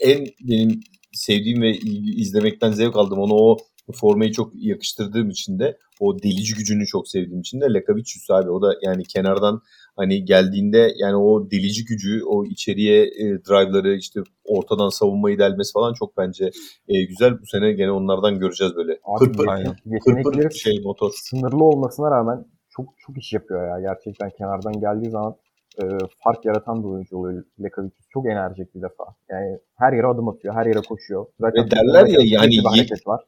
en 0.00 0.26
benim 0.40 0.80
sevdiğim 1.12 1.62
ve 1.62 1.76
izlemekten 2.16 2.72
zevk 2.72 2.96
aldığım 2.96 3.18
onu 3.18 3.34
o 3.34 3.56
formayı 3.92 4.32
çok 4.32 4.52
yakıştırdığım 4.54 5.30
için 5.30 5.58
de 5.58 5.78
o 6.00 6.22
delici 6.22 6.54
gücünü 6.54 6.86
çok 6.86 7.08
sevdiğim 7.08 7.40
için 7.40 7.60
de 7.60 7.64
Lekavicius 7.74 8.30
abi 8.30 8.50
o 8.50 8.62
da 8.62 8.74
yani 8.82 9.02
kenardan 9.04 9.60
hani 9.96 10.24
geldiğinde 10.24 10.92
yani 10.96 11.16
o 11.16 11.50
delici 11.50 11.84
gücü 11.84 12.22
o 12.24 12.44
içeriye 12.44 13.04
e, 13.04 13.24
drive'ları 13.24 13.94
işte 13.94 14.20
ortadan 14.44 14.88
savunmayı 14.88 15.38
delmesi 15.38 15.72
falan 15.72 15.94
çok 15.94 16.16
bence 16.16 16.50
e, 16.88 17.04
güzel. 17.04 17.32
Bu 17.40 17.46
sene 17.46 17.72
gene 17.72 17.90
onlardan 17.90 18.38
göreceğiz 18.38 18.76
böyle. 18.76 18.92
Abi 19.04 19.24
Pır 19.24 19.32
pır, 19.32 19.46
aynen. 19.48 19.72
pır 19.72 19.90
yetenekleri 19.90 20.48
pır 20.48 20.54
şey 20.56 20.80
motor. 20.84 21.10
sınırlı 21.14 21.64
olmasına 21.64 22.10
rağmen 22.10 22.44
çok 22.70 22.86
çok 22.98 23.18
iş 23.18 23.32
yapıyor 23.32 23.68
ya. 23.68 23.80
Gerçekten 23.80 24.30
kenardan 24.38 24.80
geldiği 24.80 25.10
zaman 25.10 25.36
e, 25.82 25.84
fark 26.24 26.44
yaratan 26.44 26.82
bir 26.82 26.88
oyuncu 26.88 27.16
oluyor 27.16 27.44
Lekavicius. 27.62 28.06
Çok 28.12 28.26
enerjik 28.26 28.74
bir 28.74 28.82
defa. 28.82 29.04
Yani 29.30 29.58
her 29.76 29.92
yere 29.92 30.06
adım 30.06 30.28
atıyor, 30.28 30.54
her 30.54 30.66
yere 30.66 30.80
koşuyor. 30.88 31.26
Zaten 31.40 31.66
Ve 31.66 31.70
derler 31.70 32.06
ya, 32.06 32.20
yani 32.24 32.54
ye- 32.54 32.62
var. 33.06 33.20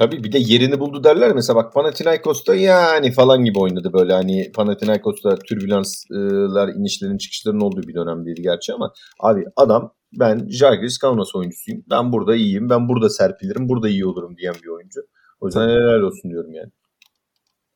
Tabii 0.00 0.24
bir 0.24 0.32
de 0.32 0.38
yerini 0.38 0.80
buldu 0.80 1.04
derler. 1.04 1.34
Mesela 1.34 1.56
bak 1.56 1.72
Panathinaikos'ta 1.72 2.54
yani 2.54 3.12
falan 3.12 3.44
gibi 3.44 3.58
oynadı 3.58 3.92
böyle. 3.92 4.12
Hani 4.12 4.52
Panathinaikos'ta 4.52 5.36
türbülanslar, 5.36 6.68
inişlerin 6.68 7.18
çıkışların 7.18 7.60
olduğu 7.60 7.82
bir 7.82 7.94
dönemdeydi 7.94 8.42
gerçi 8.42 8.72
ama 8.72 8.92
abi 9.20 9.44
adam 9.56 9.94
ben 10.12 10.48
Žalgiris 10.48 10.98
Kaunas 10.98 11.34
oyuncusuyum. 11.34 11.84
Ben 11.90 12.12
burada 12.12 12.36
iyiyim. 12.36 12.70
Ben 12.70 12.88
burada 12.88 13.10
serpilirim. 13.10 13.68
Burada 13.68 13.88
iyi 13.88 14.06
olurum 14.06 14.36
diyen 14.36 14.54
bir 14.62 14.68
oyuncu. 14.68 15.00
O 15.40 15.46
yüzden 15.46 15.68
helal 15.68 16.00
olsun 16.00 16.30
diyorum 16.30 16.54
yani. 16.54 16.70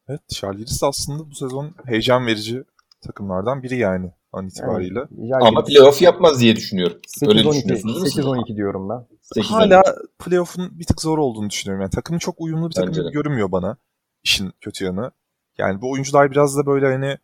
Evet, 0.09 0.21
Žalgiris 0.35 0.83
de 0.83 0.87
aslında 0.87 1.31
bu 1.31 1.35
sezon 1.35 1.75
heyecan 1.87 2.27
verici 2.27 2.65
takımlardan 3.01 3.63
biri 3.63 3.79
yani 3.79 4.13
an 4.37 4.47
itibariyle. 4.47 5.01
Yani, 5.11 5.45
Ama 5.45 5.65
playoff 5.65 6.03
yapmaz 6.03 6.41
diye 6.41 6.57
düşünüyorum. 6.57 6.99
Öyle 7.29 7.41
8-12, 7.41 7.55
düşünüyorsunuz 7.55 7.95
değil 7.95 8.05
mi 8.05 8.11
siz? 8.11 8.25
8-12 8.25 8.57
diyorum 8.57 8.89
ben. 8.89 9.07
8 9.21 9.51
Hala 9.51 9.83
playoff'un 10.19 10.79
bir 10.79 10.85
tık 10.85 11.01
zor 11.01 11.19
olduğunu 11.19 11.51
düşünüyorum. 11.51 11.83
Yani 11.83 11.91
takım 11.91 12.19
çok 12.19 12.41
uyumlu 12.41 12.69
bir 12.69 12.75
takım 12.75 12.89
Bence 12.89 13.11
görünmüyor 13.13 13.53
bana. 13.53 13.77
İşin 14.23 14.53
kötü 14.61 14.85
yanı. 14.85 15.11
Yani 15.59 15.81
bu 15.81 15.91
oyuncular 15.91 16.31
biraz 16.31 16.57
da 16.57 16.67
böyle 16.67 16.87
hani 16.87 17.19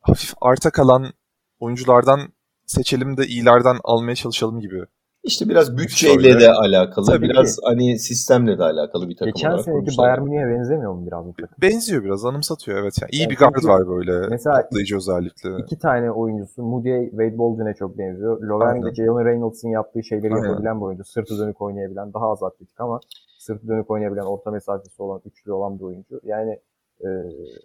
hafif 0.00 0.34
arta 0.40 0.70
kalan 0.70 1.12
oyunculardan 1.60 2.20
seçelim 2.66 3.16
de 3.16 3.26
iyilerden 3.26 3.78
almaya 3.84 4.14
çalışalım 4.14 4.60
gibi. 4.60 4.84
İşte 5.24 5.48
biraz 5.48 5.76
bütçeyle 5.78 6.22
Şöyle. 6.22 6.40
de 6.40 6.52
alakalı. 6.52 7.06
Tabii 7.06 7.28
biraz 7.28 7.58
hani 7.64 7.98
sistemle 7.98 8.58
de 8.58 8.62
alakalı 8.62 9.08
bir 9.08 9.16
takım 9.16 9.32
Geçen 9.32 9.48
olarak 9.48 9.64
seneki 9.64 9.78
kurmuşlar. 9.78 10.04
Bayern 10.06 10.22
Münih'e 10.22 10.58
benzemiyor 10.58 10.92
mu 10.92 11.06
biraz 11.06 11.24
bu 11.26 11.32
takım? 11.32 11.56
Benziyor 11.62 12.04
biraz, 12.04 12.24
anımsatıyor 12.24 12.78
evet. 12.78 12.94
Yani 13.02 13.10
iyi 13.12 13.20
Yani 13.20 13.30
bir 13.30 13.36
çünkü 13.36 13.68
var 13.68 13.88
böyle. 13.88 14.28
mesela 14.28 14.56
patlayıcı 14.56 14.96
özellikle. 14.96 15.58
İki 15.58 15.78
tane 15.78 16.10
oyuncusu. 16.10 16.62
Moody 16.62 17.10
Wade 17.10 17.38
Baldwin'e 17.38 17.74
çok 17.74 17.98
benziyor. 17.98 18.42
De 18.42 18.94
Jalen 18.94 19.24
Reynolds'ın 19.24 19.68
yaptığı 19.68 20.04
şeyleri 20.04 20.34
Aynen. 20.34 20.48
yapabilen 20.48 20.80
bir 20.80 20.84
oyuncu. 20.84 21.04
Sırtı 21.04 21.38
dönük 21.38 21.60
oynayabilen, 21.60 22.12
daha 22.12 22.30
az 22.32 22.42
atletik 22.42 22.80
ama 22.80 23.00
sırtı 23.38 23.68
dönük 23.68 23.90
oynayabilen, 23.90 24.22
orta 24.22 24.50
mesafesi 24.50 25.02
olan, 25.02 25.20
üçlü 25.24 25.52
olan 25.52 25.78
bir 25.78 25.84
oyuncu. 25.84 26.20
Yani 26.24 26.58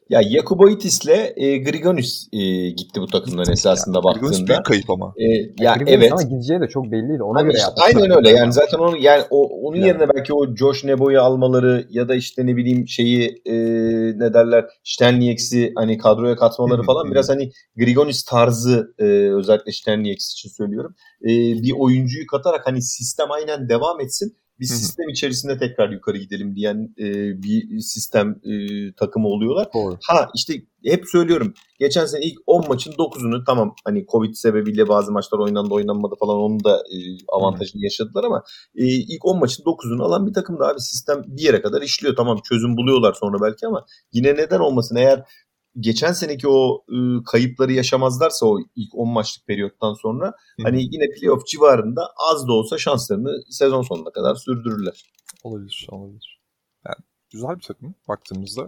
Ya 0.10 0.24
Jakuboitis'le 0.24 1.34
e, 1.36 1.58
Grigonis 1.58 2.28
e, 2.34 2.70
gitti 2.70 3.02
bu 3.02 3.08
takımdan 3.08 3.52
esasında 3.52 4.00
Grigonis 4.00 4.32
baktığında. 4.32 4.48
büyük 4.48 4.66
kayıp 4.66 4.90
ama. 4.90 5.14
E, 5.18 5.26
ya 5.64 5.74
Grigonis 5.74 5.94
evet. 5.94 6.12
ama 6.12 6.22
gideceği 6.22 6.62
de 6.62 6.68
çok 6.68 6.92
belliydi. 6.92 7.24
Ona 7.24 7.42
göre 7.42 7.54
işte 7.58 7.72
aynen 7.86 8.18
öyle 8.18 8.30
yani 8.30 8.54
zaten 8.54 8.78
onu 8.78 8.98
yani 8.98 9.24
o, 9.30 9.68
onun 9.68 9.78
Yani. 9.78 9.88
yerine 9.88 10.10
belki 10.16 10.34
o 10.34 10.56
Josh 10.56 10.84
Nebo'yu 10.84 11.22
almaları 11.22 11.88
ya 11.90 12.10
da 12.10 12.16
işte 12.16 12.46
ne 12.46 12.56
bileyim 12.56 12.88
şeyi 12.88 13.42
e, 13.46 13.56
ne 14.20 14.34
derler 14.34 14.66
Stenliex'i 14.84 15.72
hani 15.76 15.98
kadroya 15.98 16.36
katmaları 16.36 16.84
falan 16.84 17.12
biraz 17.12 17.30
hani 17.30 17.52
Grigonis 17.76 18.24
tarzı 18.24 18.94
e, 19.00 19.04
özellikle 19.34 19.72
Stenliex 19.72 20.32
için 20.32 20.50
söylüyorum. 20.50 20.96
E, 21.24 21.30
bir 21.64 21.74
oyuncuyu 21.78 22.28
katarak 22.28 22.68
hani 22.68 22.82
sistem 22.82 23.32
aynen 23.32 23.70
devam 23.70 24.02
etsin. 24.02 24.38
Bir 24.60 24.70
Hı 24.70 24.74
hı. 24.74 24.78
sistem 24.78 25.10
içerisinde 25.10 25.58
tekrar 25.58 25.90
yukarı 25.90 26.18
gidelim 26.18 26.56
diyen 26.56 26.94
e, 27.00 27.04
bir 27.44 27.80
sistem 27.80 28.36
e, 28.44 28.54
takımı 28.94 29.28
oluyorlar. 29.28 29.68
Doğru. 29.74 29.98
Ha 30.08 30.30
işte 30.36 30.54
hep 30.86 31.04
söylüyorum. 31.12 31.54
Geçen 31.80 32.06
sene 32.06 32.26
ilk 32.26 32.40
10 32.48 32.68
maçın 32.68 32.92
9'unu 32.92 33.44
tamam 33.46 33.76
hani 33.86 34.06
Covid 34.12 34.34
sebebiyle 34.34 34.88
bazı 34.88 35.12
maçlar 35.12 35.40
oynandı 35.40 35.74
oynanmadı 35.74 36.16
falan 36.20 36.38
onun 36.38 36.64
da 36.64 36.78
e, 36.78 36.98
avantajını 37.28 37.84
yaşadılar 37.84 38.24
ama 38.24 38.44
e, 38.76 38.86
ilk 38.86 39.26
10 39.26 39.40
maçın 39.40 39.64
9'unu 39.64 40.04
alan 40.04 40.28
bir 40.28 40.34
takım 40.34 40.60
da 40.60 40.68
abi 40.68 40.80
sistem 40.80 41.24
bir 41.28 41.44
yere 41.44 41.62
kadar 41.62 41.82
işliyor. 41.82 42.16
Tamam 42.16 42.40
çözüm 42.50 42.78
buluyorlar 42.78 43.14
sonra 43.14 43.38
belki 43.42 43.68
ama 43.68 43.86
yine 44.14 44.36
neden 44.36 44.60
olmasın 44.60 44.96
eğer 44.96 45.24
geçen 45.80 46.12
seneki 46.12 46.48
o 46.48 46.84
e, 46.90 47.24
kayıpları 47.26 47.74
yaşamazlarsa 47.74 48.46
o 48.46 48.60
ilk 48.76 48.96
10 48.96 49.10
maçlık 49.10 49.48
periyottan 49.48 49.94
sonra 49.94 50.28
Hı. 50.28 50.64
hani 50.64 50.84
yine 50.84 51.06
playoff 51.20 51.46
civarında 51.48 52.02
az 52.32 52.48
da 52.48 52.54
olsa 52.54 52.78
şanslarını 52.78 53.32
sezon 53.50 53.82
sonuna 53.82 54.12
kadar 54.12 54.36
sürdürürler. 54.36 55.04
Olabilir, 55.44 55.88
olabilir. 55.92 56.42
Yani 56.86 56.96
güzel 57.32 57.56
bir 57.56 57.62
takım 57.62 57.96
baktığımızda. 58.08 58.66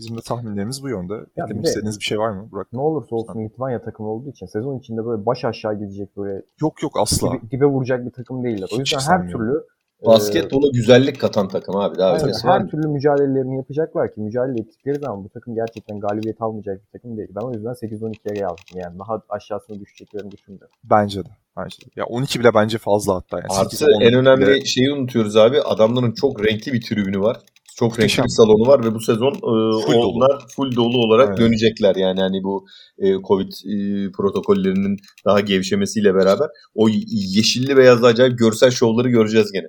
Bizim 0.00 0.16
de 0.16 0.20
tahminlerimiz 0.20 0.82
bu 0.82 0.88
yönde. 0.88 1.14
Eklemek 1.14 1.50
bir 1.50 1.62
de- 1.64 1.68
istediğiniz 1.68 1.98
bir 1.98 2.04
şey 2.04 2.18
var 2.18 2.30
mı 2.30 2.48
Burak? 2.52 2.72
Ne 2.72 2.80
olursa 2.80 3.16
olsun 3.16 3.44
Litvanya 3.44 3.82
takımı 3.82 4.08
olduğu 4.08 4.30
için 4.30 4.46
sezon 4.46 4.78
içinde 4.78 5.04
böyle 5.06 5.26
baş 5.26 5.44
aşağı 5.44 5.78
gidecek 5.78 6.16
böyle 6.16 6.42
Yok 6.60 6.82
yok 6.82 6.92
asla. 7.00 7.32
dibe, 7.32 7.50
dibe 7.50 7.64
vuracak 7.66 8.06
bir 8.06 8.10
takım 8.10 8.44
değiller. 8.44 8.68
O 8.72 8.78
yüzden 8.78 8.98
her 9.00 9.28
türlü 9.28 9.66
e, 10.02 10.06
Basketbola 10.06 10.68
güzellik 10.72 11.20
katan 11.20 11.48
takım 11.48 11.76
abi 11.76 11.98
daha 11.98 12.12
Aynen, 12.12 12.24
ötesi 12.28 12.46
var 12.46 12.60
her 12.62 12.68
türlü 12.68 12.88
mücadelelerini 12.88 13.56
yapacaklar 13.56 14.14
ki 14.14 14.20
mücadele 14.20 14.60
ettikleri 14.60 14.98
zaman 14.98 15.24
bu 15.24 15.28
takım 15.28 15.54
gerçekten 15.54 16.00
galibiyet 16.00 16.42
almayacak 16.42 16.80
bir 16.86 16.98
takım 16.98 17.16
değil. 17.16 17.28
Ben 17.36 17.40
o 17.40 17.52
yüzden 17.52 17.70
8-12'ye 17.72 18.40
yazdım 18.40 18.78
yani 18.84 18.98
daha 18.98 19.22
aşağısına 19.28 19.80
düşeceklerini 19.80 20.30
düşünmüyorum. 20.30 20.74
Bence 20.84 21.24
de. 21.24 21.28
Bence 21.56 21.76
de. 21.86 21.90
Ya 21.96 22.04
12 22.04 22.40
bile 22.40 22.54
bence 22.54 22.78
fazla 22.78 23.14
hatta. 23.14 23.36
Yani 23.36 23.46
Artı 23.60 23.76
8, 23.76 23.96
10 23.96 24.00
en 24.00 24.14
önemli 24.14 24.46
bile- 24.46 24.64
şeyi 24.64 24.92
unutuyoruz 24.92 25.36
abi. 25.36 25.60
Adamların 25.60 26.12
çok 26.12 26.46
renkli 26.46 26.72
bir 26.72 26.82
tribünü 26.82 27.20
var. 27.20 27.36
Çok 27.78 27.90
renkli 27.92 28.02
Muhteşem. 28.02 28.24
bir 28.24 28.28
salonu 28.30 28.66
var 28.68 28.84
ve 28.84 28.94
bu 28.94 29.00
sezon 29.00 29.32
e, 29.32 29.82
Full 29.86 29.92
dolu. 29.94 30.06
onlar 30.08 30.42
full 30.56 30.76
dolu 30.76 30.98
olarak 30.98 31.28
Aynen. 31.28 31.40
dönecekler. 31.40 31.96
Yani 31.96 32.20
hani 32.20 32.42
bu 32.44 32.66
e, 32.98 33.12
Covid 33.28 33.52
e, 33.52 33.76
protokollerinin 34.12 34.96
daha 35.26 35.40
gevşemesiyle 35.40 36.14
beraber 36.14 36.48
o 36.74 36.88
yeşilli 37.36 37.76
beyazlı 37.76 38.06
acayip 38.06 38.38
görsel 38.38 38.70
şovları 38.70 39.08
göreceğiz 39.08 39.52
gene. 39.52 39.66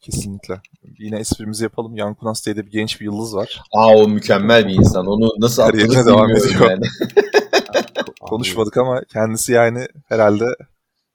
Kesinlikle. 0.00 0.60
Yine 0.98 1.18
esprimizi 1.18 1.64
yapalım. 1.64 1.96
Yankunas 1.96 2.46
diye 2.46 2.56
de 2.56 2.66
bir 2.66 2.70
genç 2.70 3.00
bir 3.00 3.04
yıldız 3.04 3.34
var. 3.34 3.60
Aa 3.72 3.96
o 3.96 4.08
mükemmel 4.08 4.68
bir 4.68 4.74
insan. 4.74 5.06
Onu 5.06 5.28
nasıl 5.38 5.62
Kariyerine 5.62 5.98
atladık 5.98 6.06
devam 6.14 6.30
ediyor. 6.30 6.70
yani. 6.70 6.84
Konuşmadık 8.20 8.76
ama 8.76 9.00
kendisi 9.12 9.52
yani 9.52 9.86
herhalde 10.08 10.44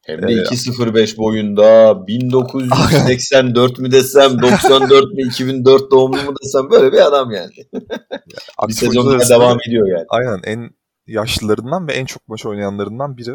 Hem 0.06 0.22
de 0.22 0.32
Ee, 0.34 0.36
2.05 0.36 1.18
boyunda 1.18 1.98
1984 2.08 3.80
mü 3.80 3.92
desem 3.92 4.42
94 4.42 5.14
mü 5.14 5.22
2004 5.28 5.92
doğumlu 5.92 6.18
mu 6.24 6.34
desem 6.44 6.70
böyle 6.72 6.92
bir 6.92 7.08
adam 7.08 7.32
yani. 7.32 7.52
Bir 7.74 7.84
Aktif 8.58 8.78
sezon 8.78 8.92
oyuncular 8.92 9.06
daha 9.06 9.18
arasında 9.18 9.40
devam 9.40 9.58
ediyor 9.68 9.88
yani. 9.88 10.06
Aynen 10.10 10.40
en 10.44 10.70
yaşlılarından 11.08 11.88
ve 11.88 11.94
en 11.94 12.06
çok 12.06 12.28
maç 12.28 12.46
oynayanlarından 12.46 13.18
biri. 13.18 13.32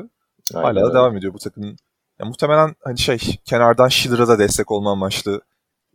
Aynen 0.55 0.62
Hala 0.69 0.81
da 0.81 0.85
öyle. 0.87 0.95
devam 0.95 1.16
ediyor 1.16 1.35
bu 1.35 1.39
takımın. 1.39 1.77
Ya 2.20 2.27
muhtemelen 2.27 2.74
hani 2.85 2.99
şey 2.99 3.19
kenardan 3.45 3.89
Schiller'a 3.89 4.28
da 4.28 4.39
destek 4.39 4.70
olma 4.70 4.93
amaçlı 4.93 5.40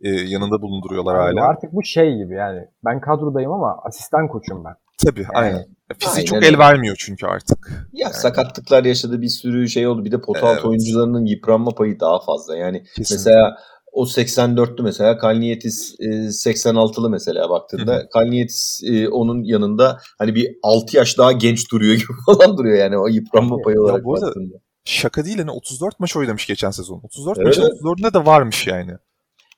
e, 0.00 0.08
yanında 0.10 0.62
bulunduruyorlar 0.62 1.14
Yani 1.14 1.40
hala. 1.40 1.48
Artık 1.48 1.72
bu 1.72 1.82
şey 1.82 2.16
gibi 2.16 2.34
yani. 2.34 2.60
Ben 2.84 3.00
kadrodayım 3.00 3.52
ama 3.52 3.76
asistan 3.84 4.28
koçum 4.28 4.64
ben. 4.64 4.74
Tabii 5.06 5.26
aynen. 5.34 5.50
Yani, 5.56 5.66
Fiziği 5.98 6.14
aynen 6.16 6.24
çok 6.26 6.42
el 6.42 6.58
vermiyor 6.58 6.96
çünkü 6.98 7.26
artık. 7.26 7.58
Ya 7.92 8.04
Yani. 8.06 8.14
sakatlıklar 8.14 8.84
yaşadı 8.84 9.20
bir 9.22 9.28
sürü 9.28 9.68
şey 9.68 9.86
oldu. 9.86 10.04
Bir 10.04 10.12
de 10.12 10.20
pot 10.20 10.36
Evet. 10.42 10.64
oyuncularının 10.64 11.24
yıpranma 11.26 11.70
payı 11.70 12.00
daha 12.00 12.20
fazla. 12.20 12.56
Yani 12.56 12.82
Kesinlikle. 12.96 13.14
mesela 13.14 13.56
o 13.92 14.04
84'lü 14.04 14.82
mesela 14.82 15.18
Kalniyetis 15.18 15.94
e, 16.00 16.04
86'lı 16.50 17.10
mesela 17.10 17.50
baktığında 17.50 18.08
Kalniyetis 18.08 18.80
e, 18.86 19.08
onun 19.08 19.42
yanında 19.44 19.98
hani 20.18 20.34
bir 20.34 20.56
6 20.62 20.96
yaş 20.96 21.18
daha 21.18 21.32
genç 21.32 21.72
duruyor 21.72 21.94
gibi 21.98 22.12
falan 22.26 22.58
duruyor 22.58 22.78
yani 22.78 22.98
o 22.98 23.06
yıpranma 23.08 23.56
payı 23.64 23.76
Ya 23.76 23.82
olarak 23.82 24.04
bu 24.04 24.14
arada- 24.14 24.26
baktığında. 24.26 24.54
Şaka 24.84 25.24
değil 25.24 25.38
hani 25.38 25.50
34 25.50 26.00
maç 26.00 26.16
oynamış 26.16 26.46
geçen 26.46 26.70
sezon. 26.70 27.00
34 27.04 27.38
Evet, 27.38 27.46
maçın 27.46 27.62
evet. 27.62 27.72
34'ünde 27.82 28.14
de 28.14 28.26
varmış 28.26 28.66
yani. 28.66 28.92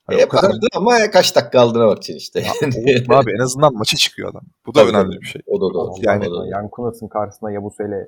Hani 0.07 0.21
E, 0.21 0.25
o 0.25 0.29
kadar 0.29 0.49
vardı 0.49 0.67
ama 0.75 1.11
kaç 1.11 1.35
dakika 1.35 1.61
aldığına 1.61 1.87
bakacaksın 1.87 2.15
işte. 2.15 2.39
Ya, 2.39 2.51
abi 3.17 3.31
en 3.31 3.39
azından 3.43 3.73
maça 3.73 3.97
çıkıyor 3.97 4.31
adam. 4.31 4.41
Bu 4.65 4.75
da 4.75 4.79
Tabii, 4.79 4.89
önemli 4.89 5.21
bir 5.21 5.25
şey. 5.27 5.41
O 5.47 5.57
da 5.61 5.73
doğru. 5.73 5.91
Yani- 6.01 6.27
o 6.27 6.31
da 6.31 6.35
doğru. 6.35 6.47
Yankunas'ın 6.47 7.07
karşısında 7.07 7.51
Yabusele 7.51 8.07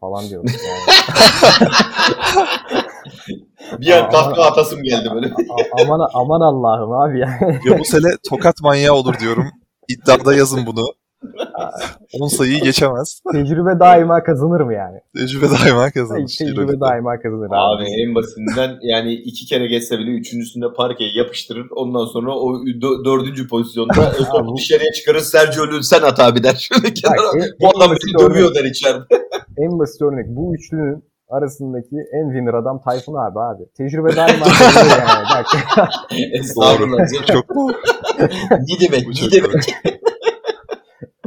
falan 0.00 0.28
diyorum. 0.28 0.46
Yani. 0.66 0.98
Bir 3.80 3.90
an 3.90 4.10
kahkaha 4.10 4.46
atasım 4.50 4.82
geldi 4.82 5.08
böyle. 5.14 5.32
Aman 5.82 6.08
aman 6.14 6.40
Allah'ım 6.40 6.92
abi 6.92 7.20
ya. 7.20 7.38
Ya 7.64 7.78
bu 7.78 7.84
sene 7.84 8.08
tokat 8.30 8.54
manyağı 8.62 8.94
olur 8.94 9.18
diyorum. 9.20 9.50
İddiada 9.88 10.34
yazın 10.34 10.66
bunu. 10.66 10.84
10 12.20 12.28
sayıyı 12.28 12.60
geçemez. 12.60 13.20
Tecrübe 13.32 13.80
daima 13.80 14.22
kazanır 14.22 14.60
mı 14.60 14.74
yani? 14.74 14.98
Tecrübe 15.16 15.46
daima 15.46 15.90
kazanır. 15.90 16.26
Tecrübe 16.38 16.80
daima 16.80 17.20
kazanır 17.22 17.46
abi. 17.46 17.56
Abi 17.56 17.84
en 17.84 18.14
basitinden 18.14 18.78
yani 18.82 19.12
iki 19.14 19.46
kere 19.46 19.66
geçse 19.66 19.98
bile 19.98 20.10
üçüncüsünde 20.10 20.66
parkeyi 20.76 21.18
yapıştırır. 21.18 21.66
Ondan 21.76 22.04
sonra 22.04 22.32
o 22.38 22.52
dö- 22.64 23.04
dördüncü 23.04 23.48
pozisyonda 23.48 23.94
dışarıya 24.56 24.92
çıkarır. 24.92 25.20
Sergio 25.20 25.64
Llull 25.64 25.82
sen 25.82 26.02
at 26.02 26.20
abi 26.20 26.42
der. 26.42 26.54
Şöyle 26.72 26.94
kenara. 26.94 27.32
Bu 27.60 27.68
adam 27.76 27.90
beni 27.90 28.28
dövüyor 28.30 28.54
der 28.54 28.64
içeride. 28.64 29.04
En 29.58 29.78
basit 29.78 30.02
örnek 30.02 30.26
bu 30.28 30.54
üçlünün 30.54 31.04
arasındaki 31.28 31.96
en 32.12 32.26
winner 32.28 32.54
adam 32.54 32.80
Tayfun 32.84 33.14
abi 33.14 33.38
abi. 33.40 33.62
Tecrübe 33.76 34.16
daima 34.16 34.44
kazanır 34.44 34.90
yani. 34.90 35.44
Canım. 37.12 37.24
Çok 37.26 37.48
doğru. 37.56 37.72
Ne 38.50 38.80
demek? 38.80 39.06
Ne 39.22 39.30
demek? 39.32 39.64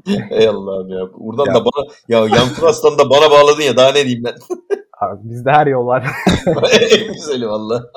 Ey 0.32 0.48
Allah'ım 0.48 0.90
ya. 0.90 1.14
Buradan 1.20 1.46
Ya. 1.46 1.54
da 1.56 1.66
bana 1.66 1.86
ya 2.08 2.20
Yankun 2.20 2.68
Aslan 2.68 2.98
da 3.00 3.10
bana 3.10 3.32
bağladın 3.32 3.62
ya 3.62 3.78
daha 3.78 3.92
ne 3.92 4.06
diyeyim 4.06 4.24
ben. 4.24 4.36
abi 5.02 5.30
bizde 5.30 5.52
her 5.52 5.68
yol 5.68 5.88
var. 5.88 6.08
en 6.92 7.14
güzeli 7.14 7.48
valla. 7.48 7.92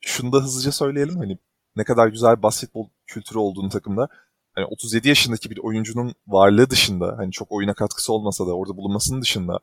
Şunu 0.00 0.32
da 0.32 0.36
hızlıca 0.36 0.72
söyleyelim 0.72 1.16
hani 1.16 1.38
ne 1.76 1.84
kadar 1.84 2.08
güzel 2.08 2.42
basketbol 2.42 2.88
kültürü 3.06 3.38
olduğunu 3.38 3.68
takımda. 3.68 4.08
Hani 4.54 4.66
37 4.66 5.08
yaşındaki 5.08 5.50
bir 5.50 5.58
oyuncunun 5.58 6.14
varlığı 6.26 6.70
dışında 6.70 7.14
hani 7.18 7.32
çok 7.32 7.52
oyuna 7.52 7.74
katkısı 7.74 8.12
olmasa 8.12 8.46
da 8.46 8.52
orada 8.56 8.76
bulunmasının 8.76 9.22
dışında 9.22 9.58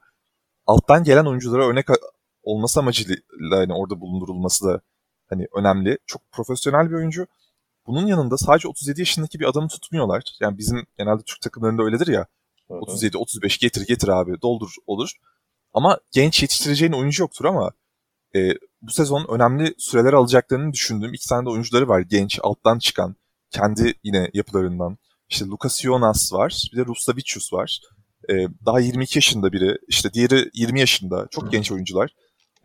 alttan 0.66 1.04
gelen 1.04 1.26
oyunculara 1.26 1.68
örnek 1.68 1.86
olması 2.44 2.80
amacıyla 2.80 3.16
hani 3.52 3.74
orada 3.74 4.02
bulundurulması 4.02 4.66
da 4.66 4.82
hani 5.30 5.48
önemli. 5.56 5.98
Çok 6.06 6.22
profesyonel 6.32 6.90
bir 6.90 6.96
oyuncu. 6.96 7.28
Bunun 7.88 8.08
yanında 8.08 8.38
sadece 8.38 8.68
37 8.68 9.02
yaşındaki 9.02 9.40
bir 9.40 9.46
adamı 9.46 9.68
tutmuyorlar. 9.68 10.24
Yani 10.40 10.58
bizim 10.58 10.86
genelde 10.98 11.24
Türk 11.26 11.42
takımlarında 11.42 11.84
öyledir 11.84 12.08
ya. 12.08 12.28
37 12.70 13.18
35 13.18 13.58
getir 13.58 13.88
getir 13.88 14.08
abi 14.08 14.42
doldur 14.42 14.76
olur. 14.88 15.12
Ama 15.74 16.00
genç 16.12 16.42
yetiştireceğin 16.42 16.92
oyuncu 16.92 17.24
yoktur 17.24 17.46
ama 17.46 17.72
e, 18.36 18.40
bu 18.82 18.92
sezon 18.92 19.26
önemli 19.30 19.76
süreler 19.78 20.14
alacaklarını 20.14 20.74
düşündüğüm 20.74 21.14
iki 21.14 21.30
tane 21.30 21.46
de 21.46 21.50
oyuncuları 21.50 21.88
var. 21.88 22.00
Genç, 22.00 22.40
alttan 22.44 22.80
çıkan, 22.80 23.16
kendi 23.52 23.94
yine 24.04 24.30
yapılarından. 24.34 24.98
İşte 25.30 25.46
Lucas 25.46 25.82
Jonas 25.82 26.34
var, 26.34 26.70
bir 26.74 26.78
de 26.78 26.86
Rustavicius 26.86 27.54
var. 27.54 27.80
E, 28.30 28.34
daha 28.66 28.80
22 28.80 29.18
yaşında 29.18 29.52
biri, 29.54 29.78
işte 29.88 30.14
diğeri 30.14 30.50
20 30.54 30.80
yaşında. 30.80 31.28
Çok 31.32 31.52
genç 31.52 31.72
oyuncular. 31.72 32.12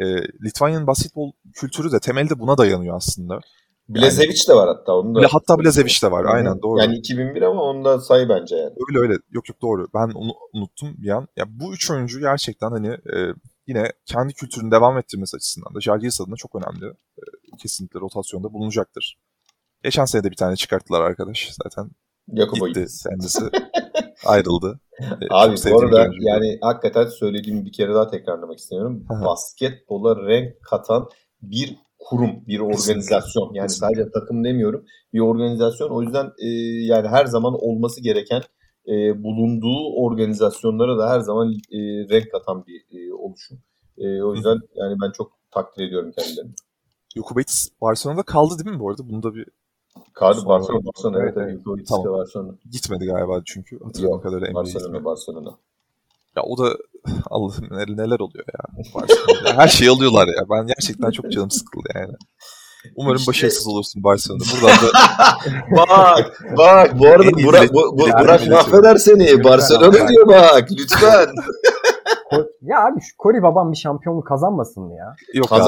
E, 0.00 0.04
Litvanya'nın 0.44 0.86
basketbol 0.86 1.32
kültürü 1.54 1.92
de 1.92 2.00
temelde 2.00 2.38
buna 2.38 2.58
dayanıyor 2.58 2.96
aslında. 2.96 3.40
Blazevic 3.88 4.48
de 4.48 4.54
var 4.54 4.68
hatta. 4.68 4.92
Onu 4.92 5.14
da 5.14 5.18
Bile 5.18 5.26
hatta 5.26 5.58
Blazevic 5.58 6.02
de 6.02 6.10
var, 6.10 6.24
aynen 6.24 6.62
doğru. 6.62 6.78
Yani 6.78 6.96
2001 6.96 7.42
ama 7.42 7.62
onu 7.62 7.84
da 7.84 8.00
say 8.00 8.28
bence 8.28 8.56
yani. 8.56 8.72
Öyle 8.88 8.98
öyle. 8.98 9.18
Yok 9.30 9.48
yok 9.48 9.62
doğru. 9.62 9.86
Ben 9.94 10.10
onu 10.14 10.32
unuttum 10.52 10.94
bir 10.98 11.08
an. 11.08 11.28
Ya 11.36 11.44
bu 11.48 11.74
üç 11.74 11.90
oyuncu 11.90 12.20
gerçekten 12.20 12.70
hani 12.70 12.88
e, 12.88 13.34
yine 13.66 13.92
kendi 14.06 14.34
kültürünü 14.34 14.70
devam 14.70 14.98
ettirmesi 14.98 15.36
açısından 15.36 15.74
da 15.74 15.80
Jalgiris 15.80 16.20
adına 16.20 16.36
çok 16.36 16.54
önemli. 16.54 16.86
E, 17.18 17.22
kesinlikle 17.62 18.00
rotasyonda 18.00 18.52
bulunacaktır. 18.52 19.18
Geçen 19.82 20.04
sene 20.04 20.24
de 20.24 20.30
bir 20.30 20.36
tane 20.36 20.56
çıkarttılar 20.56 21.00
arkadaş 21.00 21.50
zaten. 21.64 21.90
Jakobo 22.36 22.66
Gitti 22.66 22.86
kendisi. 23.08 23.40
Ayrıldı. 24.26 24.80
E, 25.00 25.26
Abi 25.30 25.56
bu 25.70 25.80
arada 25.80 26.08
yani 26.20 26.58
hakikaten 26.60 27.06
söylediğimi 27.06 27.64
bir 27.64 27.72
kere 27.72 27.94
daha 27.94 28.10
tekrarlamak 28.10 28.58
istiyorum. 28.58 29.06
Basketbola 29.24 30.28
renk 30.28 30.62
katan 30.62 31.08
bir 31.42 31.76
kurum, 32.04 32.46
bir 32.46 32.60
organizasyon. 32.60 33.54
Yani 33.54 33.70
sadece 33.70 34.10
takım 34.10 34.44
demiyorum. 34.44 34.84
Bir 35.12 35.20
organizasyon. 35.20 35.90
O 35.90 36.02
yüzden 36.02 36.26
e, 36.38 36.48
yani 36.84 37.08
her 37.08 37.26
zaman 37.26 37.54
olması 37.54 38.00
gereken 38.00 38.42
e, 38.88 39.22
bulunduğu 39.22 39.94
organizasyonlara 39.96 40.98
da 40.98 41.10
her 41.10 41.20
zaman 41.20 41.52
e, 41.52 41.78
renk 42.08 42.32
katan 42.32 42.66
bir 42.66 42.84
e, 42.98 43.14
oluşum. 43.14 43.58
E, 43.98 44.22
o 44.22 44.34
yüzden 44.34 44.58
yani 44.74 44.96
ben 45.02 45.10
çok 45.12 45.32
takdir 45.50 45.84
ediyorum 45.84 46.12
kendilerini. 46.18 46.52
Jokubaitis 47.16 47.68
Barcelona'da 47.80 48.22
kaldı 48.22 48.54
değil 48.64 48.76
mi 48.76 48.80
bu 48.80 48.90
arada? 48.90 49.08
Bunda 49.08 49.34
bir 49.34 49.46
Kardı 50.12 50.40
Sonra- 50.40 50.48
Barcelona, 50.48 50.84
Barcelona 50.84 51.22
evet, 51.22 51.34
Evet, 51.36 51.60
evet. 51.68 51.86
Tamam. 51.88 52.12
Barcelona. 52.12 52.52
gitmedi 52.70 53.06
galiba 53.06 53.42
çünkü 53.44 53.84
hatırladığım 53.84 54.20
kadarıyla 54.20 54.50
NBA'ye 54.50 54.74
Barcelona. 54.74 55.04
Barcelona. 55.04 55.58
Ya 56.36 56.42
o 56.42 56.58
da 56.58 56.76
Allah'ım 57.30 57.68
neler, 57.96 58.20
oluyor 58.20 58.44
ya. 58.54 58.84
Barcelona'da. 58.94 59.62
Her 59.62 59.68
şeyi 59.68 59.90
alıyorlar 59.90 60.26
ya. 60.26 60.44
Ben 60.50 60.66
gerçekten 60.66 61.10
çok 61.10 61.32
canım 61.32 61.50
sıkıldı 61.50 61.88
yani. 61.94 62.12
Umarım 62.96 63.16
İşte- 63.16 63.28
başarısız 63.30 63.66
olursun 63.66 64.04
Barcelona. 64.04 64.40
Buradan 64.52 64.76
da 64.76 64.92
bak 65.76 66.32
bak 66.58 66.98
bu 66.98 67.06
arada 67.06 67.24
En 67.38 67.44
Burak, 67.46 67.74
bu, 67.74 67.98
bu, 67.98 67.98
Burak 67.98 68.48
mahveder 68.48 68.96
seni. 68.96 69.44
Barcelona 69.44 70.08
diyor 70.08 70.28
bak 70.28 70.68
lütfen. 70.70 71.26
Ko- 72.32 72.48
ya 72.62 72.78
abi 72.86 73.00
şu 73.00 73.16
Cory 73.22 73.42
babam 73.42 73.72
bir 73.72 73.76
şampiyonluk 73.76 74.26
kazanmasın 74.26 74.82
mı 74.82 74.94
ya? 74.94 75.14
yok 75.34 75.52
abi. 75.52 75.60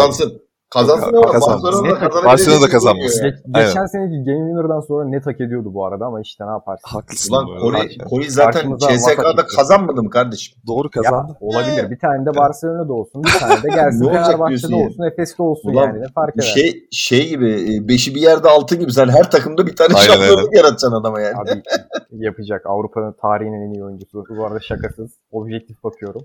Kazansın. 0.75 1.15
Ama 1.15 1.33
kazanmasın. 1.33 1.63
Barcelona 1.65 1.89
Net- 1.89 1.99
kazanabilecek 2.01 2.25
Barcelona 2.25 2.61
da 2.63 2.67
bir 2.67 2.71
kazanmasın. 2.73 3.19
oynuyor 3.25 3.35
Ge- 3.39 3.51
Aynen. 3.55 3.69
geçen 3.69 3.87
seneki 3.87 4.17
Game 4.25 4.39
Winner'dan 4.49 4.81
sonra 4.81 5.05
net 5.09 5.27
hak 5.27 5.41
ediyordu 5.41 5.75
bu 5.75 5.87
arada 5.87 6.05
ama 6.07 6.21
işte 6.21 6.47
ne 6.47 6.51
yaparsın? 6.51 6.89
Haklısın. 6.89 7.33
Ulan. 7.35 7.47
Kori. 7.61 7.99
Kori 8.11 8.31
zaten 8.31 8.77
CSK'da 8.77 9.47
kazanmadı 9.57 10.03
mı 10.03 10.11
kardeşim? 10.11 10.59
Doğru 10.67 10.89
Ya, 10.97 11.03
kazandı. 11.03 11.37
olabilir. 11.41 11.91
Bir 11.91 11.99
tane 11.99 12.27
de 12.27 12.37
Barcelona'da 12.37 12.93
olsun, 12.93 13.23
bir 13.25 13.39
tane 13.41 13.63
de 13.63 13.69
gelsin 13.75 14.01
Ne 14.01 14.07
olacak 14.09 14.25
Fenerbahçe'de 14.27 14.49
diyorsun 14.49 14.73
yani? 14.77 14.87
olsun, 14.89 15.03
Efes'te 15.13 15.43
olsun 15.43 15.71
Ulan 15.71 15.87
yani. 15.87 16.01
Ne 16.01 16.07
fark 16.15 16.35
eder? 16.37 16.43
Şey 16.45 16.87
şey 16.91 17.29
gibi 17.29 17.51
e, 17.75 17.89
beşi 17.89 18.15
bir 18.15 18.21
yerde 18.21 18.49
altı 18.49 18.77
gibi 18.77 18.93
sen 18.93 19.09
her 19.09 19.31
takımda 19.31 19.67
bir 19.67 19.77
tane 19.77 19.95
şampiyonluk 19.95 20.55
yaratacaksın 20.57 20.93
adama 20.93 21.21
yani. 21.21 21.35
Abi 21.39 21.63
yapacak. 22.11 22.63
Avrupa'nın 22.67 23.15
tarihinin 23.23 23.69
en 23.69 23.75
iyi 23.75 23.85
oyuncusu. 23.85 24.25
Bu 24.39 24.47
arada 24.47 24.61
şakasız. 24.61 25.11
Objektif 25.33 25.85
bakıyorum. 25.85 26.23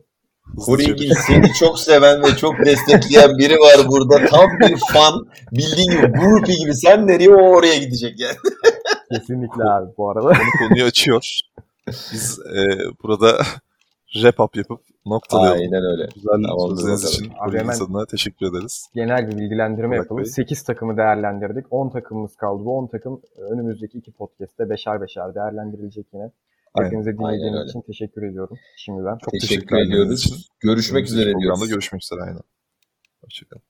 Kori 0.57 0.81
Hızlıca 0.81 1.03
İlgin 1.03 1.13
seni 1.27 1.53
çok 1.59 1.79
seven 1.79 2.23
ve 2.23 2.27
çok 2.27 2.65
destekleyen 2.65 3.37
biri 3.37 3.53
var 3.55 3.87
burada. 3.87 4.25
Tam 4.25 4.49
bir 4.59 4.77
fan. 4.93 5.27
Bildiğin 5.51 5.91
gibi 5.91 6.07
groupie 6.07 6.55
gibi. 6.55 6.75
Sen 6.75 7.07
nereye 7.07 7.29
o 7.29 7.55
oraya 7.55 7.77
gidecek 7.77 8.19
yani. 8.19 8.35
Kesinlikle 9.11 9.63
abi 9.63 9.91
bu 9.97 10.09
arada. 10.11 10.27
Konu 10.27 10.67
konuyu 10.69 10.85
açıyor. 10.85 11.39
Biz 11.87 12.39
e, 12.39 12.61
burada 13.03 13.41
wrap 14.13 14.39
up 14.39 14.55
yapıp 14.55 14.81
noktalayalım. 15.05 15.59
Aynen 15.59 15.83
öyle. 15.91 16.09
Güzel 16.15 16.31
Tamamdır 16.31 16.75
sözleriniz 16.75 17.03
için 17.03 17.31
Abi 17.39 17.57
hemen- 17.59 17.75
adına 17.75 18.05
teşekkür 18.05 18.45
ederiz. 18.45 18.89
Genel 18.93 19.27
bir 19.31 19.37
bilgilendirme 19.37 19.89
Burak 19.89 20.03
yapalım. 20.03 20.23
Bey. 20.23 20.29
8 20.29 20.63
takımı 20.63 20.97
değerlendirdik. 20.97 21.65
10 21.71 21.89
takımımız 21.89 22.35
kaldı. 22.35 22.65
Bu 22.65 22.77
10 22.77 22.87
takım 22.87 23.21
önümüzdeki 23.51 23.97
iki 23.97 24.11
podcast'te 24.11 24.69
beşer 24.69 25.01
beşer 25.01 25.35
değerlendirilecek 25.35 26.05
yine. 26.13 26.31
Hepinize 26.77 27.17
dinlediğiniz 27.17 27.69
için 27.69 27.81
teşekkür 27.81 28.23
ediyorum 28.23 28.57
şimdiden. 28.77 29.17
Çok 29.17 29.31
Teşekkür 29.31 29.47
teşekkürler 29.47 29.81
ediyoruz. 29.81 30.47
Görüşmek 30.59 31.05
üzere 31.05 31.31
programda 31.31 31.55
diyoruz. 31.55 31.69
görüşmek 31.69 32.03
üzere 32.03 32.21
aynen. 32.21 32.41
Hoşçakalın. 33.21 33.68